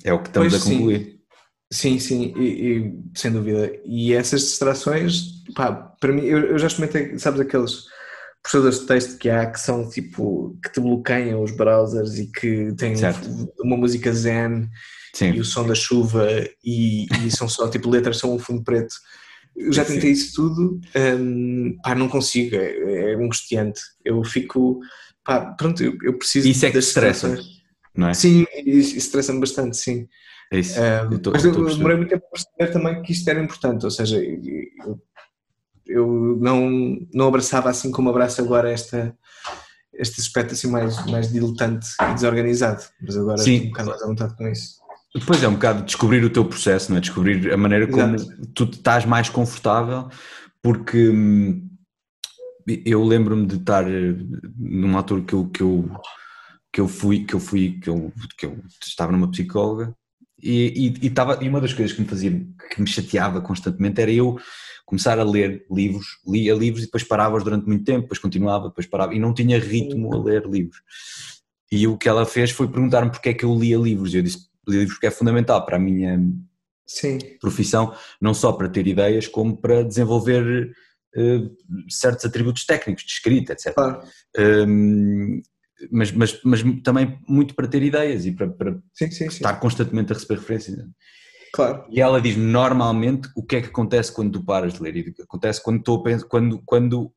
É 0.04 0.12
o 0.12 0.20
que 0.20 0.28
estamos 0.28 0.52
pois, 0.52 0.62
a 0.62 0.70
concluir. 0.70 1.22
Sim, 1.72 2.00
sim, 2.00 2.34
sim 2.34 2.34
e, 2.38 2.44
e, 2.44 2.94
sem 3.16 3.32
dúvida. 3.32 3.72
E 3.86 4.12
essas 4.12 4.42
distrações, 4.42 5.42
pá, 5.56 5.72
para 5.72 6.12
mim, 6.12 6.26
eu, 6.26 6.40
eu 6.48 6.60
já 6.60 6.68
experimentei, 6.68 7.18
sabes, 7.18 7.40
aqueles 7.40 7.86
processadores 8.42 8.80
de 8.80 8.86
texto 8.88 9.18
que 9.18 9.30
há 9.30 9.46
que 9.46 9.60
são 9.60 9.88
tipo 9.90 10.58
que 10.64 10.72
te 10.72 10.80
bloqueiam 10.80 11.44
os 11.44 11.52
browsers 11.52 12.18
e 12.18 12.28
que 12.28 12.74
têm 12.74 12.96
certo. 12.96 13.28
uma 13.60 13.78
música 13.78 14.12
zen 14.12 14.70
Sim. 15.14 15.32
e 15.32 15.40
o 15.40 15.46
som 15.46 15.68
da 15.68 15.76
chuva 15.76 16.28
e, 16.64 17.06
e, 17.26 17.32
são 17.32 17.48
só 17.48 17.70
tipo 17.70 17.90
letras 17.90 18.18
são 18.18 18.34
um 18.34 18.40
fundo 18.40 18.64
preto. 18.64 18.96
Eu 19.56 19.72
já 19.72 19.84
tentei 19.84 20.16
Sim. 20.16 20.22
isso 20.22 20.36
tudo, 20.36 20.80
um, 21.20 21.78
pá, 21.84 21.94
não 21.94 22.08
consigo, 22.08 22.56
é, 22.56 23.12
é 23.12 23.16
angustiante. 23.16 23.82
Eu 24.04 24.24
fico, 24.24 24.80
pá, 25.24 25.42
pronto, 25.54 25.84
eu, 25.84 25.98
eu 26.02 26.18
preciso. 26.18 26.48
Isso 26.48 26.66
é 26.66 26.72
que 26.72 26.78
estressa, 26.78 27.38
não 27.94 28.08
é? 28.08 28.14
Sim, 28.14 28.46
isso 28.66 28.98
estressa-me 28.98 29.42
bastante, 29.42 29.76
sim. 29.76 30.08
É 30.52 30.60
isso. 30.60 30.80
Um, 30.80 31.14
eu 31.14 31.20
tô, 31.20 31.32
mas 31.32 31.44
eu 31.44 31.52
demorei 31.52 31.98
muito 31.98 32.10
tempo 32.10 32.26
a 32.26 32.30
perceber 32.30 32.74
também 32.74 33.02
que 33.04 33.12
isto 33.12 33.30
era 33.30 33.42
importante, 33.44 33.84
ou 33.84 33.92
seja, 33.92 34.18
eu, 34.18 35.00
eu 35.92 36.38
não, 36.40 36.98
não 37.14 37.28
abraçava 37.28 37.70
assim 37.70 37.92
como 37.92 38.10
abraço 38.10 38.42
agora 38.42 38.72
esta, 38.72 39.16
este 39.94 40.22
aspecto 40.22 40.54
assim 40.54 40.68
mais, 40.68 41.06
mais 41.06 41.32
diletante 41.32 41.88
e 42.02 42.14
desorganizado, 42.14 42.84
mas 43.02 43.18
agora 43.18 43.38
Sim. 43.38 43.54
estou 43.54 43.68
um 43.68 43.72
bocado 43.72 43.90
mais 43.90 44.02
à 44.02 44.08
vontade 44.08 44.36
com 44.36 44.48
isso. 44.48 44.82
Depois 45.14 45.44
é 45.44 45.48
um 45.48 45.54
bocado 45.54 45.84
descobrir 45.84 46.24
o 46.24 46.30
teu 46.30 46.46
processo, 46.46 46.90
não 46.90 46.98
é? 46.98 47.02
Descobrir 47.02 47.52
a 47.52 47.58
maneira 47.58 47.86
como 47.88 48.16
Exato. 48.16 48.48
tu 48.54 48.64
estás 48.64 49.06
mais 49.06 49.28
confortável, 49.30 50.10
porque 50.62 51.10
hum, 51.10 51.70
eu 52.86 53.04
lembro-me 53.04 53.46
de 53.46 53.58
estar 53.58 53.86
eh, 53.90 54.16
numa 54.58 55.00
altura 55.00 55.22
que 55.24 55.34
eu, 55.34 55.50
que 55.50 55.62
eu, 55.62 55.92
que 56.72 56.82
eu 56.82 56.88
fui, 56.88 57.26
que 57.26 57.34
eu 57.34 57.40
fui, 57.40 57.80
que 57.82 57.90
eu, 57.90 58.14
que 58.38 58.46
eu 58.46 58.58
estava 58.82 59.12
numa 59.12 59.30
psicóloga 59.30 59.94
e, 60.42 60.88
e, 60.88 61.06
e, 61.06 61.08
estava, 61.08 61.44
e 61.44 61.50
uma 61.50 61.62
das 61.62 61.74
coisas 61.74 61.94
que 61.96 62.02
me 62.02 62.08
fazia, 62.08 62.32
que 62.32 62.82
me 62.82 62.88
chateava 62.88 63.42
constantemente 63.42 64.02
era 64.02 64.12
eu 64.12 64.38
começar 64.86 65.18
a 65.20 65.24
ler 65.24 65.66
livros, 65.72 66.20
lia 66.28 66.54
livros 66.54 66.84
e 66.84 66.86
depois 66.86 67.04
parava 67.04 67.40
durante 67.40 67.66
muito 67.66 67.86
tempo, 67.86 68.02
depois 68.02 68.20
continuava, 68.20 68.68
depois 68.68 68.86
parava 68.86 69.16
e 69.16 69.20
não 69.20 69.34
tinha 69.34 69.58
ritmo 69.58 70.14
a 70.14 70.22
ler 70.22 70.46
livros. 70.46 70.82
E 71.72 71.88
o 71.88 71.98
que 71.98 72.10
ela 72.10 72.26
fez 72.26 72.52
foi 72.52 72.68
perguntar-me 72.68 73.10
porque 73.10 73.30
é 73.30 73.34
que 73.34 73.46
eu 73.46 73.58
lia 73.58 73.78
livros. 73.78 74.14
Eu 74.14 74.22
disse 74.22 74.50
livros 74.68 74.94
porque 74.94 75.08
é 75.08 75.12
fundamental 75.12 75.66
para 75.66 75.78
a 75.78 75.80
minha 75.80 76.20
Sim. 76.86 77.20
profissão, 77.40 77.96
não 78.20 78.34
só 78.34 78.52
para 78.52 78.68
ter 78.68 78.86
ideias, 78.86 79.28
como 79.28 79.56
para 79.56 79.84
desenvolver 79.84 80.74
uh, 81.16 81.90
certos 81.90 82.26
atributos 82.26 82.66
técnicos 82.66 83.06
de 83.06 83.12
escrita, 83.12 83.54
etc. 83.54 83.74
Claro. 83.74 84.02
Um, 84.38 85.42
mas, 85.90 86.12
mas, 86.12 86.40
mas 86.44 86.64
também 86.84 87.20
muito 87.28 87.56
para 87.56 87.68
ter 87.68 87.82
ideias 87.82 88.26
e 88.26 88.32
para, 88.32 88.50
para 88.50 88.80
sim, 88.94 89.10
sim, 89.10 89.26
estar 89.26 89.56
constantemente 89.60 90.12
a 90.12 90.16
receber 90.16 90.40
referências. 90.40 90.86
Claro. 91.54 91.86
E 91.90 92.00
ela 92.00 92.22
diz 92.22 92.38
normalmente 92.38 93.30
o 93.36 93.44
que 93.44 93.58
é 93.58 93.62
que 93.62 93.68
acontece 93.68 94.12
quando 94.12 94.40
tu 94.40 94.46
paras 94.46 94.74
de 94.74 94.82
ler 94.82 94.96
e 94.96 95.16
acontece 95.22 95.62
quando 95.62 95.80
estou 95.80 96.04
quando 96.30 96.62
quando 96.66 97.14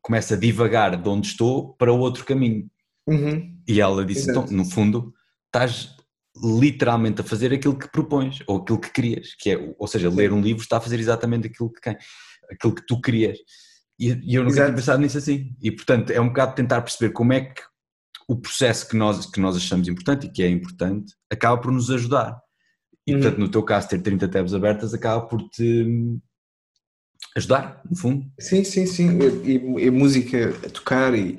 começa 0.00 0.34
a 0.34 0.38
divagar 0.38 1.00
de 1.00 1.08
onde 1.08 1.28
estou 1.28 1.74
para 1.74 1.92
outro 1.92 2.24
caminho. 2.24 2.68
Uhum. 3.06 3.56
E 3.66 3.80
ela 3.80 4.04
disse 4.04 4.30
então 4.30 4.46
no 4.46 4.64
fundo 4.64 5.12
estás 5.46 5.94
literalmente 6.36 7.20
a 7.20 7.24
fazer 7.24 7.52
aquilo 7.52 7.78
que 7.78 7.90
propões 7.90 8.38
ou 8.46 8.58
aquilo 8.58 8.80
que 8.80 8.90
querias, 8.90 9.34
que 9.34 9.50
é, 9.50 9.74
ou 9.78 9.86
seja, 9.86 10.08
ler 10.08 10.32
um 10.32 10.40
livro 10.40 10.62
está 10.62 10.78
a 10.78 10.80
fazer 10.80 10.98
exatamente 10.98 11.46
aquilo 11.46 11.70
que 11.70 11.80
quem, 11.80 11.96
aquilo 12.50 12.74
que 12.74 12.86
tu 12.86 13.00
querias. 13.00 13.38
E, 13.98 14.08
e 14.24 14.34
eu 14.34 14.42
nunca 14.42 14.54
Exato. 14.54 14.66
tinha 14.68 14.76
pensado 14.76 15.02
nisso 15.02 15.18
assim. 15.18 15.54
E 15.60 15.70
portanto 15.70 16.10
é 16.10 16.20
um 16.20 16.28
bocado 16.28 16.54
tentar 16.54 16.80
perceber 16.82 17.12
como 17.12 17.32
é 17.32 17.42
que 17.42 17.62
o 18.32 18.36
processo 18.36 18.88
que 18.88 18.96
nós, 18.96 19.26
que 19.26 19.38
nós 19.38 19.56
achamos 19.56 19.86
importante 19.88 20.26
e 20.26 20.30
que 20.30 20.42
é 20.42 20.48
importante 20.48 21.14
acaba 21.30 21.60
por 21.60 21.70
nos 21.70 21.90
ajudar. 21.90 22.40
E, 23.06 23.12
portanto, 23.12 23.38
no 23.38 23.48
teu 23.48 23.62
caso, 23.62 23.88
ter 23.88 24.00
30 24.00 24.28
tabs 24.28 24.54
abertas 24.54 24.94
acaba 24.94 25.26
por 25.26 25.42
te 25.50 26.18
ajudar, 27.36 27.82
no 27.88 27.96
fundo. 27.96 28.24
Sim, 28.40 28.64
sim, 28.64 28.86
sim. 28.86 29.18
E, 29.18 29.56
e, 29.56 29.86
e 29.86 29.90
música 29.90 30.50
a 30.64 30.70
tocar 30.70 31.14
e, 31.14 31.38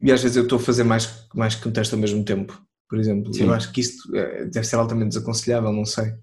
e 0.00 0.10
às 0.10 0.22
vezes 0.22 0.36
eu 0.36 0.44
estou 0.44 0.56
a 0.56 0.62
fazer 0.62 0.84
mais, 0.84 1.26
mais 1.34 1.54
que 1.54 1.68
um 1.68 1.72
texto 1.72 1.92
ao 1.94 1.98
mesmo 1.98 2.24
tempo, 2.24 2.60
por 2.88 2.98
exemplo. 2.98 3.32
Sim. 3.34 3.44
Eu 3.44 3.52
acho 3.52 3.70
que 3.72 3.80
isto 3.80 4.14
eh, 4.16 4.46
deve 4.46 4.66
ser 4.66 4.76
altamente 4.76 5.10
desaconselhável, 5.10 5.72
não 5.72 5.84
sei, 5.84 6.14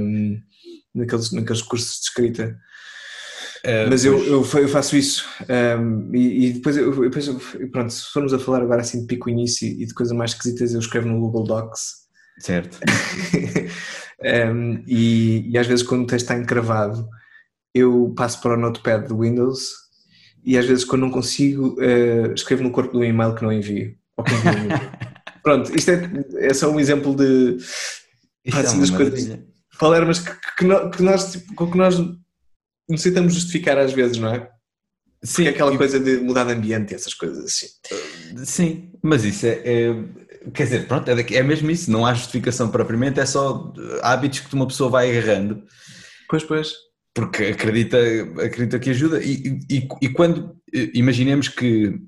um, 0.00 0.40
naqueles, 0.94 1.32
naqueles 1.32 1.62
cursos 1.62 1.98
de 1.98 2.04
escrita. 2.04 2.58
Uh, 3.64 3.90
Mas 3.90 4.04
eu, 4.04 4.18
eu, 4.24 4.46
eu, 4.54 4.68
faço 4.68 4.96
isso 4.96 5.26
um, 5.78 6.14
e, 6.14 6.46
e, 6.46 6.52
depois, 6.54 6.76
eu, 6.78 6.98
depois 6.98 7.28
pronto, 7.70 7.92
se 7.92 8.10
formos 8.10 8.32
a 8.32 8.38
falar 8.38 8.62
agora 8.62 8.80
assim 8.80 9.02
de 9.02 9.06
pico 9.06 9.28
início 9.28 9.68
e 9.68 9.84
de 9.84 9.92
coisas 9.92 10.16
mais 10.16 10.30
esquisitas, 10.30 10.72
eu 10.72 10.80
escrevo 10.80 11.08
no 11.08 11.20
Google 11.20 11.44
Docs. 11.44 12.08
Certo. 12.38 12.78
Um, 14.22 14.84
e, 14.86 15.50
e, 15.50 15.56
às 15.56 15.66
vezes 15.66 15.82
quando 15.82 16.02
o 16.02 16.06
texto 16.06 16.24
está 16.24 16.36
encravado 16.36 17.08
eu 17.74 18.12
passo 18.14 18.38
para 18.42 18.52
o 18.52 18.60
notepad 18.60 19.08
do 19.08 19.20
Windows 19.20 19.70
e 20.44 20.58
às 20.58 20.66
vezes 20.66 20.84
quando 20.84 21.02
não 21.02 21.10
consigo 21.10 21.76
uh, 21.80 22.32
escrevo 22.34 22.62
no 22.62 22.70
corpo 22.70 22.92
do 22.92 23.04
e-mail 23.04 23.34
que 23.34 23.42
não 23.42 23.52
envio. 23.52 23.94
Pronto, 25.42 25.74
isto 25.74 25.90
é, 25.90 26.10
é, 26.36 26.52
só 26.52 26.70
um 26.70 26.78
exemplo 26.78 27.14
de 27.14 27.56
é 28.44 28.62
das 28.62 28.90
coisas 28.90 29.38
palermas 29.78 30.18
que, 30.18 30.32
que, 30.58 30.64
nós, 30.64 30.94
que 30.94 31.02
nós, 31.02 31.32
tipo, 31.32 31.70
que 31.70 31.78
nós 31.78 31.96
necessitamos 32.90 33.34
justificar 33.34 33.78
às 33.78 33.92
vezes, 33.92 34.18
não 34.18 34.34
é? 34.34 34.50
Sim, 35.22 35.44
Porque 35.44 35.48
é 35.48 35.50
aquela 35.50 35.74
e... 35.74 35.78
coisa 35.78 36.00
de 36.00 36.18
mudar 36.18 36.44
de 36.44 36.52
ambiente 36.52 36.92
e 36.92 36.94
essas 36.94 37.14
coisas 37.14 37.44
assim. 37.44 37.66
Sim, 38.44 38.92
mas 39.02 39.24
isso 39.24 39.46
é, 39.46 39.62
é 39.64 39.94
Quer 40.54 40.64
dizer, 40.64 40.86
pronto, 40.86 41.06
é, 41.08 41.34
é 41.34 41.42
mesmo 41.42 41.70
isso, 41.70 41.90
não 41.90 42.06
há 42.06 42.14
justificação 42.14 42.70
propriamente, 42.70 43.20
é 43.20 43.26
só 43.26 43.72
hábitos 44.02 44.40
que 44.40 44.54
uma 44.54 44.66
pessoa 44.66 44.88
vai 44.88 45.10
agarrando. 45.10 45.62
Pois, 46.28 46.42
pois. 46.42 46.72
Porque 47.12 47.44
acredita, 47.44 47.98
acredita 48.42 48.78
que 48.78 48.90
ajuda. 48.90 49.22
E, 49.22 49.60
e, 49.70 49.88
e 50.00 50.08
quando 50.08 50.56
imaginemos 50.94 51.48
que 51.48 52.00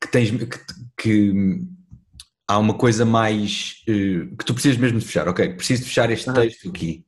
que 0.00 0.10
tens 0.10 0.30
que, 0.30 0.48
que 0.96 1.60
há 2.46 2.58
uma 2.58 2.74
coisa 2.74 3.04
mais 3.04 3.82
uh, 3.88 4.36
que 4.36 4.44
tu 4.44 4.54
precisas 4.54 4.78
mesmo 4.78 4.98
de 4.98 5.04
fechar, 5.04 5.28
ok, 5.28 5.54
preciso 5.54 5.82
de 5.82 5.88
fechar 5.88 6.10
este 6.10 6.30
ah. 6.30 6.32
texto 6.32 6.68
aqui. 6.68 7.04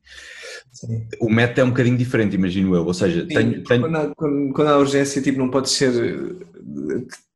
Sim. 0.71 1.07
O 1.19 1.29
método 1.29 1.61
é 1.61 1.63
um 1.65 1.69
bocadinho 1.69 1.97
diferente, 1.97 2.35
imagino 2.35 2.75
eu, 2.75 2.85
ou 2.85 2.93
seja, 2.93 3.21
Sim, 3.21 3.27
tenho, 3.27 3.63
tenho... 3.63 3.81
Quando, 3.81 3.95
há, 3.95 4.15
quando, 4.15 4.53
quando, 4.53 4.67
há, 4.69 4.77
urgência, 4.77 5.21
tipo, 5.21 5.37
não 5.37 5.49
pode 5.49 5.69
ser, 5.69 5.91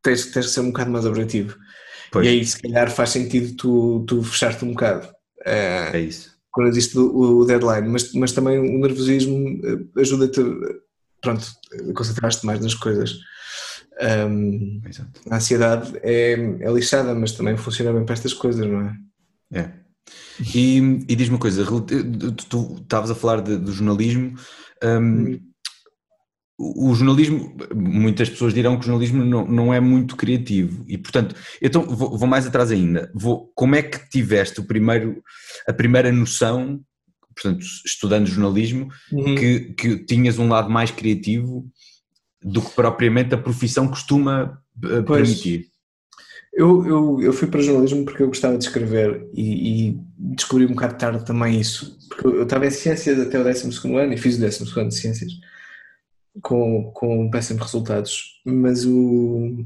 tens, 0.02 0.28
tens 0.28 0.46
de 0.46 0.52
ser 0.52 0.62
um 0.62 0.68
bocado 0.68 0.92
mais 0.92 1.06
objetivo. 1.06 1.58
Pois. 2.12 2.26
E 2.26 2.30
aí, 2.30 2.46
se 2.46 2.62
calhar, 2.62 2.90
faz 2.90 3.10
sentido 3.10 3.56
tu, 3.56 4.06
tu 4.08 4.24
fechar-te 4.24 4.64
um 4.64 4.70
bocado. 4.70 5.10
É, 5.46 5.92
é 5.94 6.00
isso. 6.00 6.34
Quando 6.50 6.70
existe 6.70 6.98
o, 6.98 7.40
o, 7.40 7.46
deadline, 7.46 7.90
mas, 7.90 8.14
mas 8.14 8.32
também 8.32 8.58
o 8.58 8.80
nervosismo 8.80 9.60
eh, 9.66 10.02
ajuda-te, 10.02 10.42
pronto, 11.22 11.46
a 11.90 11.94
concentrar-te 11.94 12.46
mais 12.46 12.62
nas 12.62 12.74
coisas. 12.74 13.20
Um, 14.02 14.82
a 15.30 15.36
ansiedade 15.36 15.98
é, 16.02 16.34
é 16.34 16.72
lixada, 16.72 17.14
mas 17.14 17.34
também 17.34 17.58
funciona 17.58 17.92
bem 17.92 18.06
para 18.06 18.14
estas 18.14 18.34
coisas, 18.34 18.66
não 18.66 18.82
é? 18.82 18.96
É. 19.54 19.85
E, 20.54 20.78
e 21.08 21.16
diz-me 21.16 21.36
uma 21.36 21.40
coisa, 21.40 21.66
tu 22.50 22.78
estavas 22.82 23.12
a 23.12 23.16
falar 23.16 23.42
de, 23.42 23.58
do 23.58 23.72
jornalismo. 23.72 24.38
Um, 24.84 25.40
o 26.58 26.94
jornalismo, 26.96 27.56
muitas 27.76 28.30
pessoas 28.30 28.54
dirão 28.54 28.76
que 28.76 28.84
o 28.84 28.86
jornalismo 28.86 29.26
não, 29.26 29.46
não 29.46 29.74
é 29.74 29.80
muito 29.82 30.16
criativo 30.16 30.86
e, 30.88 30.98
portanto, 30.98 31.36
então 31.62 31.82
vou, 31.84 32.18
vou 32.18 32.28
mais 32.28 32.48
atrás 32.48 32.72
ainda. 32.72 33.12
Vou, 33.14 33.52
como 33.54 33.76
é 33.76 33.82
que 33.82 34.10
tiveste 34.10 34.62
o 34.62 34.66
primeiro, 34.66 35.22
a 35.68 35.74
primeira 35.74 36.12
noção, 36.14 36.80
portanto, 37.36 37.66
estudando 37.86 38.28
jornalismo, 38.28 38.88
uhum. 39.12 39.36
que, 39.36 39.60
que 39.74 39.98
tinhas 40.06 40.40
um 40.40 40.48
lado 40.48 40.70
mais 40.70 40.92
criativo 40.92 41.70
do 42.42 42.62
que 42.62 42.72
propriamente 42.72 43.36
a 43.36 43.38
profissão 43.38 43.90
costuma 43.90 44.58
eh, 44.82 45.02
permitir? 45.02 45.68
Eu, 46.56 46.88
eu, 46.88 47.22
eu 47.22 47.34
fui 47.34 47.50
para 47.50 47.62
jornalismo 47.62 48.06
porque 48.06 48.24
eu 48.24 48.28
gostava 48.28 48.58
de 48.58 48.64
escrever 48.64 49.28
e, 49.34 49.90
e 49.90 50.00
descobri 50.18 50.66
um 50.66 50.70
bocado 50.70 50.98
tarde 50.98 51.26
também 51.26 51.60
isso. 51.60 52.00
Porque 52.08 52.28
eu 52.28 52.44
estava 52.44 52.66
em 52.66 52.72
ciências 52.72 53.20
até 53.20 53.40
o 53.40 53.44
12 53.44 53.68
ano 53.94 54.14
e 54.14 54.18
fiz 54.18 54.38
o 54.38 54.40
12 54.40 54.80
ano 54.80 54.90
de 54.90 54.96
ciências 54.96 55.32
com, 56.42 56.92
com 56.94 57.30
péssimos 57.30 57.64
resultados, 57.64 58.42
mas 58.46 58.86
o, 58.86 59.66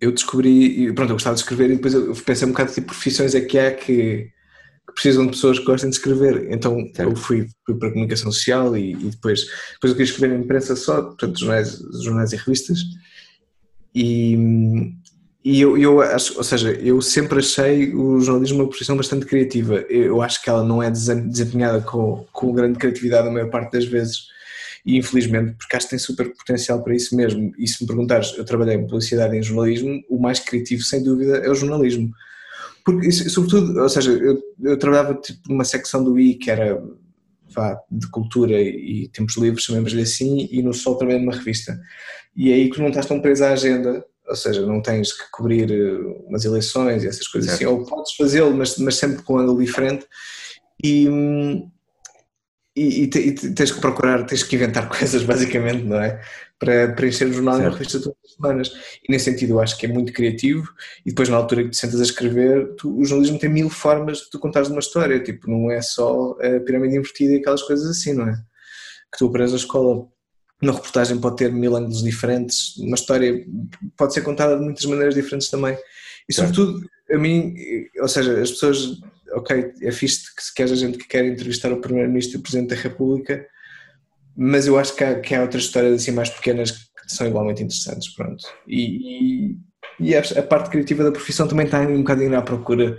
eu 0.00 0.12
descobri, 0.12 0.92
pronto, 0.94 1.10
eu 1.10 1.16
gostava 1.16 1.34
de 1.34 1.42
escrever 1.42 1.70
e 1.70 1.76
depois 1.76 1.94
eu 1.94 2.14
pensei 2.14 2.46
um 2.46 2.52
bocado 2.52 2.70
de 2.70 2.74
tipo 2.76 2.88
profissões 2.88 3.34
é 3.34 3.40
que 3.40 3.58
há 3.58 3.72
que, 3.72 4.30
que 4.86 4.92
precisam 4.94 5.24
de 5.24 5.32
pessoas 5.32 5.58
que 5.58 5.64
gostem 5.64 5.90
de 5.90 5.96
escrever, 5.96 6.48
então 6.50 6.78
certo. 6.94 7.10
eu 7.10 7.16
fui, 7.16 7.48
fui 7.64 7.74
para 7.74 7.88
a 7.88 7.92
comunicação 7.92 8.32
social 8.32 8.76
e, 8.76 8.92
e, 8.92 9.10
depois, 9.10 9.44
depois 9.74 9.90
eu 9.90 9.96
queria 9.96 10.10
escrever 10.10 10.34
na 10.34 10.44
imprensa 10.44 10.76
só, 10.76 11.02
portanto 11.02 11.38
jornais, 11.38 11.78
jornais 12.02 12.32
e 12.32 12.36
revistas 12.36 12.80
e, 13.94 14.94
e 15.48 15.60
eu, 15.60 15.78
eu 15.78 16.00
acho, 16.00 16.36
ou 16.36 16.42
seja, 16.42 16.72
eu 16.72 17.00
sempre 17.00 17.38
achei 17.38 17.94
o 17.94 18.18
jornalismo 18.18 18.58
uma 18.58 18.68
profissão 18.68 18.96
bastante 18.96 19.26
criativa. 19.26 19.76
Eu 19.88 20.20
acho 20.20 20.42
que 20.42 20.50
ela 20.50 20.64
não 20.64 20.82
é 20.82 20.90
desempenhada 20.90 21.80
com, 21.82 22.26
com 22.32 22.52
grande 22.52 22.76
criatividade 22.80 23.28
a 23.28 23.30
maior 23.30 23.48
parte 23.48 23.70
das 23.70 23.84
vezes. 23.84 24.26
E 24.84 24.96
infelizmente, 24.96 25.54
porque 25.56 25.76
acho 25.76 25.86
que 25.86 25.90
tem 25.90 26.00
super 26.00 26.34
potencial 26.34 26.82
para 26.82 26.96
isso 26.96 27.14
mesmo. 27.14 27.52
E 27.56 27.68
se 27.68 27.80
me 27.80 27.86
perguntares, 27.86 28.34
eu 28.36 28.44
trabalhei 28.44 28.74
em 28.74 28.88
publicidade 28.88 29.36
e 29.36 29.38
em 29.38 29.42
jornalismo, 29.44 30.02
o 30.10 30.18
mais 30.18 30.40
criativo, 30.40 30.82
sem 30.82 31.00
dúvida, 31.00 31.36
é 31.36 31.48
o 31.48 31.54
jornalismo. 31.54 32.10
Porque, 32.84 33.12
sobretudo, 33.12 33.80
ou 33.80 33.88
seja, 33.88 34.10
eu, 34.10 34.42
eu 34.64 34.76
trabalhava 34.76 35.14
tipo, 35.14 35.38
numa 35.48 35.64
secção 35.64 36.02
do 36.02 36.18
I 36.18 36.34
que 36.34 36.50
era 36.50 36.82
vá, 37.54 37.80
de 37.88 38.10
cultura 38.10 38.60
e 38.60 39.08
tempos 39.12 39.36
livres, 39.36 39.62
chamemos-lhe 39.62 40.02
assim, 40.02 40.48
e 40.50 40.60
no 40.60 40.74
Sol 40.74 40.96
trabalhei 40.96 41.20
numa 41.20 41.36
revista. 41.36 41.80
E 42.34 42.50
é 42.50 42.54
aí 42.54 42.68
que 42.68 42.80
não 42.80 42.88
estás 42.88 43.06
tão 43.06 43.20
preso 43.20 43.44
à 43.44 43.52
agenda 43.52 44.04
ou 44.28 44.36
seja, 44.36 44.64
não 44.64 44.82
tens 44.82 45.12
que 45.12 45.30
cobrir 45.30 45.70
eh, 45.70 45.98
umas 46.26 46.44
eleições 46.44 47.04
e 47.04 47.08
essas 47.08 47.26
coisas 47.28 47.50
assim, 47.50 47.64
certo. 47.64 47.74
assim, 47.74 47.80
ou 47.80 47.86
podes 47.86 48.14
fazê-lo, 48.14 48.54
mas, 48.54 48.76
mas 48.78 48.96
sempre 48.96 49.22
com 49.22 49.34
um 49.34 49.38
ângulo 49.38 49.62
diferente 49.62 50.06
e, 50.82 51.08
e, 52.76 53.04
e, 53.04 53.08
tens 53.08 53.72
que 53.72 53.80
procurar, 53.80 54.24
tens 54.26 54.42
que 54.42 54.56
inventar 54.56 54.88
coisas 54.90 55.22
basicamente, 55.22 55.84
não 55.84 56.00
é? 56.00 56.20
Para 56.58 56.92
preencher 56.92 57.26
o 57.26 57.32
jornal 57.32 57.60
e 57.60 57.66
a 57.66 57.70
revista 57.70 58.00
todas 58.00 58.18
as 58.24 58.32
semanas. 58.32 58.72
E 59.06 59.12
nesse 59.12 59.26
sentido 59.26 59.54
eu 59.54 59.60
acho 59.60 59.76
que 59.78 59.86
é 59.86 59.88
muito 59.88 60.12
criativo 60.12 60.68
e 61.04 61.10
depois 61.10 61.28
na 61.28 61.36
altura 61.36 61.64
que 61.64 61.70
te 61.70 61.76
sentas 61.76 62.00
a 62.00 62.04
escrever, 62.04 62.74
tu, 62.76 62.98
o 62.98 63.04
jornalismo 63.04 63.38
tem 63.38 63.50
mil 63.50 63.70
formas 63.70 64.18
de 64.18 64.30
tu 64.30 64.38
contares 64.38 64.68
uma 64.68 64.80
história, 64.80 65.22
tipo, 65.22 65.50
não 65.50 65.70
é 65.70 65.80
só 65.80 66.36
a 66.40 66.60
pirâmide 66.60 66.96
invertida 66.96 67.34
e 67.34 67.36
aquelas 67.36 67.62
coisas 67.62 67.88
assim, 67.88 68.14
não 68.14 68.28
é? 68.28 68.34
Que 69.12 69.18
tu 69.18 69.26
aprendes 69.26 69.52
na 69.52 69.58
escola 69.58 70.08
uma 70.62 70.72
reportagem 70.72 71.18
pode 71.18 71.36
ter 71.36 71.52
mil 71.52 71.76
ângulos 71.76 72.02
diferentes, 72.02 72.76
uma 72.78 72.94
história 72.94 73.44
pode 73.96 74.14
ser 74.14 74.22
contada 74.22 74.56
de 74.56 74.64
muitas 74.64 74.84
maneiras 74.86 75.14
diferentes 75.14 75.50
também. 75.50 75.76
E 76.28 76.34
sobretudo, 76.34 76.88
a 77.12 77.18
mim, 77.18 77.54
ou 78.00 78.08
seja, 78.08 78.40
as 78.40 78.50
pessoas, 78.50 78.98
ok, 79.32 79.72
é 79.82 79.92
fixe 79.92 80.34
que 80.34 80.42
se 80.42 80.54
quer 80.54 80.64
a 80.64 80.74
gente 80.74 80.98
que 80.98 81.06
quer 81.06 81.24
entrevistar 81.24 81.72
o 81.72 81.80
Primeiro-Ministro 81.80 82.36
e 82.36 82.40
o 82.40 82.42
Presidente 82.42 82.70
da 82.74 82.82
República, 82.82 83.46
mas 84.36 84.66
eu 84.66 84.78
acho 84.78 84.94
que 84.94 85.04
há, 85.04 85.20
que 85.20 85.34
há 85.34 85.42
outras 85.42 85.64
histórias 85.64 85.94
assim 85.94 86.10
mais 86.10 86.30
pequenas 86.30 86.70
que 86.70 87.12
são 87.12 87.26
igualmente 87.26 87.62
interessantes, 87.62 88.12
pronto. 88.14 88.44
E, 88.66 89.50
e, 89.50 89.56
e 90.00 90.14
a, 90.14 90.20
a, 90.20 90.42
parte 90.42 90.70
criativa 90.70 91.04
da 91.04 91.12
profissão 91.12 91.46
também 91.46 91.66
está 91.66 91.80
um 91.80 91.98
bocadinho 91.98 92.36
à 92.36 92.42
procura 92.42 92.98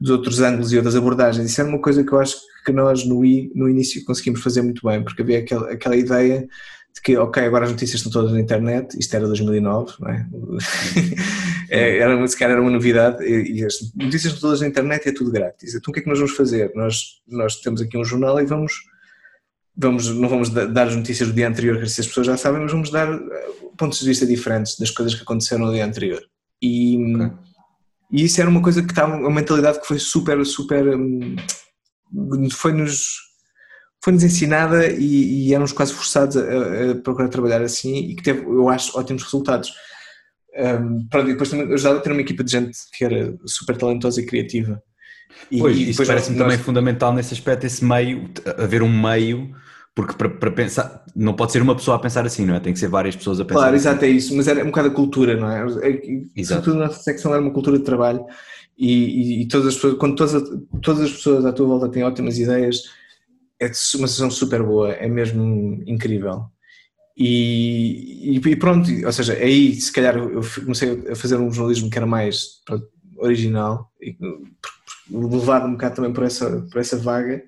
dos 0.00 0.10
outros 0.10 0.40
ângulos 0.40 0.72
e 0.72 0.76
outras 0.76 0.96
abordagens. 0.96 1.50
Isso 1.50 1.60
é 1.60 1.64
uma 1.64 1.80
coisa 1.80 2.02
que 2.02 2.12
eu 2.12 2.18
acho 2.18 2.36
que 2.64 2.72
nós 2.72 3.04
no, 3.04 3.24
I, 3.24 3.52
no 3.54 3.68
início 3.68 4.04
conseguimos 4.04 4.42
fazer 4.42 4.62
muito 4.62 4.86
bem, 4.86 5.02
porque 5.04 5.22
havia 5.22 5.44
aquela 5.70 5.96
ideia 5.96 6.48
de 6.94 7.00
que, 7.02 7.16
ok, 7.16 7.42
agora 7.44 7.64
as 7.64 7.72
notícias 7.72 8.00
estão 8.00 8.12
todas 8.12 8.32
na 8.32 8.40
internet, 8.40 8.96
isto 8.98 9.14
era 9.16 9.26
2009, 9.26 9.94
não 9.98 10.08
é? 10.08 10.26
é 11.68 11.98
era, 11.98 12.26
se 12.28 12.38
calhar 12.38 12.52
era 12.52 12.62
uma 12.62 12.70
novidade, 12.70 13.24
e, 13.24 13.64
as 13.64 13.74
notícias 13.96 14.32
estão 14.32 14.48
todas 14.48 14.60
na 14.60 14.68
internet 14.68 15.04
e 15.04 15.08
é 15.08 15.12
tudo 15.12 15.32
grátis. 15.32 15.74
Então 15.74 15.90
o 15.90 15.92
que 15.92 16.00
é 16.00 16.02
que 16.02 16.08
nós 16.08 16.18
vamos 16.18 16.36
fazer? 16.36 16.70
Nós, 16.76 17.20
nós 17.26 17.56
temos 17.56 17.80
aqui 17.80 17.98
um 17.98 18.04
jornal 18.04 18.40
e 18.40 18.46
vamos, 18.46 18.74
vamos, 19.76 20.08
não 20.08 20.28
vamos 20.28 20.50
dar 20.50 20.86
as 20.86 20.94
notícias 20.94 21.28
do 21.28 21.34
dia 21.34 21.48
anterior, 21.48 21.78
que 21.78 21.84
as 21.84 21.96
pessoas 21.96 22.28
já 22.28 22.36
sabem, 22.36 22.62
mas 22.62 22.70
vamos 22.70 22.90
dar 22.90 23.12
eh, 23.12 23.50
pontos 23.76 23.98
de 23.98 24.06
vista 24.06 24.24
diferentes 24.24 24.78
das 24.78 24.90
coisas 24.90 25.16
que 25.16 25.22
aconteceram 25.22 25.66
no 25.66 25.72
dia 25.72 25.84
anterior. 25.84 26.22
E, 26.62 26.96
okay. 27.16 27.30
e 28.12 28.24
isso 28.24 28.40
era 28.40 28.48
uma 28.48 28.62
coisa 28.62 28.82
que 28.84 28.92
estava, 28.92 29.16
uma 29.16 29.30
mentalidade 29.30 29.80
que 29.80 29.86
foi 29.86 29.98
super, 29.98 30.44
super, 30.46 30.96
hum, 30.96 31.34
foi-nos 32.52 33.33
foi-nos 34.04 34.22
ensinada 34.22 34.86
e, 34.86 35.48
e, 35.48 35.54
éramos 35.54 35.72
quase 35.72 35.94
forçados 35.94 36.36
a, 36.36 36.42
a, 36.42 36.94
procurar 36.96 37.28
trabalhar 37.28 37.62
assim 37.62 38.10
e 38.10 38.14
que 38.14 38.22
teve, 38.22 38.44
eu 38.44 38.68
acho, 38.68 38.98
ótimos 38.98 39.22
resultados. 39.22 39.72
Um, 40.54 41.06
pronto, 41.08 41.26
depois 41.28 41.48
também 41.48 41.72
ajudava 41.72 41.98
a 41.98 42.00
ter 42.02 42.12
uma 42.12 42.20
equipa 42.20 42.44
de 42.44 42.52
gente 42.52 42.76
que 42.92 43.02
era 43.02 43.34
super 43.46 43.74
talentosa 43.78 44.20
e 44.20 44.26
criativa. 44.26 44.82
E, 45.50 45.58
pois, 45.58 45.74
e 45.74 45.88
isso 45.88 46.04
parece-me 46.06 46.36
nós... 46.36 46.46
também 46.46 46.62
fundamental 46.62 47.14
nesse 47.14 47.32
aspecto, 47.32 47.64
esse 47.64 47.82
meio, 47.82 48.28
haver 48.58 48.82
um 48.82 48.92
meio, 48.92 49.50
porque 49.94 50.12
para, 50.12 50.28
para, 50.28 50.50
pensar, 50.50 51.02
não 51.16 51.32
pode 51.32 51.52
ser 51.52 51.62
uma 51.62 51.74
pessoa 51.74 51.96
a 51.96 52.00
pensar 52.00 52.26
assim, 52.26 52.44
não 52.44 52.56
é? 52.56 52.60
Tem 52.60 52.74
que 52.74 52.78
ser 52.78 52.88
várias 52.88 53.16
pessoas 53.16 53.40
a 53.40 53.44
pensar 53.46 53.60
Claro, 53.60 53.74
assim. 53.74 53.88
exato, 53.88 54.04
é 54.04 54.08
isso, 54.08 54.36
mas 54.36 54.46
era 54.46 54.62
um 54.62 54.66
bocado 54.66 54.88
a 54.88 54.90
cultura, 54.90 55.34
não 55.34 55.50
é? 55.50 55.60
é 55.82 56.00
exato. 56.36 56.60
Sobretudo 56.66 56.78
na 56.78 56.86
nossa 56.88 57.02
secção 57.02 57.32
era 57.32 57.40
uma 57.40 57.52
cultura 57.52 57.78
de 57.78 57.84
trabalho 57.84 58.22
e, 58.76 59.42
e, 59.42 59.48
todas 59.48 59.68
as 59.68 59.74
pessoas, 59.76 59.94
quando 59.94 60.14
todas, 60.14 60.42
todas 60.82 61.02
as 61.04 61.12
pessoas 61.12 61.46
à 61.46 61.52
tua 61.54 61.66
volta 61.66 61.88
têm 61.88 62.04
ótimas 62.04 62.38
ideias, 62.38 62.82
é 63.60 63.66
uma 63.66 64.08
sensação 64.08 64.30
super 64.30 64.62
boa, 64.62 64.92
é 64.92 65.08
mesmo 65.08 65.82
incrível. 65.86 66.46
E, 67.16 68.36
e, 68.36 68.56
pronto, 68.56 68.90
ou 69.04 69.12
seja, 69.12 69.34
aí 69.34 69.74
se 69.74 69.92
calhar 69.92 70.16
eu 70.16 70.42
comecei 70.64 71.10
a 71.10 71.14
fazer 71.14 71.36
um 71.36 71.50
jornalismo 71.50 71.88
que 71.88 71.96
era 71.96 72.06
mais 72.06 72.60
pronto, 72.66 72.88
original, 73.18 73.92
e, 74.00 74.16
levado 75.10 75.66
um 75.66 75.72
bocado 75.72 75.96
também 75.96 76.12
por 76.12 76.24
essa, 76.24 76.62
por 76.70 76.80
essa 76.80 76.96
vaga. 76.96 77.42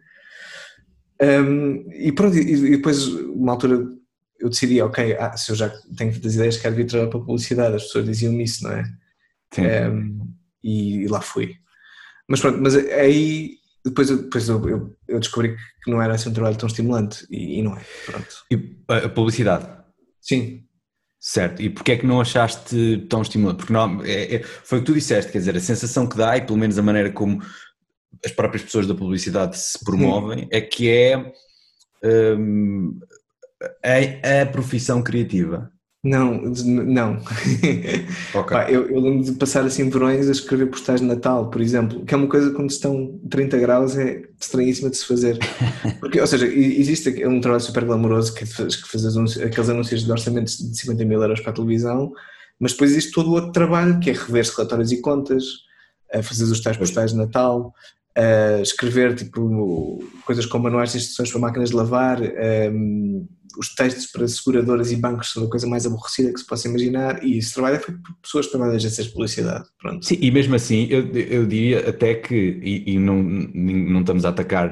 Um, 1.21 1.91
e 1.93 2.13
pronto, 2.13 2.37
e, 2.37 2.53
e, 2.53 2.71
depois, 2.77 3.07
uma 3.07 3.53
altura, 3.53 3.85
eu 4.39 4.49
decidi, 4.49 4.81
ok, 4.81 5.17
ah, 5.19 5.37
se 5.37 5.51
eu 5.51 5.57
já 5.57 5.69
tenho 5.97 6.13
tantas 6.13 6.35
ideias, 6.35 6.59
quero 6.59 6.77
vir 6.77 6.87
trabalhar 6.87 7.11
para 7.11 7.21
a 7.21 7.25
publicidade, 7.25 7.77
as 7.77 7.85
pessoas 7.85 8.05
diziam-me 8.05 8.45
isso, 8.45 8.65
não 8.65 8.73
é? 8.73 8.85
Um, 9.59 10.35
e, 10.63 10.99
e 10.99 11.09
lá 11.09 11.21
fui. 11.21 11.57
Mas 12.29 12.41
pronto, 12.41 12.61
mas 12.61 12.77
aí 12.77 13.57
depois, 13.87 14.11
eu, 14.11 14.23
depois 14.23 14.49
eu, 14.49 14.69
eu, 14.69 14.97
eu, 15.07 15.21
descobri 15.21 15.57
que 15.83 15.91
não 15.91 16.03
era 16.03 16.15
assim 16.15 16.29
um 16.29 16.33
trabalho 16.33 16.57
tão 16.57 16.67
estimulante 16.67 17.25
e, 17.31 17.61
e 17.61 17.63
não 17.63 17.77
é. 17.77 17.85
Pronto. 18.05 18.45
E 18.51 18.77
a 18.89 19.09
publicidade? 19.09 19.67
Sim. 20.21 20.65
Certo, 21.19 21.63
e 21.63 21.71
porquê 21.71 21.93
é 21.93 21.97
que 21.97 22.07
não 22.07 22.21
achaste 22.21 23.07
tão 23.09 23.23
estimulante? 23.23 23.59
Porque 23.59 23.73
não, 23.73 24.03
é, 24.05 24.37
é, 24.37 24.43
foi 24.43 24.79
o 24.79 24.81
que 24.83 24.87
tu 24.87 24.95
disseste, 24.95 25.33
quer 25.33 25.39
dizer, 25.39 25.57
a 25.57 25.61
sensação 25.61 26.07
que 26.07 26.17
dá, 26.17 26.37
e 26.37 26.43
pelo 26.43 26.59
menos 26.59 26.79
a 26.79 26.83
maneira 26.83 27.11
como 27.11 27.43
as 28.25 28.33
próprias 28.33 28.63
pessoas 28.63 28.87
da 28.87 28.95
publicidade 28.95 29.59
se 29.59 29.83
promovem, 29.85 30.41
Sim. 30.41 30.49
é 30.53 30.61
que 30.61 30.89
é 30.89 31.33
um, 32.39 32.99
a, 33.83 34.43
a 34.43 34.47
profissão 34.47 35.03
criativa. 35.03 35.73
Não, 36.07 36.41
não. 36.41 37.19
Okay. 38.35 38.57
Pá, 38.57 38.71
eu, 38.71 38.89
eu, 38.89 39.01
lembro 39.01 39.25
de 39.25 39.33
passar 39.33 39.65
assim 39.65 39.89
verões 39.89 40.29
a 40.29 40.33
escrever 40.33 40.67
postais 40.67 41.01
de 41.01 41.07
Natal, 41.07 41.51
por 41.51 41.61
exemplo, 41.61 42.05
que 42.05 42.15
é 42.15 42.17
uma 42.17 42.29
coisa 42.29 42.51
quando 42.51 42.71
estão 42.71 43.19
30 43.31 43.59
graus 43.59 43.97
é 43.97 44.23
estranhíssima 44.41 44.91
de 44.91 44.97
se 44.97 45.07
fazer. 45.07 45.39
Porque, 46.01 46.21
ou 46.21 46.27
seja, 46.27 46.47
existe 46.47 47.27
um 47.27 47.41
trabalho 47.41 47.63
super 47.63 47.85
glamouroso 47.85 48.35
que, 48.35 48.45
que 48.45 48.89
faz 48.89 49.05
anúncios, 49.07 49.43
aqueles 49.43 49.71
anúncios 49.71 50.05
de 50.05 50.13
orçamentos 50.13 50.59
de 50.59 50.79
50 50.79 51.05
mil 51.05 51.23
euros 51.23 51.41
para 51.41 51.51
a 51.51 51.55
televisão, 51.55 52.13
Mas 52.61 52.73
depois 52.73 52.91
existe 52.91 53.13
todo 53.13 53.31
o 53.31 53.35
outro 53.35 53.53
trabalho, 53.53 53.99
que 53.99 54.11
é 54.11 54.13
rever 54.13 54.45
relatórios 54.45 54.93
e 54.93 55.01
contas, 55.01 55.45
a 56.13 56.23
fazer 56.23 56.45
os 56.45 56.61
tais 56.61 56.77
postais 56.77 57.13
de 57.13 57.17
Natal, 57.17 57.75
a 58.17 58.61
escrever 58.63 59.15
tipo, 59.15 60.03
coisas 60.25 60.47
como 60.47 60.65
manuais 60.65 60.93
de 60.93 60.99
instruções 60.99 61.31
para 61.31 61.41
máquinas 61.41 61.71
de 61.71 61.77
lavar, 61.77 62.19
um, 62.73 63.27
os 63.59 63.75
textos 63.75 64.07
para 64.07 64.27
seguradoras 64.29 64.93
e 64.93 64.97
bancos 64.97 65.33
são 65.33 65.45
a 65.45 65.51
coisa 65.51 65.67
mais 65.67 65.87
aborrecida 65.87 66.33
que 66.33 66.41
se 66.41 66.47
possa 66.47 66.69
imaginar 66.69 67.23
e 67.25 67.39
esse 67.39 67.55
trabalho 67.55 67.77
é 67.77 67.79
feito 67.79 68.01
por 68.03 68.15
pessoas 68.23 68.47
também 68.49 68.69
das 68.69 68.77
agências 68.77 69.07
de 69.07 69.13
publicidade. 69.13 69.65
Pronto. 69.81 70.05
Sim, 70.05 70.19
e 70.21 70.31
mesmo 70.31 70.55
assim 70.55 70.87
eu, 70.91 71.07
eu 71.13 71.47
diria 71.47 71.89
até 71.89 72.15
que, 72.15 72.35
e, 72.35 72.95
e 72.95 72.99
não, 72.99 73.23
não 73.23 74.01
estamos 74.01 74.25
a 74.25 74.29
atacar 74.31 74.71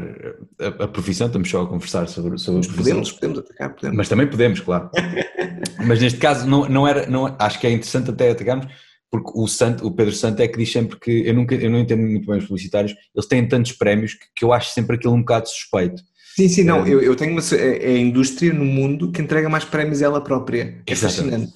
a, 0.61 0.85
a, 0.85 0.89
profissão, 0.89 1.27
estamos 1.27 1.49
só 1.49 1.63
a 1.63 1.67
conversar 1.67 2.09
sobre, 2.09 2.39
sobre 2.39 2.61
a 2.61 2.65
profissão. 2.65 2.85
Podemos, 2.85 3.13
podemos 3.13 3.39
atacar, 3.39 3.75
podemos. 3.75 3.97
Mas 3.97 4.09
também 4.09 4.27
podemos, 4.27 4.61
claro. 4.61 4.91
Mas 5.87 6.01
neste 6.01 6.19
caso 6.19 6.47
não, 6.47 6.69
não 6.69 6.87
era, 6.87 7.07
não, 7.07 7.35
acho 7.39 7.61
que 7.61 7.67
é 7.67 7.71
interessante 7.71 8.11
até 8.11 8.31
atacarmos, 8.31 8.67
porque 9.15 9.31
o, 9.33 9.47
Santo, 9.47 9.87
o 9.87 9.93
Pedro 9.93 10.13
Santo 10.13 10.43
é 10.43 10.49
que 10.49 10.59
diz 10.59 10.73
sempre 10.73 10.99
que, 10.99 11.23
eu, 11.25 11.33
nunca, 11.33 11.55
eu 11.55 11.71
não 11.71 11.79
entendo 11.79 12.03
muito 12.03 12.27
bem 12.27 12.37
os 12.37 12.47
publicitários, 12.47 12.93
eles 13.15 13.29
têm 13.29 13.47
tantos 13.47 13.71
prémios 13.71 14.15
que, 14.15 14.27
que 14.35 14.45
eu 14.45 14.53
acho 14.53 14.73
sempre 14.73 14.97
aquilo 14.97 15.15
um 15.15 15.21
bocado 15.21 15.49
suspeito 15.49 16.03
Sim, 16.35 16.49
sim, 16.49 16.65
não, 16.65 16.85
é. 16.85 16.93
eu, 16.93 17.01
eu 17.01 17.15
tenho 17.15 17.31
uma, 17.31 17.41
é, 17.53 17.93
é 17.93 17.95
a 17.95 17.99
indústria 18.01 18.53
no 18.53 18.65
mundo 18.65 19.13
que 19.13 19.23
entrega 19.23 19.49
mais 19.49 19.65
prémios 19.65 20.03
ela 20.03 20.21
própria. 20.21 20.83
É 20.85 20.97
fascinante. 20.97 21.53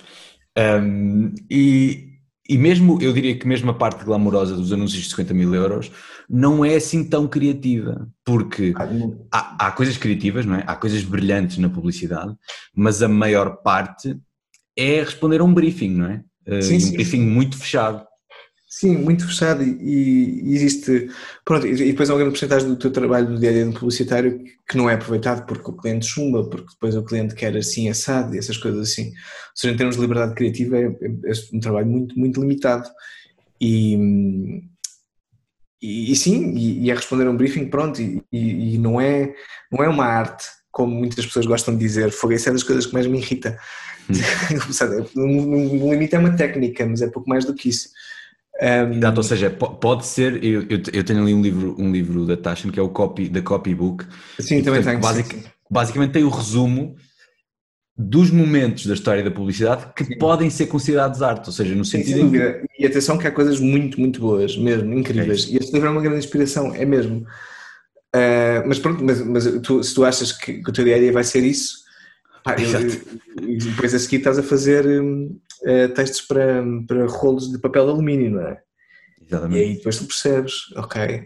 Um, 0.57 1.35
e, 1.51 2.11
e 2.49 2.57
mesmo, 2.57 2.97
eu 3.03 3.13
diria 3.13 3.37
que 3.37 3.45
mesmo 3.45 3.73
a 3.73 3.75
parte 3.75 4.05
glamourosa 4.05 4.55
dos 4.55 4.73
anúncios 4.73 5.03
de 5.03 5.11
50 5.11 5.35
mil 5.35 5.53
euros 5.53 5.91
não 6.31 6.65
é 6.65 6.77
assim 6.77 7.03
tão 7.03 7.27
criativa, 7.27 8.09
porque 8.25 8.73
ah, 8.77 8.89
há, 9.33 9.67
há 9.67 9.73
coisas 9.73 9.97
criativas, 9.97 10.47
não 10.47 10.55
é? 10.55 10.63
Há 10.65 10.77
coisas 10.77 11.03
brilhantes 11.03 11.59
na 11.59 11.69
publicidade, 11.69 12.33
mas 12.73 13.03
a 13.03 13.09
maior 13.09 13.57
parte 13.65 14.17
é 14.77 15.01
responder 15.01 15.41
a 15.41 15.45
um 15.45 15.53
briefing, 15.53 15.91
não 15.91 16.07
é? 16.07 16.23
Sim, 16.63 16.77
um 16.77 16.81
sim, 16.81 16.93
briefing 16.93 17.21
muito 17.21 17.59
fechado. 17.59 18.07
Sim, 18.67 18.97
muito 18.99 19.27
fechado 19.27 19.63
e, 19.63 20.43
e 20.45 20.55
existe, 20.55 21.09
pronto, 21.43 21.67
e 21.67 21.75
depois 21.75 22.11
há 22.11 22.13
uma 22.13 22.19
grande 22.19 22.33
porcentagem 22.33 22.69
do 22.69 22.77
teu 22.77 22.91
trabalho 22.91 23.27
do 23.27 23.39
dia 23.39 23.49
a 23.49 23.53
dia 23.53 23.65
no 23.65 23.73
publicitário 23.73 24.45
que 24.69 24.77
não 24.77 24.91
é 24.91 24.95
aproveitado 24.95 25.47
porque 25.47 25.71
o 25.71 25.77
cliente 25.77 26.07
chumba, 26.07 26.49
porque 26.49 26.73
depois 26.73 26.95
o 26.95 27.03
cliente 27.03 27.35
quer 27.35 27.57
assim 27.57 27.89
assado 27.89 28.35
e 28.35 28.39
essas 28.39 28.59
coisas 28.59 28.91
assim. 28.91 29.07
Ou 29.07 29.13
seja, 29.55 29.73
em 29.73 29.77
termos 29.77 29.97
de 29.97 30.03
liberdade 30.03 30.35
criativa 30.35 30.77
é, 30.77 30.85
é, 30.85 30.87
é 30.87 31.33
um 31.55 31.61
trabalho 31.61 31.87
muito, 31.87 32.19
muito 32.19 32.41
limitado 32.41 32.89
e, 33.61 34.63
e, 35.81 36.13
e 36.13 36.17
sim, 36.17 36.55
e, 36.57 36.91
é 36.91 36.95
responder 36.95 37.27
a 37.27 37.31
um 37.31 37.37
briefing, 37.37 37.67
pronto, 37.67 38.01
e, 38.01 38.23
e, 38.33 38.79
não, 38.79 39.01
é, 39.01 39.35
não 39.73 39.83
é 39.83 39.89
uma 39.89 40.05
arte, 40.05 40.45
como 40.71 40.95
muitas 40.95 41.25
pessoas 41.25 41.47
gostam 41.47 41.75
de 41.75 41.81
dizer, 41.81 42.11
foi 42.11 42.35
essa 42.35 42.51
é 42.51 42.53
das 42.53 42.63
coisas 42.63 42.87
que 42.87 42.93
mais 42.93 43.07
me 43.07 43.19
irrita. 43.19 43.59
Hum. 45.17 45.91
limite 45.91 46.15
é 46.15 46.19
uma 46.19 46.35
técnica, 46.37 46.87
mas 46.87 47.03
é 47.03 47.09
pouco 47.09 47.29
mais 47.29 47.45
do 47.45 47.55
que 47.55 47.69
isso. 47.69 47.91
Um, 48.61 48.97
Exato, 48.97 49.19
ou 49.19 49.23
seja, 49.23 49.51
pode 49.51 50.05
ser, 50.05 50.43
eu, 50.43 50.63
eu, 50.93 51.05
tenho 51.05 51.23
ali 51.23 51.33
um 51.33 51.41
livro, 51.41 51.77
um 51.79 51.93
livro 51.93 52.27
da 52.27 52.37
Taschen 52.37 52.73
que 52.73 52.81
é 52.81 52.83
o 52.83 52.89
copy, 52.89 53.29
da 53.29 53.41
Copybook. 53.41 54.05
Sim, 54.41 54.63
também 54.63 54.83
tenho. 54.83 54.99
Basic, 54.99 55.33
sim, 55.33 55.41
sim. 55.43 55.49
Basicamente 55.71 56.13
tem 56.13 56.25
o 56.25 56.29
resumo 56.29 56.97
dos 57.97 58.31
momentos 58.31 58.87
da 58.87 58.95
história 58.95 59.23
da 59.23 59.31
publicidade 59.31 59.93
que 59.95 60.05
sim. 60.05 60.19
podem 60.19 60.51
ser 60.51 60.67
considerados 60.67 61.23
arte, 61.23 61.49
ou 61.49 61.53
seja, 61.53 61.75
no 61.75 61.85
sentido. 61.85 62.31
Que... 62.31 62.65
E 62.79 62.87
atenção 62.87 63.19
que 63.19 63.27
há 63.27 63.31
coisas 63.31 63.61
muito, 63.61 64.01
muito 64.01 64.21
boas, 64.21 64.57
mesmo, 64.57 64.93
incríveis. 64.93 65.47
É 65.47 65.53
e 65.53 65.57
este 65.57 65.73
livro 65.73 65.89
é 65.89 65.91
uma 65.91 66.01
grande 66.01 66.19
inspiração, 66.19 66.75
é 66.75 66.85
mesmo. 66.85 67.27
Uh, 68.15 68.67
mas 68.67 68.79
pronto, 68.79 69.05
mas, 69.05 69.21
mas 69.21 69.45
tu, 69.63 69.83
se 69.83 69.95
tu 69.95 70.05
achas 70.05 70.33
que, 70.33 70.63
que 70.63 70.71
o 70.71 70.73
teu 70.73 70.85
dia 70.85 70.97
a 70.97 70.99
dia 70.99 71.13
vai 71.13 71.25
ser 71.25 71.45
isso, 71.45 71.88
pá, 72.55 72.61
eu, 72.61 73.59
depois 73.59 73.95
a 73.95 73.99
seguir 73.99 74.17
estás 74.17 74.39
a 74.39 74.43
fazer. 74.43 74.87
Um, 74.87 75.39
uh, 75.63 75.89
textos 75.95 76.21
para, 76.23 76.63
para 76.87 77.07
rolos 77.07 77.51
de 77.51 77.59
papel 77.59 77.85
de 77.85 77.91
alumínio, 77.91 78.31
não 78.33 78.43
é? 78.43 78.61
Exatamente. 79.27 79.59
E 79.59 79.63
aí 79.63 79.77
depois 79.77 79.99
tu 79.99 80.07
percebes, 80.07 80.55
ok. 80.77 81.25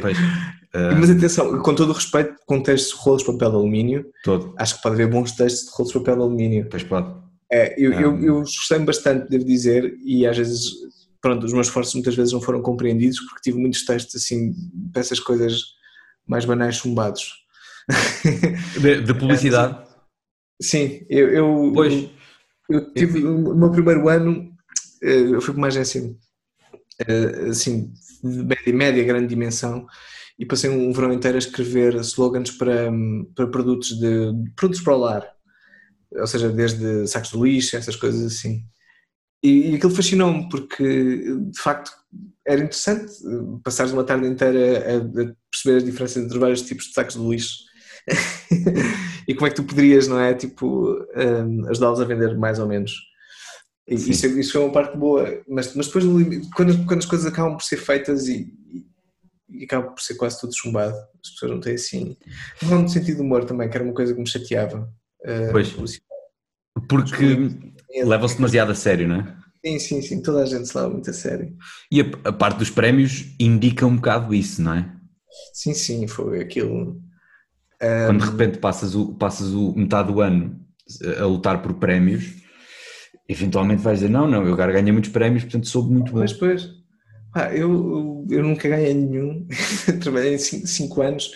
Pois, 0.00 0.18
uh... 0.18 0.96
Mas 0.98 1.10
atenção, 1.10 1.58
com 1.60 1.74
todo 1.74 1.90
o 1.90 1.92
respeito, 1.92 2.34
com 2.46 2.62
textos 2.62 2.96
de 2.96 3.04
rolos 3.04 3.22
de 3.22 3.32
papel 3.32 3.50
de 3.50 3.56
alumínio, 3.56 4.06
todo. 4.24 4.54
acho 4.56 4.76
que 4.76 4.82
pode 4.82 4.94
haver 4.94 5.08
bons 5.08 5.32
textos 5.32 5.66
de 5.66 5.76
rolos 5.76 5.92
de 5.92 5.98
papel 5.98 6.16
de 6.16 6.22
alumínio. 6.22 6.68
Pois 6.70 6.82
pode. 6.82 7.22
É, 7.50 7.74
eu, 7.76 7.92
eu, 7.92 8.22
eu 8.22 8.38
gostei 8.40 8.78
bastante, 8.78 9.28
devo 9.28 9.44
dizer, 9.44 9.94
e 10.02 10.26
às 10.26 10.38
vezes, 10.38 10.72
pronto, 11.20 11.44
os 11.44 11.52
meus 11.52 11.66
esforços 11.66 11.92
muitas 11.92 12.16
vezes 12.16 12.32
não 12.32 12.40
foram 12.40 12.62
compreendidos 12.62 13.20
porque 13.20 13.42
tive 13.42 13.58
muitos 13.58 13.84
textos 13.84 14.14
assim, 14.14 14.54
dessas 14.72 15.20
coisas 15.20 15.60
mais 16.26 16.46
banais 16.46 16.76
chumbados. 16.76 17.41
De, 18.80 19.02
de 19.02 19.14
publicidade? 19.14 19.86
Sim, 20.60 21.04
eu, 21.08 21.28
eu, 21.28 21.72
pois. 21.74 22.10
Eu 22.68 22.92
tive 22.94 23.20
no 23.20 23.54
meu 23.54 23.70
primeiro 23.70 24.08
ano, 24.08 24.50
eh, 25.02 25.34
eu 25.34 25.40
fui 25.40 25.52
para 25.52 25.58
uma 25.58 25.66
agência 25.66 26.14
eh, 27.06 27.48
assim, 27.50 27.92
de 28.22 28.42
média, 28.44 28.72
média, 28.72 29.04
grande 29.04 29.26
dimensão 29.26 29.86
e 30.38 30.46
passei 30.46 30.70
um 30.70 30.92
verão 30.92 31.12
inteiro 31.12 31.36
a 31.36 31.38
escrever 31.38 31.94
slogans 31.96 32.50
para, 32.52 32.90
para 33.34 33.46
produtos 33.48 33.98
de 33.98 34.32
produtos 34.56 34.82
para 34.82 34.96
o 34.96 34.98
lar, 34.98 35.28
ou 36.12 36.26
seja, 36.26 36.48
desde 36.50 37.06
sacos 37.06 37.30
de 37.30 37.38
lixo, 37.38 37.76
essas 37.76 37.96
coisas 37.96 38.24
assim. 38.24 38.64
E, 39.42 39.72
e 39.72 39.74
aquilo 39.74 39.94
fascinou-me 39.94 40.48
porque 40.48 40.84
de 40.84 41.60
facto 41.60 41.90
era 42.46 42.60
interessante 42.60 43.12
passares 43.64 43.92
uma 43.92 44.04
tarde 44.04 44.26
inteira 44.26 44.78
a, 44.78 44.96
a 44.98 45.34
perceber 45.50 45.78
as 45.78 45.84
diferenças 45.84 46.24
entre 46.24 46.38
vários 46.38 46.62
tipos 46.62 46.86
de 46.86 46.92
sacos 46.94 47.14
de 47.16 47.28
lixo 47.28 47.71
e 49.28 49.34
como 49.34 49.46
é 49.46 49.50
que 49.50 49.56
tu 49.56 49.64
poderias, 49.64 50.08
não 50.08 50.18
é? 50.18 50.34
Tipo, 50.34 50.96
um, 51.16 51.68
ajudá-los 51.68 52.00
a 52.00 52.04
vender 52.04 52.36
mais 52.36 52.58
ou 52.58 52.66
menos. 52.66 52.92
E 53.88 53.94
isso, 53.94 54.26
isso 54.26 54.52
foi 54.52 54.62
uma 54.62 54.72
parte 54.72 54.96
boa, 54.96 55.42
mas, 55.48 55.74
mas 55.74 55.86
depois, 55.86 56.04
quando, 56.54 56.86
quando 56.86 57.00
as 57.00 57.06
coisas 57.06 57.26
acabam 57.26 57.56
por 57.56 57.64
ser 57.64 57.78
feitas 57.78 58.28
e, 58.28 58.52
e, 59.50 59.64
acabam 59.64 59.92
por 59.92 60.00
ser 60.00 60.14
quase 60.14 60.40
tudo 60.40 60.56
chumbado, 60.56 60.94
as 60.94 61.30
pessoas 61.32 61.52
não 61.52 61.60
têm 61.60 61.74
assim. 61.74 62.16
Não 62.62 62.82
no 62.82 62.88
sentido 62.88 63.16
de 63.16 63.22
humor 63.22 63.44
também, 63.44 63.68
que 63.68 63.76
era 63.76 63.84
uma 63.84 63.94
coisa 63.94 64.14
que 64.14 64.20
me 64.20 64.28
chateava. 64.28 64.88
Uh, 65.22 65.52
pois. 65.52 66.00
Porque 66.88 67.50
levam-se 68.04 68.36
demasiado 68.36 68.72
a 68.72 68.74
sério, 68.74 69.08
não 69.08 69.16
é? 69.16 69.36
Sim, 69.64 69.78
sim, 69.78 70.02
sim, 70.02 70.22
toda 70.22 70.42
a 70.42 70.46
gente 70.46 70.66
se 70.66 70.76
leva 70.76 70.90
muito 70.90 71.08
a 71.08 71.12
sério. 71.12 71.54
E 71.90 72.00
a, 72.00 72.04
a, 72.24 72.32
parte 72.32 72.58
dos 72.58 72.70
prémios 72.70 73.26
indica 73.38 73.86
um 73.86 73.96
bocado 73.96 74.34
isso, 74.34 74.60
não 74.60 74.74
é? 74.74 74.92
Sim, 75.54 75.72
sim, 75.72 76.06
foi 76.08 76.40
aquilo. 76.40 77.00
Quando 78.06 78.24
de 78.24 78.30
repente 78.30 78.58
passas, 78.58 78.94
o, 78.94 79.14
passas 79.14 79.48
o, 79.48 79.74
metade 79.76 80.12
do 80.12 80.20
ano 80.20 80.60
a 81.18 81.24
lutar 81.24 81.60
por 81.62 81.74
prémios, 81.74 82.34
eventualmente 83.28 83.82
vais 83.82 83.98
dizer: 83.98 84.10
Não, 84.10 84.28
não, 84.28 84.46
eu 84.46 84.52
agora 84.52 84.72
ganhei 84.72 84.92
muitos 84.92 85.10
prémios, 85.10 85.42
portanto 85.44 85.68
soube 85.68 85.92
muito 85.92 86.12
bem. 86.12 86.20
Mas 86.20 86.32
depois, 86.32 86.70
ah, 87.34 87.52
eu, 87.54 88.26
eu 88.30 88.42
nunca 88.42 88.68
ganhei 88.68 88.94
nenhum, 88.94 89.46
trabalhei 90.00 90.38
5 90.38 91.02
anos 91.02 91.30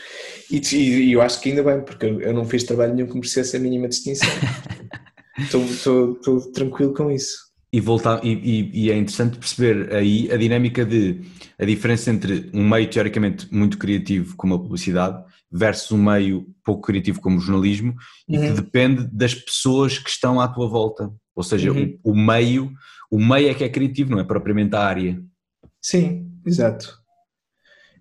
e, 0.50 0.60
e, 0.76 1.12
eu 1.12 1.22
acho 1.22 1.40
que 1.40 1.50
ainda 1.50 1.62
bem, 1.62 1.80
porque 1.80 2.06
eu, 2.06 2.32
não 2.32 2.44
fiz 2.44 2.64
trabalho 2.64 2.94
nenhum 2.94 3.08
que 3.08 3.14
merecesse 3.14 3.56
a 3.56 3.60
mínima 3.60 3.88
distinção. 3.88 4.28
Estou 5.38 6.52
tranquilo 6.52 6.94
com 6.94 7.10
isso. 7.10 7.46
E, 7.72 7.80
voltar, 7.80 8.24
e, 8.24 8.70
e, 8.72 8.90
é 8.90 8.96
interessante 8.96 9.38
perceber 9.38 9.92
aí 9.92 10.30
a 10.32 10.36
dinâmica 10.36 10.84
de 10.84 11.20
a 11.58 11.64
diferença 11.64 12.10
entre 12.10 12.48
um 12.54 12.66
meio 12.66 12.88
teoricamente 12.88 13.52
muito 13.52 13.76
criativo 13.76 14.36
como 14.36 14.54
a 14.54 14.58
publicidade 14.58 15.22
versus 15.50 15.92
um 15.92 16.02
meio 16.02 16.46
pouco 16.64 16.82
criativo 16.82 17.20
como 17.20 17.38
o 17.38 17.40
jornalismo 17.40 17.94
e 18.28 18.38
que 18.38 18.48
uhum. 18.48 18.54
depende 18.54 19.08
das 19.12 19.34
pessoas 19.34 19.98
que 19.98 20.10
estão 20.10 20.40
à 20.40 20.48
tua 20.48 20.68
volta. 20.68 21.12
Ou 21.34 21.42
seja, 21.42 21.70
uhum. 21.70 21.98
o, 22.02 22.12
o, 22.12 22.16
meio, 22.16 22.72
o 23.10 23.18
meio 23.18 23.48
é 23.50 23.54
que 23.54 23.64
é 23.64 23.68
criativo, 23.68 24.10
não 24.10 24.20
é 24.20 24.24
propriamente 24.24 24.74
a 24.74 24.80
área. 24.80 25.22
Sim, 25.80 26.30
exato. 26.44 26.98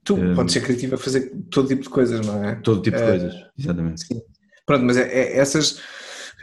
Tu 0.03 0.15
um, 0.15 0.35
podes 0.35 0.53
ser 0.53 0.61
criativo 0.61 0.95
a 0.95 0.97
fazer 0.97 1.31
todo 1.49 1.67
tipo 1.67 1.81
de 1.81 1.89
coisas, 1.89 2.25
não 2.25 2.43
é? 2.43 2.55
Todo 2.55 2.81
tipo 2.81 2.95
de 2.95 3.03
uh, 3.03 3.07
coisas, 3.07 3.35
exatamente. 3.57 4.05
Sim. 4.05 4.21
Pronto, 4.65 4.85
mas 4.85 4.97
é, 4.97 5.03
é, 5.03 5.37
essas, 5.37 5.79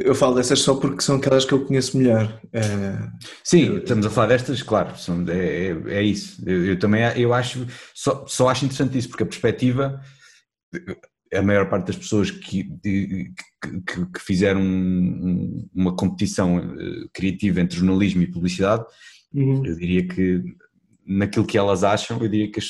eu 0.00 0.14
falo 0.14 0.34
dessas 0.34 0.60
só 0.60 0.74
porque 0.74 1.00
são 1.00 1.16
aquelas 1.16 1.44
que 1.44 1.52
eu 1.52 1.64
conheço 1.64 1.96
melhor. 1.96 2.40
Uh, 2.46 3.10
Sim, 3.44 3.66
eu, 3.66 3.78
estamos 3.78 4.04
a 4.04 4.10
falar 4.10 4.28
destas, 4.28 4.62
claro, 4.62 4.96
são, 4.98 5.24
é, 5.28 5.68
é, 5.68 5.94
é 5.98 6.02
isso. 6.02 6.42
Eu, 6.44 6.66
eu, 6.66 6.78
também 6.78 7.02
eu 7.16 7.32
acho, 7.32 7.66
só, 7.94 8.24
só 8.26 8.48
acho 8.48 8.64
interessante 8.64 8.98
isso, 8.98 9.08
porque 9.08 9.22
a 9.22 9.26
perspectiva 9.26 10.00
a 11.32 11.42
maior 11.42 11.68
parte 11.68 11.86
das 11.86 11.96
pessoas 11.96 12.30
que, 12.30 12.64
que, 12.82 13.32
que 14.12 14.20
fizeram 14.20 14.60
uma 15.74 15.96
competição 15.96 16.58
eh, 16.58 17.08
criativa 17.12 17.60
entre 17.60 17.78
jornalismo 17.78 18.22
e 18.22 18.26
publicidade, 18.30 18.84
uhum. 19.32 19.64
eu 19.64 19.74
diria 19.76 20.06
que 20.06 20.42
naquilo 21.06 21.46
que 21.46 21.56
elas 21.56 21.82
acham, 21.84 22.18
eu 22.20 22.28
diria 22.28 22.50
que, 22.50 22.60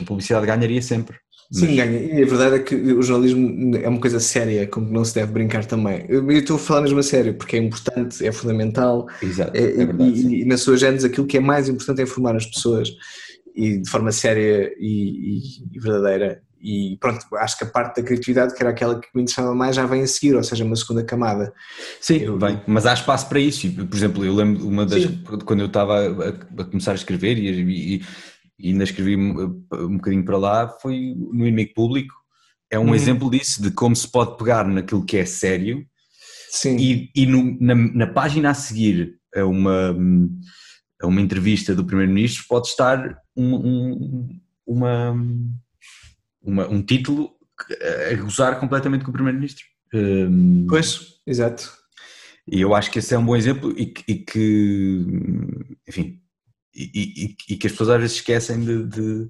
a 0.00 0.04
publicidade 0.04 0.46
ganharia 0.46 0.80
sempre. 0.80 1.18
Sim, 1.52 1.66
Mas... 1.66 1.76
ganha. 1.76 1.98
E 1.98 2.22
a 2.22 2.26
verdade 2.26 2.56
é 2.56 2.58
que 2.60 2.74
o 2.74 3.02
jornalismo 3.02 3.76
é 3.76 3.86
uma 3.86 4.00
coisa 4.00 4.18
séria, 4.18 4.66
com 4.66 4.86
que 4.86 4.92
não 4.92 5.04
se 5.04 5.14
deve 5.14 5.32
brincar 5.32 5.66
também. 5.66 6.06
Eu 6.08 6.30
estou 6.30 6.56
a 6.56 6.58
falar 6.58 6.82
mesmo 6.82 7.00
a 7.00 7.02
sério, 7.02 7.34
porque 7.34 7.56
é 7.56 7.58
importante, 7.58 8.24
é 8.24 8.32
fundamental. 8.32 9.06
Exato, 9.22 9.54
é, 9.54 9.62
é 9.62 9.84
verdade, 9.84 10.10
e, 10.10 10.42
e, 10.42 10.44
na 10.46 10.56
sua 10.56 10.76
gênese 10.78 11.06
aquilo 11.06 11.26
que 11.26 11.36
é 11.36 11.40
mais 11.40 11.68
importante 11.68 12.00
é 12.00 12.04
informar 12.04 12.34
as 12.34 12.46
pessoas 12.46 12.88
e 13.54 13.78
de 13.78 13.90
forma 13.90 14.10
séria 14.10 14.72
e, 14.78 15.38
e, 15.38 15.76
e 15.76 15.80
verdadeira 15.80 16.40
e, 16.62 16.96
pronto, 16.98 17.24
acho 17.36 17.56
que 17.56 17.64
a 17.64 17.66
parte 17.66 17.96
da 17.96 18.06
criatividade, 18.06 18.54
que 18.54 18.62
era 18.62 18.70
aquela 18.70 19.00
que 19.00 19.08
me 19.14 19.22
interessava 19.22 19.54
mais, 19.54 19.76
já 19.76 19.86
vem 19.86 20.02
a 20.02 20.06
seguir, 20.06 20.34
ou 20.34 20.42
seja, 20.42 20.64
uma 20.64 20.76
segunda 20.76 21.02
camada. 21.02 21.52
Sim, 22.00 22.18
eu, 22.18 22.38
bem, 22.38 22.60
mas 22.66 22.84
há 22.84 22.92
espaço 22.92 23.28
para 23.28 23.40
isso. 23.40 23.70
Por 23.72 23.96
exemplo, 23.96 24.24
eu 24.24 24.34
lembro 24.34 24.66
uma 24.66 24.84
das 24.84 25.02
sim. 25.02 25.24
quando 25.44 25.60
eu 25.60 25.66
estava 25.66 25.98
a, 25.98 26.60
a, 26.60 26.64
começar 26.64 26.92
a 26.92 26.96
escrever 26.96 27.38
e, 27.38 27.48
e, 27.48 28.02
e 28.58 28.70
ainda 28.70 28.84
escrevi 28.84 29.16
um, 29.16 29.64
um 29.72 29.96
bocadinho 29.96 30.24
para 30.24 30.36
lá, 30.36 30.68
foi 30.68 31.14
no 31.16 31.46
inimigo 31.46 31.72
público. 31.74 32.14
É 32.70 32.78
um 32.78 32.88
uhum. 32.88 32.94
exemplo 32.94 33.30
disso, 33.30 33.62
de 33.62 33.70
como 33.70 33.96
se 33.96 34.06
pode 34.06 34.36
pegar 34.36 34.66
naquilo 34.66 35.04
que 35.04 35.16
é 35.16 35.24
sério 35.24 35.84
Sim. 36.50 36.76
e, 36.76 37.10
e 37.16 37.26
no, 37.26 37.56
na, 37.60 37.74
na, 37.74 38.06
página 38.06 38.50
a 38.50 38.54
seguir 38.54 39.16
a 39.34 39.44
uma, 39.44 39.96
a 41.00 41.06
uma 41.06 41.20
entrevista 41.20 41.74
do 41.74 41.84
Primeiro-Ministro 41.84 42.44
pode 42.48 42.68
estar 42.68 43.18
um, 43.36 43.54
um, 43.54 44.40
uma, 44.66 45.16
uma, 46.42 46.68
um 46.68 46.82
título 46.82 47.30
a 48.10 48.14
gozar 48.14 48.58
completamente 48.58 49.04
com 49.04 49.10
o 49.10 49.12
Primeiro-Ministro. 49.12 49.64
Um, 49.92 50.66
pois, 50.68 51.20
exato. 51.26 51.70
E 52.46 52.60
eu 52.60 52.74
acho 52.74 52.90
que 52.90 52.98
esse 52.98 53.14
é 53.14 53.18
um 53.18 53.24
bom 53.24 53.36
exemplo 53.36 53.72
e, 53.78 53.92
e 54.08 54.14
que, 54.16 55.06
enfim, 55.88 56.20
e, 56.74 56.90
e, 56.94 57.36
e, 57.48 57.56
que 57.56 57.66
as 57.66 57.72
pessoas 57.72 57.90
às 57.90 58.00
vezes 58.00 58.16
esquecem 58.16 58.60
de, 58.60 58.86
de, 58.86 59.28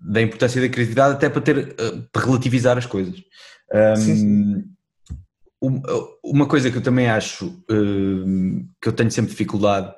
da 0.00 0.20
importância 0.20 0.60
da 0.60 0.68
criatividade 0.68 1.14
até 1.14 1.28
para 1.28 1.40
ter, 1.40 1.74
eh, 1.78 2.02
para 2.12 2.24
relativizar 2.24 2.76
as 2.76 2.86
coisas. 2.86 3.22
Um, 3.72 3.96
sim, 3.96 4.16
sim. 4.16 4.64
Uma 6.22 6.46
coisa 6.46 6.70
que 6.70 6.78
eu 6.78 6.82
também 6.82 7.08
acho 7.08 7.50
que 8.80 8.88
eu 8.88 8.92
tenho 8.92 9.10
sempre 9.10 9.32
dificuldade, 9.32 9.92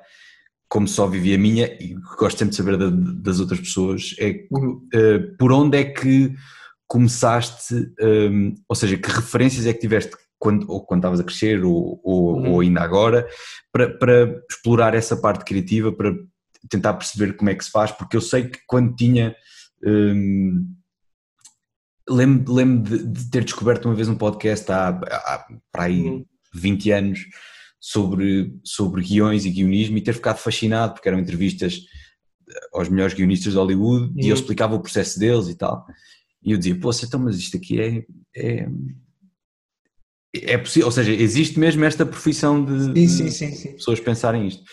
como 0.71 0.87
só 0.87 1.05
vivi 1.05 1.35
a 1.35 1.37
minha 1.37 1.65
e 1.83 1.93
gosto 2.17 2.39
sempre 2.39 2.51
de 2.51 2.55
saber 2.55 2.77
das 2.77 3.41
outras 3.41 3.59
pessoas, 3.59 4.15
é 4.17 4.47
uhum. 4.49 4.87
Eh, 4.93 5.19
por 5.37 5.51
onde 5.51 5.77
é 5.77 5.83
que 5.83 6.33
começaste, 6.87 7.93
ou 8.69 8.75
seja, 8.75 8.97
que 8.97 9.09
referências 9.09 9.65
é 9.65 9.73
que 9.73 9.81
tiveste 9.81 10.15
quando, 10.39 10.69
ou 10.71 10.85
quando 10.85 11.01
estavas 11.01 11.19
a 11.19 11.23
crescer 11.25 11.63
ou, 11.65 11.99
ou, 12.03 12.37
uhum. 12.37 12.53
ou 12.53 12.59
ainda 12.61 12.81
agora, 12.81 13.27
para, 13.71 13.89
para, 13.97 14.41
explorar 14.49 14.93
essa 14.93 15.17
parte 15.17 15.43
criativa, 15.43 15.91
para 15.91 16.13
tentar 16.69 16.93
perceber 16.93 17.33
como 17.35 17.49
é 17.49 17.55
que 17.55 17.65
se 17.65 17.71
faz, 17.71 17.91
porque 17.91 18.15
eu 18.15 18.21
sei 18.21 18.47
que 18.47 18.59
quando 18.65 18.95
tinha. 18.95 19.35
Hum, 19.83 20.73
lembro, 22.09 22.53
lembro 22.53 22.97
de, 22.97 23.07
de, 23.07 23.29
ter 23.29 23.43
descoberto 23.43 23.85
uma 23.85 23.95
vez 23.95 24.07
um 24.07 24.15
podcast 24.15 24.71
há, 24.71 24.89
há 24.89 25.45
para 25.71 25.83
aí 25.83 26.01
uhum. 26.01 26.25
20 26.53 26.91
anos 26.91 27.19
sobre, 27.81 28.53
sobre 28.63 29.01
guiões 29.01 29.43
e 29.43 29.49
guionismo 29.49 29.97
e 29.97 30.01
ter 30.01 30.13
ficado 30.13 30.37
fascinado 30.37 30.93
porque 30.93 31.09
eram 31.09 31.19
entrevistas 31.19 31.79
aos 32.71 32.87
melhores 32.87 33.15
guionistas 33.15 33.53
de 33.53 33.57
Hollywood 33.57 34.05
uhum. 34.05 34.13
e 34.17 34.29
eu 34.29 34.35
explicava 34.35 34.75
o 34.75 34.79
processo 34.79 35.19
deles 35.19 35.47
e 35.47 35.55
tal. 35.55 35.83
E 36.43 36.51
eu 36.51 36.57
dizia, 36.57 36.79
pô, 36.79 36.91
então, 36.91 37.19
mas 37.19 37.37
isto 37.37 37.57
aqui 37.57 37.81
é, 37.81 38.03
é, 38.35 38.67
é 40.33 40.57
possível, 40.57 40.85
ou 40.85 40.91
seja, 40.91 41.11
existe 41.11 41.59
mesmo 41.59 41.83
esta 41.83 42.05
profissão 42.05 42.63
de, 42.63 43.07
sim, 43.07 43.29
sim, 43.31 43.51
sim, 43.51 43.71
pessoas 43.73 43.99
pensarem 43.99 44.47
isto. 44.47 44.63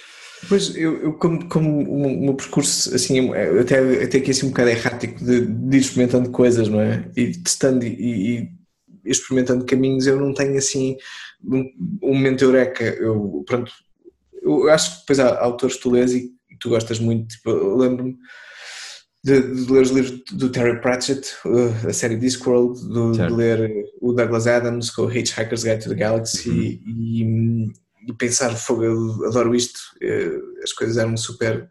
Pois, 0.49 0.77
eu, 0.77 1.03
eu 1.03 1.13
como, 1.15 1.49
como 1.49 1.83
o 1.83 2.25
meu 2.25 2.35
percurso, 2.35 2.95
assim, 2.95 3.31
até, 3.61 4.05
até 4.05 4.19
aqui 4.19 4.31
assim 4.31 4.47
um 4.47 4.51
bocado 4.51 4.69
errático 4.69 5.25
de, 5.25 5.47
de 5.47 5.77
ir 5.77 5.81
experimentando 5.81 6.31
coisas, 6.31 6.69
não 6.69 6.81
é? 6.81 7.11
E 7.17 7.33
testando 7.33 7.85
e, 7.85 8.39
e 8.39 8.49
experimentando 9.05 9.65
caminhos, 9.65 10.07
eu 10.07 10.21
não 10.21 10.33
tenho 10.33 10.57
assim 10.57 10.97
um, 11.45 11.65
um 12.03 12.15
momento 12.15 12.45
eureka. 12.45 12.85
Eu, 12.85 13.45
pronto, 13.47 13.73
eu 14.43 14.69
acho 14.71 14.93
que 14.93 15.01
depois 15.01 15.21
há 15.21 15.41
autores 15.41 15.77
que 15.77 15.83
tu 15.83 15.91
lês 15.91 16.13
e 16.13 16.33
tu 16.61 16.71
gostas 16.71 16.99
muito, 16.99 17.29
tipo, 17.29 17.77
lembro-me 17.77 18.17
de, 19.25 19.43
de, 19.43 19.73
ler 19.73 19.83
os 19.83 19.91
livros 19.91 20.23
do 20.33 20.49
Terry 20.51 20.81
Pratchett, 20.81 21.29
uh, 21.45 21.89
a 21.89 21.93
série 21.93 22.17
Discworld, 22.17 22.81
de, 22.81 23.27
de 23.27 23.33
ler 23.33 23.71
o 24.01 24.13
Douglas 24.13 24.47
Adams 24.47 24.91
com 24.91 25.03
o 25.03 25.13
Hitchhiker's 25.13 25.65
Guide 25.65 25.83
to 25.83 25.91
the 25.91 25.95
Galaxy 25.95 26.49
uhum. 26.51 27.73
e, 28.07 28.09
e 28.09 28.13
pensar, 28.15 28.55
fogo, 28.57 28.85
eu 28.85 29.27
adoro 29.27 29.55
isto, 29.55 29.81
eh, 30.01 30.39
as 30.63 30.73
coisas 30.73 30.97
eram 30.97 31.17
super. 31.17 31.69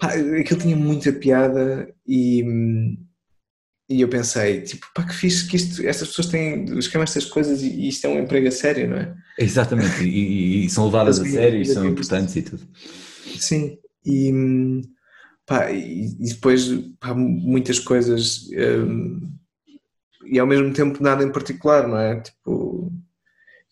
Aquilo 0.00 0.60
tinha 0.60 0.74
muita 0.74 1.12
piada 1.12 1.94
e, 2.06 2.42
e 3.90 4.02
eu 4.02 4.08
pensei, 4.08 4.60
tipo, 4.60 4.86
pá, 4.94 5.02
que 5.02 5.12
fixe 5.12 5.48
que 5.48 5.56
isto, 5.56 5.84
estas 5.84 6.08
pessoas 6.08 6.28
têm, 6.28 6.64
escrevem 6.78 7.02
estas 7.02 7.24
coisas 7.24 7.60
e 7.60 7.88
isto 7.88 8.06
é 8.06 8.10
um 8.10 8.20
emprego 8.20 8.46
a 8.46 8.52
sério, 8.52 8.88
não 8.88 8.96
é? 8.96 9.12
Exatamente, 9.36 10.04
e, 10.04 10.64
e 10.64 10.70
são 10.70 10.84
levadas 10.84 11.18
a 11.18 11.24
sério 11.24 11.60
e 11.60 11.66
são 11.66 11.84
importantes 11.84 12.36
e 12.36 12.42
tudo. 12.42 12.62
Sim, 13.36 13.76
e, 14.06 14.32
pá, 15.44 15.72
e, 15.72 16.16
e 16.20 16.28
depois 16.28 16.68
pá, 17.00 17.12
muitas 17.14 17.80
coisas 17.80 18.48
um, 18.52 19.20
e 20.24 20.38
ao 20.38 20.46
mesmo 20.46 20.72
tempo 20.72 21.02
nada 21.02 21.24
em 21.24 21.32
particular, 21.32 21.88
não 21.88 21.98
é? 21.98 22.20
Tipo, 22.20 22.92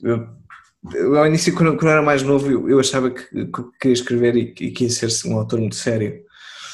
eu, 0.03 1.17
ao 1.17 1.29
início, 1.29 1.55
quando, 1.55 1.77
quando 1.77 1.87
eu 1.87 1.93
era 1.93 2.03
mais 2.03 2.25
novo, 2.25 2.51
eu, 2.51 2.69
eu 2.69 2.81
achava 2.81 3.09
que, 3.11 3.23
que, 3.23 3.63
queria 3.81 3.95
escrever 3.95 4.37
e, 4.37 4.55
e 4.61 4.71
que 4.73 4.85
ia 4.85 4.91
ser 4.91 5.09
um 5.29 5.39
autor 5.39 5.61
muito 5.61 5.77
sério. 5.77 6.27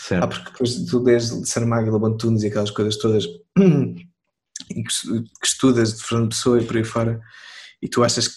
Certo. 0.07 0.23
Ah, 0.23 0.29
porque 0.29 0.51
depois 0.51 0.85
tu 0.85 1.01
desde 1.01 1.47
Saramago 1.47 1.89
e 1.89 1.91
Labantunes 1.91 2.43
e 2.43 2.49
aquelas 2.49 2.71
coisas 2.71 2.99
todas 2.99 3.25
e 3.57 4.83
que, 4.83 5.23
que, 5.41 5.47
estudas 5.47 5.95
de 5.95 6.03
Fernando 6.05 6.29
Pessoa 6.29 6.61
e 6.61 6.67
por 6.67 6.77
aí 6.77 6.85
fora 6.85 7.21
e 7.81 7.89
tu 7.89 8.05
achas 8.05 8.29
que 8.29 8.35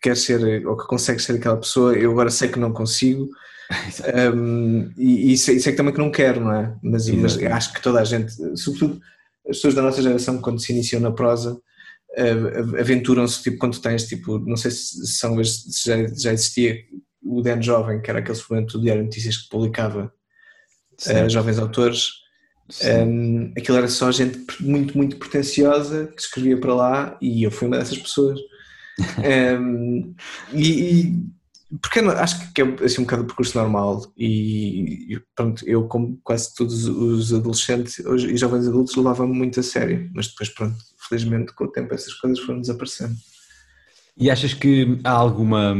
queres 0.00 0.20
ser 0.20 0.64
ou 0.64 0.76
que 0.76 0.86
consegues 0.86 1.24
ser 1.24 1.32
aquela 1.32 1.56
pessoa, 1.56 1.94
eu 1.94 2.12
agora 2.12 2.30
sei 2.30 2.48
que 2.48 2.58
não 2.58 2.72
consigo 2.72 3.28
um, 4.36 4.92
e, 4.96 5.32
e, 5.32 5.38
sei, 5.38 5.58
sei, 5.58 5.72
que 5.72 5.76
também 5.76 5.92
que 5.92 5.98
não 5.98 6.10
quero, 6.12 6.40
não 6.40 6.54
é? 6.54 6.76
Mas, 6.84 7.08
mas 7.08 7.36
acho 7.36 7.72
que 7.72 7.82
toda 7.82 8.00
a 8.00 8.04
gente, 8.04 8.32
sobretudo 8.56 9.00
as 9.48 9.56
pessoas 9.56 9.74
da 9.74 9.82
nossa 9.82 10.00
geração, 10.00 10.40
quando 10.40 10.60
se 10.60 10.72
iniciam 10.72 11.00
na 11.00 11.10
prosa, 11.10 11.60
aventuram-se, 12.78 13.42
tipo, 13.42 13.58
quando 13.58 13.80
tens, 13.80 14.06
tipo, 14.06 14.38
não 14.38 14.56
sei 14.56 14.70
se, 14.70 15.04
são, 15.06 15.42
se 15.42 15.84
já, 15.84 15.96
já 16.14 16.32
existia 16.32 16.76
o 17.20 17.42
Dan 17.42 17.60
Jovem, 17.60 18.00
que 18.00 18.08
era 18.08 18.20
aquele 18.20 18.36
suplemento 18.36 18.78
do 18.78 18.84
Diário 18.84 19.02
de 19.02 19.06
Notícias 19.06 19.38
que 19.38 19.48
publicava 19.48 20.12
uh, 21.06 21.28
jovens 21.28 21.58
autores, 21.58 22.22
um, 22.84 23.52
aquilo 23.56 23.76
era 23.76 23.88
só 23.88 24.10
gente 24.10 24.38
muito, 24.60 24.96
muito 24.96 25.16
pretenciosa 25.16 26.06
que 26.06 26.22
escrevia 26.22 26.58
para 26.58 26.74
lá 26.74 27.18
e 27.20 27.42
eu 27.42 27.50
fui 27.50 27.68
uma 27.68 27.78
dessas 27.78 27.98
pessoas. 27.98 28.38
um, 29.60 30.14
e, 30.52 31.00
e, 31.00 31.32
porque 31.80 32.00
acho 32.00 32.52
que 32.52 32.62
é 32.62 32.84
assim 32.84 33.00
um 33.00 33.04
bocado 33.04 33.22
o 33.22 33.26
percurso 33.26 33.56
normal 33.56 34.12
e, 34.16 35.14
e 35.14 35.20
pronto, 35.34 35.66
eu 35.66 35.88
como 35.88 36.18
quase 36.22 36.54
todos 36.54 36.86
os 36.86 37.32
adolescentes 37.32 37.98
e 37.98 38.36
jovens 38.36 38.68
adultos 38.68 38.94
levava-me 38.94 39.34
muito 39.34 39.58
a 39.58 39.62
sério, 39.62 40.10
mas 40.14 40.28
depois 40.28 40.50
pronto, 40.50 40.76
felizmente 41.08 41.54
com 41.54 41.64
o 41.64 41.72
tempo 41.72 41.94
essas 41.94 42.12
coisas 42.14 42.38
foram 42.40 42.60
desaparecendo. 42.60 43.14
E 44.16 44.30
achas 44.30 44.52
que 44.52 44.98
há 45.04 45.10
alguma. 45.10 45.74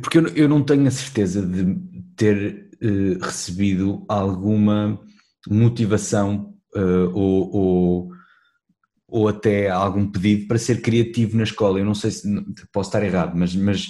Porque 0.00 0.18
eu, 0.18 0.26
eu 0.28 0.48
não 0.48 0.62
tenho 0.62 0.86
a 0.86 0.90
certeza 0.90 1.44
de 1.44 1.76
ter 2.16 2.65
uh, 2.82 3.24
recebido 3.24 4.04
alguma 4.08 5.00
motivação 5.48 6.54
uh, 6.74 7.10
ou, 7.12 7.54
ou, 7.54 8.08
ou, 9.08 9.28
até 9.28 9.70
algum 9.70 10.10
pedido 10.10 10.46
para 10.46 10.58
ser 10.58 10.82
criativo 10.82 11.36
na 11.36 11.44
escola. 11.44 11.78
Eu 11.78 11.84
não 11.84 11.94
sei 11.94 12.10
se 12.10 12.28
posso 12.72 12.88
estar 12.88 13.04
errado, 13.04 13.36
mas. 13.36 13.54
mas 13.54 13.86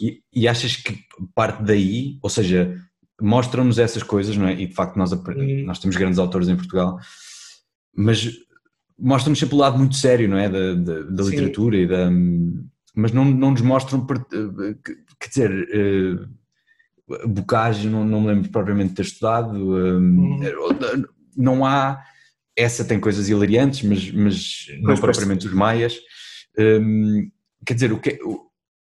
e, 0.00 0.22
e, 0.32 0.48
achas 0.48 0.76
que 0.76 0.98
parte 1.34 1.62
daí, 1.62 2.18
ou 2.22 2.30
seja, 2.30 2.76
mostram-nos 3.20 3.78
essas 3.78 4.02
coisas, 4.02 4.36
não 4.36 4.46
é? 4.46 4.54
E 4.54 4.66
de 4.66 4.74
facto 4.74 4.96
nós, 4.96 5.12
hum. 5.12 5.64
nós 5.64 5.78
temos 5.78 5.96
grandes 5.96 6.18
autores 6.18 6.48
em 6.48 6.56
Portugal, 6.56 6.98
mas 7.94 8.30
mostram-nos 8.98 9.38
sempre 9.38 9.54
o 9.54 9.58
lado 9.58 9.78
muito 9.78 9.96
sério, 9.96 10.28
não 10.28 10.38
é? 10.38 10.48
Da, 10.48 10.74
da, 10.74 11.02
da 11.02 11.22
literatura 11.24 11.76
e 11.76 11.86
da. 11.86 12.10
Mas 12.94 13.12
não, 13.12 13.24
não 13.24 13.52
nos 13.52 13.60
mostram, 13.62 14.04
quer 14.04 15.28
dizer, 15.28 15.50
uh, 15.50 16.28
Bocage, 17.26 17.88
não, 17.88 18.04
não 18.04 18.20
me 18.20 18.28
lembro 18.28 18.50
propriamente 18.50 18.90
de 18.90 18.96
ter 18.96 19.02
estudado, 19.02 19.56
uhum. 19.56 20.40
não 21.36 21.64
há. 21.64 22.02
Essa 22.56 22.84
tem 22.84 23.00
coisas 23.00 23.28
hilariantes, 23.28 23.82
mas, 23.82 24.10
mas 24.12 24.66
não 24.80 24.96
propriamente 24.96 25.46
os 25.46 25.52
maias. 25.52 25.98
Um, 26.58 27.30
quer 27.64 27.74
dizer, 27.74 27.92
o 27.92 27.98
que, 27.98 28.18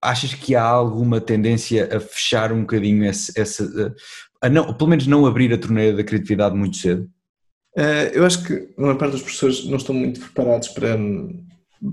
achas 0.00 0.34
que 0.34 0.54
há 0.54 0.62
alguma 0.62 1.20
tendência 1.20 1.96
a 1.96 2.00
fechar 2.00 2.52
um 2.52 2.60
bocadinho 2.60 3.04
essa, 3.04 3.32
essa 3.36 3.94
a 4.40 4.48
não, 4.48 4.72
pelo 4.74 4.90
menos 4.90 5.06
não 5.06 5.26
abrir 5.26 5.52
a 5.52 5.58
torneira 5.58 5.96
da 5.96 6.04
criatividade 6.04 6.56
muito 6.56 6.76
cedo? 6.76 7.08
Uh, 7.76 8.08
eu 8.12 8.24
acho 8.24 8.42
que 8.44 8.74
a 8.78 8.80
maior 8.80 8.96
parte 8.96 9.12
dos 9.12 9.22
professores 9.22 9.66
não 9.66 9.76
estão 9.76 9.94
muito 9.94 10.20
preparados 10.20 10.68
para, 10.68 10.96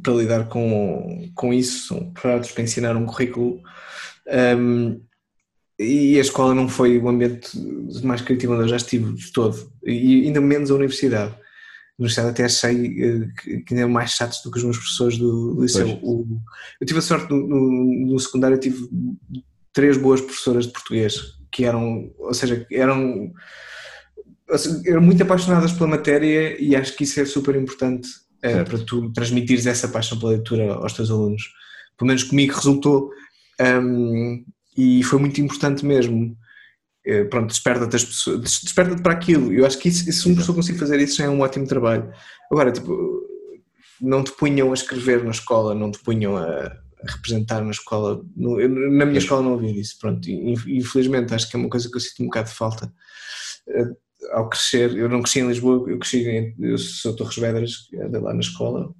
para 0.01 0.13
lidar 0.13 0.47
com, 0.47 1.29
com 1.35 1.53
isso, 1.53 1.87
são 1.87 2.13
preparados 2.13 2.51
para 2.51 2.63
ensinar 2.63 2.95
um 2.95 3.05
currículo 3.05 3.61
um, 4.57 5.01
e 5.79 6.17
a 6.17 6.21
escola 6.21 6.53
não 6.53 6.69
foi 6.69 6.97
o 6.97 7.09
ambiente 7.09 7.49
mais 8.03 8.21
criativo 8.21 8.53
onde 8.53 8.63
eu 8.63 8.67
já 8.67 8.77
estive 8.77 9.13
de 9.13 9.31
todo, 9.31 9.71
e 9.83 10.25
ainda 10.25 10.41
menos 10.41 10.71
a 10.71 10.75
universidade. 10.75 11.31
A 11.33 12.01
universidade 12.01 12.29
até 12.29 12.45
achei 12.45 13.03
eh, 13.03 13.61
que 13.65 13.73
ainda 13.73 13.87
mais 13.87 14.11
chatos 14.11 14.41
do 14.43 14.51
que 14.51 14.57
os 14.57 14.63
meus 14.63 14.77
professores 14.77 15.17
do, 15.17 15.61
liceu. 15.61 15.87
eu 15.87 16.87
tive 16.87 16.99
a 16.99 17.01
sorte 17.01 17.29
no, 17.31 17.47
no, 17.47 18.13
no 18.13 18.19
secundário, 18.19 18.55
eu 18.55 18.59
tive 18.59 18.89
três 19.71 19.97
boas 19.97 20.21
professoras 20.21 20.65
de 20.65 20.73
português 20.73 21.15
que 21.51 21.65
eram, 21.65 22.11
ou 22.17 22.33
seja, 22.33 22.65
eram 22.71 23.31
eram 24.85 25.01
muito 25.01 25.23
apaixonadas 25.23 25.71
pela 25.71 25.89
matéria 25.89 26.61
e 26.61 26.75
acho 26.75 26.95
que 26.95 27.03
isso 27.03 27.19
é 27.19 27.25
super 27.25 27.55
importante 27.55 28.07
é, 28.41 28.63
para 28.63 28.77
tu 28.79 29.11
transmitires 29.11 29.65
essa 29.65 29.87
paixão 29.87 30.19
pela 30.19 30.33
leitura 30.33 30.73
aos 30.73 30.93
teus 30.93 31.09
alunos. 31.09 31.53
Pelo 31.97 32.07
menos 32.07 32.23
comigo 32.23 32.53
resultou 32.53 33.09
hum, 33.81 34.43
e 34.77 35.03
foi 35.03 35.19
muito 35.19 35.39
importante 35.41 35.85
mesmo. 35.85 36.37
Eh, 37.05 37.25
Pronto, 37.25 37.47
desperta-te 37.49 37.95
as 37.95 38.05
pessoas- 38.05 38.39
des- 38.41 38.61
desperta-te 38.63 39.01
para 39.01 39.13
aquilo. 39.13 39.51
Eu 39.53 39.65
acho 39.65 39.77
que 39.77 39.89
isso, 39.89 40.09
se 40.11 40.27
uma 40.27 40.37
pessoa 40.37 40.55
conseguir 40.55 40.79
fazer 40.79 40.99
isso 40.99 41.17
já 41.17 41.25
é 41.25 41.29
um 41.29 41.41
ótimo 41.41 41.67
trabalho. 41.67 42.11
Agora, 42.51 42.71
tipo, 42.71 43.21
não 44.01 44.23
te 44.23 44.31
punham 44.31 44.71
a 44.71 44.73
escrever 44.73 45.23
na 45.23 45.31
escola, 45.31 45.75
não 45.75 45.91
te 45.91 45.99
punham 45.99 46.37
a, 46.37 46.71
representar 47.05 47.61
na 47.61 47.71
escola. 47.71 48.23
No- 48.35 48.59
eu- 48.61 48.69
na 48.69 49.05
minha 49.05 49.17
escola 49.19 49.41
não 49.41 49.55
havia 49.55 49.71
isso, 49.71 49.97
pronto. 49.99 50.29
Inf- 50.29 50.67
Infelizmente, 50.67 51.33
acho 51.33 51.49
que 51.49 51.55
é 51.57 51.59
uma 51.59 51.69
coisa 51.69 51.89
que 51.89 51.97
eu 51.97 52.01
sinto 52.01 52.21
um 52.23 52.25
bocado 52.27 52.49
de 52.49 52.55
falta. 52.55 52.93
Eh, 53.67 53.89
Ao 54.31 54.47
crescer, 54.49 54.95
eu 54.95 55.09
não 55.09 55.21
cresci 55.21 55.41
em 55.41 55.47
Lisboa, 55.49 55.89
eu 55.89 55.99
cresci 55.99 56.25
em, 56.27 56.55
eu 56.57 56.77
sou 56.77 57.13
Torres 57.13 57.35
Vedras, 57.35 57.89
andei 58.01 58.21
lá 58.21 58.33
na 58.33 58.39
escola, 58.39 58.93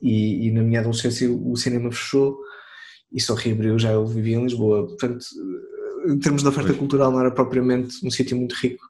e, 0.00 0.46
e 0.48 0.50
na 0.52 0.62
minha 0.62 0.80
adolescência 0.80 1.30
o 1.30 1.54
cinema 1.54 1.92
fechou 1.92 2.38
e 3.12 3.20
só 3.20 3.34
reabriu 3.34 3.78
já 3.78 3.92
eu 3.92 4.06
vivia 4.06 4.36
em 4.36 4.42
Lisboa. 4.42 4.86
Portanto, 4.86 5.24
em 6.06 6.18
termos 6.18 6.42
de 6.42 6.48
oferta 6.48 6.68
Pois. 6.68 6.78
cultural, 6.78 7.12
não 7.12 7.20
era 7.20 7.30
propriamente 7.30 8.04
um 8.04 8.10
sítio 8.10 8.36
muito 8.36 8.54
rico 8.54 8.84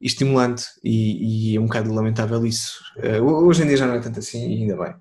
e 0.00 0.06
estimulante, 0.06 0.64
e, 0.84 1.52
e 1.52 1.56
é 1.56 1.60
um 1.60 1.64
bocado 1.64 1.92
lamentável 1.92 2.44
isso. 2.46 2.82
Eh, 2.98 3.20
hoje 3.20 3.62
em 3.62 3.66
dia 3.66 3.78
já 3.78 3.86
não 3.86 3.94
é 3.94 4.00
tanto 4.00 4.18
assim, 4.18 4.46
e 4.46 4.62
ainda 4.62 4.76
bem. 4.76 4.94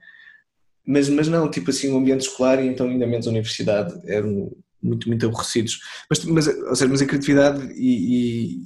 Mas, 0.87 1.09
mas 1.09 1.27
não, 1.27 1.49
tipo 1.51 1.69
assim, 1.69 1.91
o 1.91 1.97
ambiente 1.97 2.21
escolar 2.21 2.63
e 2.63 2.67
então 2.67 2.87
ainda 2.87 3.05
menos 3.05 3.27
a 3.27 3.31
universidade 3.31 3.93
eram 4.05 4.51
muito, 4.81 5.07
muito 5.09 5.25
aborrecidos. 5.25 5.79
Mas, 6.09 6.23
mas, 6.23 6.47
ou 6.47 6.75
seja, 6.75 6.89
mas 6.89 7.01
a 7.01 7.05
criatividade 7.05 7.73
e, 7.73 8.61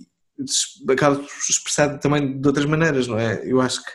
e 0.85 0.91
acaba 0.91 1.19
também 2.01 2.39
de 2.39 2.47
outras 2.47 2.65
maneiras, 2.65 3.07
não 3.07 3.17
é? 3.17 3.41
Eu 3.43 3.59
acho 3.59 3.83
que 3.83 3.91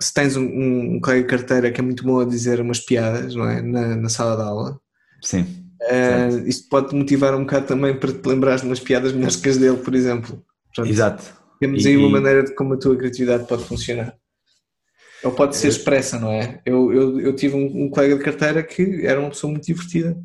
se 0.00 0.12
tens 0.14 0.36
um, 0.36 0.44
um 0.44 1.00
colega 1.00 1.22
de 1.22 1.28
carteira 1.28 1.70
que 1.72 1.80
é 1.80 1.84
muito 1.84 2.04
bom 2.04 2.20
a 2.20 2.24
dizer 2.24 2.60
umas 2.60 2.80
piadas, 2.80 3.34
não 3.34 3.48
é? 3.48 3.60
Na, 3.60 3.96
na 3.96 4.08
sala 4.08 4.36
de 4.36 4.42
aula, 4.42 4.80
Sim. 5.22 5.44
eh, 5.82 6.30
Certo. 6.30 6.48
isto 6.48 6.68
pode 6.68 6.88
te 6.90 6.94
motivar 6.94 7.34
um 7.34 7.40
bocado 7.40 7.66
também 7.66 7.98
para 7.98 8.12
te 8.12 8.26
lembrares 8.28 8.60
de 8.62 8.66
umas 8.68 8.80
piadas 8.80 9.12
melhores 9.12 9.36
que 9.36 9.48
as 9.48 9.56
dele, 9.56 9.78
por 9.78 9.94
exemplo. 9.94 10.44
Portanto, 10.66 10.92
Exato. 10.92 11.24
temos 11.58 11.84
E- 11.84 11.88
aí 11.88 11.96
uma 11.96 12.08
maneira 12.10 12.44
de 12.44 12.54
como 12.54 12.74
a 12.74 12.76
tua 12.78 12.96
criatividade 12.96 13.46
pode 13.48 13.64
funcionar. 13.64 14.14
Ou 15.24 15.32
pode 15.32 15.56
ser 15.56 15.66
expressa, 15.68 16.16
não 16.20 16.30
é? 16.30 16.60
Eu, 16.64 16.92
eu, 16.92 17.20
eu 17.20 17.34
tive 17.34 17.56
um, 17.56 17.84
um 17.86 17.90
colega 17.90 18.16
de 18.16 18.22
carteira 18.22 18.62
que 18.62 19.04
era 19.04 19.18
uma 19.18 19.30
pessoa 19.30 19.50
muito 19.50 19.66
divertida 19.66 20.16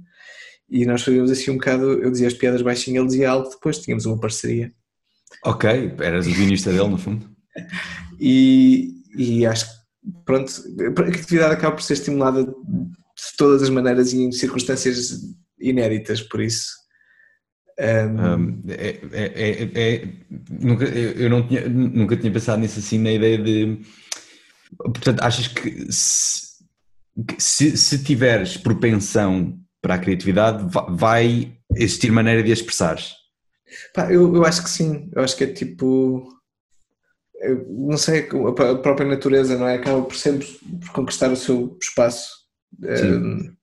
e 0.69 0.85
nós 0.85 1.01
fazíamos 1.01 1.31
assim 1.31 1.49
um 1.49 1.55
bocado, 1.57 1.93
eu 1.93 2.11
dizia 2.11 2.27
as 2.27 2.33
piadas 2.35 2.61
baixinho, 2.61 2.99
ele 3.01 3.07
dizia 3.07 3.29
alto, 3.31 3.49
depois 3.51 3.79
tínhamos 3.79 4.05
uma 4.05 4.19
parceria. 4.19 4.71
Ok, 5.43 5.93
eras 5.99 6.27
o 6.27 6.31
guionista 6.31 6.71
dele, 6.71 6.89
no 6.89 6.97
fundo. 6.99 7.27
E, 8.19 9.02
e 9.17 9.45
acho 9.45 9.65
que, 9.65 9.73
pronto, 10.25 10.51
a 10.51 10.91
criatividade 11.11 11.53
acaba 11.53 11.75
por 11.75 11.83
ser 11.83 11.93
estimulada 11.93 12.43
de 12.43 12.53
todas 13.37 13.63
as 13.63 13.69
maneiras 13.69 14.11
e 14.13 14.21
em 14.23 14.31
circunstâncias 14.31 15.19
inéditas, 15.59 16.21
por 16.21 16.41
isso. 16.41 16.71
um, 17.79 18.35
Um, 18.35 18.63
é- 18.67 18.99
é- 19.11 19.33
é- 19.35 19.71
é- 19.95 20.07
nunca, 20.49 20.85
eu 20.85 21.29
não 21.29 21.47
tinha, 21.47 21.67
nunca 21.67 22.15
tinha 22.15 22.31
pensado 22.31 22.61
nisso 22.61 22.79
assim 22.79 22.99
na 22.99 23.11
ideia 23.11 23.37
de. 23.37 23.79
Portanto, 24.77 25.21
achas 25.21 25.47
que 25.47 25.91
se, 25.91 26.41
que 27.27 27.41
se, 27.41 27.77
se 27.77 28.03
tiveres 28.03 28.57
propensão 28.57 29.59
para 29.81 29.95
a 29.95 29.99
criatividade, 29.99 30.65
va- 30.71 30.87
vai 30.89 31.57
existir 31.75 32.11
maneira 32.11 32.43
de 32.43 32.51
a 32.51 32.53
expressares? 32.53 33.13
Pá, 33.93 34.11
eu, 34.11 34.35
eu 34.35 34.45
acho 34.45 34.63
que 34.63 34.69
sim, 34.69 35.09
eu 35.15 35.23
acho 35.23 35.35
que 35.35 35.43
é 35.43 35.47
tipo. 35.47 36.27
Não 37.69 37.97
sei, 37.97 38.21
a 38.21 38.51
pró- 38.51 38.71
a 38.71 38.77
própria 38.77 39.07
natureza, 39.07 39.57
não 39.57 39.67
é? 39.67 39.75
Acaba 39.75 40.01
por 40.03 40.15
sempre 40.15 40.47
por 40.81 40.91
conquistar 40.91 41.31
o 41.31 41.35
seu 41.35 41.77
espaço. 41.81 42.29
Um, 42.81 43.53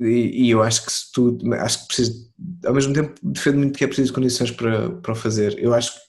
e, 0.00 0.46
e 0.46 0.50
eu 0.50 0.62
acho 0.62 0.84
que 0.84 0.92
se 0.92 1.12
tu. 1.12 1.38
Acho 1.54 1.80
que 1.82 1.86
precisa. 1.86 2.12
Ao 2.64 2.74
mesmo 2.74 2.92
tempo, 2.92 3.14
defendo 3.22 3.58
muito 3.58 3.76
que 3.78 3.84
é 3.84 3.86
preciso 3.86 4.12
condições 4.12 4.50
para, 4.50 4.90
para 4.90 5.12
o 5.12 5.16
fazer. 5.16 5.58
Eu 5.58 5.74
acho 5.74 5.92
que 5.92 6.00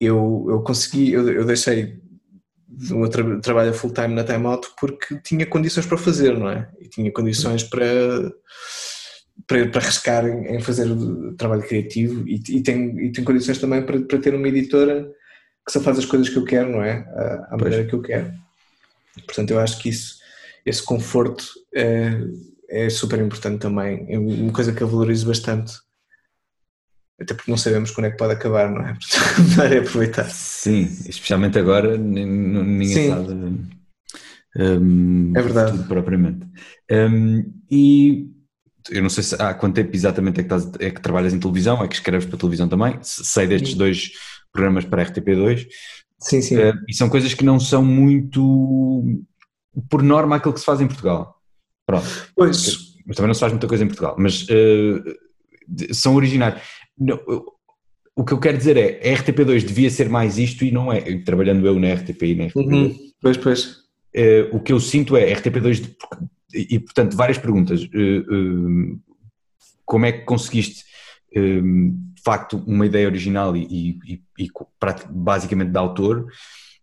eu, 0.00 0.46
eu 0.48 0.62
consegui, 0.62 1.12
eu, 1.12 1.28
eu 1.28 1.44
deixei 1.44 2.00
de 2.68 2.94
um 2.94 3.08
tra 3.08 3.40
trabalho 3.40 3.74
full 3.74 3.92
time 3.92 4.14
na 4.14 4.24
Time 4.24 4.46
Out 4.46 4.68
porque 4.80 5.20
tinha 5.22 5.46
condições 5.46 5.86
para 5.86 5.96
o 5.96 5.98
fazer, 5.98 6.38
não 6.38 6.48
é? 6.48 6.70
E 6.80 6.88
tinha 6.88 7.12
condições 7.12 7.62
para 7.64 7.84
para, 9.46 9.68
para 9.68 9.80
arriscar 9.80 10.26
em, 10.26 10.60
fazer 10.60 10.90
o 10.90 11.34
trabalho 11.36 11.66
criativo 11.66 12.26
e, 12.28 12.40
e, 12.48 12.62
tem, 12.62 13.06
e 13.06 13.12
tem 13.12 13.24
condições 13.24 13.58
também 13.58 13.84
para, 13.84 14.00
para 14.02 14.18
ter 14.18 14.34
uma 14.34 14.48
editora 14.48 15.10
que 15.66 15.72
só 15.72 15.80
faz 15.80 15.98
as 15.98 16.04
coisas 16.04 16.28
que 16.28 16.36
eu 16.36 16.44
quero, 16.44 16.70
não 16.70 16.82
é? 16.82 16.98
À, 17.50 17.56
maneira 17.56 17.84
que 17.86 17.94
eu 17.94 18.02
quero. 18.02 18.32
Portanto, 19.26 19.50
eu 19.50 19.60
acho 19.60 19.78
que 19.78 19.88
isso, 19.88 20.16
esse 20.64 20.82
conforto 20.82 21.44
é, 21.74 22.12
é 22.68 22.90
super 22.90 23.18
importante 23.20 23.60
também. 23.60 24.06
É 24.08 24.18
uma 24.18 24.52
coisa 24.52 24.72
que 24.72 24.82
eu 24.82 24.88
valorizo 24.88 25.26
bastante. 25.26 25.72
Até 27.20 27.34
porque 27.34 27.50
não 27.50 27.58
sabemos 27.58 27.90
quando 27.92 28.06
é 28.06 28.10
que 28.10 28.16
pode 28.16 28.32
acabar, 28.32 28.70
não 28.70 28.80
é? 28.86 28.94
Portanto, 29.36 29.72
é 29.72 29.78
aproveitar. 29.78 30.28
Sim, 30.30 30.82
especialmente 31.06 31.58
agora, 31.58 31.96
nin- 31.96 32.24
ninguém 32.26 32.86
Sim. 32.88 33.08
sabe. 33.10 33.32
um, 34.56 35.32
É 35.36 35.42
verdade. 35.42 35.72
tudo 35.72 35.84
propriamente. 35.88 36.46
Um, 36.90 37.52
e 37.70 38.28
eu 38.90 39.02
não 39.02 39.10
sei 39.10 39.22
se 39.22 39.36
há 39.40 39.54
quanto 39.54 39.76
tempo 39.76 39.94
exatamente 39.94 40.40
é 40.40 40.42
que, 40.42 40.52
estás, 40.52 40.72
é 40.80 40.90
que 40.90 41.00
trabalhas 41.00 41.32
em 41.32 41.38
televisão, 41.38 41.82
é 41.84 41.86
que 41.86 41.94
escreves 41.94 42.26
para 42.26 42.38
televisão 42.38 42.68
também. 42.68 42.98
Se- 43.02 43.24
Sei 43.24 43.46
destes 43.46 43.74
dois 43.74 44.10
programas 44.52 44.84
para 44.84 45.02
a 45.02 45.06
RTP2 45.06 45.66
Sim, 46.18 46.40
sim. 46.40 46.56
uh, 46.56 46.72
e 46.88 46.94
são 46.94 47.08
coisas 47.08 47.34
que 47.34 47.44
não 47.44 47.58
são 47.58 47.82
muito, 47.84 49.02
por 49.90 50.02
norma, 50.02 50.36
aquilo 50.36 50.54
que 50.54 50.60
se 50.60 50.66
faz 50.66 50.80
em 50.80 50.86
Portugal. 50.86 51.36
Pronto, 51.86 52.06
Pois, 52.36 52.94
mas 53.06 53.16
também 53.16 53.26
não 53.28 53.34
se 53.34 53.40
faz 53.40 53.52
muita 53.52 53.66
coisa 53.66 53.82
em 53.82 53.88
Portugal, 53.88 54.14
mas 54.18 54.42
uh, 54.44 55.02
são 55.92 56.14
originais. 56.14 56.62
Não, 56.96 57.18
o 58.14 58.24
que 58.24 58.32
eu 58.32 58.38
quero 58.38 58.56
dizer 58.58 58.76
é, 58.76 59.10
a 59.10 59.16
RTP2 59.16 59.64
devia 59.64 59.90
ser 59.90 60.08
mais 60.08 60.38
isto 60.38 60.64
e 60.64 60.70
não 60.70 60.92
é. 60.92 61.00
Trabalhando 61.24 61.66
eu 61.66 61.80
na 61.80 61.88
RTP 61.94 62.22
e 62.22 62.34
na 62.36 62.44
RTP2, 62.44 62.56
uhum, 62.56 62.96
pois, 63.20 63.36
pois. 63.38 63.76
eh, 64.14 64.48
o 64.52 64.60
que 64.60 64.72
eu 64.72 64.78
sinto 64.78 65.16
é 65.16 65.32
RTP2 65.32 65.80
de- 65.80 65.96
e, 66.54 66.78
portanto, 66.78 67.16
várias 67.16 67.38
perguntas. 67.38 67.80
Eh, 67.82 68.22
como 69.86 70.04
é 70.06 70.12
que 70.12 70.24
conseguiste, 70.24 70.84
de 72.22 72.24
facto, 72.24 72.62
uma 72.68 72.86
ideia 72.86 73.08
original 73.08 73.56
e, 73.56 73.98
e- 74.06 74.22
e- 74.38 74.50
basicamente 75.10 75.72
de 75.72 75.78
autor? 75.78 76.28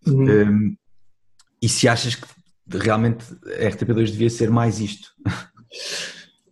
Uhum. 0.06 0.30
Eh, 0.30 0.76
e 1.62 1.70
se 1.70 1.88
achas 1.88 2.16
que 2.16 2.28
realmente 2.70 3.24
a 3.46 3.70
RTP2 3.70 4.12
devia 4.12 4.30
ser 4.30 4.50
mais 4.50 4.82
isto? 4.82 5.14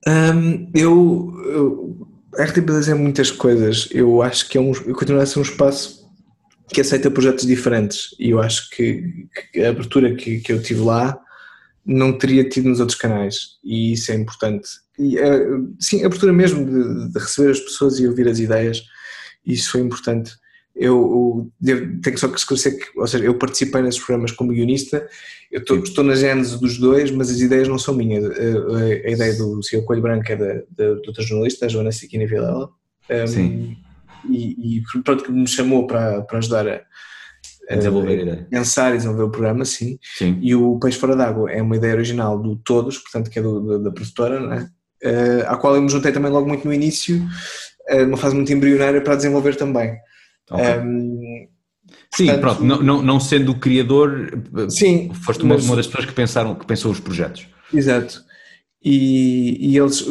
Hum, 0.07 0.71
eu, 0.73 1.33
eu 1.45 2.07
a 2.37 2.45
RTP2 2.45 2.87
é 2.89 2.93
muitas 2.93 3.29
coisas. 3.29 3.89
Eu 3.91 4.21
acho 4.21 4.47
que 4.47 4.57
é 4.57 4.61
um, 4.61 4.71
eu 4.85 4.95
continuo 4.95 5.21
a 5.21 5.25
ser 5.25 5.39
um 5.39 5.41
espaço 5.41 6.07
que 6.69 6.79
aceita 6.79 7.11
projetos 7.11 7.45
diferentes 7.45 8.15
e 8.17 8.29
eu 8.29 8.39
acho 8.39 8.69
que, 8.69 9.27
que 9.51 9.63
a 9.63 9.69
abertura 9.69 10.15
que, 10.15 10.39
que 10.39 10.53
eu 10.53 10.61
tive 10.61 10.79
lá 10.81 11.19
não 11.85 12.17
teria 12.17 12.47
tido 12.47 12.69
nos 12.69 12.79
outros 12.79 12.97
canais 12.97 13.57
e 13.63 13.91
isso 13.91 14.13
é 14.13 14.15
importante. 14.15 14.69
E, 14.99 15.17
eh, 15.17 15.45
sim, 15.79 16.03
a 16.03 16.07
abertura 16.07 16.33
mesmo 16.33 16.65
de, 16.65 17.11
de 17.13 17.19
receber 17.19 17.51
as 17.51 17.59
pessoas 17.59 17.99
e 17.99 18.07
ouvir 18.07 18.27
as 18.27 18.39
ideias, 18.39 18.81
isso 19.45 19.71
foi 19.71 19.81
importante. 19.81 20.31
Eu, 20.75 20.93
eu 20.95 21.51
devo- 21.59 22.01
tenho 22.01 22.17
só 22.17 22.27
que 22.27 22.37
esclarecer 22.37 22.77
que, 22.77 22.99
ou 22.99 23.07
seja, 23.07 23.23
eu 23.23 23.33
participei 23.35 23.81
nesses 23.81 23.99
programas 23.99 24.31
como 24.31 24.51
guionista, 24.53 25.07
eu 25.51 25.61
estou, 25.61 25.77
estou 25.79 26.03
na 26.03 26.13
gênese 26.15 26.59
dos 26.59 26.77
dois, 26.77 27.09
mas 27.11 27.29
as 27.31 27.39
ideias 27.39 27.67
não 27.67 27.79
são 27.79 27.95
minhas. 27.95 28.23
A, 28.25 28.29
a- 28.29 28.83
a 29.07 29.09
ideia 29.11 29.33
do 29.35 29.61
Senhor 29.63 29.83
Coelho 29.83 30.01
Branco 30.03 30.31
é 30.31 30.35
da, 30.35 30.53
da, 30.71 30.93
de 30.99 31.07
outra 31.07 31.23
jornalista, 31.23 31.65
a 31.65 31.69
Joana 31.69 31.91
Siquina 31.91 32.25
Vilela. 32.27 32.69
Um, 33.09 33.27
Sim. 33.27 33.77
E, 34.29 34.77
e 34.79 34.83
pronto, 35.03 35.23
que 35.23 35.31
me 35.31 35.47
chamou 35.47 35.87
para, 35.87 36.21
para 36.23 36.39
ajudar 36.39 36.67
a, 36.67 36.81
A 37.69 37.75
desenvolver 37.75 38.19
a 38.19 38.21
ideia. 38.21 38.47
pensar 38.49 38.93
e 38.93 38.97
desenvolver 38.97 39.23
o 39.23 39.29
programa, 39.29 39.63
sim. 39.63 39.97
Sim. 40.17 40.37
E 40.41 40.53
o 40.53 40.77
Peixe 40.79 40.97
Fora 40.99 41.15
d'Água 41.15 41.49
é 41.51 41.61
uma 41.61 41.77
ideia 41.77 41.93
original 41.93 42.37
do 42.37 42.55
Todos, 42.57 42.97
portanto, 42.97 43.29
que 43.29 43.39
é 43.39 43.41
do, 43.41 43.61
da, 43.65 43.77
da 43.85 43.91
produtora, 43.91 44.39
não 44.39 44.53
é? 44.53 44.69
Eh, 45.03 45.43
à 45.47 45.55
qual 45.57 45.75
eu 45.75 45.81
me 45.81 45.89
juntei 45.89 46.11
também 46.11 46.31
logo 46.31 46.47
muito 46.47 46.65
no 46.65 46.73
início, 46.73 47.21
eh, 47.87 48.03
numa 48.05 48.17
fase 48.17 48.35
muito 48.35 48.51
embrionária 48.51 49.01
para 49.01 49.15
desenvolver 49.15 49.55
também. 49.55 49.95
Ok. 50.49 50.65
Um, 50.79 51.47
Sim, 52.15 52.25
portanto- 52.25 52.41
pronto, 52.41 52.63
não, 52.63 52.81
não, 52.81 53.01
não 53.01 53.19
sendo 53.19 53.51
o 53.51 53.59
criador, 53.59 54.41
eh, 54.57 54.69
sim, 54.69 55.11
foste 55.13 55.43
uma, 55.43 55.55
mas- 55.55 55.65
uma 55.65 55.75
das 55.75 55.87
pessoas 55.87 56.05
que 56.05 56.13
pensaram, 56.13 56.55
que 56.55 56.65
pensou 56.65 56.91
os 56.91 56.99
projetos. 56.99 57.47
Exato. 57.73 58.21
E, 58.83 59.71
e 59.71 59.77
eles, 59.77 60.05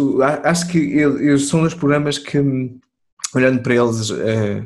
acho 0.44 0.68
que 0.68 0.78
eles, 0.78 1.20
eles 1.20 1.48
são 1.48 1.62
dos 1.62 1.74
programas 1.74 2.18
que, 2.18 2.38
olhando 3.34 3.60
para 3.62 3.74
eles 3.74 4.10
eh, 4.10 4.64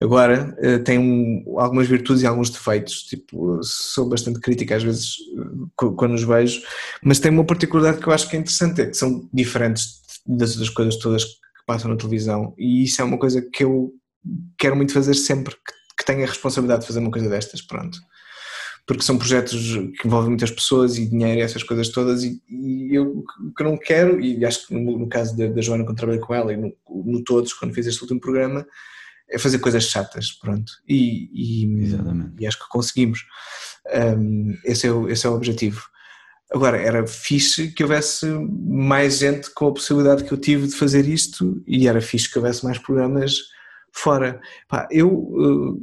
agora, 0.00 0.56
eh, 0.58 0.98
um- 0.98 1.58
algumas 1.58 1.86
virtudes 1.86 2.22
e 2.22 2.26
alguns 2.26 2.50
defeitos. 2.50 3.02
Tipo, 3.04 3.60
sou 3.62 4.08
bastante 4.08 4.40
crítica 4.40 4.76
às 4.76 4.82
vezes 4.82 5.16
eh, 5.38 5.86
quando 5.96 6.14
os 6.14 6.22
vejo, 6.22 6.62
mas 7.02 7.18
tem 7.18 7.30
uma 7.30 7.44
particularidade 7.44 8.02
que 8.02 8.08
eu 8.08 8.12
acho 8.12 8.28
que 8.28 8.36
é 8.36 8.40
interessante, 8.40 8.80
é 8.82 8.86
que 8.86 8.96
são 8.96 9.28
diferentes 9.32 10.02
das 10.26 10.52
outras 10.52 10.70
coisas 10.70 10.96
todas 10.96 11.24
que 11.24 11.66
passam 11.66 11.90
na 11.90 11.96
televisão. 11.96 12.54
E 12.58 12.84
isso 12.84 13.00
é 13.00 13.04
uma 13.04 13.18
coisa 13.18 13.42
que 13.42 13.64
eu 13.64 13.92
quero 14.58 14.76
muito 14.76 14.92
fazer 14.92 15.14
sempre 15.14 15.54
que, 15.54 16.04
tenha 16.04 16.24
a 16.24 16.28
responsabilidade 16.28 16.82
de 16.82 16.86
fazer 16.88 17.00
uma 17.00 17.10
coisa 17.10 17.30
destas, 17.30 17.62
pronto. 17.62 17.98
Porque 18.86 19.02
são 19.02 19.16
projetos 19.16 19.52
que 19.98 20.06
envolvem 20.06 20.28
muitas 20.28 20.50
pessoas 20.50 20.98
e 20.98 21.08
dinheiro 21.08 21.38
e 21.38 21.42
essas 21.42 21.62
coisas 21.62 21.88
todas, 21.88 22.22
e, 22.22 22.42
e 22.46 22.94
eu 22.94 23.24
que 23.56 23.64
não 23.64 23.78
quero, 23.78 24.20
e 24.20 24.44
acho 24.44 24.66
que 24.66 24.74
no, 24.74 24.98
no 24.98 25.08
caso 25.08 25.34
da, 25.34 25.46
da, 25.46 25.62
Joana, 25.62 25.82
quando 25.84 25.96
trabalhei 25.96 26.20
com 26.20 26.34
ela, 26.34 26.52
e 26.52 26.58
no, 26.58 26.74
no 26.90 27.24
Todos, 27.24 27.54
quando 27.54 27.72
fiz 27.72 27.86
este 27.86 28.02
último 28.02 28.20
programa, 28.20 28.66
é 29.30 29.38
fazer 29.38 29.58
coisas 29.58 29.84
chatas, 29.84 30.32
pronto. 30.32 30.72
E, 30.88 31.28
e, 31.32 31.66
e 32.38 32.46
acho 32.46 32.58
que 32.58 32.68
conseguimos. 32.68 33.24
Um, 34.18 34.56
esse, 34.64 34.86
é 34.86 34.92
o, 34.92 35.08
esse 35.08 35.26
é 35.26 35.30
o 35.30 35.34
objetivo. 35.34 35.82
Agora, 36.52 36.80
era 36.80 37.06
fixe 37.06 37.72
que 37.72 37.82
houvesse 37.82 38.26
mais 38.26 39.18
gente 39.18 39.50
com 39.50 39.68
a 39.68 39.72
possibilidade 39.72 40.24
que 40.24 40.32
eu 40.32 40.38
tive 40.38 40.66
de 40.66 40.74
fazer 40.74 41.08
isto 41.08 41.62
e 41.66 41.88
era 41.88 42.00
fixe 42.00 42.30
que 42.30 42.38
houvesse 42.38 42.64
mais 42.64 42.78
programas 42.78 43.34
fora. 43.92 44.40
Pá, 44.68 44.86
eu, 44.90 45.80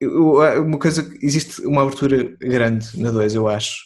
eu, 0.00 0.62
uma 0.62 0.78
coisa, 0.78 1.08
existe 1.20 1.62
uma 1.66 1.82
abertura 1.82 2.36
grande 2.38 3.00
na 3.00 3.10
2, 3.10 3.34
eu 3.34 3.48
acho, 3.48 3.76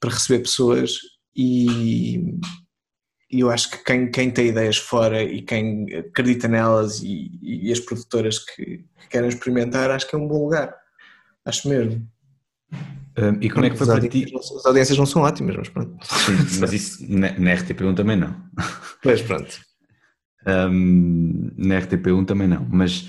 para 0.00 0.10
receber 0.10 0.40
pessoas 0.40 0.98
e, 1.36 2.38
e 3.34 3.40
eu 3.40 3.50
acho 3.50 3.68
que 3.68 3.78
quem, 3.78 4.08
quem 4.08 4.30
tem 4.30 4.46
ideias 4.46 4.76
fora 4.76 5.20
e 5.20 5.42
quem 5.42 5.92
acredita 5.92 6.46
nelas 6.46 7.02
e, 7.02 7.36
e 7.42 7.72
as 7.72 7.80
produtoras 7.80 8.38
que, 8.38 8.64
que, 8.64 9.08
querem 9.10 9.28
experimentar, 9.28 9.90
acho 9.90 10.08
que 10.08 10.14
é 10.14 10.18
um 10.18 10.28
bom 10.28 10.44
lugar. 10.44 10.72
Acho 11.44 11.68
mesmo. 11.68 12.06
Um, 13.18 13.40
e 13.40 13.50
como 13.50 13.66
é 13.66 13.70
que 13.70 13.76
foi 13.76 13.88
para 13.88 14.08
ti? 14.08 14.32
As 14.36 14.64
audiências 14.64 14.96
não 14.96 15.04
são 15.04 15.22
ótimas, 15.22 15.56
mas 15.56 15.68
pronto. 15.68 15.96
Sim, 16.06 16.60
mas 16.60 16.72
isso 16.72 17.04
na, 17.08 17.36
na 17.36 17.56
RTP1 17.56 17.96
também 17.96 18.16
não. 18.16 18.36
Pois 19.02 19.20
pronto. 19.20 19.60
Um, 20.46 21.50
na 21.56 21.80
RTP1 21.80 22.26
também 22.26 22.46
não, 22.46 22.64
mas 22.70 23.08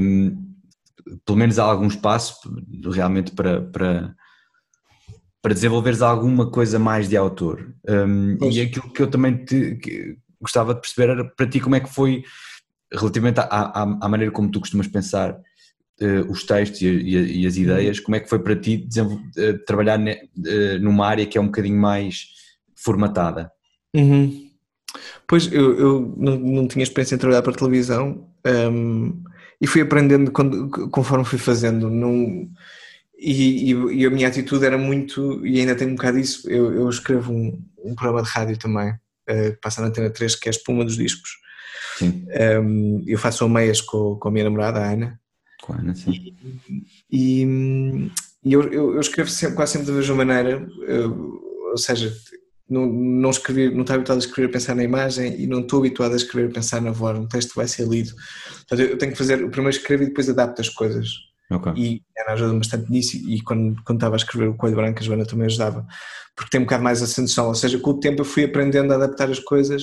um, 0.00 0.54
pelo 1.26 1.38
menos 1.38 1.58
há 1.58 1.64
algum 1.64 1.88
espaço 1.88 2.36
realmente 2.92 3.32
para, 3.32 3.62
para, 3.62 4.14
para 5.42 5.54
desenvolveres 5.54 6.02
alguma 6.02 6.50
coisa 6.50 6.78
mais 6.78 7.08
de 7.08 7.16
autor. 7.16 7.72
Um, 7.88 8.36
e 8.50 8.60
aquilo 8.60 8.92
que 8.92 9.02
eu 9.02 9.06
também 9.06 9.44
te, 9.44 10.18
gostava 10.40 10.74
de 10.74 10.80
perceber 10.80 11.12
era 11.12 11.24
para 11.24 11.46
ti 11.46 11.60
como 11.60 11.76
é 11.76 11.80
que 11.80 11.92
foi 11.92 12.22
relativamente 12.92 13.40
à, 13.40 13.44
à, 13.44 13.82
à 13.82 14.08
maneira 14.08 14.32
como 14.32 14.50
tu 14.50 14.60
costumas 14.60 14.88
pensar 14.88 15.32
uh, 15.32 16.30
os 16.30 16.44
textos 16.44 16.82
e, 16.82 16.86
e, 16.86 17.42
e, 17.42 17.46
as 17.46 17.56
ideias, 17.56 18.00
como 18.00 18.16
é 18.16 18.20
que 18.20 18.28
foi 18.28 18.38
para 18.38 18.56
ti 18.56 18.86
uh, 18.98 19.64
trabalhar 19.64 19.98
ne, 19.98 20.14
uh, 20.14 20.78
numa 20.80 21.06
área 21.06 21.26
que 21.26 21.38
é 21.38 21.40
um 21.40 21.46
bocadinho 21.46 21.80
mais 21.80 22.26
formatada? 22.74 23.50
Uhum. 23.94 24.50
Pois, 25.26 25.50
eu, 25.52 25.78
eu 25.78 26.14
não, 26.16 26.36
não, 26.38 26.68
tinha 26.68 26.82
experiência 26.82 27.14
em 27.14 27.18
trabalhar 27.18 27.42
para 27.42 27.52
televisão 27.52 28.26
um, 28.44 29.22
e 29.60 29.66
fui 29.66 29.82
aprendendo 29.82 30.32
quando, 30.32 30.68
conforme 30.90 31.24
fui 31.24 31.38
fazendo. 31.38 31.88
Não, 31.88 32.48
e, 33.20 33.72
e, 33.72 34.06
a 34.06 34.10
minha 34.10 34.28
atitude 34.28 34.64
era 34.64 34.78
muito, 34.78 35.46
e 35.46 35.60
ainda 35.60 35.76
tenho 35.76 35.90
um 35.90 35.94
bocado 35.94 36.18
isso, 36.18 36.48
eu, 36.48 36.72
eu 36.72 36.88
escrevo 36.88 37.30
um, 37.30 37.62
um, 37.84 37.94
programa 37.94 38.22
de 38.22 38.30
rádio 38.30 38.58
também, 38.58 38.94
que 39.28 39.58
passa 39.60 39.82
na 39.82 39.88
Antena 39.88 40.08
3, 40.08 40.34
que 40.36 40.48
é 40.48 40.50
a 40.50 40.56
Espuma 40.56 40.84
dos 40.84 40.96
Discos. 40.96 41.30
Um, 42.02 43.04
eu 43.06 43.18
faço 43.18 43.46
meias 43.46 43.82
com, 43.82 44.16
com 44.16 44.28
a 44.28 44.30
minha 44.30 44.44
namorada, 44.44 44.80
a 44.80 44.90
Ana, 44.90 45.20
com 45.60 45.74
a 45.74 45.76
Ana, 45.76 45.94
sim. 45.94 46.34
E, 47.10 47.42
e, 47.42 48.10
e 48.42 48.52
eu, 48.54 48.62
eu, 48.72 48.94
eu, 48.94 49.00
escrevo 49.00 49.28
sempre, 49.28 49.56
quase 49.56 49.72
sempre 49.72 49.88
da 49.88 49.92
mesma 49.92 50.14
maneira, 50.14 50.66
eu, 50.88 51.42
ou 51.72 51.76
seja, 51.76 52.10
não, 52.70 52.86
não, 52.86 53.30
escrevi, 53.30 53.68
não 53.68 53.82
estou 53.82 53.96
habituado 53.96 54.16
a 54.16 54.20
escrever 54.24 54.48
a 54.48 54.52
pensar 54.52 54.74
na 54.74 54.84
imagem 54.84 55.38
e 55.38 55.46
não 55.46 55.60
estou 55.60 55.80
habituado 55.80 56.12
a 56.14 56.16
escrever 56.16 56.48
a 56.48 56.54
pensar 56.54 56.80
na 56.80 56.90
voz, 56.90 57.18
um 57.18 57.26
texto 57.26 57.54
vai 57.54 57.68
ser 57.68 57.86
lido. 57.86 58.14
Portanto, 58.66 58.80
eu 58.80 58.96
tenho 58.96 59.12
que 59.12 59.18
fazer, 59.18 59.36
primeiro 59.50 59.76
escrevo 59.76 60.04
e 60.04 60.06
depois 60.06 60.28
adapto 60.28 60.62
as 60.62 60.70
coisas. 60.70 61.29
Okay. 61.50 61.72
E 61.76 62.02
Ana 62.16 62.32
ajuda 62.34 62.54
bastante 62.54 62.90
nisso 62.90 63.16
e 63.16 63.40
quando, 63.42 63.82
quando 63.82 63.98
estava 63.98 64.14
a 64.14 64.18
escrever 64.18 64.48
o 64.48 64.54
Coelho 64.54 64.76
Branco 64.76 65.00
a 65.00 65.02
Joana 65.02 65.26
também 65.26 65.46
ajudava, 65.46 65.84
porque 66.36 66.50
tem 66.50 66.60
um 66.60 66.64
bocado 66.64 66.84
mais 66.84 67.02
a 67.02 67.22
noção, 67.22 67.48
ou 67.48 67.54
seja, 67.54 67.78
com 67.78 67.90
o 67.90 67.98
tempo 67.98 68.20
eu 68.20 68.24
fui 68.24 68.44
aprendendo 68.44 68.92
a 68.92 68.96
adaptar 68.96 69.28
as 69.30 69.40
coisas 69.40 69.82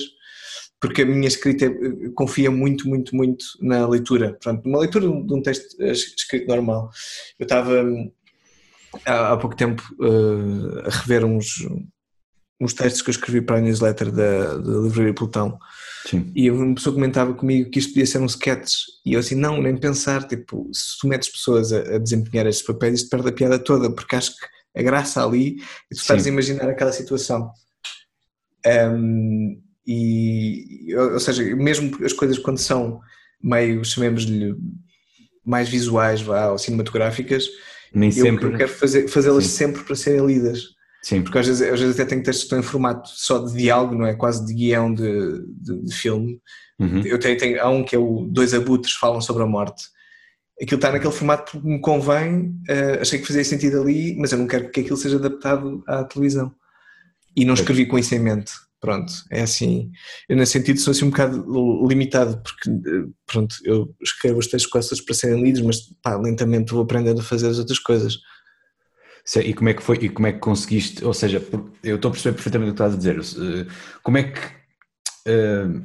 porque 0.80 1.02
a 1.02 1.06
minha 1.06 1.26
escrita 1.26 1.64
eh, 1.66 2.10
confia 2.14 2.50
muito, 2.50 2.88
muito, 2.88 3.14
muito 3.14 3.44
na 3.60 3.86
leitura. 3.86 4.30
Portanto, 4.30 4.64
uma 4.66 4.78
leitura 4.78 5.06
de 5.06 5.34
um 5.34 5.42
texto 5.42 5.80
escrito 5.82 6.46
normal. 6.46 6.90
Eu 7.38 7.44
estava 7.44 7.82
hum, 7.82 8.10
há, 9.04 9.36
pouco 9.36 9.56
tempo 9.56 9.82
uh, 9.98 10.86
a 10.86 10.90
rever 10.90 11.24
uns, 11.24 11.66
uns 12.60 12.74
textos 12.74 13.02
que 13.02 13.10
eu 13.10 13.12
escrevi 13.12 13.40
para 13.40 13.56
a 13.56 13.60
newsletter 13.60 14.12
da, 14.12 14.56
da 14.56 14.80
Livraria 14.80 15.14
Plutão. 15.14 15.58
Sim. 16.08 16.32
E 16.34 16.50
uma 16.50 16.74
pessoa 16.74 16.94
comentava 16.94 17.34
comigo 17.34 17.68
que 17.70 17.78
isto 17.78 17.90
podia 17.90 18.06
ser 18.06 18.18
um 18.18 18.26
sketch. 18.26 18.72
E 19.04 19.12
eu 19.12 19.20
assim, 19.20 19.34
não, 19.34 19.60
nem 19.60 19.76
pensar. 19.76 20.26
Tipo, 20.26 20.66
se 20.72 20.98
tu 20.98 21.06
metes 21.06 21.28
pessoas 21.28 21.70
a, 21.70 21.96
a 21.96 21.98
desempenhar 21.98 22.46
estes 22.46 22.66
papéis, 22.66 23.00
isto 23.00 23.10
perde 23.10 23.28
a 23.28 23.32
piada 23.32 23.58
toda, 23.58 23.90
porque 23.90 24.16
acho 24.16 24.34
que 24.34 24.46
a 24.74 24.82
graça 24.82 25.22
ali 25.22 25.56
é 25.90 25.94
tu 25.94 26.00
estás 26.00 26.24
a 26.24 26.28
imaginar 26.30 26.66
aquela 26.66 26.92
situação. 26.92 27.50
Um, 28.66 29.60
e, 29.86 30.94
ou 30.94 31.20
seja, 31.20 31.42
mesmo 31.54 32.02
as 32.02 32.14
coisas 32.14 32.38
quando 32.38 32.58
são 32.58 33.00
meio, 33.42 33.84
chamemos-lhe, 33.84 34.54
mais 35.44 35.68
visuais 35.68 36.22
vá, 36.22 36.48
ou 36.48 36.58
cinematográficas, 36.58 37.46
Nem 37.94 38.08
eu, 38.08 38.24
sempre. 38.24 38.46
eu 38.46 38.56
quero 38.56 38.70
fazer, 38.70 39.08
fazê-las 39.08 39.46
sempre 39.46 39.84
para 39.84 39.94
serem 39.94 40.24
lidas. 40.24 40.77
Sim. 41.08 41.22
Porque 41.22 41.38
às 41.38 41.46
vezes, 41.46 41.62
às 41.62 41.80
vezes 41.80 41.98
até 41.98 42.04
tenho 42.04 42.22
textos 42.22 42.42
que 42.42 42.46
estão 42.48 42.58
em 42.58 42.70
formato 42.70 43.08
só 43.08 43.38
de 43.38 43.56
diálogo, 43.56 43.94
não 43.94 44.04
é? 44.04 44.14
Quase 44.14 44.44
de 44.44 44.52
guião 44.52 44.92
de, 44.92 45.42
de, 45.58 45.82
de 45.84 45.94
filme. 45.94 46.38
Uhum. 46.78 47.00
Eu 47.00 47.18
tenho, 47.18 47.38
tenho, 47.38 47.62
há 47.62 47.70
um 47.70 47.82
que 47.82 47.96
é 47.96 47.98
o 47.98 48.26
Dois 48.30 48.52
Abutres 48.52 48.92
Falam 48.92 49.18
sobre 49.22 49.42
a 49.42 49.46
Morte. 49.46 49.84
Aquilo 50.60 50.76
está 50.76 50.92
naquele 50.92 51.14
formato 51.14 51.50
porque 51.50 51.66
me 51.66 51.80
convém, 51.80 52.48
uh, 52.68 53.00
achei 53.00 53.18
que 53.18 53.26
fazia 53.26 53.42
sentido 53.42 53.80
ali, 53.80 54.18
mas 54.18 54.32
eu 54.32 54.38
não 54.38 54.46
quero 54.46 54.70
que 54.70 54.80
aquilo 54.80 54.98
seja 54.98 55.16
adaptado 55.16 55.82
à 55.88 56.04
televisão. 56.04 56.54
E 57.34 57.42
não 57.42 57.54
escrevi 57.54 57.86
com 57.86 57.98
isso 57.98 58.14
em 58.14 58.18
mente. 58.18 58.52
Pronto, 58.78 59.10
é 59.30 59.40
assim. 59.40 59.90
Eu, 60.28 60.36
nesse 60.36 60.52
sentido, 60.52 60.78
sou 60.78 60.90
assim 60.90 61.06
um 61.06 61.10
bocado 61.10 61.86
limitado, 61.88 62.38
porque, 62.42 62.70
pronto, 63.26 63.56
eu 63.64 63.94
escrevo 64.02 64.40
os 64.40 64.46
textos 64.46 64.70
costas 64.70 65.00
para 65.00 65.14
serem 65.14 65.42
lidos, 65.42 65.62
mas 65.62 65.80
pá, 66.02 66.18
lentamente 66.18 66.70
vou 66.70 66.82
aprendendo 66.82 67.22
a 67.22 67.24
fazer 67.24 67.48
as 67.48 67.58
outras 67.58 67.78
coisas. 67.78 68.18
E 69.36 69.52
como 69.52 69.68
é 69.68 69.74
que 69.74 69.82
foi, 69.82 69.96
e 69.96 70.08
como 70.08 70.26
é 70.26 70.32
que 70.32 70.38
conseguiste, 70.38 71.04
ou 71.04 71.12
seja, 71.12 71.44
eu 71.82 71.96
estou 71.96 72.08
a 72.08 72.12
perceber 72.12 72.34
perfeitamente 72.34 72.70
o 72.70 72.74
que 72.74 72.82
estás 72.82 72.94
a 72.94 72.96
dizer, 72.96 73.18
eh, 73.18 73.66
como 74.02 74.16
é 74.16 74.22
que 74.22 74.40
uh, 75.28 75.84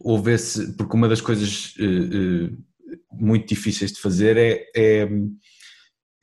houve 0.00 0.32
esse, 0.32 0.72
porque 0.72 0.96
uma 0.96 1.08
das 1.08 1.20
coisas 1.20 1.76
uh, 1.76 2.52
uh, 2.52 2.58
muito 3.12 3.46
difíceis 3.46 3.92
de 3.92 4.00
fazer 4.00 4.36
é, 4.36 4.64
é, 4.74 5.08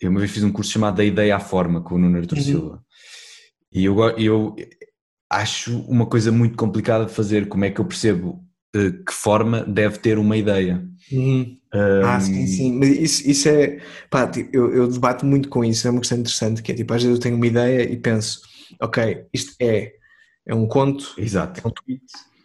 eu 0.01 0.09
uma 0.09 0.19
vez 0.19 0.29
fiz 0.29 0.43
um 0.43 0.51
curso 0.51 0.71
chamado 0.71 0.97
Da 0.97 1.05
Ideia 1.05 1.37
à 1.37 1.39
Forma 1.39 1.81
com 1.81 1.95
o 1.95 1.97
Nuno 1.97 2.17
Artur 2.17 2.37
uhum. 2.37 2.43
Silva, 2.43 2.85
e 3.71 3.85
eu, 3.85 3.97
eu 4.17 4.55
acho 5.29 5.79
uma 5.81 6.05
coisa 6.05 6.31
muito 6.31 6.57
complicada 6.57 7.05
de 7.05 7.13
fazer. 7.13 7.47
Como 7.47 7.65
é 7.65 7.71
que 7.71 7.79
eu 7.79 7.85
percebo 7.85 8.43
que 9.05 9.13
forma 9.13 9.63
deve 9.63 9.97
ter 9.99 10.17
uma 10.17 10.37
ideia? 10.37 10.83
Uhum. 11.11 11.57
Um... 11.73 12.05
Ah, 12.05 12.19
sim, 12.19 12.47
sim. 12.47 12.73
Mas 12.73 12.89
isso, 12.89 13.29
isso 13.29 13.49
é. 13.49 13.79
Pá, 14.09 14.27
tipo, 14.27 14.49
eu, 14.55 14.73
eu 14.73 14.87
debato 14.87 15.25
muito 15.25 15.49
com 15.49 15.63
isso. 15.63 15.87
É 15.87 15.91
uma 15.91 15.99
questão 15.99 16.17
interessante. 16.17 16.61
Que 16.61 16.71
é 16.71 16.75
tipo, 16.75 16.93
às 16.93 17.01
vezes 17.01 17.17
eu 17.17 17.21
tenho 17.21 17.35
uma 17.35 17.47
ideia 17.47 17.83
e 17.83 17.97
penso, 17.97 18.41
ok, 18.81 19.25
isto 19.33 19.53
é. 19.59 19.93
É 20.45 20.55
um 20.55 20.67
conto. 20.67 21.13
Exato. 21.17 21.61
É 21.63 21.67
um 21.67 21.71
tweet. 21.71 22.03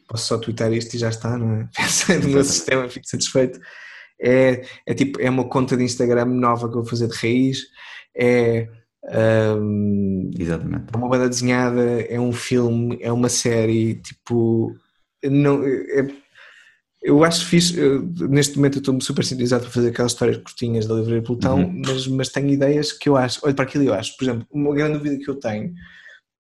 Posso 0.09 0.27
só 0.27 0.39
twittar 0.39 0.73
isto 0.73 0.95
e 0.95 0.99
já 0.99 1.09
está, 1.09 1.39
não 1.39 1.53
é? 1.55 1.69
Pensei 1.77 2.19
no 2.19 2.29
meu 2.29 2.45
sistema, 2.45 2.89
fico 2.89 3.07
satisfeito. 3.07 3.61
É, 4.21 4.63
é 4.87 4.95
tipo, 4.95 5.21
é 5.21 5.31
uma 5.31 5.49
conta 5.49 5.77
de 5.77 5.85
Instagram 5.85 6.27
nova 6.27 6.69
que 6.69 6.77
eu 6.77 6.83
vou 6.83 6.91
fazer 6.91 7.09
de 7.09 7.17
raiz. 7.17 7.61
É 8.15 8.69
um, 9.05 10.31
Exatamente. 10.39 10.87
É 10.93 10.97
uma 10.97 11.09
banda 11.09 11.29
desenhada, 11.29 11.83
é 12.03 12.21
um 12.21 12.33
filme, 12.33 12.99
é 13.01 13.13
uma 13.13 13.29
série, 13.29 13.97
tipo. 13.97 14.75
Não, 15.25 15.63
é, 15.65 16.07
eu 17.03 17.25
acho 17.25 17.45
fixe, 17.47 17.79
eu, 17.79 18.03
neste 18.29 18.57
momento 18.57 18.77
eu 18.77 18.81
estou 18.81 19.01
super 19.01 19.25
sintonizado 19.25 19.65
para 19.65 19.73
fazer 19.73 19.89
aquelas 19.89 20.13
histórias 20.13 20.37
curtinhas 20.37 20.87
da 20.87 20.95
Livraria 20.95 21.23
Plutão, 21.23 21.59
uhum. 21.59 21.83
mas, 21.85 22.07
mas 22.07 22.29
tenho 22.29 22.49
ideias 22.49 22.93
que 22.93 23.09
eu 23.09 23.17
acho, 23.17 23.41
olho 23.45 23.55
para 23.55 23.65
aquilo 23.65 23.85
e 23.85 23.89
eu 23.89 23.95
acho, 23.95 24.17
por 24.17 24.25
exemplo, 24.25 24.47
uma 24.51 24.75
grande 24.75 24.99
dúvida 24.99 25.19
que 25.19 25.29
eu 25.29 25.35
tenho 25.35 25.73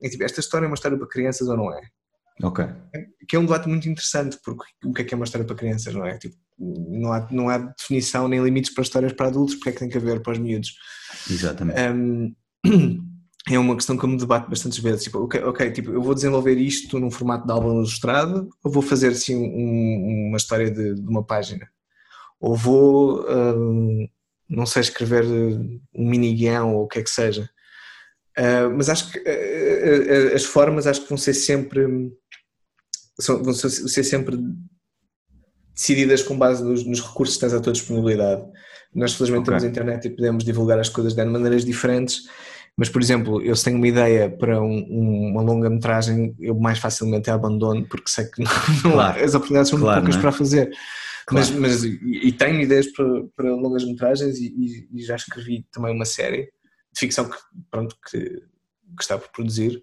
é 0.02 0.08
tipo, 0.08 0.24
esta 0.24 0.40
história 0.40 0.66
é 0.66 0.68
uma 0.68 0.74
história 0.74 0.98
para 0.98 1.06
crianças 1.06 1.46
ou 1.48 1.56
não 1.56 1.72
é? 1.72 1.80
Ok. 2.42 2.64
Que 3.28 3.36
é 3.36 3.38
um 3.38 3.44
debate 3.44 3.68
muito 3.68 3.88
interessante, 3.88 4.36
porque 4.44 4.64
o 4.84 4.92
que 4.92 5.02
é 5.02 5.04
que 5.04 5.14
é 5.14 5.16
uma 5.16 5.24
história 5.24 5.46
para 5.46 5.54
crianças, 5.54 5.94
não 5.94 6.04
é? 6.04 6.18
Tipo, 6.18 6.34
não 6.58 7.12
há, 7.12 7.28
não 7.30 7.48
há 7.48 7.58
definição 7.58 8.26
nem 8.26 8.42
limites 8.42 8.74
para 8.74 8.82
histórias 8.82 9.12
para 9.12 9.28
adultos, 9.28 9.54
porque 9.54 9.70
é 9.70 9.72
que 9.72 9.78
tem 9.78 9.88
que 9.88 9.96
haver 9.96 10.20
para 10.20 10.32
os 10.32 10.38
miúdos? 10.38 10.74
Exatamente. 11.30 11.80
Um, 11.80 12.34
é 13.48 13.58
uma 13.58 13.74
questão 13.74 13.96
que 13.96 14.04
eu 14.04 14.08
me 14.08 14.16
debato 14.16 14.48
bastantes 14.48 14.78
vezes. 14.78 15.04
Tipo, 15.04 15.24
ok, 15.24 15.42
okay 15.44 15.72
tipo, 15.72 15.90
eu 15.90 16.02
vou 16.02 16.14
desenvolver 16.14 16.56
isto 16.56 16.98
num 16.98 17.10
formato 17.10 17.46
de 17.46 17.52
álbum 17.52 17.74
ilustrado 17.74 18.48
ou 18.62 18.70
vou 18.70 18.82
fazer 18.82 19.08
assim 19.08 19.36
um, 19.36 20.28
uma 20.28 20.36
história 20.36 20.70
de, 20.70 20.94
de, 20.94 21.08
uma 21.08 21.24
página? 21.24 21.68
Ou 22.40 22.56
vou, 22.56 23.26
um, 23.28 24.08
não 24.48 24.66
sei, 24.66 24.82
escrever 24.82 25.24
um 25.24 26.08
mini 26.08 26.34
guião 26.34 26.74
ou 26.74 26.84
o 26.84 26.88
que 26.88 27.00
é 27.00 27.02
que 27.02 27.10
seja. 27.10 27.48
Uh, 28.38 28.70
mas 28.76 28.88
acho 28.88 29.10
que 29.12 29.18
uh, 29.18 30.34
as 30.34 30.44
formas 30.44 30.86
acho 30.86 31.02
que 31.02 31.08
vão 31.08 31.18
ser 31.18 31.34
sempre 31.34 32.10
são, 33.20 33.42
vão 33.42 33.52
ser 33.52 34.04
sempre 34.04 34.38
decididas 35.74 36.22
com 36.22 36.36
base 36.36 36.62
nos, 36.62 36.84
nos, 36.84 37.00
recursos 37.00 37.36
que 37.36 37.40
tens 37.40 37.54
à 37.54 37.60
tua 37.60 37.72
disponibilidade. 37.72 38.42
Nós, 38.94 39.14
felizmente, 39.14 39.42
okay. 39.42 39.58
temos 39.58 39.64
internet 39.64 40.04
e 40.06 40.10
podemos 40.10 40.44
divulgar 40.44 40.78
as 40.78 40.88
coisas 40.88 41.14
de 41.14 41.24
maneiras 41.24 41.64
diferentes, 41.64 42.28
mas, 42.76 42.88
por 42.88 43.02
exemplo, 43.02 43.42
eu 43.42 43.54
se 43.54 43.64
tenho 43.64 43.76
uma 43.76 43.86
ideia 43.86 44.30
para 44.30 44.60
um, 44.60 44.86
um, 44.90 45.30
uma 45.32 45.42
longa-metragem, 45.42 46.34
eu 46.40 46.54
mais 46.54 46.78
facilmente 46.78 47.30
a 47.30 47.34
abandono 47.34 47.86
porque 47.86 48.10
sei 48.10 48.24
que 48.24 48.40
não, 48.42 48.50
não 48.84 48.92
claro. 48.92 49.20
há, 49.20 49.24
as 49.24 49.34
oportunidades 49.34 49.70
são 49.70 49.78
claro, 49.78 50.00
poucas 50.00 50.16
é? 50.16 50.20
para 50.20 50.32
fazer. 50.32 50.70
Claro. 51.26 51.46
Mas, 51.46 51.50
mas 51.50 51.84
e, 51.84 52.32
tenho 52.32 52.60
ideias 52.60 52.86
para, 52.88 53.06
para 53.36 53.54
longas 53.54 53.84
metragens 53.84 54.38
e, 54.38 54.46
e, 54.46 54.88
e, 54.92 55.02
já 55.04 55.16
escrevi 55.16 55.66
também 55.70 55.94
uma 55.94 56.04
série 56.04 56.44
de 56.92 56.98
ficção 56.98 57.28
que, 57.28 57.36
pronto, 57.70 57.96
que, 58.10 58.18
que 58.18 59.02
está 59.02 59.16
por 59.16 59.28
produzir, 59.28 59.82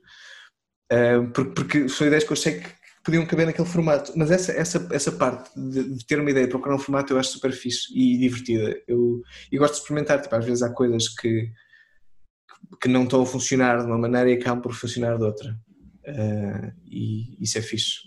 uh, 0.91 1.27
porque, 1.31 1.51
porque 1.51 1.89
são 1.89 2.07
ideias 2.07 2.23
que 2.23 2.31
eu 2.31 2.35
sei 2.35 2.59
que 2.59 2.69
podiam 3.03 3.25
caber 3.25 3.45
naquele 3.45 3.67
formato. 3.67 4.11
Mas 4.15 4.31
essa, 4.31 4.51
essa, 4.51 4.87
essa 4.91 5.11
parte 5.11 5.49
de, 5.57 5.95
de 5.95 6.05
ter 6.05 6.19
uma 6.19 6.29
ideia, 6.29 6.47
procurar 6.47 6.75
um 6.75 6.79
formato, 6.79 7.13
eu 7.13 7.19
acho 7.19 7.31
super 7.31 7.51
fixe 7.51 7.87
e 7.95 8.17
divertida. 8.17 8.75
Eu, 8.87 9.21
eu 9.51 9.59
gosto 9.59 9.75
de 9.75 9.79
experimentar, 9.79 10.21
tipo, 10.21 10.35
às 10.35 10.45
vezes 10.45 10.61
há 10.61 10.69
coisas 10.69 11.07
que, 11.07 11.49
que 12.81 12.87
não 12.87 13.03
estão 13.03 13.21
a 13.21 13.25
funcionar 13.25 13.79
de 13.79 13.85
uma 13.85 13.97
maneira 13.97 14.29
e 14.29 14.33
acabam 14.33 14.61
por 14.61 14.73
funcionar 14.73 15.17
de 15.17 15.23
outra. 15.23 15.55
Uh, 16.07 16.71
e 16.85 17.37
isso 17.43 17.57
é 17.57 17.61
fixe. 17.61 17.99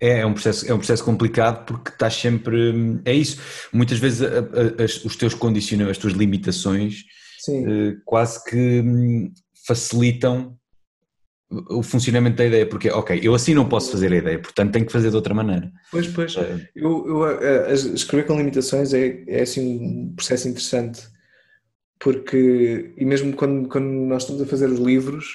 É, 0.00 0.20
é 0.20 0.26
um 0.26 0.32
processo, 0.32 0.70
é 0.70 0.74
um 0.74 0.78
processo 0.78 1.04
complicado 1.04 1.64
porque 1.66 1.90
estás 1.90 2.14
sempre. 2.14 3.00
É 3.04 3.12
isso. 3.12 3.40
Muitas 3.72 3.98
vezes 3.98 4.22
a, 4.22 4.38
a, 4.38 4.84
as, 4.84 5.04
os 5.04 5.16
teus 5.16 5.34
condicionamentos, 5.34 5.98
as 5.98 6.02
tuas 6.02 6.14
limitações, 6.14 7.00
uh, 7.48 8.00
quase 8.04 8.42
que 8.44 8.80
hum, 8.80 9.32
facilitam 9.66 10.56
o 11.50 11.82
funcionamento 11.82 12.36
da 12.36 12.44
ideia, 12.44 12.66
porque, 12.66 12.90
ok, 12.90 13.18
eu 13.22 13.34
assim 13.34 13.54
não 13.54 13.68
posso 13.68 13.90
fazer 13.90 14.12
a 14.12 14.16
ideia, 14.16 14.38
portanto 14.38 14.72
tenho 14.72 14.84
que 14.84 14.92
fazer 14.92 15.08
de 15.10 15.16
outra 15.16 15.32
maneira. 15.32 15.72
Pois, 15.90 16.06
pois. 16.06 16.36
É. 16.36 16.68
Eu, 16.76 17.06
eu, 17.06 17.74
escrever 17.74 18.26
com 18.26 18.36
limitações 18.36 18.92
é, 18.92 19.24
é 19.26 19.42
assim 19.42 19.78
um 19.80 20.12
processo 20.14 20.46
interessante, 20.46 21.08
porque, 22.00 22.92
e 22.96 23.04
mesmo 23.04 23.34
quando, 23.34 23.68
quando 23.68 23.86
nós 23.86 24.22
estamos 24.22 24.42
a 24.42 24.46
fazer 24.46 24.68
os 24.68 24.78
livros, 24.78 25.26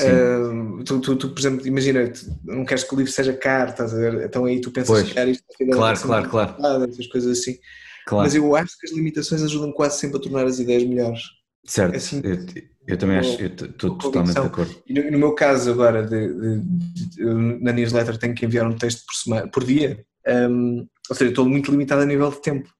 uh, 0.00 0.82
tu, 0.84 1.00
tu, 1.00 1.16
tu, 1.16 1.28
por 1.30 1.38
exemplo, 1.38 1.66
imagina, 1.66 2.10
não 2.44 2.64
queres 2.64 2.84
que 2.84 2.94
o 2.94 2.98
livro 2.98 3.12
seja 3.12 3.34
caro, 3.34 3.70
estás 3.70 3.92
a 3.92 3.96
ver? 3.96 4.24
Então 4.24 4.44
aí 4.44 4.60
tu 4.60 4.70
pensas 4.70 4.88
pois. 4.88 5.12
criar 5.12 5.26
isto, 5.26 5.44
claro, 5.72 6.00
claro, 6.00 6.28
claro. 6.28 6.84
essas 6.84 7.06
coisas 7.06 7.38
assim. 7.38 7.58
Claro. 8.06 8.24
Mas 8.24 8.34
eu 8.34 8.56
acho 8.56 8.78
que 8.78 8.86
as 8.86 8.92
limitações 8.92 9.42
ajudam 9.42 9.70
quase 9.70 9.98
sempre 9.98 10.16
a 10.16 10.20
tornar 10.20 10.46
as 10.46 10.58
ideias 10.58 10.84
melhores. 10.84 11.22
Certo. 11.66 11.96
Assim, 11.96 12.22
eu, 12.24 12.38
eu, 12.86 12.96
também 12.96 13.18
acho, 13.18 13.44
estou 13.44 13.98
totalmente 13.98 14.32
de 14.32 14.46
acordo. 14.46 14.82
E 14.86 14.94
no, 14.94 15.10
no, 15.10 15.18
meu 15.18 15.34
caso 15.34 15.70
agora, 15.70 16.02
de, 16.02 16.62
de, 16.62 17.08
de, 17.10 17.24
na 17.60 17.72
newsletter 17.72 18.16
tenho 18.16 18.34
que 18.34 18.46
enviar 18.46 18.66
um 18.66 18.74
texto 18.74 19.04
por, 19.04 19.14
semana, 19.14 19.48
por 19.48 19.62
dia, 19.62 20.02
um, 20.50 20.86
ou 21.10 21.14
seja, 21.14 21.30
estou 21.30 21.46
muito 21.46 21.70
limitado 21.70 22.00
a 22.00 22.06
nível 22.06 22.30
de 22.30 22.40
tempo. 22.40 22.70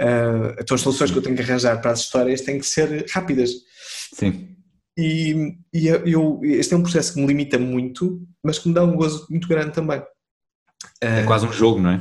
Uh, 0.00 0.54
então 0.60 0.74
as 0.74 0.80
soluções 0.80 1.10
que 1.10 1.18
eu 1.18 1.22
tenho 1.22 1.36
que 1.36 1.42
arranjar 1.42 1.80
para 1.80 1.90
as 1.90 2.00
histórias 2.00 2.40
têm 2.40 2.58
que 2.58 2.66
ser 2.66 3.06
rápidas. 3.10 3.50
Sim. 4.14 4.56
E, 4.96 5.56
e 5.72 5.86
eu, 5.86 6.40
este 6.42 6.74
é 6.74 6.76
um 6.76 6.82
processo 6.82 7.14
que 7.14 7.20
me 7.20 7.26
limita 7.26 7.58
muito, 7.58 8.20
mas 8.42 8.58
que 8.58 8.68
me 8.68 8.74
dá 8.74 8.84
um 8.84 8.96
gozo 8.96 9.26
muito 9.30 9.46
grande 9.46 9.72
também. 9.72 10.02
É 11.00 11.22
quase 11.24 11.46
um 11.46 11.52
jogo, 11.52 11.80
não 11.80 11.90
é? 11.90 12.00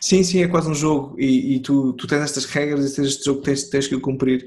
Sim, 0.00 0.22
sim, 0.22 0.42
é 0.42 0.48
quase 0.48 0.68
um 0.68 0.74
jogo. 0.74 1.18
E, 1.18 1.56
e 1.56 1.60
tu, 1.60 1.92
tu 1.94 2.06
tens 2.06 2.22
estas 2.22 2.44
regras 2.44 2.90
e 2.90 2.94
tens 2.94 3.08
este 3.08 3.24
jogo 3.24 3.40
que 3.40 3.46
tens, 3.46 3.64
tens 3.64 3.88
que 3.88 3.98
cumprir 3.98 4.46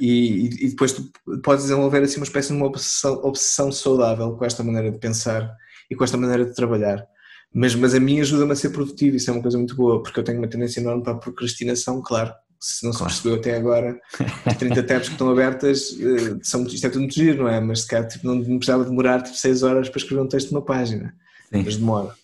e, 0.00 0.64
e, 0.64 0.68
depois 0.70 0.92
tu 0.92 1.12
podes 1.42 1.64
desenvolver 1.64 2.02
assim 2.02 2.16
uma 2.16 2.24
espécie 2.24 2.48
de 2.48 2.54
uma 2.54 2.66
obsessão, 2.66 3.20
obsessão 3.22 3.70
saudável 3.70 4.34
com 4.34 4.44
esta 4.46 4.64
maneira 4.64 4.90
de 4.90 4.98
pensar 4.98 5.54
e 5.90 5.94
com 5.94 6.02
esta 6.02 6.16
maneira 6.16 6.46
de 6.46 6.54
trabalhar. 6.54 7.06
Mas, 7.52 7.74
mas 7.74 7.94
a 7.94 8.00
mim 8.00 8.20
ajuda-me 8.20 8.52
a 8.52 8.56
ser 8.56 8.70
produtivo, 8.70 9.16
isso 9.16 9.30
é 9.30 9.32
uma 9.32 9.42
coisa 9.42 9.58
muito 9.58 9.74
boa, 9.74 10.02
porque 10.02 10.20
eu 10.20 10.24
tenho 10.24 10.38
uma 10.38 10.48
tendência 10.48 10.80
enorme 10.80 11.02
para 11.02 11.14
a 11.14 11.16
procrastinação, 11.16 12.00
claro. 12.02 12.32
Se 12.60 12.84
não 12.84 12.92
se 12.92 12.98
claro. 12.98 13.12
percebeu 13.12 13.38
até 13.38 13.56
agora, 13.56 13.98
as 14.44 14.56
30 14.58 14.82
tabs 14.82 15.08
que 15.08 15.14
estão 15.14 15.30
abertas, 15.30 15.96
eh, 15.98 16.38
são, 16.42 16.62
isto 16.66 16.86
é 16.86 16.90
tudo 16.90 17.00
muito 17.00 17.14
giro, 17.14 17.44
não 17.44 17.48
é? 17.48 17.58
Mas 17.58 17.80
se 17.80 17.88
calhar 17.88 18.06
tipo, 18.06 18.26
não, 18.26 18.58
precisava 18.58 18.84
demorar 18.84 19.22
tipo, 19.22 19.34
6 19.34 19.62
horas 19.62 19.88
para 19.88 19.98
escrever 19.98 20.20
um 20.22 20.28
texto 20.28 20.48
de 20.50 20.54
uma 20.54 20.62
página. 20.62 21.14
Sim. 21.50 21.62
Mas 21.64 21.76
demora. 21.76 22.14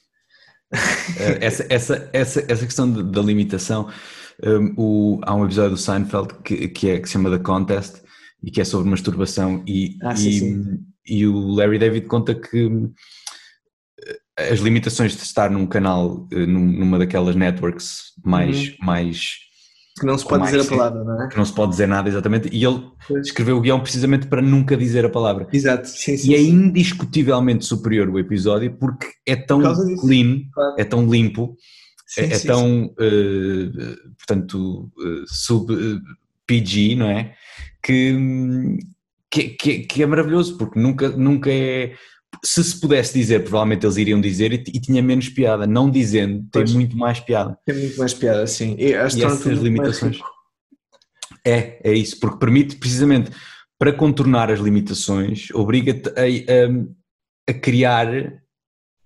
Eh, 1.18 1.38
essa, 1.40 1.64
essa, 1.70 2.10
essa, 2.12 2.44
essa 2.48 2.66
questão 2.66 2.90
da 2.90 3.22
limitação 3.22 3.88
um, 4.42 4.74
o, 4.76 5.20
há 5.22 5.34
um 5.34 5.44
episódio 5.44 5.70
do 5.70 5.76
Seinfeld 5.76 6.34
que, 6.44 6.68
que, 6.68 6.90
é, 6.90 6.98
que 6.98 7.06
se 7.06 7.14
chama 7.14 7.30
The 7.30 7.38
Contest 7.42 8.02
e 8.42 8.50
que 8.50 8.60
é 8.60 8.64
sobre 8.64 8.90
masturbação 8.90 9.62
e, 9.66 9.96
ah, 10.02 10.14
sim, 10.14 10.28
e, 10.28 10.32
sim. 10.38 10.78
e, 11.06 11.26
o 11.26 11.54
Larry 11.54 11.78
David 11.78 12.06
conta 12.06 12.34
que 12.34 12.66
eh, 12.66 12.90
as 14.36 14.58
limitações 14.60 15.16
de 15.16 15.22
estar 15.22 15.50
num 15.50 15.66
canal, 15.66 16.26
eh, 16.32 16.46
numa 16.46 16.98
daquelas 16.98 17.34
networks 17.34 18.12
mais, 18.24 18.68
uhum. 18.68 18.74
mais 18.82 19.46
que 19.98 20.04
não 20.04 20.18
se 20.18 20.28
pode 20.28 20.44
dizer 20.44 20.60
a 20.60 20.64
palavra, 20.64 21.04
não 21.04 21.22
é? 21.22 21.28
Que 21.28 21.36
não 21.38 21.44
se 21.44 21.52
pode 21.54 21.70
dizer 21.70 21.88
nada, 21.88 22.06
exatamente. 22.06 22.50
E 22.52 22.62
ele 22.62 22.82
pois. 23.08 23.28
escreveu 23.28 23.56
o 23.56 23.60
guião 23.62 23.80
precisamente 23.80 24.26
para 24.26 24.42
nunca 24.42 24.76
dizer 24.76 25.06
a 25.06 25.08
palavra. 25.08 25.48
Exato, 25.50 25.88
sim, 25.88 26.18
sim. 26.18 26.32
E 26.32 26.34
é 26.34 26.40
indiscutivelmente 26.42 27.64
superior 27.64 28.10
o 28.10 28.18
episódio 28.18 28.76
porque 28.78 29.06
é 29.24 29.34
tão 29.34 29.62
clean, 30.00 30.42
claro. 30.52 30.74
é 30.78 30.84
tão 30.84 31.10
limpo 31.10 31.56
sim, 32.06 32.20
é, 32.20 32.24
é 32.26 32.34
sim, 32.34 32.46
tão, 32.46 32.84
uh, 32.84 34.14
portanto, 34.18 34.92
uh, 34.96 35.24
sub-PG, 35.26 36.94
não 36.94 37.08
é? 37.08 37.34
Que, 37.82 38.78
que, 39.30 39.48
que, 39.50 39.78
que, 39.80 40.02
é 40.02 40.06
maravilhoso, 40.06 40.56
porque 40.56 40.78
nunca, 40.78 41.08
nunca 41.08 41.50
é. 41.50 41.94
Se 42.44 42.62
se 42.62 42.80
pudesse 42.80 43.14
dizer, 43.14 43.42
provavelmente 43.42 43.84
eles 43.84 43.96
iriam 43.96 44.20
dizer 44.20 44.52
e, 44.52 44.56
e 44.56 44.80
tinha 44.80 45.02
menos 45.02 45.28
piada. 45.28 45.66
Não 45.66 45.90
dizendo, 45.90 46.38
tem 46.40 46.62
pois, 46.62 46.72
muito 46.72 46.96
mais 46.96 47.20
piada. 47.20 47.58
Tem 47.64 47.74
muito 47.74 47.98
mais 47.98 48.14
piada, 48.14 48.46
sim. 48.46 48.76
E, 48.78 48.90
e 48.90 48.94
essas 48.94 49.44
limitações. 49.44 50.18
É, 51.44 51.78
é 51.84 51.92
isso, 51.92 52.18
porque 52.18 52.38
permite 52.38 52.76
precisamente 52.76 53.30
para 53.78 53.92
contornar 53.92 54.50
as 54.50 54.58
limitações, 54.58 55.48
obriga-te 55.52 56.08
a, 56.08 56.22
a, 56.22 57.50
a, 57.50 57.54
criar 57.54 58.08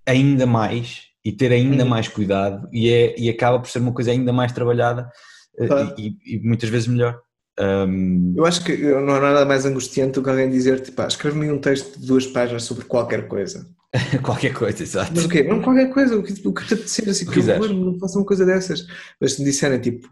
ainda 0.06 0.46
mais 0.46 1.02
e 1.24 1.32
ter 1.32 1.52
ainda 1.52 1.82
uhum. 1.82 1.90
mais 1.90 2.08
cuidado 2.08 2.68
e, 2.72 2.88
é, 2.88 3.18
e 3.18 3.28
acaba 3.28 3.58
por 3.60 3.68
ser 3.68 3.80
uma 3.80 3.92
coisa 3.92 4.10
ainda 4.10 4.32
mais 4.32 4.52
trabalhada 4.52 5.10
eh, 5.58 5.66
claro. 5.66 5.94
e, 5.98 6.16
e, 6.24 6.40
muitas 6.40 6.70
vezes 6.70 6.88
melhor. 6.88 7.20
Um... 7.60 8.34
Eu 8.36 8.46
acho 8.46 8.64
que 8.64 8.76
não 8.76 9.14
há 9.14 9.20
nada 9.20 9.44
mais 9.44 9.66
angustiante 9.66 10.12
do 10.12 10.22
que 10.22 10.30
alguém 10.30 10.50
dizer 10.50 10.80
tipo, 10.80 11.00
ah, 11.02 11.06
escreve-me 11.06 11.50
um 11.50 11.58
texto 11.58 11.98
de 11.98 12.06
duas 12.06 12.26
páginas 12.26 12.64
sobre 12.64 12.84
qualquer 12.84 13.28
coisa. 13.28 13.66
qualquer 14.22 14.54
coisa, 14.54 14.82
exato. 14.82 15.12
Mas 15.14 15.24
o 15.24 15.28
quê? 15.28 15.42
Não 15.42 15.60
qualquer 15.60 15.90
coisa, 15.92 16.16
o 16.16 16.22
que, 16.22 16.32
o 16.46 16.52
que 16.52 16.66
te 16.66 16.74
apetecer, 16.74 17.08
assim, 17.08 17.26
que 17.26 17.40
eu 17.40 17.74
não 17.74 17.98
faço 17.98 18.18
uma 18.18 18.24
coisa 18.24 18.46
dessas. 18.46 18.86
Mas 19.20 19.32
se 19.32 19.40
me 19.40 19.50
disserem 19.50 19.80
tipo, 19.80 20.08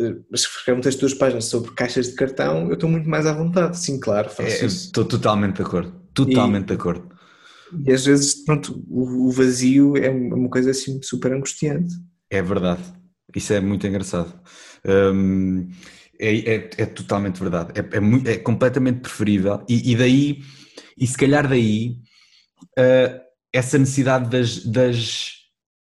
eh, 0.00 0.14
mas 0.30 0.40
escreve 0.42 0.78
um 0.78 0.82
texto 0.82 0.98
de 0.98 1.06
duas 1.06 1.14
páginas 1.14 1.46
sobre 1.46 1.72
caixas 1.72 2.08
de 2.08 2.14
cartão, 2.14 2.68
eu 2.68 2.74
estou 2.74 2.88
muito 2.88 3.08
mais 3.08 3.26
à 3.26 3.32
vontade. 3.32 3.78
Sim, 3.78 3.98
claro, 3.98 4.28
faço 4.28 4.64
é. 4.64 4.66
Estou 4.66 5.04
totalmente 5.04 5.56
de 5.56 5.62
acordo. 5.62 5.92
Totalmente 6.12 6.64
e, 6.64 6.66
de 6.66 6.74
acordo. 6.74 7.08
E 7.84 7.92
às 7.92 8.04
vezes, 8.04 8.44
pronto, 8.44 8.84
o, 8.88 9.30
vazio 9.30 9.96
é 9.96 10.10
uma 10.10 10.48
coisa 10.48 10.70
assim 10.70 11.00
super 11.02 11.32
angustiante. 11.32 11.94
É 12.30 12.42
verdade. 12.42 12.82
Isso 13.34 13.52
é 13.52 13.60
muito 13.60 13.86
engraçado. 13.86 14.32
Um, 14.84 15.68
é, 16.20 16.54
é, 16.54 16.70
é, 16.78 16.86
totalmente 16.86 17.40
verdade. 17.40 17.72
É, 17.74 17.80
é, 17.80 18.34
é 18.34 18.38
completamente 18.38 19.00
preferível. 19.00 19.64
E, 19.68 19.92
e, 19.92 19.96
daí, 19.96 20.42
e 20.96 21.06
se 21.06 21.16
calhar 21.16 21.48
daí, 21.48 21.96
uh, 22.78 23.20
essa 23.52 23.78
necessidade 23.78 24.28
das, 24.30 24.64
das, 24.64 25.32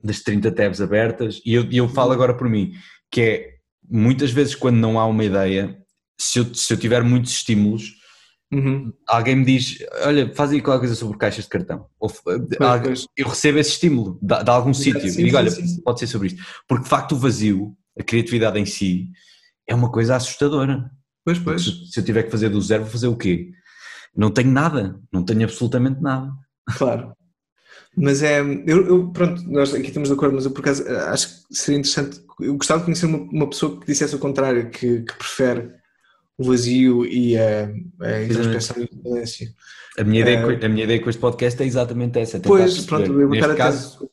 das 0.04 0.22
30 0.22 0.52
tabs 0.52 0.82
abertas, 0.82 1.42
e 1.46 1.54
eu, 1.54 1.68
eu 1.72 1.90
falo 1.90 2.12
agora 2.12 2.34
por 2.34 2.50
mim, 2.50 2.74
que 3.12 3.22
é 3.22 3.50
muitas 3.90 4.32
vezes 4.32 4.56
quando 4.56 4.78
não 4.78 5.00
há 5.00 5.06
uma 5.06 5.24
ideia, 5.24 5.78
se 6.20 6.40
eu, 6.40 6.54
se 6.54 6.74
eu 6.74 6.78
tiver 6.78 7.04
muitos 7.04 7.32
estímulos, 7.32 8.00
Uhum. 8.52 8.92
Alguém 9.08 9.36
me 9.36 9.46
diz, 9.46 9.78
olha, 10.04 10.34
faz 10.34 10.52
aí 10.52 10.60
qualquer 10.60 10.80
coisa 10.80 10.96
sobre 10.96 11.18
caixas 11.18 11.44
de 11.44 11.50
cartão. 11.52 11.86
Ou, 12.00 12.10
pois, 12.10 13.06
eu 13.16 13.28
recebo 13.28 13.60
esse 13.60 13.72
estímulo 13.72 14.18
de, 14.22 14.44
de 14.44 14.50
algum 14.50 14.74
sítio 14.74 15.08
e 15.08 15.12
digo, 15.12 15.38
olha, 15.38 15.52
sim, 15.52 15.68
sim. 15.68 15.82
pode 15.82 16.00
ser 16.00 16.08
sobre 16.08 16.30
isto. 16.30 16.44
Porque 16.68 16.84
de 16.84 16.90
facto 16.90 17.12
o 17.12 17.20
vazio, 17.20 17.76
a 17.98 18.04
criatividade 18.04 18.60
em 18.60 18.66
si, 18.66 19.10
é 19.70 19.76
uma 19.76 19.92
coisa 19.92 20.16
assustadora. 20.16 20.90
Pois, 21.24 21.38
pois. 21.38 21.64
Se, 21.64 21.92
se, 21.92 22.00
eu 22.00 22.04
tiver 22.04 22.24
que 22.24 22.32
fazer 22.32 22.50
do 22.50 22.60
zero, 22.60 22.84
vou 22.84 22.92
fazer 22.92 23.08
o 23.08 23.16
quê? 23.16 23.52
Não 24.16 24.32
tenho 24.32 24.52
nada, 24.52 25.00
não 25.14 25.24
tenho 25.24 25.44
absolutamente 25.44 26.02
nada. 26.02 26.32
Claro. 26.78 27.14
Mas 27.96 28.24
é, 28.24 28.40
eu, 28.40 28.88
eu, 28.88 29.12
pronto, 29.12 29.42
nós 29.44 29.74
aqui 29.74 29.88
estamos 29.88 30.10
de 30.10 30.16
acordo, 30.16 30.36
mas 30.36 30.46
eu 30.46 30.52
por 30.52 30.62
acaso 30.62 30.88
acho 30.88 31.48
que 31.48 31.56
seria 31.56 31.80
interessante, 31.80 32.22
eu 32.40 32.56
gostava 32.56 32.80
de 32.80 32.86
conhecer 32.86 33.06
uma, 33.06 33.18
uma 33.18 33.50
pessoa 33.50 33.80
que 33.80 33.86
dissesse 33.86 34.16
o 34.16 34.20
contrário, 34.20 34.70
que, 34.70 35.02
que 35.02 35.14
prefere 35.16 35.72
o 36.38 36.44
vazio 36.44 37.06
e 37.06 37.38
a, 37.38 37.66
a 38.02 38.22
e 38.22 38.32
a 38.32 38.80
independência. 38.80 39.54
A 39.98 40.04
minha, 40.04 40.22
ideia, 40.22 40.48
uh, 40.48 40.66
a 40.66 40.70
minha 40.70 40.84
ideia 40.84 41.02
com 41.02 41.10
este 41.10 41.20
podcast 41.20 41.62
é 41.62 41.66
exatamente 41.66 42.20
essa. 42.20 42.38
É 42.38 42.40
pois, 42.40 42.86
pronto, 42.86 43.20
eu 43.20 43.28
neste, 43.28 43.56
caso, 43.56 44.10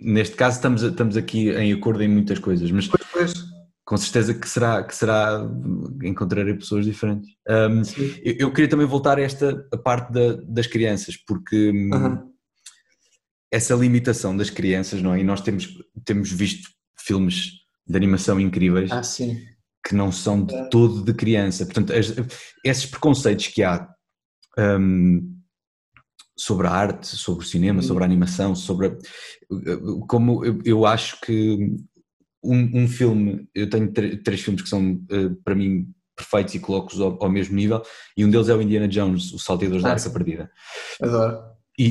neste 0.00 0.34
caso 0.34 0.56
estamos, 0.56 0.82
estamos 0.82 1.16
aqui 1.16 1.50
em 1.50 1.72
acordo 1.72 2.02
em 2.02 2.08
muitas 2.08 2.38
coisas, 2.38 2.70
mas 2.72 2.88
pois, 2.88 3.02
pois. 3.12 3.47
Com 3.88 3.96
certeza 3.96 4.34
que 4.34 4.46
será, 4.46 4.84
que 4.84 4.94
será 4.94 5.40
encontrarei 6.02 6.52
pessoas 6.52 6.84
diferentes. 6.84 7.30
Um, 7.48 7.80
eu, 8.22 8.34
eu, 8.40 8.52
queria 8.52 8.68
também 8.68 8.86
voltar 8.86 9.16
a 9.16 9.22
esta 9.22 9.66
a 9.72 9.78
parte 9.78 10.12
da, 10.12 10.34
das 10.46 10.66
crianças, 10.66 11.16
porque 11.16 11.70
uh 11.70 11.96
-huh. 11.96 12.22
essa 13.50 13.74
limitação 13.74 14.36
das 14.36 14.50
crianças, 14.50 15.00
não 15.00 15.14
é? 15.14 15.20
E 15.20 15.24
nós 15.24 15.40
temos, 15.40 15.66
temos 16.04 16.30
visto 16.30 16.68
filmes 17.00 17.52
de 17.86 17.96
animação 17.96 18.38
incríveis 18.38 18.92
Ah, 18.92 19.00
que 19.82 19.94
não 19.94 20.12
são 20.12 20.44
de 20.44 20.68
todo 20.68 21.02
de 21.02 21.14
criança. 21.14 21.64
Portanto, 21.64 21.94
as- 21.94 22.14
esses 22.62 22.84
preconceitos 22.84 23.46
que 23.46 23.62
há 23.62 23.88
hum, 24.78 25.34
sobre 26.36 26.66
a 26.66 26.72
arte, 26.72 27.06
sobre 27.06 27.42
o 27.42 27.48
cinema, 27.48 27.80
sobre 27.80 28.02
a 28.02 28.06
animação, 28.06 28.54
sobre. 28.54 28.88
a- 28.88 30.06
como 30.06 30.44
eu, 30.44 30.60
eu 30.62 30.84
acho 30.84 31.18
que 31.22 31.74
um, 32.42 32.82
um 32.84 32.88
filme, 32.88 33.48
eu 33.54 33.68
tenho 33.68 33.90
três 33.90 34.40
filmes 34.40 34.62
que 34.62 34.68
são 34.68 35.00
eh, 35.10 35.30
para 35.44 35.54
mim 35.54 35.88
perfeitos 36.16 36.54
e 36.54 36.58
coloco-os 36.58 37.00
ao, 37.00 37.16
ao 37.22 37.30
mesmo 37.30 37.54
nível, 37.54 37.82
e 38.16 38.24
um 38.24 38.30
deles 38.30 38.48
é 38.48 38.54
o 38.54 38.60
Indiana 38.62 38.88
Jones, 38.88 39.32
o 39.32 39.38
Salteadores 39.38 39.82
da 39.84 39.92
Arca. 39.92 40.10
Perdida. 40.10 40.50
Adoro. 41.00 41.38
E, 41.78 41.84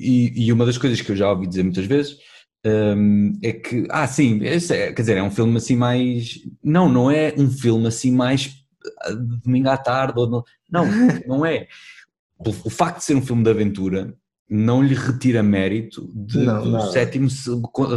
e- 0.00 0.46
e- 0.46 0.52
uma 0.52 0.64
das 0.64 0.78
coisas 0.78 1.00
que 1.02 1.12
eu 1.12 1.16
já 1.16 1.30
ouvi 1.30 1.46
dizer 1.46 1.62
muitas 1.62 1.84
vezes 1.84 2.16
hum, 2.64 3.32
é 3.42 3.52
que, 3.52 3.86
ah, 3.90 4.06
sim, 4.06 4.40
é- 4.42 4.58
quer 4.58 5.00
dizer, 5.02 5.16
é 5.18 5.22
um 5.22 5.30
filme 5.30 5.56
assim 5.58 5.76
mais. 5.76 6.38
Não, 6.64 6.88
não 6.88 7.10
é 7.10 7.34
um 7.36 7.50
filme 7.50 7.86
assim 7.86 8.10
mais 8.10 8.42
de 9.06 9.40
domingo 9.44 9.68
à 9.68 9.76
tarde. 9.76 10.18
Ou 10.18 10.28
não, 10.30 10.44
não, 10.70 10.86
não 11.26 11.46
é. 11.46 11.68
O 12.38 12.70
facto 12.70 12.98
de 12.98 13.04
ser 13.04 13.14
um 13.16 13.22
filme 13.22 13.42
de 13.44 13.50
aventura 13.50 14.14
não 14.48 14.82
lhe 14.82 14.94
retira 14.94 15.42
mérito 15.42 16.08
de, 16.14 16.38
Não, 16.38 16.62
do 16.62 16.70
nada. 16.70 16.90
sétimo, 16.90 17.28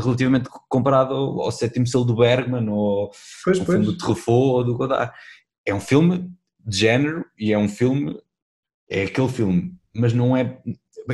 relativamente 0.03 0.49
comparado 0.67 1.13
ao, 1.13 1.41
ao 1.43 1.51
sétimo 1.51 1.87
selo 1.87 2.03
do 2.03 2.15
Bergman 2.15 2.67
ou 2.69 3.09
Pois, 3.43 3.59
um 3.59 3.63
pois. 3.65 3.77
filme 3.77 3.85
do 3.85 3.97
Truffaut 3.97 4.55
ou 4.57 4.63
do 4.63 4.75
Godard. 4.77 5.11
É 5.65 5.73
um 5.73 5.79
filme 5.79 6.29
de 6.65 6.77
género 6.77 7.25
e 7.39 7.53
é 7.53 7.57
um 7.57 7.69
filme, 7.69 8.17
é 8.89 9.03
aquele 9.03 9.29
filme, 9.29 9.73
mas 9.95 10.13
não 10.13 10.35
é. 10.35 10.59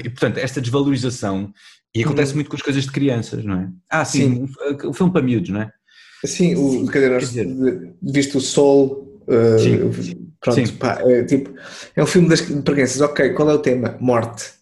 E, 0.04 0.10
portanto, 0.10 0.38
esta 0.38 0.60
desvalorização, 0.60 1.54
e 1.96 2.04
acontece 2.04 2.32
Uhum. 2.32 2.38
muito 2.38 2.50
com 2.50 2.56
as 2.56 2.62
coisas 2.62 2.84
de 2.84 2.92
crianças, 2.92 3.44
não 3.46 3.56
é? 3.60 3.70
Ah, 3.90 4.04
sim, 4.06 4.44
um, 4.44 4.90
um 4.90 4.94
filme 4.94 5.12
para 5.14 5.22
miúdos, 5.22 5.50
não 5.50 5.62
é? 5.62 5.72
Sim, 6.26 6.56
o, 6.56 6.88
quer 6.92 7.00
dizer, 7.00 7.12
nós, 7.12 7.30
Quer 7.32 7.46
dizer- 7.46 7.96
visto 8.02 8.38
o 8.40 8.42
Sol, 8.42 9.22
uh, 9.28 9.60
Sim. 9.60 10.32
pronto, 10.42 10.56
Sim. 10.68 10.76
pá, 10.78 11.00
é, 11.02 11.24
tipo, 11.24 11.54
é 11.96 12.04
um 12.04 12.08
filme 12.08 12.28
das 12.28 12.46
de 12.46 12.62
crianças, 12.64 13.00
ok, 13.02 13.30
qual 13.34 13.50
é 13.50 13.54
o 13.54 13.60
tema? 13.60 13.96
Morte. 14.02 14.57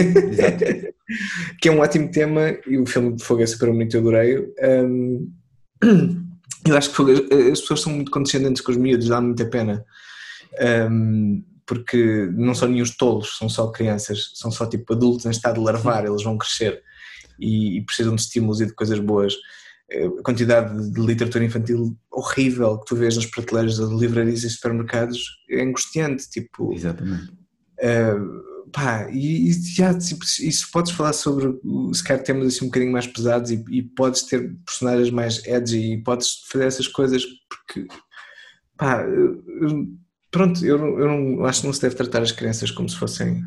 Exato. 0.00 0.64
que 1.60 1.68
é 1.68 1.72
um 1.72 1.80
ótimo 1.80 2.10
tema 2.10 2.56
e 2.66 2.78
o 2.78 2.86
filme 2.86 3.14
de 3.14 3.22
Fogo 3.24 3.42
é 3.42 3.46
super 3.46 3.70
bonito, 3.70 3.96
eu 3.96 4.00
adorei. 4.00 4.38
Um, 4.62 5.30
eu 6.66 6.76
acho 6.76 6.90
que 6.90 6.96
Fogo- 6.96 7.12
as 7.12 7.60
pessoas 7.60 7.80
são 7.80 7.92
muito 7.92 8.10
condescendentes 8.10 8.62
com 8.62 8.72
os 8.72 8.76
miúdos, 8.78 9.08
dá 9.08 9.20
muita 9.20 9.44
pena. 9.46 9.84
Um, 10.90 11.44
porque 11.66 12.28
não 12.32 12.54
são 12.54 12.68
nenhum 12.68 12.84
tolos, 12.96 13.36
são 13.38 13.48
só 13.48 13.68
crianças, 13.72 14.30
são 14.34 14.50
só 14.52 14.66
tipo 14.66 14.92
adultos 14.94 15.26
em 15.26 15.30
estado 15.30 15.54
de 15.54 15.64
larvar, 15.64 16.04
eles 16.06 16.22
vão 16.22 16.38
crescer 16.38 16.80
e, 17.40 17.78
e 17.78 17.84
precisam 17.84 18.14
de 18.14 18.20
estímulos 18.22 18.60
e 18.60 18.66
de 18.66 18.72
coisas 18.72 18.98
boas. 19.00 19.34
Eh, 19.90 20.06
A 20.06 20.22
quantidade 20.22 20.90
de 20.92 21.00
literatura 21.00 21.44
infantil 21.44 21.96
horrível 22.10 22.78
que 22.78 22.86
tu 22.86 22.94
vês 22.96 23.16
nas 23.16 23.26
prateleiras 23.26 23.76
de 23.76 23.94
livrarias 23.96 24.44
e 24.44 24.50
supermercados 24.50 25.18
é 25.50 25.60
angustiante, 25.62 26.30
tipo, 26.30 26.72
Exatamente. 26.72 27.32
Uh, 27.82 28.55
pá, 28.72 29.08
e, 29.10 29.48
e 29.48 29.52
já, 29.52 29.96
tipo, 29.96 30.24
isso 30.24 30.70
podes 30.70 30.92
falar 30.92 31.12
sobre 31.12 31.58
se 31.92 32.02
calhar 32.04 32.22
temas 32.22 32.48
assim 32.48 32.64
um 32.64 32.68
bocadinho 32.68 32.92
mais 32.92 33.06
pesados 33.06 33.50
e, 33.50 33.64
e 33.70 33.82
podes 33.82 34.22
ter 34.22 34.54
personagens 34.64 35.10
mais 35.10 35.44
edgy 35.46 35.94
e 35.94 36.02
podes 36.02 36.44
fazer 36.50 36.66
essas 36.66 36.88
coisas 36.88 37.24
porque 37.48 37.86
pá, 38.76 39.04
pronto, 40.30 40.64
eu, 40.64 40.78
eu 40.78 41.08
não, 41.08 41.44
acho 41.44 41.60
que 41.60 41.66
não 41.66 41.72
se 41.74 41.80
deve 41.80 41.94
tratar 41.94 42.22
as 42.22 42.32
crianças 42.32 42.70
como 42.70 42.88
se 42.88 42.96
fossem 42.96 43.42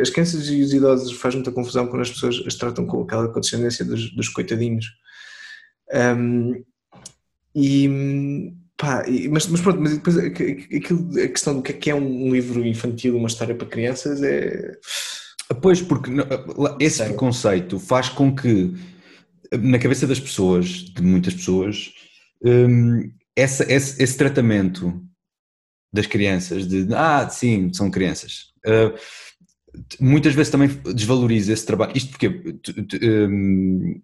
as 0.00 0.10
crianças 0.10 0.46
e 0.48 0.60
os 0.60 0.74
idosos 0.74 1.12
faz 1.12 1.34
muita 1.34 1.52
confusão 1.52 1.86
quando 1.86 2.02
as 2.02 2.10
pessoas 2.10 2.42
as 2.46 2.54
tratam 2.54 2.86
com 2.86 3.02
aquela 3.02 3.32
condescendência 3.32 3.84
dos, 3.84 4.14
dos 4.14 4.28
coitadinhos. 4.28 4.86
Um, 5.92 6.62
e 7.54 7.88
pá, 8.80 9.04
mas, 9.30 9.46
mas 9.46 9.60
pronto, 9.60 9.80
mas 9.80 9.92
depois 9.94 10.16
aqu- 10.16 10.42
aqu- 10.42 10.76
aquilo, 10.76 11.20
a 11.22 11.28
questão 11.28 11.54
do 11.56 11.62
que 11.62 11.72
é 11.72 11.74
que 11.74 11.90
é 11.90 11.94
um 11.94 12.32
livro 12.32 12.66
infantil, 12.66 13.16
uma 13.16 13.28
história 13.28 13.54
para 13.54 13.66
crianças 13.68 14.22
é. 14.22 14.72
Pois, 15.60 15.82
porque 15.82 16.10
esse 16.78 16.98
Sei. 16.98 17.06
preconceito 17.08 17.78
faz 17.78 18.08
com 18.08 18.34
que, 18.34 18.72
na 19.52 19.78
cabeça 19.78 20.06
das 20.06 20.20
pessoas, 20.20 20.66
de 20.68 21.02
muitas 21.02 21.34
pessoas, 21.34 21.92
hum, 22.42 23.10
essa, 23.36 23.70
esse, 23.70 24.00
esse 24.02 24.16
tratamento 24.16 25.04
das 25.92 26.06
crianças, 26.06 26.66
de 26.68 26.86
ah, 26.94 27.28
sim, 27.28 27.72
são 27.74 27.90
crianças, 27.90 28.52
ah, 28.64 28.94
muitas 30.00 30.34
vezes 30.34 30.50
também 30.52 30.68
desvaloriza 30.94 31.52
esse 31.52 31.66
trabalho. 31.66 31.92
Isto 31.96 32.10
porque, 32.10 32.30
tu- 32.62 32.84
tu, 32.86 32.96
hum, 33.02 34.00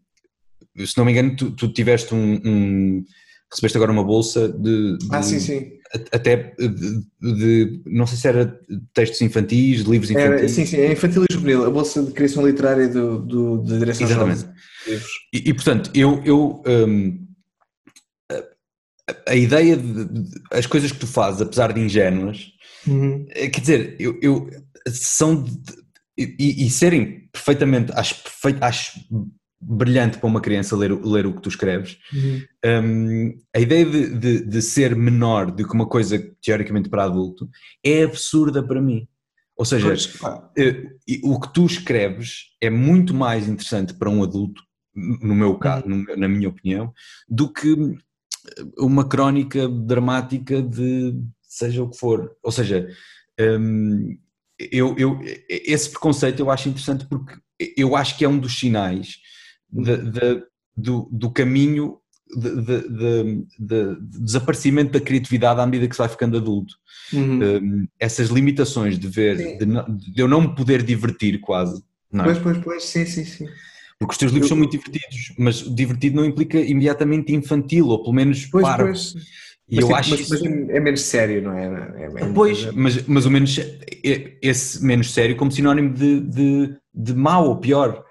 se 0.85 0.97
não 0.99 1.05
me 1.05 1.12
engano, 1.12 1.35
tu, 1.37 1.51
tu 1.53 1.72
tiveste 1.72 2.12
um, 2.14 2.41
um- 2.45 3.05
recebeste 3.51 3.76
agora 3.78 3.92
uma 3.92 4.05
bolsa 4.05 4.49
de, 4.49 4.99
de- 4.99 5.09
Ah, 5.11 5.22
sim, 5.22 5.38
sim. 5.38 5.70
até 6.12 6.55
de, 6.59 7.01
de- 7.20 7.82
não 7.86 8.07
sei 8.07 8.18
se 8.18 8.26
era 8.28 8.61
textos 8.92 9.20
infantis, 9.22 9.82
livros 9.82 10.11
Era, 10.11 10.34
infantis. 10.34 10.51
sim, 10.55 10.66
sim, 10.66 10.76
é 10.78 10.92
infantil 10.92 11.24
e 11.30 11.32
juvenil, 11.32 11.64
a 11.64 11.70
bolsa 11.70 12.03
de 12.03 12.12
criação 12.12 12.47
literária 12.47 12.88
do, 12.88 13.20
do, 13.20 13.59
da 13.62 13.78
direção 13.78 14.07
Exatamente. 14.07 14.44
Dos 14.44 14.86
livros. 14.86 15.11
E, 15.32 15.49
e, 15.51 15.55
portanto, 15.55 15.90
eu, 15.94 16.22
eu 16.24 16.62
hum, 16.66 17.26
a, 18.30 19.30
a 19.32 19.34
ideia 19.36 19.76
de, 19.76 20.05
de- 20.05 20.30
as 20.53 20.66
coisas 20.66 20.90
que 20.92 20.99
tu 20.99 21.07
fazes, 21.07 21.40
apesar 21.40 21.72
de 21.72 21.80
ingênuas, 21.80 22.47
eh, 23.30 23.49
quer 23.49 23.61
dizer, 23.61 23.97
eu, 24.01 24.18
eu- 24.20 24.51
são 24.88 25.42
de- 25.42 25.53
de- 25.53 25.86
e, 26.18 26.66
e 26.66 26.70
serem 26.70 27.28
perfeitamente, 27.32 27.92
acho, 27.94 28.22
perfeito, 28.22 28.62
acho 28.62 28.99
brilhante 29.61 30.18
para 30.18 30.26
uma 30.28 30.40
criança 30.40 30.76
ler, 30.76 30.92
o- 30.92 31.09
ler 31.09 31.26
o 31.26 31.34
que 31.34 31.40
tu 31.42 31.48
escreves. 31.48 31.98
Hum, 32.64 33.38
a 33.54 33.61
ideia 33.61 33.84
de, 33.86 34.14
de, 34.18 34.44
de 34.44 34.62
ser 34.62 34.94
menor 34.96 35.50
do 35.50 35.66
que 35.66 35.74
uma 35.74 35.86
coisa 35.86 36.18
teoricamente 36.42 36.88
para 36.88 37.04
adulto 37.04 37.48
é 37.82 38.02
absurda 38.02 38.62
para 38.62 38.80
mim. 38.80 39.07
Ou 39.57 39.64
seja, 39.64 39.86
Pois, 39.88 40.14
eh, 40.59 40.84
o 41.22 41.40
que 41.40 41.52
tu 41.54 41.64
escreves 41.64 42.50
é 42.61 42.68
muito 42.68 43.14
mais 43.14 43.48
interessante 43.48 43.94
para 43.94 44.11
um 44.11 44.22
adulto, 44.22 44.62
no 44.94 45.34
meu 45.34 45.57
caso, 45.59 45.86
meu- 45.88 46.16
na 46.16 46.28
minha 46.28 46.48
opinião, 46.48 46.92
do 47.28 47.50
que 47.52 47.72
eh, 47.72 48.64
uma 48.78 49.09
crónica 49.09 49.66
dramática 49.68 50.61
de 50.62 51.14
seja 51.42 51.82
o 51.82 51.88
que 51.90 51.96
for. 51.98 52.36
Ou 52.42 52.52
seja, 52.52 52.86
hum, 53.40 54.18
eu, 54.59 54.94
eu- 54.98 55.20
esse 55.48 55.90
preconceito 55.90 56.40
eu 56.40 56.50
acho 56.50 56.68
interessante 56.68 57.07
porque 57.07 57.34
eu 57.76 57.96
acho 57.96 58.18
que 58.18 58.24
é 58.24 58.28
um 58.28 58.38
dos 58.38 58.59
sinais 58.59 59.16
de- 59.83 60.11
de- 60.11 60.43
do, 60.77 61.09
do 61.11 61.31
caminho 61.31 61.99
de, 62.37 62.51
de- 62.57 62.89
de- 62.89 63.47
de- 63.59 64.01
de 64.01 64.20
desaparecimento 64.20 64.93
da 64.93 65.01
criatividade 65.01 65.61
à 65.61 65.66
medida 65.66 65.87
que 65.89 65.95
se 65.95 65.99
vai 66.01 66.09
ficando 66.09 66.37
adulto 66.37 66.74
uhum. 67.12 67.39
um, 67.43 67.87
essas 68.01 68.29
limitações 68.29 68.99
de 68.99 69.07
ver, 69.09 69.37
Sim. 69.39 69.59
de, 69.59 70.20
eu 70.20 70.27
não 70.27 70.41
me 70.41 70.55
poder 70.55 70.83
divertir 70.83 71.41
quase, 71.41 71.83
não 72.12 72.24
é? 72.24 72.27
Pois, 72.35 72.39
pois, 72.39 72.59
pois, 72.59 72.85
sim, 72.85 73.07
sim, 73.07 73.24
sim. 73.24 73.47
porque 73.99 74.12
os 74.12 74.18
teus 74.18 74.33
livros 74.33 74.47
Eu- 74.51 74.57
são 74.57 74.59
muito 74.59 74.72
divertidos, 74.72 75.33
mas 75.39 75.57
divertido 75.74 76.16
não 76.16 76.24
implica 76.24 76.59
imediatamente 76.59 77.33
infantil, 77.33 77.87
ou 77.87 78.03
pelo 78.03 78.14
menos 78.14 78.45
Pois, 78.47 78.64
parvo. 78.66 78.85
pois. 78.85 79.14
E 79.68 79.77
Mas, 79.77 79.83
eu 79.83 79.87
tipo, 79.89 79.99
acho 79.99 80.11
mas, 80.11 80.20
isso... 80.20 80.47
é 80.47 80.81
menos 80.81 81.01
sério, 81.03 81.43
não 81.43 81.53
é? 81.53 81.64
É- 81.64 82.05
é 82.05 82.09
uma 82.24 82.35
Pois, 82.35 82.72
mas, 82.72 83.05
mas 83.07 83.27
o 83.27 83.31
menos, 83.31 83.59
é- 83.59 84.38
esse 84.41 84.84
menos 84.84 85.13
sério 85.13 85.34
como 85.37 85.50
sinónimo 85.50 85.92
de, 85.92 86.21
de, 86.21 86.76
de 86.95 87.14
mau 87.14 87.49
ou 87.49 87.57
pior, 87.57 88.05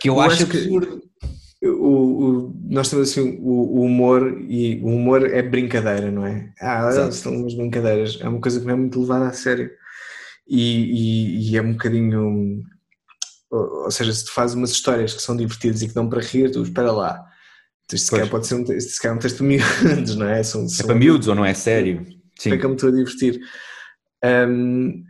que 0.00 0.08
eu, 0.08 0.14
Eu 0.14 0.20
acho 0.20 0.42
acho 0.44 0.46
que-. 0.46 0.68
O, 1.60 1.66
o- 1.70 2.56
nós 2.70 2.88
temos 2.88 3.10
assim 3.10 3.36
o, 3.40 3.78
o 3.78 3.80
humor 3.82 4.40
e 4.48 4.80
o 4.80 4.86
humor 4.86 5.24
é 5.28 5.42
brincadeira, 5.42 6.08
não 6.10 6.24
é? 6.24 6.52
Ah, 6.60 6.88
Exato. 6.88 7.14
são 7.14 7.34
umas 7.34 7.52
brincadeiras, 7.54 8.16
é 8.20 8.28
uma 8.28 8.40
coisa 8.40 8.60
que 8.60 8.66
não 8.66 8.74
é 8.74 8.76
muito 8.76 9.00
levada 9.00 9.26
a 9.26 9.32
sério 9.32 9.68
e, 10.46 10.60
e- 10.60 11.50
e 11.50 11.56
é 11.56 11.62
um 11.62 11.72
bocadinho 11.72 12.62
ou, 13.50 13.84
ou 13.84 13.90
seja, 13.90 14.12
se 14.12 14.24
tu 14.26 14.32
fazes 14.32 14.54
umas 14.54 14.70
histórias 14.70 15.12
que 15.14 15.20
são 15.22 15.36
divertidas 15.36 15.82
e 15.82 15.88
que 15.88 15.94
dão 15.94 16.08
para 16.08 16.20
rir, 16.20 16.50
tu 16.52 16.62
espera 16.62 16.92
lá. 16.92 17.24
Isto 17.92 18.16
se 18.16 18.26
pode 18.28 18.46
ser 18.46 18.54
um, 18.54 18.66
se 18.66 19.00
calhar 19.00 19.16
é 19.16 19.18
um 19.18 19.20
texto 19.20 19.38
para 19.42 19.46
miúdos, 19.46 20.14
não 20.16 20.28
é? 20.28 20.42
São, 20.44 20.64
É 20.64 20.68
são 20.68 20.86
para 20.86 20.94
miúdos 20.94 21.26
ou 21.26 21.34
não 21.34 21.44
é 21.44 21.54
sério? 21.54 22.06
Sim. 22.38 22.50
Fica-me 22.50 22.74
estou 22.74 22.90
a 22.90 22.92
divertir. 22.92 23.40
Um, 24.24 25.02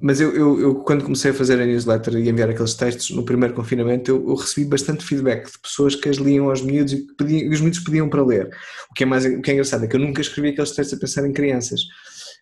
mas 0.00 0.20
eu, 0.20 0.34
eu, 0.34 0.60
eu, 0.60 0.74
quando 0.76 1.02
comecei 1.04 1.30
a 1.30 1.34
fazer 1.34 1.60
a 1.60 1.66
newsletter 1.66 2.14
e 2.14 2.28
enviar 2.28 2.50
aqueles 2.50 2.74
textos 2.74 3.10
no 3.10 3.24
primeiro 3.24 3.54
confinamento, 3.54 4.10
eu, 4.10 4.28
eu 4.28 4.34
recebi 4.34 4.66
bastante 4.66 5.04
feedback 5.04 5.50
de 5.50 5.58
pessoas 5.58 5.94
que 5.94 6.08
as 6.08 6.16
liam 6.18 6.48
aos 6.48 6.62
miúdos 6.62 6.92
e, 6.92 7.06
que 7.06 7.14
pediam, 7.14 7.50
os 7.52 7.60
miúdos 7.60 7.80
pediam 7.80 8.08
para 8.08 8.24
ler. 8.24 8.48
O 8.90 8.94
que, 8.94 9.02
é 9.02 9.06
mais, 9.06 9.24
o 9.24 9.40
que 9.42 9.50
é 9.50 9.54
engraçado 9.54 9.84
é 9.84 9.88
que 9.88 9.96
eu 9.96 10.00
nunca 10.00 10.20
escrevi 10.20 10.48
aqueles 10.50 10.70
textos 10.72 10.96
a 10.96 11.00
pensar 11.00 11.26
em 11.26 11.32
crianças. 11.32 11.80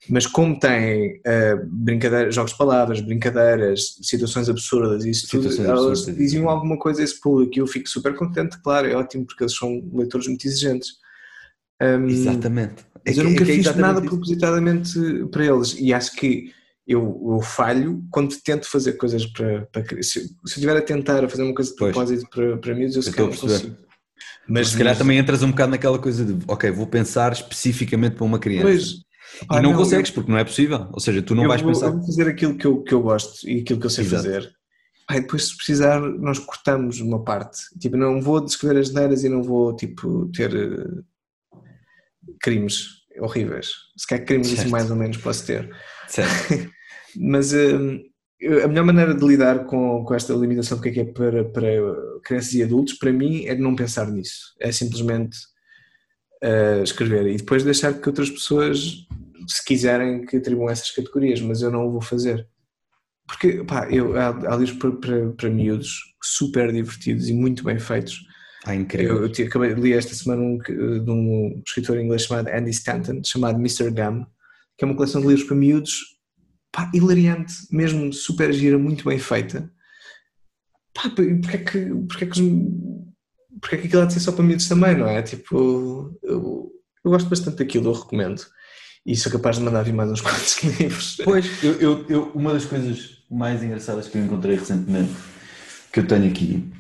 Mas 0.08 0.26
como 0.26 0.58
tem 0.58 1.16
uh, 1.18 1.66
brincadeiras, 1.66 2.34
jogos 2.34 2.52
de 2.52 2.58
palavras, 2.58 3.00
brincadeiras, 3.00 3.96
situações 4.02 4.48
absurdas 4.48 5.04
e 5.04 5.10
isso 5.10 5.26
tudo, 5.28 5.48
elas 5.62 6.04
diziam 6.06 6.48
alguma 6.48 6.78
coisa 6.78 7.00
a 7.00 7.04
esse 7.04 7.18
público 7.20 7.52
e 7.56 7.58
eu 7.60 7.66
fico 7.66 7.88
super 7.88 8.14
contente, 8.14 8.56
claro, 8.62 8.86
é 8.86 8.94
ótimo 8.94 9.24
porque 9.26 9.42
eles 9.42 9.54
são 9.56 9.82
leitores 9.92 10.28
muito 10.28 10.46
exigentes. 10.46 10.90
Um, 11.82 12.06
Exatamente. 12.06 12.74
mas 13.04 13.16
É 13.16 13.20
eu 13.20 13.24
que- 13.24 13.30
nunca 13.30 13.44
é 13.44 13.52
é 13.52 13.56
fiz 13.56 13.76
nada 13.76 13.98
isso. 13.98 14.08
propositadamente 14.08 14.98
para 15.30 15.44
eles 15.46 15.74
e 15.78 15.92
acho 15.92 16.14
que 16.14 16.52
eu, 16.86 17.20
eu 17.34 17.40
falho 17.40 18.04
quando 18.10 18.36
tento 18.42 18.68
fazer 18.70 18.92
coisas 18.94 19.26
para, 19.26 19.66
para 19.66 19.82
se, 20.02 20.20
se 20.20 20.20
eu 20.20 20.28
estiver 20.46 20.76
a 20.76 20.82
tentar 20.82 21.28
fazer 21.28 21.42
uma 21.42 21.54
coisa 21.54 21.70
de 21.70 21.76
propósito 21.76 22.28
para, 22.30 22.56
para 22.58 22.74
miúdos, 22.74 22.96
eu 22.96 23.02
se 23.02 23.08
Eu 23.10 23.14
calhar 23.14 23.30
não 23.30 23.36
consigo. 23.38 23.76
Mas 24.48 24.68
se 24.68 24.78
calhar 24.78 24.92
mas- 24.92 24.98
também 24.98 25.18
entras 25.18 25.42
um 25.42 25.50
bocado 25.50 25.72
naquela 25.72 25.98
coisa 25.98 26.24
de, 26.24 26.38
ok, 26.46 26.70
vou 26.70 26.86
pensar 26.86 27.32
especificamente 27.32 28.14
para 28.14 28.24
uma 28.24 28.38
criança. 28.38 28.62
Pois, 28.66 28.90
e 29.42 29.46
pá, 29.46 29.60
não, 29.60 29.72
eu- 29.72 29.76
consegues, 29.76 30.10
porque 30.10 30.30
não 30.30 30.38
é 30.38 30.44
possível. 30.44 30.88
Ou 30.92 31.00
seja, 31.00 31.20
tu 31.20 31.34
não 31.34 31.42
eu 31.42 31.48
vais 31.48 31.60
vou, 31.60 31.72
pensar. 31.72 31.86
eu 31.88 31.92
vou 31.96 32.06
fazer 32.06 32.28
aquilo 32.28 32.56
que 32.56 32.64
eu, 32.66 32.82
que 32.82 32.94
eu 32.94 33.02
gosto 33.02 33.48
e 33.48 33.60
aquilo 33.60 33.80
que 33.80 33.86
eu 33.86 33.90
sei 33.90 34.04
Exato. 34.04 34.22
fazer. 34.22 34.52
E 35.10 35.20
depois, 35.20 35.46
se 35.48 35.56
precisar, 35.56 36.00
nós 36.00 36.38
cortamos 36.38 37.00
uma 37.00 37.22
parte. 37.24 37.58
Tipo, 37.80 37.96
não 37.96 38.20
vou 38.20 38.40
descrever 38.44 38.78
as 38.80 38.92
neiras 38.92 39.24
e 39.24 39.28
não 39.28 39.42
vou, 39.42 39.74
tipo, 39.74 40.28
ter 40.32 40.54
eh, 40.54 41.58
crimes 42.40 42.86
horríveis. 43.20 43.68
Se 43.96 44.06
calhar 44.06 44.24
crimes 44.26 44.48
Certo. 44.48 44.70
mais 44.70 44.90
ou 44.90 44.96
menos 44.96 45.16
posso 45.18 45.44
ter. 45.46 45.70
Certo. 46.08 46.70
Mas 47.18 47.52
hum, 47.52 48.00
a 48.62 48.68
melhor 48.68 48.84
maneira 48.84 49.14
de 49.14 49.24
lidar 49.24 49.64
com, 49.64 50.04
com 50.04 50.14
esta 50.14 50.34
limitação 50.34 50.76
do 50.76 50.82
que 50.82 50.90
é 50.90 50.92
que 50.92 51.00
é 51.00 51.04
para, 51.04 51.44
para 51.44 51.68
crianças 52.22 52.52
e 52.54 52.62
adultos, 52.62 52.94
para 52.94 53.12
mim, 53.12 53.46
é 53.46 53.54
de 53.54 53.62
não 53.62 53.74
pensar 53.74 54.10
nisso. 54.10 54.54
É 54.60 54.70
simplesmente 54.70 55.38
uh, 56.44 56.82
escrever 56.82 57.26
e 57.28 57.36
depois 57.36 57.64
deixar 57.64 57.94
que 57.94 58.08
outras 58.08 58.30
pessoas, 58.30 59.06
se 59.48 59.64
quiserem, 59.64 60.26
que 60.26 60.36
atribuam 60.36 60.68
essas 60.68 60.90
categorias, 60.90 61.40
mas 61.40 61.62
eu 61.62 61.70
não 61.70 61.86
o 61.86 61.92
vou 61.92 62.02
fazer. 62.02 62.46
Porque, 63.26 63.64
pá, 63.64 63.88
eu, 63.90 64.16
há, 64.16 64.28
há 64.28 64.56
livros 64.56 64.78
para, 64.78 64.92
para, 64.92 65.30
para 65.30 65.50
miúdos 65.50 66.14
super 66.22 66.72
divertidos 66.72 67.28
e 67.28 67.32
muito 67.32 67.64
bem 67.64 67.78
feitos. 67.78 68.20
Ah, 68.64 68.74
incrível. 68.74 69.24
Eu, 69.24 69.32
eu 69.32 69.46
acabei 69.46 69.74
de 69.74 69.80
ler 69.80 69.96
esta 69.96 70.14
semana 70.14 70.42
um, 70.42 70.58
de 70.58 71.10
um 71.10 71.62
escritor 71.66 71.98
inglês 71.98 72.22
chamado 72.22 72.48
Andy 72.48 72.70
Stanton, 72.70 73.22
chamado 73.24 73.58
Mr. 73.58 73.90
Gum, 73.90 74.26
que 74.76 74.84
é 74.84 74.86
uma 74.86 74.94
coleção 74.94 75.20
de 75.20 75.28
livros 75.28 75.46
para 75.46 75.56
miúdos, 75.56 76.15
pá, 76.76 76.90
hilariante, 76.92 77.54
mesmo 77.72 78.12
super 78.12 78.52
gira, 78.52 78.76
muito 78.78 79.02
bem 79.08 79.18
feita. 79.18 79.72
Pá, 80.92 81.08
porque 81.08 81.56
é 81.56 81.58
que, 81.58 81.94
porque 82.06 82.24
é 82.24 82.26
que, 82.26 82.40
porque 83.60 83.74
é 83.76 83.78
que 83.78 83.86
aquilo 83.86 84.02
há 84.02 84.04
de 84.04 84.12
ser 84.12 84.20
só 84.20 84.32
para 84.32 84.44
miúdos 84.44 84.68
também, 84.68 84.94
não 84.94 85.08
é? 85.08 85.22
Tipo, 85.22 86.14
eu, 86.22 86.70
eu 87.02 87.10
gosto 87.10 87.30
bastante 87.30 87.56
daquilo, 87.56 87.88
eu 87.88 87.92
recomendo. 87.94 88.42
E 89.06 89.16
sou 89.16 89.32
capaz 89.32 89.56
de 89.56 89.62
mandar 89.62 89.82
vir 89.84 89.94
mais 89.94 90.10
uns 90.10 90.20
quantos 90.22 90.62
livros. 90.62 91.16
Pois, 91.24 91.46
eu, 91.64 91.72
eu, 91.80 92.06
eu- 92.10 92.32
uma 92.34 92.52
das 92.52 92.66
coisas 92.66 93.24
mais 93.30 93.62
engraçadas 93.62 94.06
que 94.08 94.18
eu 94.18 94.24
encontrei 94.24 94.56
recentemente, 94.56 95.12
que 95.92 96.00
eu 96.00 96.06
tenho 96.06 96.28
aqui, 96.30 96.70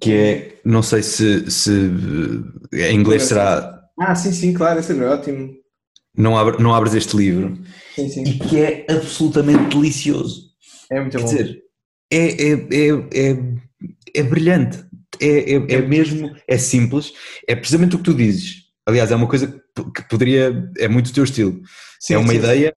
que 0.00 0.12
é, 0.12 0.60
não 0.64 0.82
sei 0.82 1.02
se, 1.02 1.50
se 1.50 1.70
eh, 2.72 2.90
em 2.90 2.96
inglês 3.00 3.24
será, 3.24 3.80
Ah, 4.00 4.14
sim, 4.14 4.32
sim, 4.32 4.54
claro, 4.54 4.80
esse 4.80 4.92
é 4.92 5.04
ótimo. 5.04 5.61
Não, 6.16 6.36
abre, 6.36 6.62
não 6.62 6.74
abres 6.74 6.94
este 6.94 7.16
livro, 7.16 7.58
Sim, 7.94 8.08
sim. 8.08 8.22
e 8.24 8.38
que 8.38 8.58
é 8.60 8.86
absolutamente 8.90 9.74
delicioso. 9.76 10.50
É 10.90 11.00
muito 11.00 11.16
Quer 11.16 11.22
bom. 11.22 11.28
dizer, 11.28 11.62
é, 12.10 12.26
é, 12.26 12.52
é, 12.52 13.30
é, 13.30 13.38
é 14.16 14.22
brilhante, 14.22 14.84
é, 15.20 15.52
é, 15.54 15.54
é 15.54 15.82
mesmo, 15.82 16.34
é 16.46 16.58
simples, 16.58 17.12
é 17.48 17.54
precisamente 17.54 17.94
o 17.96 17.98
que 17.98 18.04
tu 18.04 18.14
dizes. 18.14 18.62
Aliás, 18.86 19.10
é 19.10 19.16
uma 19.16 19.28
coisa 19.28 19.46
que- 19.48 20.02
poderia, 20.08 20.70
é 20.78 20.88
muito 20.88 21.08
o 21.08 21.12
teu 21.12 21.24
estilo. 21.24 21.60
Sim, 22.00 22.14
é 22.14 22.18
uma 22.18 22.32
sim, 22.32 22.38
ideia, 22.38 22.74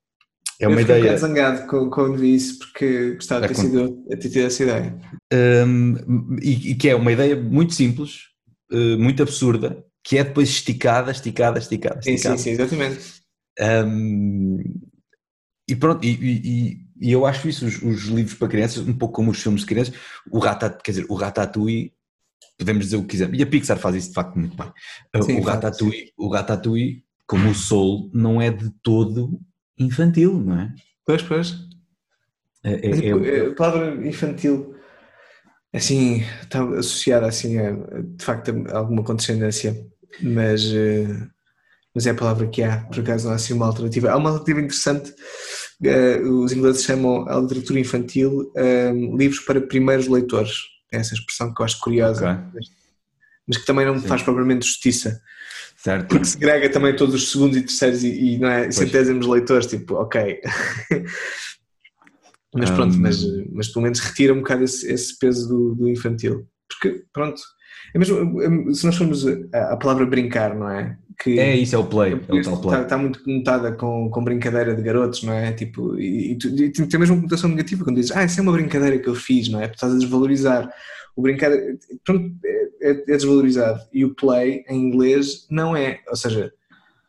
é 0.60 0.66
eu 0.66 0.70
uma 0.70 0.78
um 0.78 0.82
ideia. 0.82 1.02
bocado 1.02 1.20
zangado 1.20 1.68
com- 1.68 1.90
quando 1.90 2.18
vi 2.18 2.36
isso 2.36 2.60
porque 2.60 3.16
gostava 3.16 3.42
de 3.42 3.48
ter 3.48 3.54
É, 3.54 3.62
sido 3.62 4.04
a 4.12 4.18
ter 4.18 4.30
tido 4.30 4.46
essa 4.46 4.64
ideia. 4.64 5.00
Hum, 5.34 6.38
e, 6.42 6.72
e 6.72 6.76
que 6.76 6.90
é 6.90 6.96
uma 6.96 7.12
ideia 7.12 7.36
muito 7.36 7.74
simples, 7.74 8.20
eh, 8.72 8.96
muito 8.98 9.22
absurda, 9.24 9.84
que 10.04 10.18
é 10.18 10.24
depois 10.24 10.50
esticada, 10.50 11.12
esticada, 11.12 11.60
esticada, 11.60 12.00
Sim, 12.02 12.18
esticada. 12.18 12.38
sim, 12.38 12.44
sim, 12.44 12.50
exatamente. 12.52 13.25
Hum, 13.60 14.58
e 15.68 15.76
pronto, 15.76 16.06
e, 16.06 16.10
e- 16.12 16.86
e- 17.02 17.12
eu 17.12 17.26
acho 17.26 17.48
isso, 17.50 17.66
os, 17.66 17.82
os 17.82 18.04
livros 18.06 18.36
para 18.38 18.48
crianças, 18.48 18.88
um 18.88 18.94
pouco 18.94 19.16
como 19.16 19.32
os 19.32 19.42
filmes 19.42 19.62
de 19.62 19.68
crianças, 19.68 19.96
o 20.32 20.40
Ratat, 20.40 20.82
quer 20.84 20.92
dizer, 20.92 21.06
o 21.10 21.16
Ratatouille, 21.16 21.94
podemos 22.58 22.86
dizer 22.86 22.98
o 22.98 23.02
que 23.02 23.10
quisermos, 23.10 23.38
e 23.40 23.44
a 23.44 23.48
Pixar 23.48 23.78
faz 23.78 23.96
isso 23.96 24.10
de 24.10 24.14
facto 24.14 24.38
muito 24.38 24.56
bem. 24.56 24.68
Uh, 25.16 25.24
Sim, 25.24 25.40
o, 25.40 25.42
Ratatouille, 25.42 26.14
o 26.18 26.28
Ratatouille, 26.30 27.04
como 27.28 27.50
o 27.50 27.56
Soul, 27.56 28.10
não 28.14 28.42
é 28.42 28.52
de 28.52 28.70
todo 28.84 29.40
infantil, 29.78 30.40
não 30.40 30.60
é? 30.60 30.74
Pois, 31.06 31.22
pois. 31.22 31.56
É- 32.64 32.86
é- 32.86 32.90
Mas, 32.90 33.00
é- 33.02 33.08
eh, 33.10 33.48
a 33.48 33.56
palavra 33.56 34.08
infantil, 34.08 34.76
assim, 35.74 36.22
está 36.42 36.64
associada 36.78 37.28
assim 37.28 37.58
a, 37.60 37.72
de 37.72 38.24
facto, 38.24 38.52
a 38.70 38.78
alguma 38.78 39.04
condescendência, 39.04 39.86
mas, 40.22 40.64
eh, 40.74 41.28
mas 41.96 42.06
é 42.06 42.10
a 42.10 42.14
palavra 42.16 42.46
que 42.48 42.62
há, 42.62 42.82
por 42.82 43.00
acaso 43.00 43.26
não 43.26 43.32
há 43.32 43.36
assim 43.36 43.54
uma 43.54 43.66
alternativa. 43.66 44.12
Há 44.12 44.18
uma 44.18 44.30
alternativa 44.32 44.60
interessante, 44.60 45.14
eh, 45.82 46.20
os 46.20 46.52
ingleses 46.52 46.84
chamam 46.84 47.26
a 47.30 47.40
literatura 47.40 47.80
infantil 47.80 48.52
eh, 48.56 48.92
livros 48.92 49.40
para 49.40 49.62
primeiros 49.62 50.08
leitores. 50.08 50.58
É 50.92 50.98
essa 50.98 51.14
expressão 51.14 51.54
que 51.54 51.62
eu 51.62 51.66
acho 51.66 51.80
curiosa, 51.80 52.32
Ok. 52.50 52.62
mas 53.48 53.58
que 53.58 53.66
também 53.66 53.86
não 53.86 53.96
me 53.96 54.02
Sim. 54.02 54.08
faz 54.08 54.22
propriamente 54.22 54.66
justiça. 54.68 55.22
certo. 55.78 56.10
Porque 56.10 56.26
segrega 56.26 56.70
também 56.70 56.94
todos 56.96 57.16
os 57.16 57.32
segundos 57.32 57.56
e 57.58 57.62
terceiros 57.62 58.04
e, 58.04 58.10
e 58.10 58.38
não 58.40 58.50
é, 58.50 58.70
centésimos 58.72 59.26
leitores, 59.26 59.66
tipo, 59.68 59.96
ok. 59.96 60.42
mas 62.54 62.70
pronto, 62.72 62.96
Um. 62.96 63.00
mas, 63.00 63.24
mas 63.54 63.68
pelo 63.70 63.84
menos 63.84 64.00
retira 64.00 64.34
um 64.34 64.38
bocado 64.38 64.64
esse, 64.66 64.92
esse 64.92 65.18
peso 65.18 65.48
do, 65.48 65.76
do 65.76 65.88
infantil. 65.90 66.46
Porque, 66.68 67.06
pronto, 67.14 67.42
é 67.96 68.00
mesmo, 68.00 68.76
se 68.76 68.86
nós 68.86 68.96
formos 68.96 69.26
a, 69.54 69.74
a 69.74 69.78
palavra 69.78 70.06
brincar, 70.06 70.54
não 70.56 70.70
é? 70.70 70.98
Que 71.18 71.40
É 71.40 71.56
isso, 71.56 71.74
é 71.76 71.78
o 71.80 71.86
play, 71.86 72.12
é 72.12 72.16
o 72.16 72.20
tal 72.20 72.38
está, 72.40 72.58
play. 72.58 72.82
está 72.82 72.98
muito 72.98 73.24
conotada 73.24 73.72
com, 73.72 74.10
com 74.10 74.24
brincadeira 74.24 74.76
de 74.76 74.82
garotos, 74.82 75.24
não 75.24 75.32
é? 75.34 75.54
Tipo, 75.54 75.98
e, 75.98 76.34
e, 76.34 76.72
tem 76.72 77.00
mesmo 77.00 77.16
uma 77.16 77.22
conotação 77.22 77.50
negativa 77.50 77.86
quando 77.86 77.96
dizes, 77.96 78.12
ah, 78.12 78.26
isso 78.26 78.38
é 78.40 78.44
uma 78.44 78.52
brincadeira 78.52 79.00
que 79.00 79.08
eu 79.08 79.16
fiz, 79.16 79.48
não 79.48 79.62
é? 79.62 79.68
Tu 79.70 79.76
estás 79.76 79.94
a 79.94 79.98
desvalorizar. 79.98 80.70
O 81.16 81.22
brincar 81.22 81.50
pronto, 82.04 82.30
é, 82.44 82.90
é- 82.92 82.92
é 83.08 83.16
desvalorizado. 83.16 83.80
E 83.94 84.04
o 84.04 84.14
play, 84.14 84.66
em 84.70 84.78
inglês, 84.88 85.48
não 85.50 85.74
é. 85.74 86.02
Ou 86.10 86.18
seja, 86.18 86.52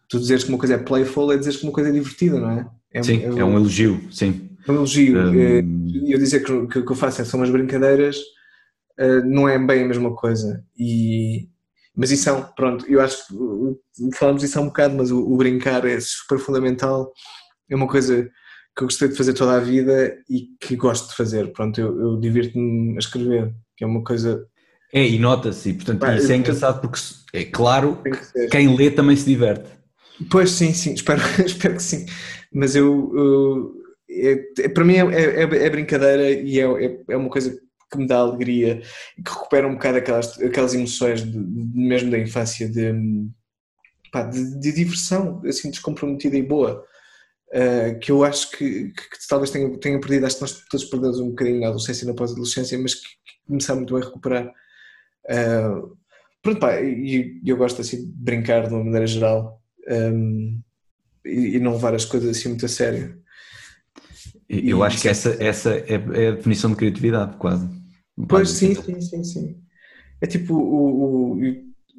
tu 0.08 0.20
dizeres 0.20 0.44
que 0.44 0.50
uma 0.50 0.58
coisa 0.58 0.74
é 0.74 0.78
playful 0.78 1.32
é 1.32 1.36
dizeres 1.36 1.58
que 1.58 1.64
uma 1.66 1.72
coisa 1.72 1.90
é 1.90 1.92
divertida, 1.92 2.38
não 2.38 2.50
é? 2.52 2.66
É, 2.92 3.02
Sim, 3.02 3.24
é 3.24 3.44
um 3.44 3.56
elogio, 3.58 4.00
sim. 4.12 4.48
um 4.68 4.72
elogio. 4.74 5.18
É, 5.18 5.62
Hum, 5.62 5.86
E 6.06 6.12
eu 6.12 6.18
dizer 6.20 6.44
que 6.44 6.52
o 6.52 6.68
que, 6.68 6.80
que 6.82 6.92
eu 6.92 6.96
faço 6.96 7.20
é- 7.22 7.24
são 7.24 7.40
umas 7.40 7.50
brincadeiras 7.50 8.18
eh, 8.98 9.23
não 9.23 9.48
é 9.48 9.59
bem 9.59 9.85
a 9.85 9.86
mesma 9.89 10.14
coisa. 10.14 10.64
E, 10.78 11.48
mas 11.97 12.10
isso 12.10 12.24
são, 12.24 12.43
pronto, 12.56 12.85
eu 12.89 13.01
acho 13.01 13.27
que 13.28 14.16
falamos 14.16 14.43
isso 14.43 14.59
há 14.59 14.62
um 14.62 14.66
bocado, 14.66 14.94
mas 14.97 15.10
o, 15.10 15.18
o 15.20 15.36
brincar 15.36 15.85
é 15.86 15.98
super 16.01 16.39
fundamental. 16.39 17.12
É 17.70 17.74
uma 17.74 17.89
coisa 17.89 18.24
que 18.77 18.82
eu 18.82 18.86
gostei 18.86 19.09
de 19.09 19.16
fazer 19.16 19.32
toda 19.32 19.56
a 19.56 19.60
vida 19.60 20.16
e 20.28 20.48
que 20.60 20.77
gosto 20.77 21.09
de 21.10 21.16
fazer. 21.16 21.52
Pronto, 21.52 21.81
eu, 21.81 21.98
eu 21.98 22.20
divirto-me 22.20 22.94
a 22.97 22.98
escrever, 22.98 23.55
que 23.77 23.85
é 23.85 23.86
uma 23.86 24.05
coisa 24.05 24.47
É, 24.93 25.06
e 25.06 25.18
nota-se, 25.18 25.70
e 25.70 25.74
portanto 25.74 26.01
Pá, 26.01 26.14
isso 26.14 26.31
é 26.31 26.36
engraçado 26.36 26.81
porque 26.82 26.98
é 27.32 27.44
claro 27.44 28.02
que 28.02 28.10
que 28.10 28.47
quem 28.48 28.77
lê 28.77 28.90
também 28.90 29.16
se 29.16 29.24
diverte. 29.24 29.70
Pois 30.31 30.51
sim, 30.51 30.73
sim, 30.74 30.93
espero, 30.94 31.20
espero 31.44 31.74
que 31.77 31.82
sim. 31.82 32.06
Mas 32.52 32.77
eu, 32.77 33.12
eu- 33.16 33.74
é- 34.09 34.62
é- 34.64 34.68
para 34.68 34.85
mim 34.85 34.94
é, 34.97 35.01
é, 35.02 35.43
é 35.43 35.70
brincadeira 35.70 36.31
e 36.31 36.59
é, 36.60 36.64
é, 36.86 37.01
é 37.10 37.16
uma 37.16 37.28
coisa 37.31 37.59
que 37.90 37.98
me 37.98 38.06
dá 38.06 38.18
alegria 38.18 38.80
que 38.80 39.30
recupera 39.30 39.66
um 39.68 39.74
bocado 39.74 39.98
aquelas, 39.98 40.40
aquelas 40.40 40.74
emoções 40.74 41.22
de- 41.24 41.38
mesmo 41.38 42.10
da 42.10 42.18
infância 42.18 42.68
de, 42.68 42.92
pá, 44.12 44.22
de, 44.22 44.58
de 44.60 44.72
diversão, 44.72 45.40
assim 45.46 45.70
descomprometida 45.70 46.36
e 46.36 46.42
boa. 46.42 46.84
Uh, 47.48 47.98
que 48.00 48.10
eu 48.10 48.24
acho 48.24 48.50
que, 48.50 48.90
que- 48.90 49.10
que 49.10 49.28
talvez 49.28 49.50
tenha, 49.50 49.78
tenha 49.78 50.00
perdido, 50.00 50.26
acho 50.26 50.36
que 50.36 50.42
nós 50.42 50.64
todos 50.68 50.86
perdemos 50.86 51.20
um 51.20 51.30
bocadinho 51.30 51.60
na 51.60 51.68
adolescência 51.68 52.04
e 52.04 52.08
na 52.08 52.14
pós-adolescência, 52.14 52.76
mas 52.78 52.94
que, 52.96 53.02
que 53.08 53.46
começar 53.46 53.74
muito 53.76 53.94
bem 53.94 54.02
a 54.02 54.06
recuperar. 54.06 54.52
Uh, 55.28 55.96
pronto, 56.42 56.60
pá, 56.60 56.80
e 56.80 57.40
e 57.42 57.48
eu 57.48 57.56
gosto 57.56 57.80
assim 57.80 58.04
de 58.04 58.12
brincar 58.12 58.66
de 58.66 58.74
uma 58.74 58.82
maneira 58.84 59.06
geral 59.06 59.62
um, 59.88 60.60
e, 61.24 61.56
e 61.56 61.60
não 61.60 61.72
levar 61.74 61.94
as 61.94 62.04
coisas 62.04 62.36
assim 62.36 62.48
muito 62.48 62.66
a 62.66 62.68
sério. 62.68 63.20
Eu 64.48 64.82
acho 64.85 65.01
que 65.01 65.09
isso- 65.10 65.28
essa, 65.28 65.43
essa 65.43 65.70
é, 65.74 66.24
é 66.24 66.28
a 66.28 66.32
definição 66.32 66.70
de 66.70 66.77
criatividade, 66.77 67.36
quase. 67.36 67.68
Pois 68.28 68.51
sim, 68.51 68.74
sim, 68.74 69.01
sim, 69.01 69.24
sim. 69.24 69.56
É 70.20 70.27
tipo, 70.27 70.55
o, 70.55 71.39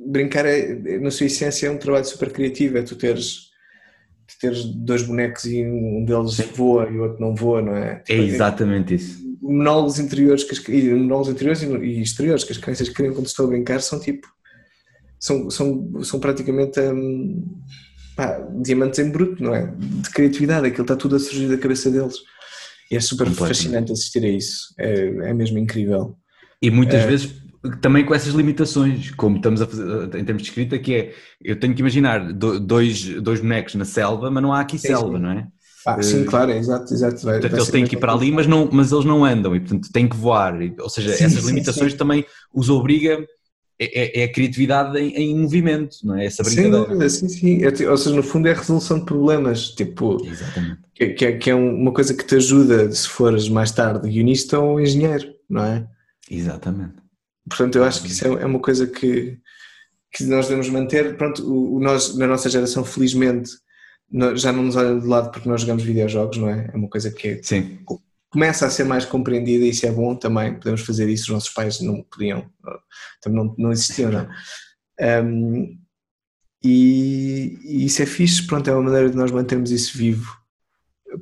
brincar 0.08 0.46
é, 0.46 0.72
é, 0.72 1.00
na 1.00 1.12
sua 1.12 1.26
essência 1.26 1.68
é 1.68 1.72
um 1.72 1.78
trabalho 1.78 2.06
super 2.06 2.32
criativo, 2.32 2.78
é 2.78 2.82
tu 2.82 2.96
teres, 2.96 3.50
tu 4.28 4.36
teres 4.40 4.64
dois 4.66 5.04
bonecos 5.04 5.46
e 5.46 5.64
um 5.66 6.06
deles 6.06 6.38
voa 6.56 6.90
e 6.90 6.98
o 6.98 7.04
outro 7.04 7.20
não 7.22 7.36
voa, 7.36 7.62
não 7.62 7.76
é? 7.76 7.92
É 7.96 8.02
Tipo, 8.04 8.22
exatamente 8.22 8.96
isso. 8.96 9.20
monólogos 9.42 10.00
interiores 10.00 10.44
que 10.44 10.72
e 10.72 10.94
monólogos 10.94 11.30
interiores 11.30 11.62
e, 11.64 12.02
exteriores 12.02 12.44
que 12.44 12.52
as 12.54 12.58
crianças 12.58 12.90
criam 12.90 13.14
quando 13.14 13.28
estão 13.28 13.46
a 13.46 13.50
brincar 13.50 13.82
são 13.82 14.00
tipo 14.00 14.28
são, 15.20 15.50
são, 15.50 16.04
são 16.04 16.20
praticamente 16.20 16.80
hum, 16.80 17.44
diamantes 18.62 19.00
em 19.00 19.10
bruto, 19.10 19.44
não 19.44 19.54
é? 19.54 19.68
De 19.76 20.10
criatividade, 20.12 20.68
aquilo 20.68 20.84
está 20.84 20.96
tudo 20.96 21.16
a 21.16 21.20
surgir 21.20 21.48
da 21.48 21.58
cabeça 21.58 21.90
deles. 21.90 22.18
E 22.90 22.96
é 22.96 23.00
super 23.00 23.28
fascinante 23.30 23.92
assistir 23.92 24.24
a 24.24 24.30
isso, 24.30 24.74
é, 24.78 25.30
é 25.30 25.34
mesmo 25.34 25.58
incrível. 25.58 26.18
E 26.62 26.72
muitas 26.72 27.02
É. 27.02 27.08
vezes 27.08 27.34
também 27.82 28.06
com 28.06 28.14
essas 28.16 28.34
limitações, 28.34 29.12
como 29.12 29.38
estamos 29.38 29.62
a 29.62 29.68
fazer 29.68 30.16
em 30.16 30.24
termos 30.24 30.42
de 30.44 30.50
escrita, 30.50 30.80
que 30.80 30.96
é 30.96 31.14
eu 31.44 31.60
tenho 31.60 31.74
que 31.74 31.82
imaginar 31.82 32.32
do- 32.34 32.60
dois, 32.60 33.04
dois 33.22 33.40
bonecos 33.42 33.76
na 33.76 33.86
selva, 33.86 34.32
mas 34.32 34.42
não 34.42 34.54
há 34.54 34.62
aqui 34.62 34.78
Sim, 34.78 34.88
selva, 34.88 35.18
sim. 35.18 35.24
não 35.24 35.32
é? 35.32 35.48
Ah, 35.86 36.02
sim, 36.02 36.26
claro, 36.26 36.52
exato, 36.52 36.94
exato. 36.94 37.22
Vai, 37.24 37.40
Portanto, 37.40 37.52
vai 37.52 37.60
eles 37.62 37.70
têm 37.72 37.86
que 37.86 37.96
ir 37.96 38.00
para 38.00 38.14
ali, 38.14 38.32
mas, 38.32 38.48
não, 38.48 38.70
mas 38.72 38.92
eles 38.92 39.06
não 39.06 39.24
andam 39.24 39.56
e, 39.56 39.60
portanto, 39.60 39.90
têm 39.92 40.08
que 40.08 40.16
voar. 40.18 40.54
Ou 40.80 40.90
seja, 40.90 41.12
Sim, 41.14 41.24
essas 41.26 41.44
sim, 41.44 41.48
limitações 41.48 41.92
sim. 41.92 41.98
também 41.98 42.26
os 42.54 42.70
obriga. 42.70 43.26
É, 43.80 44.20
é- 44.20 44.22
é 44.22 44.24
a 44.24 44.32
criatividade 44.32 44.98
em, 44.98 45.14
em 45.16 45.36
movimento, 45.40 45.98
não 46.04 46.16
é? 46.16 46.26
Essa 46.26 46.44
Sem 46.44 46.64
brincadeira. 46.64 46.86
dúvida, 46.88 47.10
sim, 47.10 47.30
sim. 47.30 47.60
É 47.64 47.90
ou 47.90 47.98
seja, 47.98 48.16
no 48.16 48.24
fundo 48.24 48.48
é 48.48 48.52
a 48.52 48.56
resolução 48.56 48.98
de 49.00 49.06
problemas, 49.06 49.70
tipo, 49.70 50.18
Exatamente. 50.26 50.80
que, 50.96 51.10
que 51.10 51.26
é, 51.26 51.32
que 51.38 51.50
é 51.52 51.56
um- 51.56 51.76
uma 51.76 51.92
coisa 51.94 52.14
que 52.16 52.26
te 52.26 52.36
ajuda 52.36 52.92
se 52.92 53.08
fores 53.08 53.48
mais 53.50 53.72
tarde 53.72 54.10
guionista 54.10 54.60
ou 54.60 54.82
engenheiro, 54.82 55.32
não 55.48 55.64
é? 55.64 55.88
Exatamente. 56.30 56.96
Portanto, 57.48 57.76
eu 57.78 57.84
acho 57.84 58.02
que 58.02 58.08
isso 58.10 58.26
é, 58.26 58.42
é 58.42 58.46
uma 58.48 58.60
coisa 58.60 58.88
que, 58.88 59.38
que 60.12 60.24
nós 60.26 60.48
devemos 60.48 60.70
manter. 60.70 61.16
Pronto, 61.16 61.44
o, 61.48 61.76
o 61.76 61.80
nós, 61.80 62.18
na 62.18 62.26
nossa 62.26 62.50
geração, 62.50 62.84
felizmente, 62.84 63.52
já 64.36 64.52
não 64.52 64.64
nos 64.64 64.76
olham 64.76 65.00
de 65.00 65.06
lado 65.06 65.30
porque 65.32 65.48
nós 65.48 65.62
jogamos 65.62 65.84
videojogos, 65.84 66.38
não 66.38 66.50
é? 66.50 66.70
É 66.74 66.76
uma 66.76 66.90
coisa 66.90 67.12
que 67.12 67.28
é- 67.28 67.40
Sim. 67.44 67.78
Começa 68.38 68.68
a 68.68 68.70
ser 68.70 68.84
mais 68.84 69.04
compreendida 69.04 69.66
e 69.66 69.70
isso 69.70 69.84
é 69.88 69.92
bom 69.92 70.16
também. 70.16 70.54
Podemos 70.54 70.82
fazer 70.82 71.10
isso, 71.10 71.24
os 71.24 71.30
nossos 71.30 71.50
pais 71.50 71.82
não 71.82 72.04
podiam, 72.04 72.48
também 73.20 73.44
não, 73.44 73.56
não 73.58 73.72
existiam, 73.72 74.12
não. 74.12 74.30
Um, 75.26 75.76
e, 76.64 77.58
e 77.64 77.86
isso 77.86 78.04
é 78.04 78.06
fixe, 78.06 78.46
pronto, 78.46 78.70
é 78.70 78.74
uma 78.74 78.84
maneira 78.84 79.10
de 79.10 79.16
nós 79.18 79.32
mantermos 79.32 79.72
isso 79.72 79.98
vivo, 79.98 80.38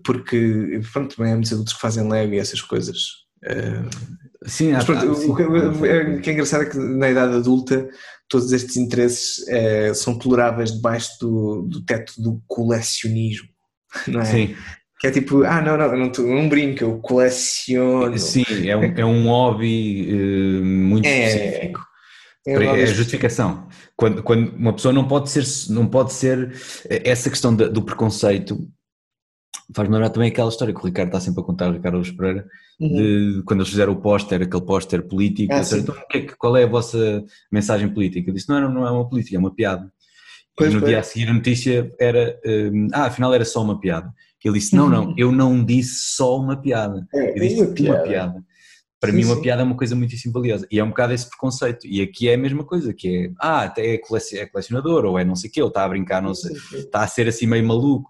porque, 0.03 0.81
pronto, 0.91 1.15
também 1.15 1.31
há 1.31 1.35
muitos 1.35 1.53
adultos 1.53 1.73
que 1.73 1.79
fazem 1.79 2.09
Lego 2.09 2.33
e 2.33 2.37
essas 2.37 2.59
coisas. 2.61 2.97
Uh, 3.45 4.25
Sim, 4.45 4.73
mas 4.73 4.83
pronto, 4.83 5.05
há- 5.05 5.09
o, 5.09 5.15
sim. 5.15 5.33
que, 5.35 5.41
o- 5.43 5.85
é- 5.85 6.17
o 6.17 6.21
que 6.21 6.29
é 6.29 6.33
engraçado 6.33 6.63
é 6.63 6.69
que 6.69 6.77
na 6.77 7.09
idade 7.09 7.33
adulta 7.35 7.89
todos 8.27 8.51
estes 8.51 8.75
interesses 8.75 9.47
eh, 9.47 9.93
são 9.93 10.17
toleráveis 10.19 10.71
debaixo 10.73 11.11
do, 11.21 11.61
do 11.63 11.83
teto 11.85 12.13
do 12.21 12.41
colecionismo, 12.45 13.47
não 14.07 14.19
é? 14.21 14.25
Sim, 14.25 14.55
Que 15.05 15.19
é 15.19 15.21
tipo, 15.21 15.43
ah, 15.43 15.61
não, 15.61 15.77
não, 15.77 15.95
não, 15.95 16.11
não 16.35 16.49
brinco, 16.49 16.83
eu 16.83 16.97
coleciono. 16.99 18.17
sim, 18.17 18.43
é 18.67 18.75
um, 18.75 18.83
é 18.83 19.05
um 19.05 19.27
hobby 19.27 20.09
eh, 20.09 20.61
muito 20.61 21.05
É, 21.05 21.27
específico. 21.27 21.79
É 22.47 22.53
É 22.53 22.83
a 22.83 22.85
justificação. 22.87 23.67
Quando, 23.95 24.23
quando 24.23 24.49
uma 24.55 24.73
pessoa 24.73 24.93
não 24.93 25.07
pode 25.07 25.29
ser, 25.29 25.43
não 25.71 25.87
pode 25.87 26.13
ser 26.13 26.53
essa 26.89 27.29
questão 27.29 27.55
da- 27.55 27.67
do 27.67 27.81
preconceito 27.83 28.67
faz-me 29.75 29.93
lembrar 29.95 30.09
também 30.11 30.29
aquela 30.29 30.49
história 30.49 30.73
que 30.73 30.79
o 30.79 30.85
Ricardo 30.85 31.07
está 31.09 31.19
sempre 31.19 31.41
a 31.41 31.43
contar, 31.43 31.69
o 31.69 31.73
Ricardo 31.73 31.95
Alves 31.95 32.11
Pereira, 32.11 32.45
Uhum. 32.79 32.93
de 32.95 33.43
quando 33.45 33.61
eles 33.61 33.69
fizeram 33.69 33.93
o 33.93 34.01
póster, 34.01 34.41
aquele 34.41 34.63
póster 34.63 35.01
político, 35.07 35.51
Ah, 35.53 35.61
então, 35.75 35.95
é 36.13 36.21
qual 36.37 36.55
é 36.55 36.63
a 36.63 36.67
vossa 36.67 37.23
mensagem 37.51 37.89
política? 37.89 38.29
Eu 38.29 38.33
disse, 38.33 38.47
não, 38.47 38.71
não 38.71 38.85
é 38.85 38.91
uma 38.91 39.09
política, 39.09 39.35
é 39.37 39.39
uma 39.39 39.53
piada. 39.53 39.91
Pois, 40.55 40.71
e 40.71 40.73
no 40.75 40.79
pois. 40.81 40.89
dia 40.91 40.99
a 40.99 41.03
seguir 41.03 41.29
a 41.29 41.33
notícia 41.33 41.91
era, 41.99 42.39
hum, 42.45 42.87
ah, 42.93 43.05
afinal 43.05 43.33
era 43.33 43.43
só 43.43 43.63
uma 43.63 43.79
piada. 43.79 44.09
Ele 44.45 44.59
disse, 44.59 44.75
não, 44.75 44.87
não, 44.87 45.13
eu 45.17 45.31
não 45.31 45.63
disse 45.63 46.15
só 46.15 46.37
uma 46.39 46.55
piada. 46.55 47.07
É, 47.13 47.31
Eu 47.31 47.41
disse 47.41 47.55
uma 47.55 47.65
uma 47.65 47.73
piada. 47.73 48.03
piada. 48.03 48.45
Para 48.99 49.11
Sim, 49.11 49.17
mim, 49.17 49.25
uma 49.25 49.35
sim. 49.35 49.41
piada 49.41 49.61
é 49.61 49.65
uma 49.65 49.75
coisa 49.75 49.95
muitíssimo 49.95 50.33
valiosa. 50.33 50.67
E 50.71 50.79
é 50.79 50.83
um 50.83 50.89
bocado 50.89 51.13
esse 51.13 51.27
preconceito. 51.27 51.85
E 51.85 52.01
aqui 52.01 52.29
é 52.29 52.35
a 52.35 52.37
mesma 52.37 52.63
coisa, 52.63 52.93
que 52.93 53.07
é, 53.27 53.31
ah, 53.39 53.63
até 53.63 53.85
é, 53.87 53.93
é 53.95 54.45
colecionador, 54.45 55.05
ou 55.05 55.19
é 55.19 55.23
não 55.25 55.35
sei 55.35 55.49
o 55.49 55.53
quê, 55.53 55.61
ou 55.61 55.67
está 55.67 55.83
a 55.83 55.89
brincar, 55.89 56.21
não 56.21 56.33
sei, 56.33 56.55
está 56.73 57.01
a 57.03 57.07
ser 57.07 57.27
assim 57.27 57.45
meio 57.45 57.65
maluco. 57.67 58.09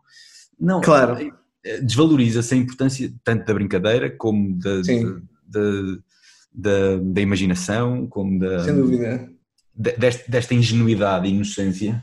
Não, 0.59 0.81
Claro. 0.81 1.17
eh, 1.65 1.81
desvaloriza-se 1.81 2.53
a 2.53 2.57
importância 2.57 3.11
tanto 3.23 3.45
da 3.45 3.53
brincadeira 3.53 4.09
como 4.09 4.57
da, 4.59 4.81
da, 5.47 5.61
da, 6.53 6.97
da 7.01 7.21
imaginação, 7.21 8.07
como 8.07 8.39
da, 8.39 8.63
Sem 8.63 8.75
dúvida. 8.75 9.29
de- 9.75 9.97
deste- 9.97 10.29
desta 10.31 10.53
ingenuidade 10.53 11.27
e 11.27 11.31
inocência. 11.31 12.01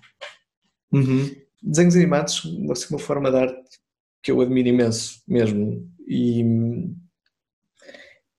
Uhum. 0.93 1.31
Desenhos 1.63 1.95
animados 1.97 2.43
ser 2.75 2.89
uma 2.91 2.99
forma 2.99 3.31
de 3.31 3.37
arte 3.39 3.79
que 4.23 4.31
eu 4.31 4.41
admiro 4.41 4.69
imenso, 4.69 5.23
mesmo. 5.27 5.89
E, 6.07 6.43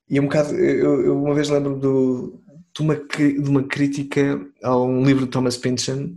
e 0.09 0.17
é 0.17 0.21
um 0.21 0.25
bocado. 0.25 0.55
Eu, 0.55 1.05
eu 1.05 1.21
uma 1.21 1.33
vez 1.33 1.49
lembro 1.49 1.77
do, 1.77 2.41
de, 2.75 2.81
uma, 2.81 2.95
de 2.95 3.49
uma 3.49 3.63
crítica 3.63 4.39
a 4.63 4.77
um 4.77 5.03
livro 5.03 5.25
de 5.25 5.31
Thomas 5.31 5.57
Pynchon 5.57 6.15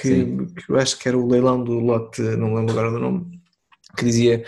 que, 0.00 0.24
que 0.24 0.70
eu 0.72 0.76
acho 0.76 0.98
que 0.98 1.08
era 1.08 1.18
o 1.18 1.26
leilão 1.26 1.62
do 1.62 1.72
lote, 1.78 2.22
não 2.22 2.54
lembro 2.54 2.72
agora 2.72 2.90
do 2.90 2.98
nome, 2.98 3.40
que 3.96 4.04
dizia. 4.04 4.44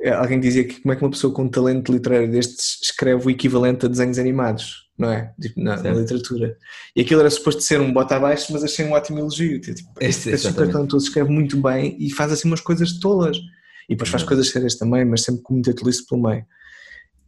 eh, 0.00 0.10
Alguém 0.10 0.40
dizia 0.40 0.64
que 0.64 0.80
como 0.80 0.92
é 0.92 0.96
que 0.96 1.02
uma 1.02 1.10
pessoa 1.10 1.32
com 1.32 1.48
talento 1.48 1.92
literário 1.92 2.30
destes 2.30 2.80
escreve 2.82 3.26
o 3.26 3.30
equivalente 3.30 3.86
a 3.86 3.88
desenhos 3.88 4.18
animados, 4.18 4.88
não 4.96 5.10
é? 5.10 5.34
Tipo, 5.40 5.60
na, 5.60 5.82
na 5.82 5.90
literatura. 5.92 6.56
E 6.94 7.00
aquilo 7.00 7.20
era 7.20 7.30
suposto 7.30 7.62
ser 7.62 7.80
um 7.80 7.92
bota 7.92 8.16
abaixo, 8.16 8.52
mas 8.52 8.62
achei 8.62 8.84
um 8.86 8.92
ótimo 8.92 9.18
elogio. 9.18 9.60
Tipo, 9.60 9.80
este, 10.00 10.00
este 10.00 10.20
super 10.20 10.32
exatamente. 10.34 10.72
talentoso 10.72 11.06
escreve 11.06 11.30
muito 11.30 11.60
bem 11.60 11.96
e 11.98 12.10
faz 12.12 12.32
assim 12.32 12.48
umas 12.48 12.60
coisas 12.60 12.98
tolas. 13.00 13.36
E 13.88 13.94
depois 13.94 14.10
faz 14.10 14.22
Exato. 14.22 14.28
coisas 14.28 14.50
sérias 14.52 14.76
também, 14.76 15.04
mas 15.04 15.22
sempre 15.22 15.42
com 15.42 15.54
muita 15.54 15.74
tolice 15.74 16.06
pelo 16.06 16.22
meio. 16.22 16.44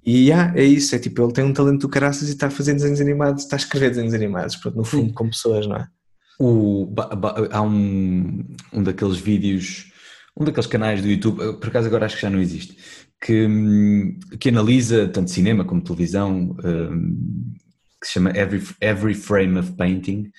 E 0.04 0.32
ah, 0.32 0.52
é 0.56 0.64
isso, 0.64 0.94
é 0.94 0.98
tipo, 0.98 1.22
ele 1.22 1.32
tem 1.32 1.44
um 1.44 1.52
talento 1.52 1.80
do 1.82 1.88
caraças 1.88 2.28
e 2.28 2.32
está 2.32 2.46
a 2.46 2.50
fazer 2.50 2.72
desenhos 2.74 3.00
animados, 3.00 3.44
está 3.44 3.56
a 3.56 3.58
escrever 3.58 3.90
desenhos 3.90 4.14
animados, 4.14 4.56
pronto, 4.56 4.76
no 4.76 4.84
fundo, 4.84 5.08
Sim. 5.08 5.14
com 5.14 5.28
pessoas, 5.28 5.66
não 5.66 5.76
é? 5.76 5.86
O, 6.38 6.86
ba- 6.86 7.14
ba- 7.14 7.48
há 7.50 7.60
um, 7.60 8.46
um 8.72 8.82
daqueles 8.82 9.18
vídeos, 9.18 9.92
um 10.38 10.44
daqueles 10.44 10.66
canais 10.66 11.02
do 11.02 11.08
YouTube, 11.08 11.36
por 11.58 11.68
acaso 11.68 11.86
agora 11.86 12.06
acho 12.06 12.16
que 12.16 12.22
já 12.22 12.30
não 12.30 12.40
existe, 12.40 12.76
que, 13.22 13.46
hum, 13.46 14.18
que 14.40 14.48
analisa 14.48 15.06
tanto 15.08 15.30
cinema 15.30 15.64
como 15.66 15.82
televisão, 15.82 16.56
hum, 16.64 17.52
que 18.00 18.06
se 18.06 18.14
chama 18.14 18.30
Every, 18.30 18.66
Every 18.80 19.14
Frame 19.14 19.58
of 19.58 19.72
Painting, 19.72 20.30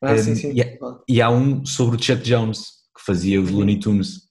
Ah, 0.00 0.14
Um, 0.14 0.18
sim, 0.18 0.34
sim. 0.36 0.52
e 0.52 0.60
é- 0.60 0.78
e 1.08 1.20
há 1.20 1.28
um 1.28 1.66
sobre 1.66 1.96
o 1.96 2.00
Chuck 2.00 2.22
Jones, 2.22 2.60
que 2.96 3.04
fazia 3.04 3.40
os 3.42 3.50
Looney 3.50 3.80
Tunes. 3.80 4.27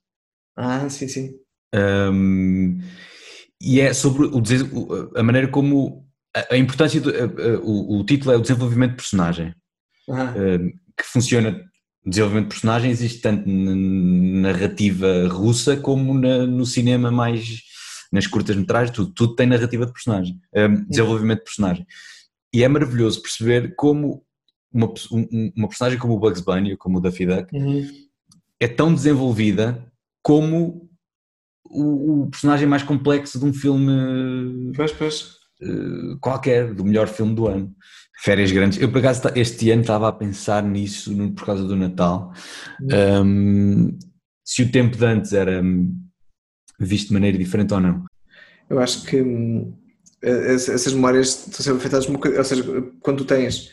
Ah, 0.58 0.90
sim, 0.90 1.08
sim. 1.08 1.36
Um, 1.76 2.80
e 3.62 3.80
é 3.80 3.94
sobre 3.94 4.26
o, 4.26 4.42
a 5.16 5.24
maneira 5.24 5.48
como 5.48 6.06
a, 6.36 6.54
a 6.56 6.58
importância 6.58 7.00
do, 7.00 7.10
a- 7.10 7.14
a- 7.24 7.60
o, 7.62 8.00
o 8.00 8.06
título 8.06 8.32
é 8.34 8.38
o 8.38 8.42
desenvolvimento 8.42 8.92
de 8.92 8.98
personagem. 8.98 9.54
Ah, 10.10 10.34
um, 10.38 10.70
que 10.98 11.04
funciona 11.06 11.64
desenvolvimento 12.06 12.46
de 12.46 12.56
personagem 12.56 12.90
existe 12.92 13.20
tanto 13.22 13.48
na 13.50 13.76
narrativa 14.52 15.28
russa 15.28 15.76
como 15.78 16.14
na- 16.14 16.48
no 16.48 16.66
cinema 16.66 17.12
mais 17.12 17.62
nas 18.12 18.26
curtas 18.26 18.56
metragens, 18.56 18.96
tudo, 18.96 19.12
tudo 19.14 19.36
tem 19.36 19.46
narrativa 19.46 19.86
de 19.86 19.92
personagem, 19.92 20.40
um, 20.56 20.86
desenvolvimento 20.88 21.40
de 21.40 21.44
personagem. 21.44 21.86
E 22.54 22.64
é 22.64 22.68
maravilhoso 22.68 23.22
perceber 23.22 23.76
como 23.76 24.24
uma, 24.72 24.88
um- 25.12 25.28
um- 25.32 25.52
uma 25.58 25.68
personagem 25.68 26.00
como 26.00 26.14
o 26.14 26.20
Bugs 26.20 26.40
Bunny 26.42 26.72
ou 26.72 26.78
como 26.78 26.98
o 27.00 27.02
Daffy 27.02 27.26
Duck 27.26 27.54
uhum. 27.54 27.86
é 28.62 28.68
tão 28.70 28.94
desenvolvida 28.94 29.86
como 30.28 30.90
o, 31.64 32.24
o 32.24 32.30
personagem 32.30 32.68
mais 32.68 32.84
complexo 32.84 33.40
de 33.40 33.46
um 33.46 33.54
filme 33.54 34.74
Pois, 34.76 34.92
pois. 34.92 35.36
eh, 35.62 36.18
qualquer, 36.20 36.74
do 36.74 36.84
melhor 36.84 37.08
filme 37.08 37.34
do 37.34 37.48
ano. 37.48 37.74
Férias 38.22 38.52
grandes. 38.52 38.78
Eu, 38.78 38.92
por 38.92 38.98
acaso, 38.98 39.22
este 39.36 39.72
ano 39.72 39.84
estava 39.84 40.10
a 40.10 40.12
pensar 40.12 40.62
nisso 40.64 41.14
no- 41.14 41.32
por 41.32 41.46
causa 41.46 41.64
do 41.64 41.78
Natal. 41.78 42.34
Um, 43.24 43.98
se 44.44 44.64
o 44.64 44.70
tempo 44.72 44.98
de 44.98 45.06
antes 45.06 45.32
era 45.32 45.62
hum, 45.64 45.96
visto 46.78 47.08
de 47.08 47.14
maneira 47.14 47.38
diferente 47.38 47.74
ou 47.74 47.80
não. 47.80 48.04
Eu 48.70 48.80
acho 48.80 49.06
que 49.06 49.22
hum, 49.22 49.74
ess- 50.22 50.68
essas 50.68 50.92
memórias 50.94 51.48
estão 51.48 51.62
sempre 51.64 51.80
afetadas 51.80 52.10
ou 52.10 52.44
seja, 52.44 52.64
quando 53.00 53.20
tu 53.20 53.26
tens 53.26 53.72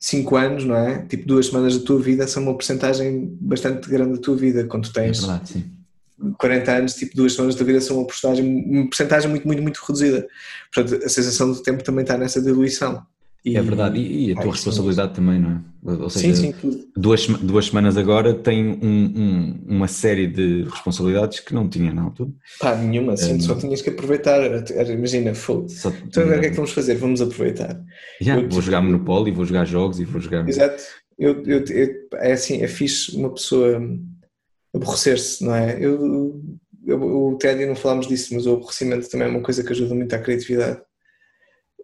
5 0.00 0.36
anos, 0.36 0.64
não 0.64 0.74
é? 0.76 1.04
Tipo, 1.06 1.26
duas 1.26 1.46
semanas 1.48 1.76
da 1.78 1.84
tua 1.84 2.00
vida 2.00 2.26
são 2.26 2.42
uma 2.44 2.54
porcentagem 2.54 3.36
bastante 3.40 3.90
grande 3.90 4.14
da 4.14 4.20
tua 4.20 4.36
vida. 4.36 4.64
Quando 4.66 4.84
tu 4.90 4.98
É 4.98 5.02
tens 5.04 5.20
verdade, 5.20 5.48
sim. 5.50 5.81
40 6.38 6.72
anos, 6.72 6.94
tipo, 6.94 7.16
duas 7.16 7.32
semanas 7.34 7.54
da 7.54 7.64
vida 7.64 7.80
são 7.80 7.98
uma 7.98 8.06
porcentagem, 8.06 8.64
uma 8.66 8.84
porcentagem 8.86 9.30
muito, 9.30 9.46
muito, 9.46 9.62
muito 9.62 9.80
reduzida. 9.86 10.26
Portanto, 10.74 11.04
a 11.04 11.08
sensação 11.08 11.52
do 11.52 11.62
tempo 11.62 11.82
também 11.82 12.02
está 12.02 12.16
nessa 12.16 12.40
diluição. 12.40 13.02
E- 13.44 13.56
É 13.56 13.60
verdade. 13.62 13.98
E, 13.98 14.28
e 14.28 14.32
a 14.32 14.34
tua 14.36 14.42
isso 14.44 14.52
responsabilidade 14.52 15.14
também, 15.14 15.40
não 15.40 15.50
é? 15.50 15.60
Ou 16.00 16.08
Sim, 16.08 16.20
seja, 16.20 16.34
sim, 16.36 16.52
tudo. 16.60 16.78
Duas, 16.96 17.26
duas 17.26 17.66
semanas 17.66 17.96
agora 17.96 18.32
tem 18.34 18.68
um- 18.80 19.12
um- 19.16 19.64
uma 19.66 19.88
série 19.88 20.28
de 20.28 20.62
responsabilidades 20.62 21.40
que 21.40 21.52
não 21.52 21.68
tinha 21.68 21.92
na 21.92 22.02
altura. 22.02 22.30
Pá, 22.60 22.76
nenhuma, 22.76 23.14
assim, 23.14 23.34
Hum. 23.34 23.40
só 23.40 23.56
tinhas 23.56 23.82
que 23.82 23.90
aproveitar. 23.90 24.40
Imagina, 24.88 25.34
fogo. 25.34 25.68
Só- 25.68 25.92
Então 26.06 26.22
agora 26.22 26.38
o 26.38 26.40
que 26.40 26.46
é 26.46 26.50
que 26.50 26.54
vamos 26.56 26.70
fazer? 26.70 26.94
Vamos 26.94 27.20
aproveitar. 27.20 27.80
Já, 28.20 28.38
eu- 28.38 28.48
vou 28.48 28.62
jogar 28.62 28.80
Monopoly, 28.80 29.32
vou 29.32 29.44
jogar 29.44 29.64
jogos 29.64 29.98
e 29.98 30.04
vou 30.04 30.20
jogar. 30.20 30.48
Exato. 30.48 30.80
Eu, 31.18 31.42
eu, 31.44 31.64
eu- 31.68 32.08
é 32.20 32.32
assim, 32.34 32.62
é 32.62 32.68
fixe 32.68 33.16
uma 33.16 33.30
pessoa 33.34 33.80
aborrecer-se, 34.74 35.44
não 35.44 35.54
é? 35.54 35.76
Eu, 35.78 36.40
eu, 36.86 37.02
o 37.02 37.36
Ted, 37.38 37.64
não 37.66 37.76
falámos 37.76 38.06
disso, 38.08 38.34
mas 38.34 38.46
o 38.46 38.54
aborrecimento 38.54 39.08
também 39.08 39.28
é 39.28 39.30
uma 39.30 39.42
coisa 39.42 39.62
que 39.62 39.72
ajuda 39.72 39.94
muito 39.94 40.14
à 40.14 40.18
criatividade. 40.18 40.80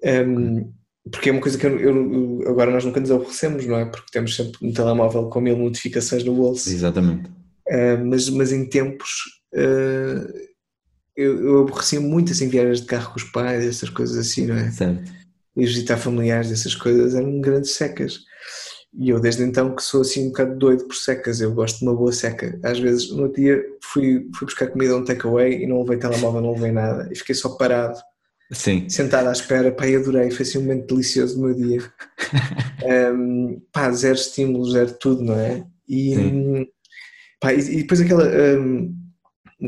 Um, 0.05 0.73
porque 1.11 1.31
é 1.31 1.33
uma 1.33 1.41
coisa 1.41 1.57
que 1.59 1.67
eu, 1.67 1.79
eu- 1.81 2.49
agora 2.49 2.71
nós 2.71 2.85
nunca 2.85 3.01
nos 3.01 3.11
aborrecemos, 3.11 3.67
não 3.67 3.77
é? 3.79 3.85
Porque 3.87 4.11
temos 4.13 4.35
sempre 4.37 4.59
um 4.67 4.73
telemóvel 4.73 5.29
com 5.31 5.41
mil 5.41 5.57
notificações 5.57 6.23
no 6.25 6.35
bolso. 6.35 6.69
Exatamente. 6.71 7.29
Uh, 7.69 8.05
mas, 8.07 8.29
mas 8.31 8.53
em 8.53 8.69
tempos 8.69 9.11
uh, 9.55 10.33
eu, 11.17 11.43
eu 11.45 11.61
aborrecia 11.63 12.01
muito 12.01 12.33
assim 12.33 12.49
viagens 12.49 12.81
de 12.81 12.87
carro 12.87 13.11
com 13.13 13.17
os 13.17 13.25
pais, 13.25 13.65
essas 13.65 13.89
coisas 13.91 14.17
assim, 14.17 14.47
não 14.47 14.57
é? 14.57 14.71
Certo. 14.71 15.03
e 15.57 15.67
visitar 15.67 15.97
familiares, 15.97 16.53
essas 16.53 16.75
coisas 16.75 17.15
eram 17.15 17.41
grandes 17.41 17.73
secas. 17.73 18.21
E 18.95 19.11
eu 19.11 19.21
desde 19.21 19.43
então 19.43 19.75
que 19.75 19.83
sou 19.83 20.01
assim 20.01 20.27
um 20.27 20.29
bocado 20.29 20.57
doido 20.57 20.87
por 20.87 20.97
secas, 20.97 21.41
eu 21.41 21.53
gosto 21.53 21.79
de 21.79 21.85
uma 21.85 21.95
boa 21.95 22.13
seca. 22.13 22.59
Às 22.63 22.79
vezes 22.79 23.11
no 23.11 23.31
dia 23.33 23.63
fui, 23.83 24.29
fui 24.35 24.47
buscar 24.47 24.69
comida 24.69 24.97
um 24.97 25.05
takeaway 25.05 25.63
e 25.63 25.67
não 25.67 25.83
levei 25.83 25.99
telemóvel, 25.99 26.41
não 26.41 26.53
levei 26.55 26.73
nada 26.73 27.09
e 27.13 27.17
fiquei 27.17 27.35
só 27.35 27.51
parado, 27.51 27.99
Sim. 28.51 28.89
sentado 28.89 29.29
à 29.29 29.33
espera, 29.33 29.71
pá, 29.71 29.87
e 29.87 29.97
adorei, 29.97 30.31
foi 30.31 30.45
assim 30.45 30.59
um 30.59 30.63
momento 30.63 30.87
delicioso 30.87 31.37
do 31.37 31.43
meu 31.43 31.55
dia. 31.55 31.93
um, 33.15 33.61
pá, 33.73 33.91
zero 33.93 34.15
estímulos, 34.15 34.73
zero 34.73 34.95
tudo, 34.95 35.23
não 35.23 35.39
é? 35.39 35.65
E, 35.87 36.15
Sim. 36.15 36.67
pá, 37.41 37.53
e, 37.53 37.59
e 37.59 37.77
depois 37.83 38.01
aquela, 38.01 38.25
um, 38.59 38.95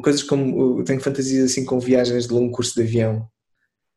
coisas 0.02 0.22
como, 0.22 0.80
eu 0.80 0.84
tenho 0.84 1.00
fantasias 1.00 1.50
assim 1.50 1.64
com 1.64 1.78
viagens 1.78 2.26
de 2.26 2.32
longo 2.32 2.52
curso 2.52 2.74
de 2.74 2.82
avião, 2.82 3.28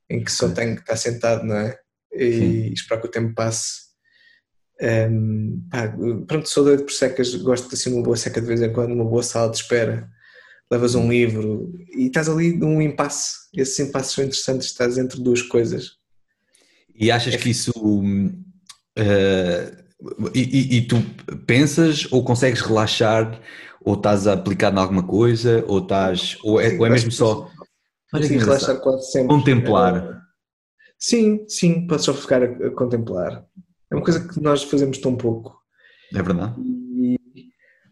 em 0.09 0.23
que 0.23 0.31
só 0.31 0.49
tenho 0.49 0.75
que 0.75 0.81
estar 0.81 0.97
sentado, 0.97 1.45
não 1.45 1.55
é? 1.55 1.77
E 2.13 2.33
Sim. 2.33 2.73
esperar 2.73 3.01
que 3.01 3.07
o 3.07 3.11
tempo 3.11 3.33
passe. 3.33 3.92
Um, 4.81 5.61
pá, 5.69 5.93
pronto, 6.27 6.49
sou 6.49 6.63
doido 6.63 6.83
por 6.83 6.91
secas, 6.91 7.33
gosto 7.35 7.69
de 7.69 7.75
assim 7.75 7.93
uma 7.93 8.03
boa 8.03 8.17
seca 8.17 8.41
de 8.41 8.47
vez 8.47 8.61
em 8.61 8.73
quando, 8.73 8.91
uma 8.93 9.05
boa 9.05 9.23
sala 9.23 9.49
de 9.51 9.57
espera, 9.57 10.09
levas 10.69 10.95
um 10.95 11.09
livro 11.09 11.71
e 11.95 12.07
estás 12.07 12.27
ali 12.27 12.55
num 12.57 12.81
impasse. 12.81 13.35
Esses 13.55 13.79
impasses 13.79 14.13
são 14.13 14.23
interessantes, 14.23 14.67
estás 14.67 14.97
entre 14.97 15.21
duas 15.21 15.41
coisas. 15.41 15.97
E 16.95 17.11
achas 17.11 17.35
que 17.35 17.49
isso. 17.49 17.71
eh, 18.95 19.83
e, 20.33 20.41
e- 20.41 20.77
e 20.77 20.87
tu 20.87 20.97
pensas 21.47 22.11
ou 22.11 22.23
consegues 22.23 22.61
relaxar 22.61 23.39
ou 23.81 23.95
estás 23.95 24.27
aplicado 24.27 24.75
em 24.77 24.79
alguma 24.79 25.03
coisa 25.03 25.63
ou 25.67 25.79
estás 25.79 26.37
ou 26.43 26.59
é, 26.59 26.77
ou 26.77 26.85
é 26.85 26.89
mesmo 26.89 27.11
só 27.11 27.49
Olha 28.13 28.27
Sim, 28.27 28.37
relaxar 28.37 28.79
quase 28.79 29.11
sempre. 29.11 29.27
contemplar 29.27 30.23
Sim, 30.99 31.45
sim, 31.49 31.85
podes 31.87 32.05
só 32.05 32.13
ficar 32.13 32.41
a, 32.43 32.45
a 32.45 32.71
contemplar. 32.71 33.45
É 33.93 33.95
uma 33.97 34.03
coisa 34.03 34.27
que 34.27 34.41
nós 34.41 34.63
fazemos 34.63 34.97
tão 34.97 35.15
pouco. 35.15 35.55
é 36.13 36.21
verdade 36.21 36.55
E 36.59 37.17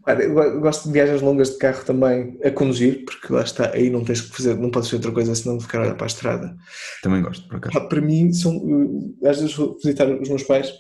eu 0.08 0.34
go- 0.34 0.60
gosto 0.62 0.88
de 0.88 0.94
viagens 0.94 1.22
longas 1.22 1.52
de 1.52 1.58
carro 1.58 1.86
também 1.86 2.40
a 2.44 2.50
conduzir, 2.52 3.06
porque 3.06 3.32
lá 3.32 3.44
está, 3.44 3.72
aí 3.74 3.90
não 3.90 4.04
tens 4.04 4.22
que 4.22 4.36
fazer, 4.36 4.56
não 4.58 4.72
podes 4.72 4.90
fazer 4.90 4.98
outra 4.98 5.12
coisa 5.12 5.36
senão 5.36 5.58
de 5.58 5.64
ficar 5.64 5.80
a 5.80 5.82
olhar 5.84 5.96
para 5.96 6.06
a 6.06 6.08
estrada. 6.08 6.56
também 7.04 7.22
gosto 7.22 7.48
por 7.48 7.58
acaso 7.58 7.88
Para 7.88 8.02
mim, 8.02 8.34
são, 8.34 8.58
uh, 8.58 9.18
às 9.28 9.40
vezes 9.40 9.56
vou 9.56 9.76
visitar 9.78 10.10
os 10.10 10.28
meus 10.28 10.44
pais, 10.44 10.74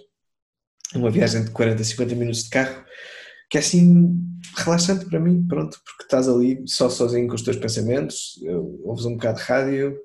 uma 0.95 1.11
viagem 1.11 1.45
de 1.45 1.51
40, 1.51 1.83
50 1.83 2.15
minutos 2.15 2.43
de 2.45 2.49
carro, 2.49 2.83
que 3.49 3.57
é 3.57 3.59
assim 3.61 4.17
relaxante 4.57 5.05
para 5.05 5.19
mim, 5.19 5.45
pronto, 5.47 5.77
porque 5.85 6.03
estás 6.03 6.27
ali 6.27 6.63
só 6.65 6.89
sozinho 6.89 7.27
com 7.27 7.35
os 7.35 7.43
teus 7.43 7.57
pensamentos, 7.57 8.39
eu- 8.43 8.81
ouves 8.83 9.05
um 9.05 9.13
bocado 9.13 9.37
de 9.37 9.43
rádio 9.43 9.97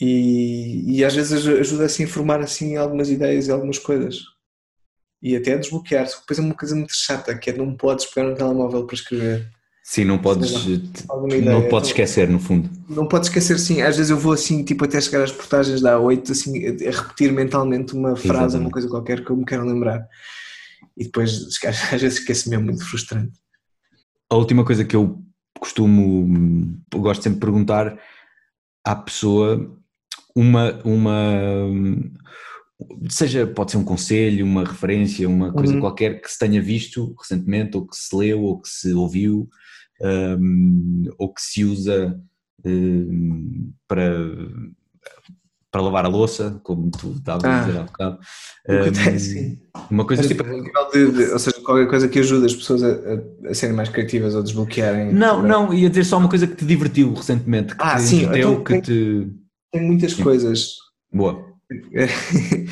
e, 0.00 0.96
e 0.96 1.04
às 1.04 1.14
vezes 1.14 1.46
ajuda 1.46 1.84
a 1.84 2.06
formar 2.06 2.40
assim 2.40 2.76
algumas 2.76 3.10
ideias 3.10 3.46
e 3.46 3.50
algumas 3.50 3.78
coisas. 3.78 4.16
E 5.22 5.36
até 5.36 5.52
a 5.52 5.58
desbloquear-se. 5.58 6.18
Depois 6.20 6.38
é 6.38 6.42
uma 6.42 6.54
coisa 6.54 6.74
muito 6.74 6.94
chata, 6.94 7.36
que 7.36 7.50
é 7.50 7.56
não 7.56 7.76
podes 7.76 8.06
pegar 8.06 8.28
no 8.28 8.34
telemóvel 8.34 8.86
para 8.86 8.94
escrever. 8.94 9.46
sim 9.84 10.04
não 10.04 10.18
podes 10.18 10.52
não 11.44 11.68
podes 11.68 11.90
esquecer 11.90 12.28
no 12.28 12.40
fundo 12.40 12.70
não 12.88 13.06
pode 13.06 13.26
esquecer, 13.26 13.58
sim. 13.58 13.82
Às 13.82 13.96
vezes 13.96 14.10
eu 14.10 14.18
vou 14.18 14.32
assim, 14.32 14.64
tipo, 14.64 14.84
até 14.84 15.00
chegar 15.00 15.22
às 15.22 15.30
portagens 15.30 15.80
da 15.80 15.96
A8, 15.96 16.30
assim, 16.30 16.66
a 16.66 16.90
repetir 16.90 17.32
mentalmente 17.32 17.94
uma 17.94 18.16
frase, 18.16 18.30
Exatamente. 18.30 18.60
uma 18.60 18.70
coisa 18.70 18.88
qualquer 18.88 19.24
que 19.24 19.30
eu 19.30 19.36
me 19.36 19.44
quero 19.44 19.64
lembrar. 19.64 20.06
E 20.96 21.04
depois, 21.04 21.30
às 21.92 22.00
vezes, 22.00 22.18
esqueço-me, 22.18 22.56
é 22.56 22.58
muito 22.58 22.84
frustrante. 22.84 23.32
a 24.28 24.34
última 24.34 24.64
coisa 24.64 24.84
que 24.84 24.96
eu 24.96 25.22
costumo 25.58 26.74
eu 26.92 27.00
gosto 27.00 27.22
sempre 27.22 27.38
de 27.38 27.44
perguntar 27.44 27.98
à 28.84 28.96
pessoa 28.96 29.78
uma 30.40 30.80
uma 30.84 31.68
seja 33.08 33.46
pode 33.46 33.72
ser 33.72 33.76
um 33.78 33.84
conselho 33.84 34.44
uma 34.44 34.64
referência 34.64 35.28
uma 35.28 35.52
coisa 35.52 35.74
Uhum. 35.74 35.80
qualquer 35.80 36.20
que 36.20 36.30
se 36.30 36.38
tenha 36.38 36.60
visto 36.62 37.14
recentemente 37.18 37.76
ou 37.76 37.86
que 37.86 37.96
se 37.96 38.14
leu 38.16 38.40
ou 38.42 38.60
que 38.60 38.68
se 38.68 38.92
ouviu 38.94 39.48
hum, 40.38 41.04
ou 41.18 41.32
que 41.32 41.42
se 41.42 41.64
usa 41.64 42.18
hum, 42.64 43.72
para 43.86 44.10
para 45.72 45.82
lavar 45.82 46.04
a 46.04 46.08
louça 46.08 46.58
como 46.64 46.90
tu 46.90 47.12
estavas 47.12 47.44
a 47.44 47.48
Ah. 47.48 47.60
dizer 47.64 47.78
há 47.78 47.82
bocado 47.84 48.18
O 48.68 48.82
que 48.82 48.88
Hum, 48.90 48.92
tem, 49.04 49.18
sim. 49.18 49.58
uma 49.90 50.04
coisa 50.04 50.22
Mas, 50.22 50.30
tipo 50.30 50.42
a 50.44 50.90
de, 50.90 51.12
de- 51.12 51.32
ou 51.32 51.38
seja, 51.38 51.60
qualquer 51.60 51.86
coisa 51.88 52.08
que 52.08 52.18
ajude 52.18 52.46
as 52.46 52.54
pessoas 52.54 52.82
a, 52.82 52.88
a- 52.88 53.50
a 53.50 53.54
serem 53.54 53.76
mais 53.76 53.88
criativas 53.88 54.34
ou 54.34 54.42
desbloquearem. 54.42 55.12
não 55.12 55.42
não 55.42 55.72
ia 55.72 55.88
dizer 55.88 56.04
só 56.04 56.18
uma 56.18 56.28
coisa 56.28 56.46
que 56.46 56.56
te 56.56 56.64
divertiu 56.64 57.12
recentemente 57.14 57.74
que 57.76 57.82
Ah, 57.82 57.96
te 57.96 58.02
sim, 58.02 58.22
entreteu, 58.22 58.50
então 58.52 58.64
que 58.64 58.72
tem- 58.72 58.82
te 58.82 59.28
Tem 59.72 59.82
muitas 59.82 60.12
Sim. 60.12 60.22
coisas. 60.22 60.74
boa 61.12 61.48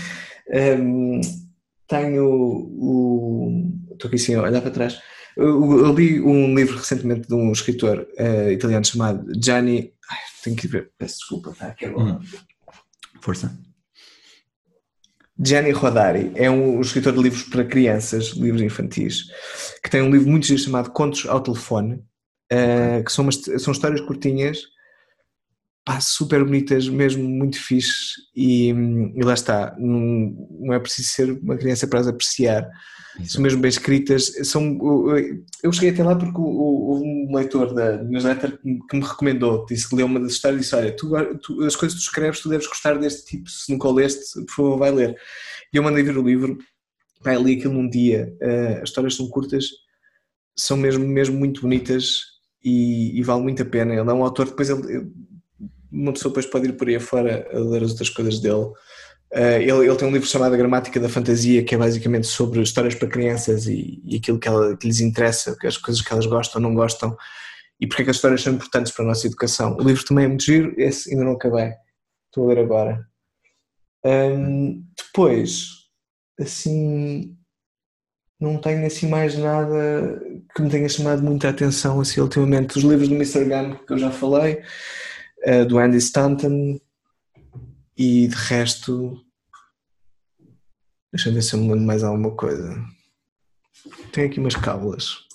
Hum, 0.51 1.21
tenho 1.87 2.25
o. 2.27 3.71
Estou 3.93 4.09
aqui 4.09 4.17
assim 4.17 4.35
a 4.35 4.43
olhar 4.43 4.63
para 4.63 4.71
trás. 4.71 4.99
Eu, 5.37 5.79
eu 5.85 5.93
li 5.93 6.21
um 6.23 6.55
livro 6.55 6.77
recentemente 6.79 7.29
de 7.29 7.35
um 7.35 7.53
escritor 7.53 8.07
eh, 8.17 8.53
italiano 8.53 8.85
chamado 8.85 9.27
Gianni. 9.43 9.93
Ai, 10.11 10.19
tenho 10.43 10.57
que 10.57 10.67
ver, 10.67 10.91
peço 10.97 11.19
desculpa, 11.19 11.51
está 11.51 11.67
aqui 11.69 11.85
agora. 11.85 12.15
Hum. 12.15 12.21
Força. 13.21 13.57
Gianni 15.39 15.71
Rodari 15.71 16.33
é 16.35 16.51
um, 16.51 16.79
um 16.79 16.81
escritor 16.81 17.13
de 17.13 17.21
livros 17.23 17.43
para 17.45 17.65
crianças, 17.65 18.29
livros 18.31 18.63
infantis, 18.63 19.27
que 19.85 19.91
tem 19.91 20.01
um 20.03 20.11
livro 20.11 20.29
muito 20.29 20.47
giro 20.47 20.59
chamado 20.61 20.91
Contos 20.91 21.27
ao 21.29 21.41
Telefone, 21.43 22.03
eh, 22.51 23.03
que 23.05 23.13
são, 23.13 23.25
umas- 23.25 23.45
são 23.63 23.73
histórias 23.73 24.01
curtinhas, 24.01 24.63
pá, 25.89 26.01
super 26.03 26.45
bonitas, 26.45 26.87
mesmo 26.87 27.27
muito 27.27 27.59
fixe, 27.59 28.13
e, 28.37 28.69
e 28.69 29.23
lá 29.25 29.33
está, 29.33 29.75
não, 29.79 30.37
não 30.61 30.75
é 30.75 30.79
preciso 30.79 31.09
ser 31.09 31.31
uma 31.43 31.57
criança 31.57 31.87
para 31.87 32.01
as 32.01 32.07
apreciar, 32.07 32.69
são 33.25 33.41
mesmo 33.41 33.59
bem 33.63 33.71
escritas, 33.71 34.27
são, 34.45 34.79
eu 35.63 35.73
cheguei 35.73 35.89
até 35.89 36.05
lá 36.05 36.15
porque 36.15 36.39
houve 36.39 37.03
um 37.05 37.35
leitor 37.35 37.73
da 37.73 38.03
newsletter 38.05 38.59
que 38.61 38.97
me- 38.99 39.03
recomendou, 39.03 39.65
disse 39.65 39.89
que 39.89 39.97
leu 39.97 40.05
uma 40.05 40.21
das 40.21 40.33
histórias 40.33 40.61
e 40.61 40.63
disse, 40.65 40.77
olha, 40.77 40.93
tu, 40.95 41.11
tu- 41.39 41.63
as 41.65 41.75
coisas 41.75 41.97
que 41.99 42.05
tu 42.05 42.09
escreves 42.09 42.41
tu 42.41 42.51
deves 42.51 42.67
gostar 42.67 42.99
deste 42.99 43.25
tipo, 43.25 43.49
se 43.49 43.73
nunca 43.73 43.89
o 43.89 43.93
leste, 43.93 44.45
por 44.45 44.55
favor 44.55 44.79
vai 44.79 44.91
ler. 44.93 45.17
E 45.73 45.77
eu 45.79 45.83
mandei 45.83 46.03
vir 46.03 46.19
o 46.19 46.23
livro, 46.23 46.59
pá, 47.25 47.35
li 47.35 47.55
aquilo 47.57 47.73
num 47.73 47.89
dia, 47.89 48.31
eh, 48.43 48.81
as 48.83 48.91
histórias 48.91 49.17
são 49.17 49.27
curtas, 49.31 49.65
são 50.55 50.77
mesmo, 50.77 51.09
mesmo 51.09 51.37
muito 51.39 51.63
bonitas 51.63 52.21
e, 52.63 53.19
e 53.19 53.23
vale 53.23 53.43
muito 53.43 53.63
a 53.63 53.67
pena, 53.67 53.95
ele 53.95 54.11
é 54.11 54.13
um 54.13 54.23
autor, 54.23 54.47
depois 54.51 54.69
ele- 54.69 55.11
uma 55.91 56.13
pessoa 56.13 56.31
depois 56.31 56.47
pode 56.47 56.69
ir 56.69 56.73
por 56.73 56.89
aí 56.89 56.97
afora 56.97 57.49
a 57.53 57.59
ler 57.59 57.83
as 57.83 57.91
outras 57.91 58.11
coisas 58.11 58.41
dele, 58.41 58.73
Uh, 59.31 59.61
ele, 59.61 59.87
ele 59.87 59.97
tem 59.97 60.09
um 60.09 60.11
livro 60.11 60.27
chamado 60.27 60.55
A 60.55 60.57
Gramática 60.57 60.99
da 60.99 61.09
Fantasia, 61.09 61.63
que 61.63 61.75
é 61.75 61.79
basicamente 61.79 62.27
sobre 62.27 62.63
histórias 62.63 62.95
para 62.95 63.09
crianças 63.09 63.67
e, 63.67 64.01
e 64.03 64.17
aquilo 64.17 64.39
que, 64.39 64.49
ela, 64.49 64.75
que 64.75 64.87
lhes 64.87 65.01
interessa, 65.01 65.55
as 65.65 65.77
coisas 65.77 66.03
que 66.03 66.11
elas 66.11 66.25
gostam 66.25 66.63
ou 66.63 66.69
não 66.69 66.75
gostam, 66.75 67.15
e 67.79 67.87
porque 67.87 68.03
é 68.03 68.05
que 68.07 68.11
as 68.11 68.17
histórias 68.17 68.43
são 68.43 68.55
importantes 68.55 68.91
para 68.91 69.05
a 69.05 69.09
nossa 69.09 69.27
educação. 69.27 69.77
O 69.77 69.83
livro 69.83 70.03
também 70.05 70.25
é 70.25 70.29
muito 70.29 70.45
giro, 70.45 70.75
esse 70.79 71.11
ainda 71.11 71.25
não 71.25 71.33
acabei, 71.33 71.73
estou 72.27 72.45
a 72.45 72.55
ler 72.55 72.61
agora. 72.61 73.07
Um, 74.05 74.83
depois, 74.97 75.67
assim, 76.41 77.37
não 78.41 78.59
tenho 78.59 78.87
assim 78.87 79.09
mais 79.09 79.37
nada 79.37 80.23
que 80.55 80.63
me 80.63 80.71
tenha 80.71 80.89
chamado 80.89 81.23
muita 81.23 81.51
atenção 81.51 82.01
assim, 82.01 82.21
ultimamente. 82.21 82.79
Os 82.79 82.85
livros 82.85 83.09
do 83.09 83.15
Mr. 83.15 83.45
Gunn, 83.45 83.75
que 83.87 83.93
eu 83.93 83.99
já 83.99 84.11
falei, 84.11 84.63
uh, 85.47 85.65
do 85.67 85.79
Andy 85.79 85.97
Stanton, 85.99 86.79
e 87.97 88.29
de 88.29 88.35
resto, 88.37 89.21
deixa-me 91.13 91.35
ver 91.37 91.43
se 91.43 91.55
eu 91.55 91.61
me 91.61 91.69
lembro 91.69 91.85
mais 91.87 92.03
alguma 92.05 92.31
coisa. 92.31 92.81
Tenho 94.13 94.27
aqui 94.29 94.39
umas 94.41 94.55
cábulas. 94.57 95.27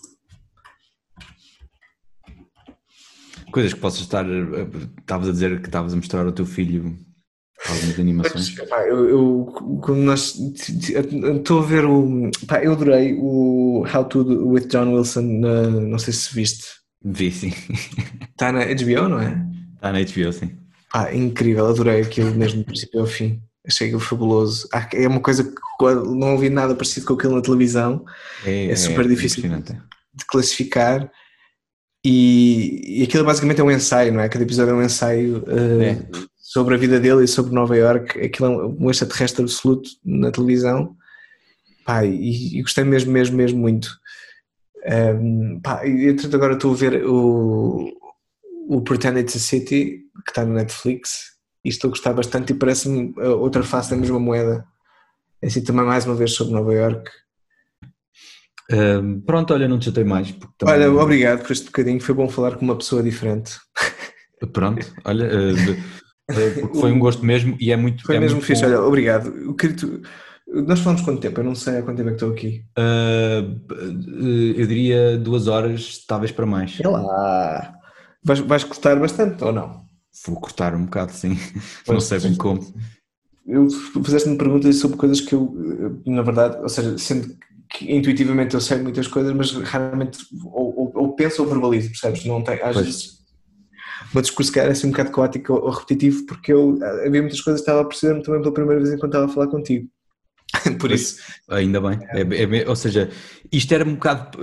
Coisas 3.51 3.73
que 3.73 3.79
possas 3.79 4.01
estar. 4.01 4.25
eh, 4.25 4.67
Estavas 4.99 5.29
a 5.29 5.31
dizer 5.31 5.59
que 5.61 5.67
estavas 5.67 5.93
a 5.93 5.95
mostrar 5.95 6.25
ao 6.25 6.31
teu 6.31 6.45
filho 6.45 6.97
algumas 7.69 7.99
animações. 7.99 8.55
Pá, 8.67 8.81
eu, 8.87 9.09
eu- 9.09 9.79
quando 9.83 9.99
nós 10.01 10.35
estou 10.35 11.59
a 11.59 11.65
ver 11.65 11.85
o. 11.85 12.31
Pá, 12.47 12.63
eu 12.63 12.71
adorei 12.73 13.13
o 13.19 13.85
How 13.93 14.05
to 14.05 14.47
with 14.49 14.67
John 14.67 14.93
Wilson, 14.95 15.21
na, 15.39 15.69
não 15.69 15.99
sei 15.99 16.13
se 16.13 16.33
viste. 16.33 16.65
Vi, 17.03 17.31
sim. 17.31 17.51
Está 18.31 18.51
na 18.51 18.61
HBO, 18.65 19.09
não 19.09 19.19
é? 19.19 19.52
Está 19.83 19.91
na 19.91 19.99
HBO, 19.99 20.31
sim. 20.31 20.55
Pá, 20.91 21.13
incrível, 21.13 21.67
adorei 21.67 22.01
aquilo 22.01 22.33
mesmo 22.33 22.59
do 22.59 22.65
princípio 22.65 23.01
ao 23.01 23.05
fim. 23.05 23.41
Achei 23.67 23.87
aquilo 23.87 23.99
fabuloso. 23.99 24.67
Ah, 24.71 24.87
É 24.93 25.07
uma 25.07 25.19
coisa 25.19 25.43
que 25.43 25.51
não 26.15 26.33
ouvi 26.33 26.49
nada 26.49 26.73
parecido 26.73 27.05
com 27.05 27.13
aquilo 27.15 27.35
na 27.35 27.41
televisão. 27.41 28.05
É 28.45 28.73
super 28.77 29.05
difícil. 29.07 29.43
impressionante. 29.45 29.73
de 30.13 30.25
classificar 30.25 31.11
e, 32.05 32.99
e 33.01 33.03
aquilo 33.03 33.25
basicamente 33.25 33.59
é 33.59 33.63
um 33.63 33.71
ensaio, 33.71 34.13
não 34.13 34.21
é? 34.21 34.29
Cada 34.29 34.43
episódio 34.45 34.71
é 34.71 34.75
um 34.75 34.83
ensaio 34.83 35.43
É. 35.81 36.05
sobre 36.37 36.75
a 36.75 36.77
vida 36.77 36.99
dele 36.99 37.23
e 37.23 37.27
sobre 37.27 37.53
Nova 37.53 37.75
York. 37.75 38.19
Aquilo 38.21 38.47
é 38.47 38.65
um 38.67 38.89
extraterrestre 38.89 39.41
absoluto 39.41 39.89
na 40.05 40.31
televisão. 40.31 40.95
Pá, 41.85 42.05
e, 42.05 42.57
e 42.57 42.61
gostei 42.61 42.83
mesmo, 42.85 43.11
mesmo, 43.11 43.35
mesmo 43.35 43.59
muito. 43.59 43.89
Um, 44.85 45.59
pá, 45.61 45.85
e 45.85 46.07
entretanto 46.09 46.35
agora 46.35 46.53
estou 46.53 46.71
a 46.73 46.75
ver 46.77 47.05
o, 47.05 47.89
o 48.67 48.81
Pretend 48.81 49.19
It's 49.19 49.35
a 49.35 49.39
City, 49.39 50.01
que 50.25 50.31
está 50.31 50.45
no 50.45 50.53
Netflix, 50.53 51.33
e 51.63 51.69
estou 51.69 51.89
a 51.89 51.91
gostar 51.91 52.13
bastante 52.13 52.51
e 52.51 52.55
parece-me 52.55 53.13
a 53.19 53.29
outra 53.29 53.63
face 53.63 53.89
da 53.89 53.97
mesma 53.97 54.19
moeda. 54.19 54.65
É 55.41 55.47
assim 55.47 55.63
também 55.63 55.85
mais 55.85 56.05
uma 56.05 56.15
vez 56.15 56.33
sobre 56.33 56.53
Nova 56.53 56.73
York. 56.73 57.09
Um, 58.71 59.21
pronto, 59.21 59.53
olha, 59.53 59.67
não 59.67 59.77
te 59.77 59.85
chatei 59.85 60.03
mais. 60.03 60.33
Também... 60.57 60.75
Olha, 60.75 60.91
obrigado 60.91 61.43
por 61.43 61.51
este 61.51 61.65
bocadinho, 61.65 61.99
foi 61.99 62.15
bom 62.15 62.29
falar 62.29 62.55
com 62.55 62.65
uma 62.65 62.77
pessoa 62.77 63.03
diferente. 63.03 63.53
Pronto, 64.51 64.85
olha, 65.05 65.25
uh, 65.25 66.75
foi 66.77 66.91
um 66.91 66.99
gosto 66.99 67.25
mesmo 67.25 67.55
e 67.61 67.71
é 67.71 67.77
muito. 67.77 68.03
Foi 68.03 68.17
é 68.17 68.19
mesmo 68.19 68.37
muito 68.37 68.45
fixe, 68.45 68.65
olha, 68.65 68.81
obrigado. 68.81 69.29
Eu 69.29 69.53
queria 69.53 69.77
tu... 69.77 70.01
Nós 70.45 70.81
falamos 70.81 71.01
quanto 71.01 71.21
tempo? 71.21 71.39
Eu 71.39 71.45
não 71.45 71.55
sei 71.55 71.77
há 71.77 71.81
quanto 71.81 71.95
tempo 71.95 72.09
é 72.09 72.11
que 72.11 72.17
estou 72.17 72.31
aqui. 72.31 72.65
Uh, 72.77 73.57
eu 74.57 74.67
diria 74.67 75.17
duas 75.17 75.47
horas, 75.47 76.03
talvez 76.05 76.31
para 76.33 76.45
mais. 76.45 76.77
É 76.81 76.87
lá. 76.87 77.73
Vais, 78.23 78.39
vais 78.39 78.63
cortar 78.63 78.99
bastante 78.99 79.43
ou 79.43 79.51
não? 79.51 79.83
Vou 80.25 80.39
cortar 80.39 80.75
um 80.75 80.85
bocado, 80.85 81.11
sim. 81.11 81.37
Pois, 81.85 81.95
não 81.95 81.99
sei 81.99 82.19
bem 82.19 82.35
como. 82.35 82.61
Eu 83.45 83.67
fizeste-me 83.69 84.37
perguntas 84.37 84.77
sobre 84.77 84.97
coisas 84.97 85.19
que 85.19 85.35
eu, 85.35 85.53
na 86.05 86.21
verdade, 86.21 86.57
ou 86.61 86.69
seja, 86.69 86.97
sendo 86.97 87.35
que 87.69 87.91
intuitivamente 87.91 88.53
eu 88.53 88.61
sei 88.61 88.77
muitas 88.81 89.07
coisas, 89.07 89.33
mas 89.33 89.51
raramente 89.51 90.19
ou, 90.45 90.79
ou, 90.79 90.91
ou 90.95 91.15
penso 91.15 91.43
ou 91.43 91.49
verbalizo, 91.49 91.89
percebes? 91.89 92.23
Não 92.25 92.41
tem, 92.43 92.55
às 92.61 92.73
pois. 92.73 92.85
vezes 92.85 93.23
o 94.11 94.15
meu 94.15 94.21
discurso 94.21 94.51
que 94.51 94.59
era 94.59 94.71
assim 94.71 94.87
um 94.87 94.91
bocado 94.91 95.11
caótico 95.11 95.53
ou 95.53 95.69
repetitivo 95.71 96.25
porque 96.25 96.53
eu 96.53 96.77
havia 97.05 97.21
muitas 97.21 97.41
coisas 97.41 97.61
que 97.61 97.69
estava 97.69 97.81
a 97.81 97.85
perceber-me 97.85 98.23
também 98.23 98.41
pela 98.41 98.53
primeira 98.53 98.79
vez 98.79 98.93
enquanto 98.93 99.11
estava 99.11 99.25
a 99.25 99.33
falar 99.33 99.47
contigo. 99.47 99.89
Por 100.79 100.91
isso. 100.91 101.19
Ainda 101.49 101.81
bem. 101.81 101.99
É, 102.09 102.61
é, 102.61 102.69
ou 102.69 102.75
seja, 102.75 103.09
isto 103.51 103.73
era 103.73 103.83
um 103.83 103.95
bocado. 103.95 104.37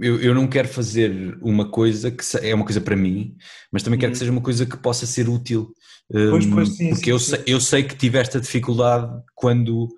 Eu, 0.00 0.20
eu 0.20 0.34
não 0.34 0.46
quero 0.46 0.68
fazer 0.68 1.38
uma 1.40 1.70
coisa 1.70 2.10
que 2.10 2.22
é 2.42 2.54
uma 2.54 2.64
coisa 2.64 2.80
para 2.80 2.96
mim, 2.96 3.36
mas 3.72 3.82
também 3.82 3.98
quero 3.98 4.12
que 4.12 4.16
uhum. 4.16 4.18
seja 4.18 4.32
uma 4.32 4.40
coisa 4.40 4.66
que 4.66 4.76
possa 4.76 5.06
ser 5.06 5.28
útil. 5.28 5.72
Pois, 6.10 6.46
pois, 6.46 6.68
sim, 6.70 6.88
porque 6.88 7.04
sim, 7.04 7.10
eu, 7.10 7.18
sim. 7.18 7.30
Sei, 7.30 7.44
eu 7.46 7.60
sei 7.60 7.82
que 7.82 7.94
tiveste 7.94 8.36
a 8.36 8.40
dificuldade 8.40 9.08
quando 9.34 9.88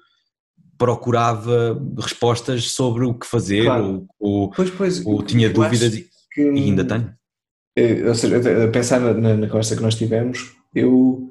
procurava 0.77 1.81
respostas 1.99 2.71
sobre 2.73 3.05
o 3.05 3.15
que 3.15 3.27
fazer 3.27 3.65
claro. 3.65 4.07
ou, 4.19 4.51
pois, 4.51 4.71
pois, 4.71 5.07
ou 5.07 5.23
tinha 5.23 5.51
dúvidas 5.51 5.95
e, 5.95 6.09
que, 6.33 6.41
e 6.41 6.59
ainda 6.65 6.85
tenho. 6.85 7.15
Eh, 7.77 8.09
ou 8.09 8.15
seja, 8.15 8.65
a 8.65 8.69
pensar 8.69 8.99
na, 8.99 9.37
na 9.37 9.47
conversa 9.47 9.77
que 9.77 9.83
nós 9.83 9.95
tivemos, 9.95 10.53
eu 10.75 11.31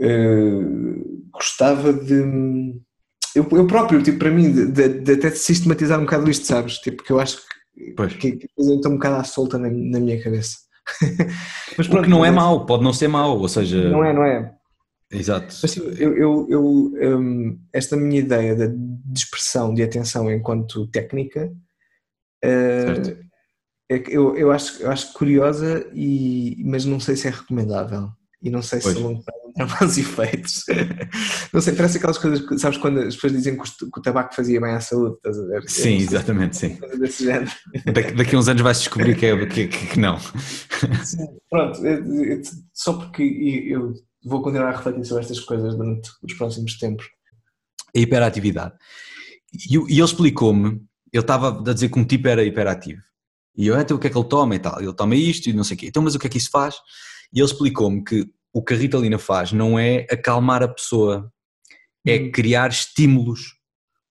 uh, 0.00 1.30
gostava 1.32 1.92
de. 1.92 2.74
Eu, 3.34 3.46
eu, 3.50 3.66
próprio, 3.66 4.02
tipo, 4.02 4.18
para 4.18 4.30
mim, 4.30 4.52
de, 4.52 4.66
de, 4.66 4.88
de, 5.00 5.12
até 5.12 5.30
sistematizar 5.30 5.98
um 5.98 6.04
bocado 6.04 6.30
isto, 6.30 6.46
sabes? 6.46 6.78
Tipo, 6.78 7.02
que 7.02 7.10
eu 7.10 7.20
acho 7.20 7.36
que, 7.36 7.42
pois. 7.96 8.12
que, 8.14 8.32
que 8.32 8.48
estou 8.58 8.92
um 8.92 8.96
bocado 8.96 9.16
à 9.16 9.24
solta 9.24 9.58
na, 9.58 9.68
na 9.68 10.00
minha 10.00 10.22
cabeça. 10.22 10.58
Mas 11.76 11.88
pronto, 11.88 12.00
o 12.00 12.04
que 12.04 12.10
não 12.10 12.24
é 12.24 12.30
mau, 12.30 12.64
pode 12.64 12.84
não 12.84 12.92
ser 12.92 13.08
mau, 13.08 13.38
ou 13.38 13.48
seja. 13.48 13.90
Não 13.90 14.04
é, 14.04 14.12
não 14.12 14.24
é. 14.24 14.54
Exato. 15.10 15.54
Mas, 15.62 15.76
eu, 15.76 16.16
eu, 16.16 16.46
eu 16.48 17.18
um, 17.18 17.58
esta 17.72 17.96
minha 17.96 18.20
ideia 18.20 18.54
de, 18.56 18.68
de 18.68 19.18
expressão 19.18 19.72
de 19.72 19.82
atenção 19.82 20.30
enquanto 20.30 20.88
técnica 20.88 21.52
uh, 22.44 23.26
é 23.88 23.98
que 24.00 24.12
eu, 24.12 24.36
eu, 24.36 24.50
acho, 24.50 24.82
eu 24.82 24.90
acho 24.90 25.12
curiosa, 25.12 25.88
e, 25.94 26.60
mas 26.64 26.84
não 26.84 26.98
sei 26.98 27.14
se 27.14 27.28
é 27.28 27.30
recomendável. 27.30 28.10
E 28.42 28.50
não 28.50 28.62
sei 28.62 28.80
se 28.80 28.86
pois. 28.86 28.96
a 28.96 29.00
longo 29.00 29.22
prazo 29.22 29.45
terá 29.66 29.66
maus 29.80 29.96
efeitos. 29.96 30.64
não 31.52 31.60
sei, 31.60 31.74
parece 31.74 31.96
aquelas 31.96 32.18
coisas 32.18 32.46
que, 32.46 32.58
sabes, 32.58 32.78
quando 32.78 33.00
as 33.00 33.14
pessoas 33.14 33.32
dizem 33.32 33.56
que 33.56 33.62
o, 33.62 33.90
que 33.90 33.98
o 33.98 34.02
tabaco 34.02 34.34
fazia 34.34 34.60
bem 34.60 34.72
à 34.72 34.80
saúde, 34.80 35.16
estás 35.16 35.38
a 35.38 35.46
ver? 35.46 35.68
Sim, 35.68 35.96
exatamente, 35.96 36.56
sim. 36.56 36.78
Daqui, 37.86 38.12
daqui 38.12 38.36
a 38.36 38.38
uns 38.38 38.48
anos 38.48 38.62
vais 38.62 38.78
descobrir 38.78 39.16
que, 39.16 39.26
é, 39.26 39.46
que, 39.46 39.68
que, 39.68 39.86
que 39.86 39.98
não. 39.98 40.18
Sim, 40.18 41.26
pronto, 41.48 41.80
só 42.74 42.92
porque 42.94 43.22
eu 43.22 43.94
vou 44.24 44.42
continuar 44.42 44.68
a 44.68 44.76
refletir 44.76 45.04
sobre 45.04 45.22
estas 45.22 45.40
coisas 45.40 45.74
durante 45.74 46.10
os 46.22 46.34
próximos 46.34 46.78
tempos. 46.78 47.06
A 47.94 47.98
hiperatividade. 47.98 48.74
E, 49.52 49.74
e 49.74 49.98
ele 49.98 50.02
explicou-me, 50.02 50.82
ele 51.12 51.22
estava 51.22 51.70
a 51.70 51.72
dizer 51.72 51.88
que 51.88 51.98
um 51.98 52.04
tipo 52.04 52.28
era 52.28 52.44
hiperativo. 52.44 53.00
E 53.56 53.68
eu, 53.68 53.80
então 53.80 53.96
o 53.96 54.00
que 54.00 54.06
é 54.06 54.10
que 54.10 54.18
ele 54.18 54.28
toma 54.28 54.54
e 54.54 54.58
tal? 54.58 54.78
Ele 54.82 54.92
toma 54.92 55.14
isto 55.14 55.48
e 55.48 55.52
não 55.54 55.64
sei 55.64 55.76
o 55.76 55.78
quê. 55.78 55.86
Então, 55.86 56.02
mas 56.02 56.14
o 56.14 56.18
que 56.18 56.26
é 56.26 56.30
que 56.30 56.36
isso 56.36 56.50
faz? 56.50 56.74
E 57.32 57.40
ele 57.40 57.46
explicou-me 57.46 58.04
que 58.04 58.28
o 58.52 58.62
que 58.62 58.74
a 58.74 58.76
Ritalina 58.76 59.18
faz 59.18 59.52
não 59.52 59.78
é 59.78 60.06
acalmar 60.10 60.62
a 60.62 60.68
pessoa, 60.68 61.30
é 62.06 62.18
hum. 62.18 62.30
criar 62.32 62.70
estímulos. 62.70 63.54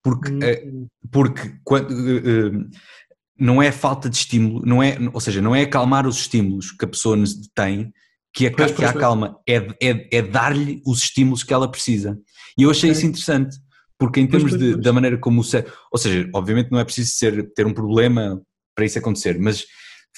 Porque, 0.03 0.31
hum. 0.31 0.87
porque 1.11 1.55
quando, 1.63 1.91
uh, 1.91 2.69
não 3.39 3.61
é 3.61 3.71
falta 3.71 4.09
de 4.09 4.17
estímulo, 4.17 4.65
não 4.65 4.81
é, 4.81 4.97
ou 5.13 5.19
seja, 5.19 5.41
não 5.41 5.55
é 5.55 5.63
acalmar 5.63 6.07
os 6.07 6.17
estímulos 6.17 6.71
que 6.71 6.85
a 6.85 6.87
pessoa 6.87 7.17
tem 7.53 7.91
que 8.35 8.47
a, 8.47 8.51
pois, 8.51 8.71
que 8.71 8.83
a 8.83 8.89
acalma, 8.89 9.39
é, 9.47 9.55
é, 9.81 10.17
é 10.17 10.21
dar-lhe 10.21 10.81
os 10.85 10.99
estímulos 11.03 11.41
que 11.41 11.53
ela 11.53 11.71
precisa. 11.71 12.19
E 12.57 12.63
eu 12.63 12.69
achei 12.69 12.91
isso 12.91 13.05
interessante, 13.05 13.57
porque 13.97 14.19
em 14.19 14.27
termos 14.27 14.57
de, 14.57 14.75
da 14.75 14.91
maneira 14.91 15.17
como 15.17 15.39
o 15.39 15.43
cérebro, 15.43 15.73
ou 15.89 15.97
seja, 15.97 16.29
obviamente 16.33 16.69
não 16.69 16.79
é 16.79 16.83
preciso 16.83 17.11
ser, 17.11 17.53
ter 17.53 17.65
um 17.65 17.73
problema 17.73 18.41
para 18.75 18.85
isso 18.85 18.99
acontecer, 18.99 19.39
mas 19.39 19.65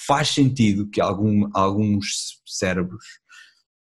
faz 0.07 0.29
sentido 0.29 0.89
que 0.89 0.99
algum, 0.99 1.47
alguns 1.53 2.39
cérebros 2.45 3.03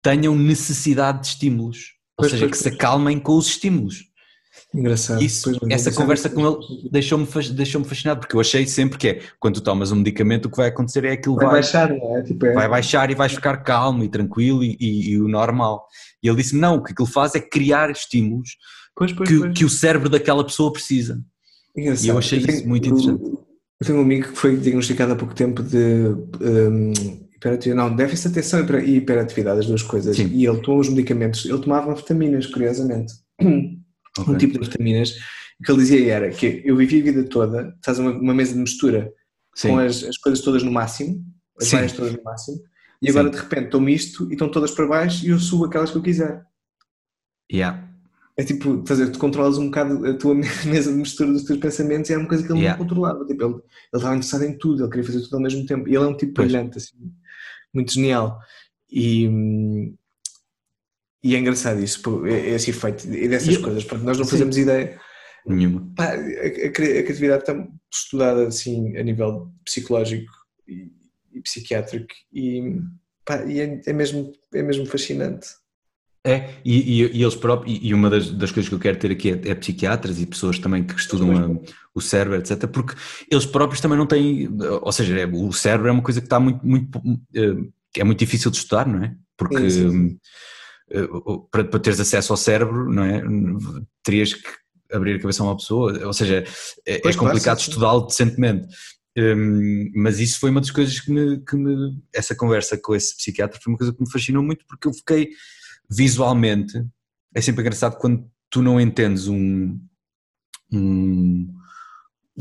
tenham 0.03 0.35
necessidade 0.35 1.21
de 1.21 1.27
estímulos, 1.27 1.93
ou 2.17 2.23
pois, 2.23 2.31
seja, 2.31 2.45
pois, 2.45 2.57
que 2.57 2.63
pois. 2.63 2.75
se 2.75 2.79
acalmem 2.79 3.19
com 3.19 3.35
os 3.35 3.47
estímulos. 3.47 4.03
Engraçado. 4.73 5.21
Isso, 5.21 5.51
essa 5.69 5.91
conversa 5.91 6.29
com 6.29 6.45
ele 6.45 6.89
deixou-me 6.91 7.27
deixou 7.51 7.83
fascinado, 7.83 8.19
porque 8.19 8.35
eu 8.35 8.39
achei 8.39 8.65
sempre 8.67 8.97
que 8.97 9.07
é, 9.07 9.21
quando 9.39 9.55
tu 9.55 9.61
tomas 9.61 9.91
um 9.91 9.95
medicamento, 9.95 10.45
o 10.45 10.51
que 10.51 10.57
vai 10.57 10.67
acontecer 10.67 11.05
é 11.05 11.11
aquilo 11.11 11.35
vai, 11.35 11.45
vai 11.45 11.55
baixar, 11.55 11.91
é? 11.91 12.21
Tipo, 12.23 12.45
é? 12.47 12.53
Vai 12.53 12.67
baixar 12.67 13.09
e 13.09 13.15
vais 13.15 13.33
ficar 13.33 13.57
calmo 13.57 14.03
e 14.03 14.09
tranquilo 14.09 14.63
e, 14.63 14.75
e, 14.79 15.11
e 15.11 15.21
o 15.21 15.27
normal. 15.27 15.87
E 16.21 16.27
ele 16.27 16.37
disse 16.37 16.55
não, 16.55 16.77
o 16.77 16.83
que 16.83 16.91
aquilo 16.91 17.07
faz 17.07 17.33
é 17.35 17.39
criar 17.39 17.89
estímulos 17.89 18.57
que, 19.25 19.53
que, 19.53 19.65
o 19.65 19.69
cérebro 19.69 20.09
daquela 20.09 20.43
pessoa 20.43 20.71
precisa. 20.71 21.23
Engraçado. 21.75 22.05
E 22.05 22.09
eu 22.09 22.17
achei 22.17 22.39
eu 22.39 22.45
tenho, 22.45 22.57
isso 22.57 22.67
muito 22.67 22.87
interessante. 22.87 23.23
Eu 23.23 23.87
tenho 23.87 23.99
um 23.99 24.01
amigo 24.01 24.29
que 24.29 24.37
foi 24.37 24.57
diagnosticado 24.57 25.13
há 25.13 25.15
pouco 25.15 25.33
tempo 25.33 25.63
de 25.63 26.15
um, 26.41 26.93
hiperatividade, 27.43 27.89
não, 27.89 27.95
déficit 27.95 28.29
de 28.29 28.39
atenção 28.39 28.79
e 28.79 28.95
hiperatividade, 28.97 29.59
as 29.59 29.65
duas 29.65 29.83
coisas. 29.83 30.15
Sim. 30.15 30.27
E 30.27 30.45
ele 30.45 30.61
tomou 30.61 30.79
os 30.79 30.89
medicamentos, 30.89 31.45
ele 31.45 31.59
tomava 31.59 31.93
vitaminas, 31.93 32.47
curiosamente. 32.47 33.13
Okay. 34.15 34.31
Um 34.31 34.37
tipo 34.37 34.59
de 34.59 34.65
vitaminas. 34.69 35.15
O 35.59 35.63
que 35.63 35.71
ele 35.71 35.79
dizia 35.79 36.13
era 36.13 36.29
que 36.29 36.61
eu 36.63 36.77
vivi 36.77 37.01
a 37.01 37.03
vida 37.03 37.23
toda, 37.23 37.73
estás 37.77 37.97
uma, 37.97 38.11
uma 38.11 38.31
mesa 38.31 38.53
de 38.53 38.59
mistura 38.59 39.11
Sim. 39.55 39.69
com 39.69 39.79
as, 39.79 40.03
as, 40.03 40.19
coisas 40.19 40.39
todas 40.43 40.61
no 40.61 40.71
máximo, 40.71 41.25
as 41.59 41.71
várias 41.71 41.93
todas 41.93 42.13
no 42.13 42.21
máximo, 42.21 42.59
e 43.01 43.09
agora 43.09 43.25
Sim. 43.25 43.31
de 43.31 43.37
repente 43.39 43.69
tomo 43.71 43.89
isto 43.89 44.29
e 44.29 44.33
estão 44.33 44.51
todas 44.51 44.69
para 44.69 44.85
baixo 44.85 45.25
e 45.25 45.29
eu 45.29 45.39
subo 45.39 45.65
aquelas 45.65 45.89
que 45.89 45.97
eu 45.97 46.03
quiser. 46.03 46.45
Yeah. 47.51 47.89
É 48.37 48.43
tipo, 48.43 48.83
fazer, 48.87 49.09
tu 49.11 49.17
controlas 49.17 49.57
um 49.57 49.65
bocado 49.65 50.05
a 50.05 50.13
tua 50.15 50.35
mesa 50.65 50.91
de 50.91 50.97
mistura 50.97 51.31
dos 51.31 51.43
teus 51.43 51.57
pensamentos 51.59 52.11
e 52.11 52.13
era 52.13 52.21
uma 52.21 52.29
coisa 52.29 52.45
que 52.45 52.51
ele 52.51 52.59
yeah. 52.59 52.77
não 52.77 52.85
controlava. 52.85 53.25
Tipo, 53.25 53.43
ele, 53.43 53.53
ele 53.53 53.63
estava 53.95 54.15
interessado 54.15 54.43
em 54.43 54.57
tudo, 54.59 54.83
ele 54.83 54.89
queria 54.91 55.05
fazer 55.05 55.21
tudo 55.21 55.35
ao 55.37 55.41
mesmo 55.41 55.65
tempo. 55.65 55.87
E 55.87 55.95
ele 55.95 56.03
é 56.03 56.07
um 56.07 56.17
tipo 56.17 56.33
pois. 56.33 56.51
brilhante, 56.51 56.77
assim, 56.77 57.11
muito 57.73 57.93
genial. 57.93 58.39
E, 58.91 59.27
e 61.23 61.35
é 61.35 61.39
engraçado 61.39 61.81
isso, 61.81 62.27
esse 62.27 62.69
efeito 62.69 63.07
e 63.07 63.27
dessas 63.27 63.55
e, 63.55 63.61
coisas, 63.61 63.83
porque 63.83 64.05
nós 64.05 64.17
não 64.17 64.25
fazemos 64.25 64.55
sim. 64.55 64.61
ideia. 64.61 64.99
Nenhuma. 65.45 65.91
Pá, 65.95 66.13
a, 66.13 66.15
a, 66.15 66.67
a, 66.67 66.71
criatividade 66.71 67.43
está 67.43 67.67
estudada 67.91 68.47
assim 68.47 68.95
a 68.97 69.03
nível 69.03 69.51
psicológico 69.65 70.31
e, 70.67 70.91
e 71.33 71.41
psiquiátrico 71.41 72.13
e, 72.31 72.79
pá, 73.25 73.43
e 73.45 73.59
é, 73.59 73.81
é, 73.85 73.93
mesmo, 73.93 74.31
é 74.53 74.61
mesmo 74.61 74.85
fascinante. 74.85 75.47
É, 76.25 76.55
e, 76.63 77.01
e, 77.01 77.17
e 77.17 77.21
eles 77.21 77.35
próprios, 77.35 77.77
e 77.81 77.93
uma 77.93 78.09
das, 78.09 78.31
das, 78.31 78.49
coisas 78.49 78.69
que 78.69 78.75
eu 78.75 78.79
quero 78.79 78.97
ter 78.97 79.11
aqui 79.11 79.31
é, 79.31 79.49
é 79.49 79.55
psiquiatras 79.55 80.21
e 80.21 80.25
pessoas 80.25 80.57
também 80.57 80.81
que 80.81 80.97
estudam 80.97 81.35
a, 81.35 81.49
o 81.93 81.99
cérebro, 81.99 82.37
etc., 82.37 82.65
porque 82.67 82.95
eles 83.29 83.45
próprios 83.45 83.81
também 83.81 83.97
não 83.97 84.07
têm, 84.07 84.49
ou 84.81 84.91
seja, 84.93 85.19
é, 85.19 85.25
o 85.25 85.51
cérebro 85.51 85.89
é 85.89 85.91
uma 85.91 86.01
coisa 86.01 86.21
que 86.21 86.27
está 86.27 86.39
muito, 86.39 86.65
muito, 86.65 87.01
eh, 87.35 87.69
é 87.97 88.03
muito 88.05 88.19
difícil 88.19 88.49
de 88.49 88.57
estudar, 88.57 88.87
não 88.87 89.03
é? 89.03 89.13
Porque 89.35 89.69
sim, 89.69 89.89
sim. 89.89 90.19
Eh, 90.91 91.07
para, 91.51 91.65
para 91.65 91.79
teres 91.81 91.99
acesso 91.99 92.31
ao 92.31 92.37
cérebro, 92.37 92.89
não 92.89 93.03
é? 93.03 93.21
Terias 94.01 94.33
que 94.33 94.49
abrir 94.93 95.15
a 95.15 95.19
cabeça 95.19 95.43
a 95.43 95.47
uma 95.47 95.57
pessoa, 95.57 96.05
ou 96.05 96.13
seja, 96.13 96.45
é, 96.85 97.05
é 97.05 97.13
complicado 97.13 97.59
estudá-lo 97.59 98.07
decentemente. 98.07 98.67
Um, 99.15 99.91
mas 99.95 100.19
isso 100.19 100.39
foi 100.39 100.49
uma 100.49 100.61
das 100.61 100.71
coisas 100.71 100.99
que 100.99 101.11
me, 101.11 101.37
que 101.41 101.55
me, 101.55 102.01
Essa 102.11 102.33
conversa 102.33 102.77
com 102.77 102.95
esse 102.95 103.15
psiquiatra 103.15 103.59
foi 103.61 103.71
uma 103.71 103.77
coisa 103.77 103.93
que 103.93 104.01
me 104.01 104.11
fascinou 104.11 104.41
muito 104.41 104.65
porque 104.65 104.87
eu 104.87 104.93
fiquei 104.93 105.29
visualmente, 105.89 106.83
é 107.35 107.41
sempre 107.41 107.61
engraçado 107.61 107.97
quando 107.97 108.25
tu 108.49 108.61
não 108.61 108.79
entendes 108.79 109.27
um. 109.27 109.79
um 110.71 111.47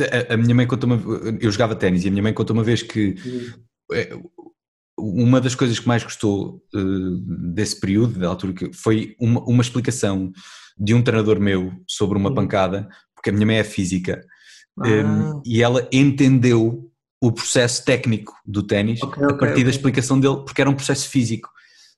a, 0.01 0.35
a, 0.35 0.37
minha 0.37 0.55
mãe 0.55 0.67
contou 0.67 0.91
uma 0.91 1.01
eu 1.41 1.51
jogava 1.51 1.77
ténis 1.77 2.05
e 2.05 2.09
a 2.09 2.11
minha 2.11 2.23
mãe 2.23 2.33
contou 2.33 2.55
uma 2.55 2.65
vez 2.65 2.83
que 2.83 3.15
uhum. 3.91 4.31
uma 4.99 5.41
das 5.41 5.55
coisas 5.55 5.79
que 5.79 5.89
mais 5.89 6.03
gostou 6.03 6.63
uh, 6.75 7.17
desse 7.53 7.79
período, 7.79 8.19
da 8.19 8.29
altura 8.29 8.53
que 8.55 8.73
foi 8.73 9.15
uma, 9.21 9.41
uma 9.45 9.63
explicação 9.63 10.33
de 10.79 10.95
um 10.95 11.03
treinador 11.03 11.39
meu 11.39 11.73
sobre 11.87 12.17
uma 12.17 12.35
pancada, 12.35 12.89
porque 13.15 13.31
a 13.31 13.33
minha 13.33 13.47
mãe 13.47 13.57
é 13.57 13.65
física 13.65 14.25
ah. 14.79 14.89
um, 14.89 15.43
e 15.45 15.63
ela 15.63 15.87
entendeu 15.93 16.91
o 17.21 17.31
processo 17.31 17.85
técnico 17.85 18.35
do 18.45 18.63
ténis 18.63 19.03
okay, 19.03 19.25
a 19.25 19.29
partir 19.29 19.53
okay. 19.53 19.65
da 19.65 19.71
explicação 19.71 20.19
dele, 20.19 20.43
porque 20.45 20.61
era 20.61 20.71
um 20.71 20.75
processo 20.75 21.09
físico 21.09 21.49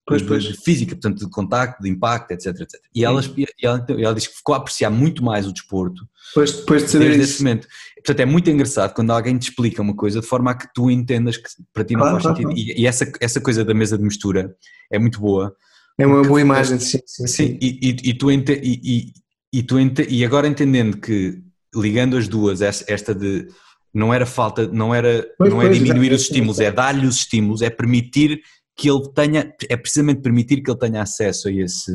Pois, 0.06 0.20
de, 0.20 0.28
pois. 0.28 0.44
de 0.44 0.52
física, 0.55 0.94
portanto, 0.94 1.24
de 1.24 1.31
contacto, 1.31 1.82
de 1.82 1.89
impacto, 1.89 2.31
etc, 2.32 2.60
etc. 2.60 2.81
E 2.94 3.05
ela, 3.05 3.22
e 3.36 3.47
ela, 3.62 3.86
e 3.89 4.02
ela 4.05 4.14
diz 4.14 4.26
que 4.26 4.36
ficou 4.36 4.55
a 4.55 4.59
apreciar 4.59 4.90
muito 4.90 5.24
mais 5.24 5.47
o 5.47 5.52
desporto 5.52 6.06
Depois, 6.28 6.52
depois 6.52 6.85
de 6.85 6.90
saber 6.90 7.10
isso. 7.12 7.20
esse 7.22 7.43
momento. 7.43 7.66
Portanto, 7.97 8.20
é 8.20 8.26
muito 8.26 8.51
engraçado 8.51 8.93
quando 8.93 9.10
alguém 9.12 9.39
te 9.39 9.48
explica 9.48 9.81
uma 9.81 9.94
coisa 9.94 10.20
de 10.20 10.26
forma 10.26 10.51
a 10.51 10.55
que 10.55 10.68
tu 10.74 10.90
entendas 10.90 11.39
que 11.39 11.48
para 11.72 11.85
ti 11.85 11.94
não 11.94 12.01
Claro, 12.01 12.20
faz 12.20 12.22
claro, 12.24 12.36
sentido. 12.36 12.59
E, 12.59 12.82
e 12.82 12.86
essa, 12.86 13.10
essa 13.18 13.40
coisa 13.40 13.64
da 13.64 13.72
mesa 13.72 13.97
de 13.97 14.05
mistura 14.05 14.55
é 14.93 14.98
muito 14.98 15.18
boa. 15.20 15.56
É 15.97 16.06
uma 16.06 16.22
boa 16.22 16.40
imagem, 16.40 16.78
sim, 16.81 17.01
sim. 17.06 17.26
Sim, 17.26 17.59
e, 17.62 17.78
e, 17.81 18.10
e 18.10 18.14
tu, 18.14 18.31
ente, 18.31 18.60
e, 18.62 19.12
e, 19.52 19.62
tu 19.62 19.78
ente, 19.78 20.06
e 20.10 20.24
agora 20.24 20.47
entendendo 20.47 20.98
que 20.98 21.40
ligando 21.74 22.16
as 22.16 22.28
duas, 22.28 22.60
esta 22.60 23.14
de 23.14 23.48
não 23.93 24.12
era 24.12 24.26
falta, 24.26 24.66
não 24.66 24.93
era 24.94 25.26
Pois, 25.39 25.51
não 25.51 25.62
é 25.62 25.66
pois, 25.66 25.78
diminuir 25.78 26.12
os 26.12 26.22
estímulos, 26.22 26.59
é 26.59 26.70
dar-lhe 26.70 27.06
os 27.06 27.18
estímulos, 27.18 27.62
é 27.62 27.70
permitir 27.70 28.40
que 28.77 28.91
ele 28.91 29.09
tenha, 29.15 29.55
é 29.69 29.77
precisamente 29.77 30.21
permitir 30.21 30.63
que 30.63 30.71
ele 30.71 30.79
tenha 30.79 31.03
acesso 31.03 31.49
a 31.49 31.53
esse 31.53 31.93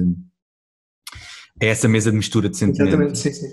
a 1.62 1.66
essa 1.66 1.88
mesa 1.88 2.10
de 2.10 2.18
mistura 2.18 2.48
de 2.50 2.56
Exatamente, 2.56 2.90
sentimentos. 2.90 3.20
sim, 3.20 3.34
sim. 3.34 3.48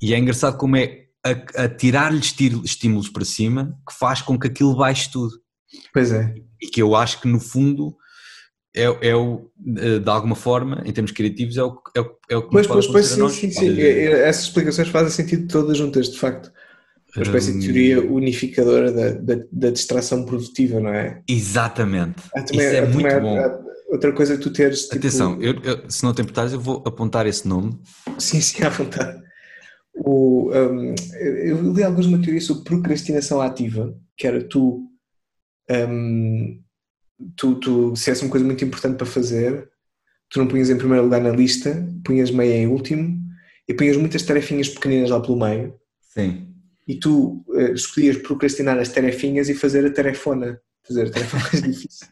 E 0.00 0.12
é 0.12 0.18
engraçado 0.18 0.58
como 0.58 0.76
é 0.76 1.06
a, 1.24 1.64
a 1.64 1.68
tirar-lhe 1.68 2.20
estímulos 2.20 3.08
para 3.08 3.24
cima 3.24 3.78
que 3.88 3.94
faz 3.98 4.20
com 4.20 4.38
que 4.38 4.46
aquilo 4.46 4.76
baixe 4.76 5.10
tudo. 5.10 5.32
Pois 5.92 6.12
é. 6.12 6.34
E 6.62 6.66
que 6.66 6.82
eu 6.82 6.94
acho 6.94 7.20
que 7.20 7.26
no 7.28 7.40
fundo 7.40 7.96
é, 8.74 8.84
é 9.08 9.16
o, 9.16 9.50
eh, 9.78 9.98
de 9.98 10.10
alguma 10.10 10.36
forma, 10.36 10.82
em 10.84 10.92
termos 10.92 11.12
criativos, 11.12 11.56
é 11.56 11.62
o, 11.64 11.80
é 11.94 12.00
o, 12.00 12.16
é 12.28 12.36
o 12.36 12.42
que 12.42 12.50
Pois, 12.50 12.66
nos 12.66 12.86
pode 12.86 12.92
pois, 12.92 13.16
pois, 13.16 13.32
sim, 13.32 13.50
sim, 13.50 13.58
sim. 13.58 13.80
É- 13.80 14.04
é- 14.04 14.28
Essas 14.28 14.44
explicações 14.44 14.88
fazem 14.88 15.10
sentido 15.10 15.48
todas 15.48 15.78
juntas, 15.78 16.10
de 16.10 16.18
facto. 16.18 16.52
Uma 17.16 17.22
espécie 17.22 17.52
de 17.52 17.58
Hum, 17.58 17.60
teoria 17.60 18.00
unificadora 18.12 18.92
da, 18.92 19.10
da, 19.12 19.42
da 19.50 19.70
distração 19.70 20.24
produtiva, 20.24 20.78
não 20.80 20.90
é? 20.90 21.22
Exatamente. 21.28 22.18
Isso 22.36 22.46
também- 22.46 22.66
é 22.66 22.78
há 22.78 22.82
também 22.82 22.92
muito 22.94 23.06
há- 23.08 23.20
bom. 23.20 23.38
há 23.38 23.60
outra 23.90 24.12
coisa 24.12 24.36
que 24.36 24.42
tu 24.42 24.50
teres. 24.52 24.82
tipo- 24.82 24.96
Atenção, 24.96 25.40
eu, 25.40 25.54
eu- 25.62 25.90
se 25.90 26.02
não 26.04 26.12
te 26.12 26.20
importares, 26.22 26.52
eu 26.52 26.60
vou 26.60 26.82
apontar 26.86 27.26
esse 27.26 27.46
nome. 27.48 27.78
Sim, 28.18 28.40
sim, 28.40 28.62
à 28.64 28.68
vontade. 28.68 29.22
O, 29.94 30.50
um, 30.52 30.94
eu 31.18 31.72
li 31.72 31.82
alguns 31.82 32.04
uma 32.06 32.20
teoria 32.20 32.40
sobre 32.40 32.64
procrastinação 32.64 33.40
ativa, 33.40 33.94
que 34.16 34.26
era 34.26 34.42
tu, 34.46 34.86
um, 35.70 36.60
tu, 37.36 37.54
tu, 37.56 37.96
se 37.96 38.10
és 38.10 38.20
uma 38.22 38.30
coisa 38.30 38.44
muito 38.44 38.62
importante 38.64 38.96
para 38.96 39.06
fazer, 39.06 39.68
tu 40.30 40.38
não 40.38 40.46
punhas 40.46 40.68
em 40.70 40.76
primeiro 40.76 41.04
lugar 41.04 41.20
na 41.22 41.30
lista, 41.30 41.86
punhas 42.04 42.30
meio 42.30 42.52
em 42.52 42.66
último 42.66 43.18
e 43.68 43.72
punhas 43.74 43.96
muitas 43.96 44.22
tarefinhas 44.22 44.68
pequeninas 44.68 45.10
lá 45.10 45.18
pelo 45.20 45.38
meio 45.38 45.74
Sim. 46.00 46.46
E 46.86 46.94
tu 46.98 47.44
eh, 47.54 47.72
escolhias 47.72 48.16
procrastinar 48.18 48.78
as 48.78 48.88
tarefinhas 48.88 49.48
e 49.48 49.54
fazer 49.54 49.84
a 49.86 49.90
tarefona, 49.92 50.60
fazer 50.86 51.06
a 51.08 51.10
tarefa 51.10 51.38
mais 51.38 51.62
difícil. 51.62 52.06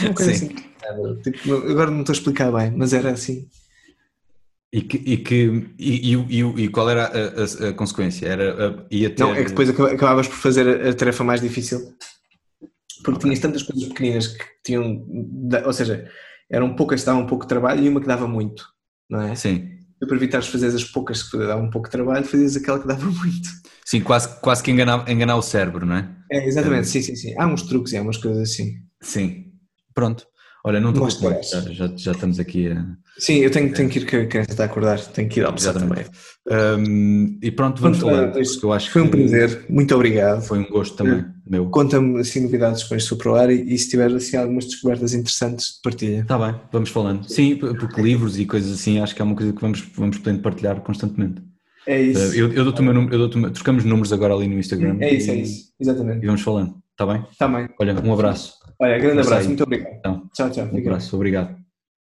Uma 0.00 0.14
coisa 0.14 0.32
Sim. 0.34 0.46
assim. 0.46 1.22
Tipo, 1.22 1.54
agora 1.54 1.90
não 1.90 2.00
estou 2.00 2.12
a 2.12 2.16
explicar 2.16 2.52
bem, 2.52 2.70
mas 2.76 2.92
era 2.92 3.10
assim. 3.10 3.48
E, 4.72 4.82
que, 4.82 4.96
e, 4.98 5.16
que, 5.16 5.70
e, 5.78 6.14
e, 6.14 6.40
e, 6.64 6.68
qual 6.68 6.88
era 6.90 7.06
a, 7.06 7.66
a- 7.66 7.68
a 7.70 7.72
consequência? 7.72 8.26
Era, 8.26 8.68
a- 8.68 8.86
ia 8.90 9.08
ter... 9.10 9.22
Não, 9.22 9.34
é 9.34 9.42
que 9.42 9.48
depois 9.50 9.70
acaba- 9.70 9.92
acabavas 9.92 10.28
por 10.28 10.36
fazer 10.36 10.86
a 10.86 10.92
tarefa 10.94 11.24
mais 11.24 11.40
difícil 11.40 11.94
porque 13.04 13.20
tinhas 13.20 13.38
tantas 13.38 13.62
coisas 13.62 13.88
pequeninas 13.88 14.26
que 14.28 14.44
tinham, 14.64 15.06
ou 15.64 15.72
seja, 15.72 16.10
eram 16.50 16.74
poucas 16.74 17.00
que 17.00 17.06
davam 17.06 17.26
pouco 17.26 17.46
trabalho 17.46 17.84
e 17.84 17.88
uma 17.88 18.00
que 18.00 18.06
dava 18.06 18.26
muito, 18.26 18.66
não 19.08 19.20
é? 19.20 19.34
Sim. 19.34 19.75
E 20.00 20.06
para 20.06 20.16
evitares 20.16 20.48
fazer 20.48 20.66
as 20.66 20.84
poucas 20.84 21.22
que 21.22 21.38
davam 21.38 21.70
pouco 21.70 21.88
trabalho, 21.88 22.24
fazias 22.24 22.56
aquela 22.56 22.78
que 22.78 22.86
dava 22.86 23.04
muito. 23.10 23.48
Sim, 23.84 24.00
quase, 24.00 24.40
quase 24.40 24.62
que 24.62 24.70
enganar, 24.70 25.08
enganar 25.08 25.36
o 25.36 25.42
cérebro, 25.42 25.86
não 25.86 25.96
é? 25.96 26.10
É, 26.30 26.46
exatamente, 26.46 26.88
sim, 26.88 27.00
sim, 27.00 27.14
sim. 27.14 27.34
Há 27.38 27.46
uns 27.46 27.62
truques 27.62 27.92
e 27.92 27.96
há 27.96 28.02
umas 28.02 28.16
coisas 28.16 28.50
assim. 28.50 28.74
Sim. 29.00 29.52
Pronto. 29.94 30.26
Olha, 30.64 30.80
não 30.80 30.92
já, 30.92 31.20
parece. 31.20 31.72
já, 31.72 31.86
já 31.96 32.12
estamos 32.12 32.40
aqui 32.40 32.68
a... 32.68 32.84
Sim, 33.18 33.38
eu 33.38 33.50
tenho, 33.50 33.72
tenho 33.72 33.88
que 33.88 33.98
ir, 33.98 34.04
que 34.06 34.14
a 34.16 34.26
criança 34.26 34.50
está 34.50 34.64
a 34.64 34.66
acordar, 34.66 34.98
tenho 35.00 35.28
que 35.28 35.40
ir 35.40 35.44
almoçar 35.46 35.72
também. 35.72 36.04
Um, 36.48 37.38
e 37.42 37.50
pronto, 37.50 37.80
vamos 37.80 37.98
Pronto, 37.98 38.14
falando. 38.14 38.36
é 38.38 38.42
isso. 38.42 38.52
porque 38.54 38.66
eu 38.66 38.72
acho 38.72 38.90
Foi 38.90 39.02
um 39.02 39.10
que 39.10 39.16
prazer, 39.16 39.64
muito 39.68 39.94
obrigado. 39.94 40.42
Foi 40.42 40.58
um 40.58 40.68
gosto 40.68 40.96
também, 40.96 41.24
meu. 41.46 41.68
Conta-me 41.70 42.20
assim 42.20 42.40
novidades 42.40 42.84
com 42.84 42.94
este 42.94 43.08
Superar 43.08 43.50
e, 43.50 43.74
e 43.74 43.78
se 43.78 43.88
tiver 43.88 44.12
assim 44.14 44.36
algumas 44.36 44.66
descobertas 44.66 45.14
interessantes, 45.14 45.80
partilha. 45.82 46.20
Está 46.20 46.38
bem, 46.38 46.60
vamos 46.70 46.90
falando. 46.90 47.24
Sim, 47.28 47.56
porque 47.56 48.00
livros 48.00 48.38
e 48.38 48.44
coisas 48.46 48.72
assim, 48.72 49.00
acho 49.00 49.14
que 49.14 49.22
é 49.22 49.24
uma 49.24 49.34
coisa 49.34 49.52
que 49.52 49.60
vamos, 49.60 49.80
vamos 49.94 50.18
podendo 50.18 50.42
partilhar 50.42 50.80
constantemente. 50.82 51.42
É 51.86 52.00
isso. 52.02 52.32
Uh, 52.32 52.34
Eu, 52.34 52.52
eu 52.52 52.64
dou-te 52.64 52.80
o 52.80 52.84
meu 52.84 52.92
número, 52.94 53.14
eu 53.14 53.30
meu- 53.40 53.50
trocamos 53.50 53.84
números 53.84 54.12
agora 54.12 54.34
ali 54.34 54.46
no 54.46 54.58
Instagram. 54.58 54.98
É 55.00 55.14
isso, 55.14 55.30
é 55.30 55.36
e- 55.36 55.42
isso. 55.42 55.72
Exatamente. 55.80 56.22
E 56.22 56.26
vamos 56.26 56.42
falando, 56.42 56.74
está 56.90 57.06
bem? 57.06 57.24
Está 57.30 57.48
bem. 57.48 57.68
Olha, 57.80 57.94
um 58.04 58.12
abraço. 58.12 58.54
Olha, 58.78 58.98
grande 58.98 59.20
abraço, 59.22 59.46
muito 59.48 59.62
obrigado. 59.62 59.94
Então, 59.98 60.22
Tchau, 60.34 60.50
tchau. 60.50 60.68
um 60.72 60.78
abraço, 60.78 61.16
obrigado. 61.16 61.65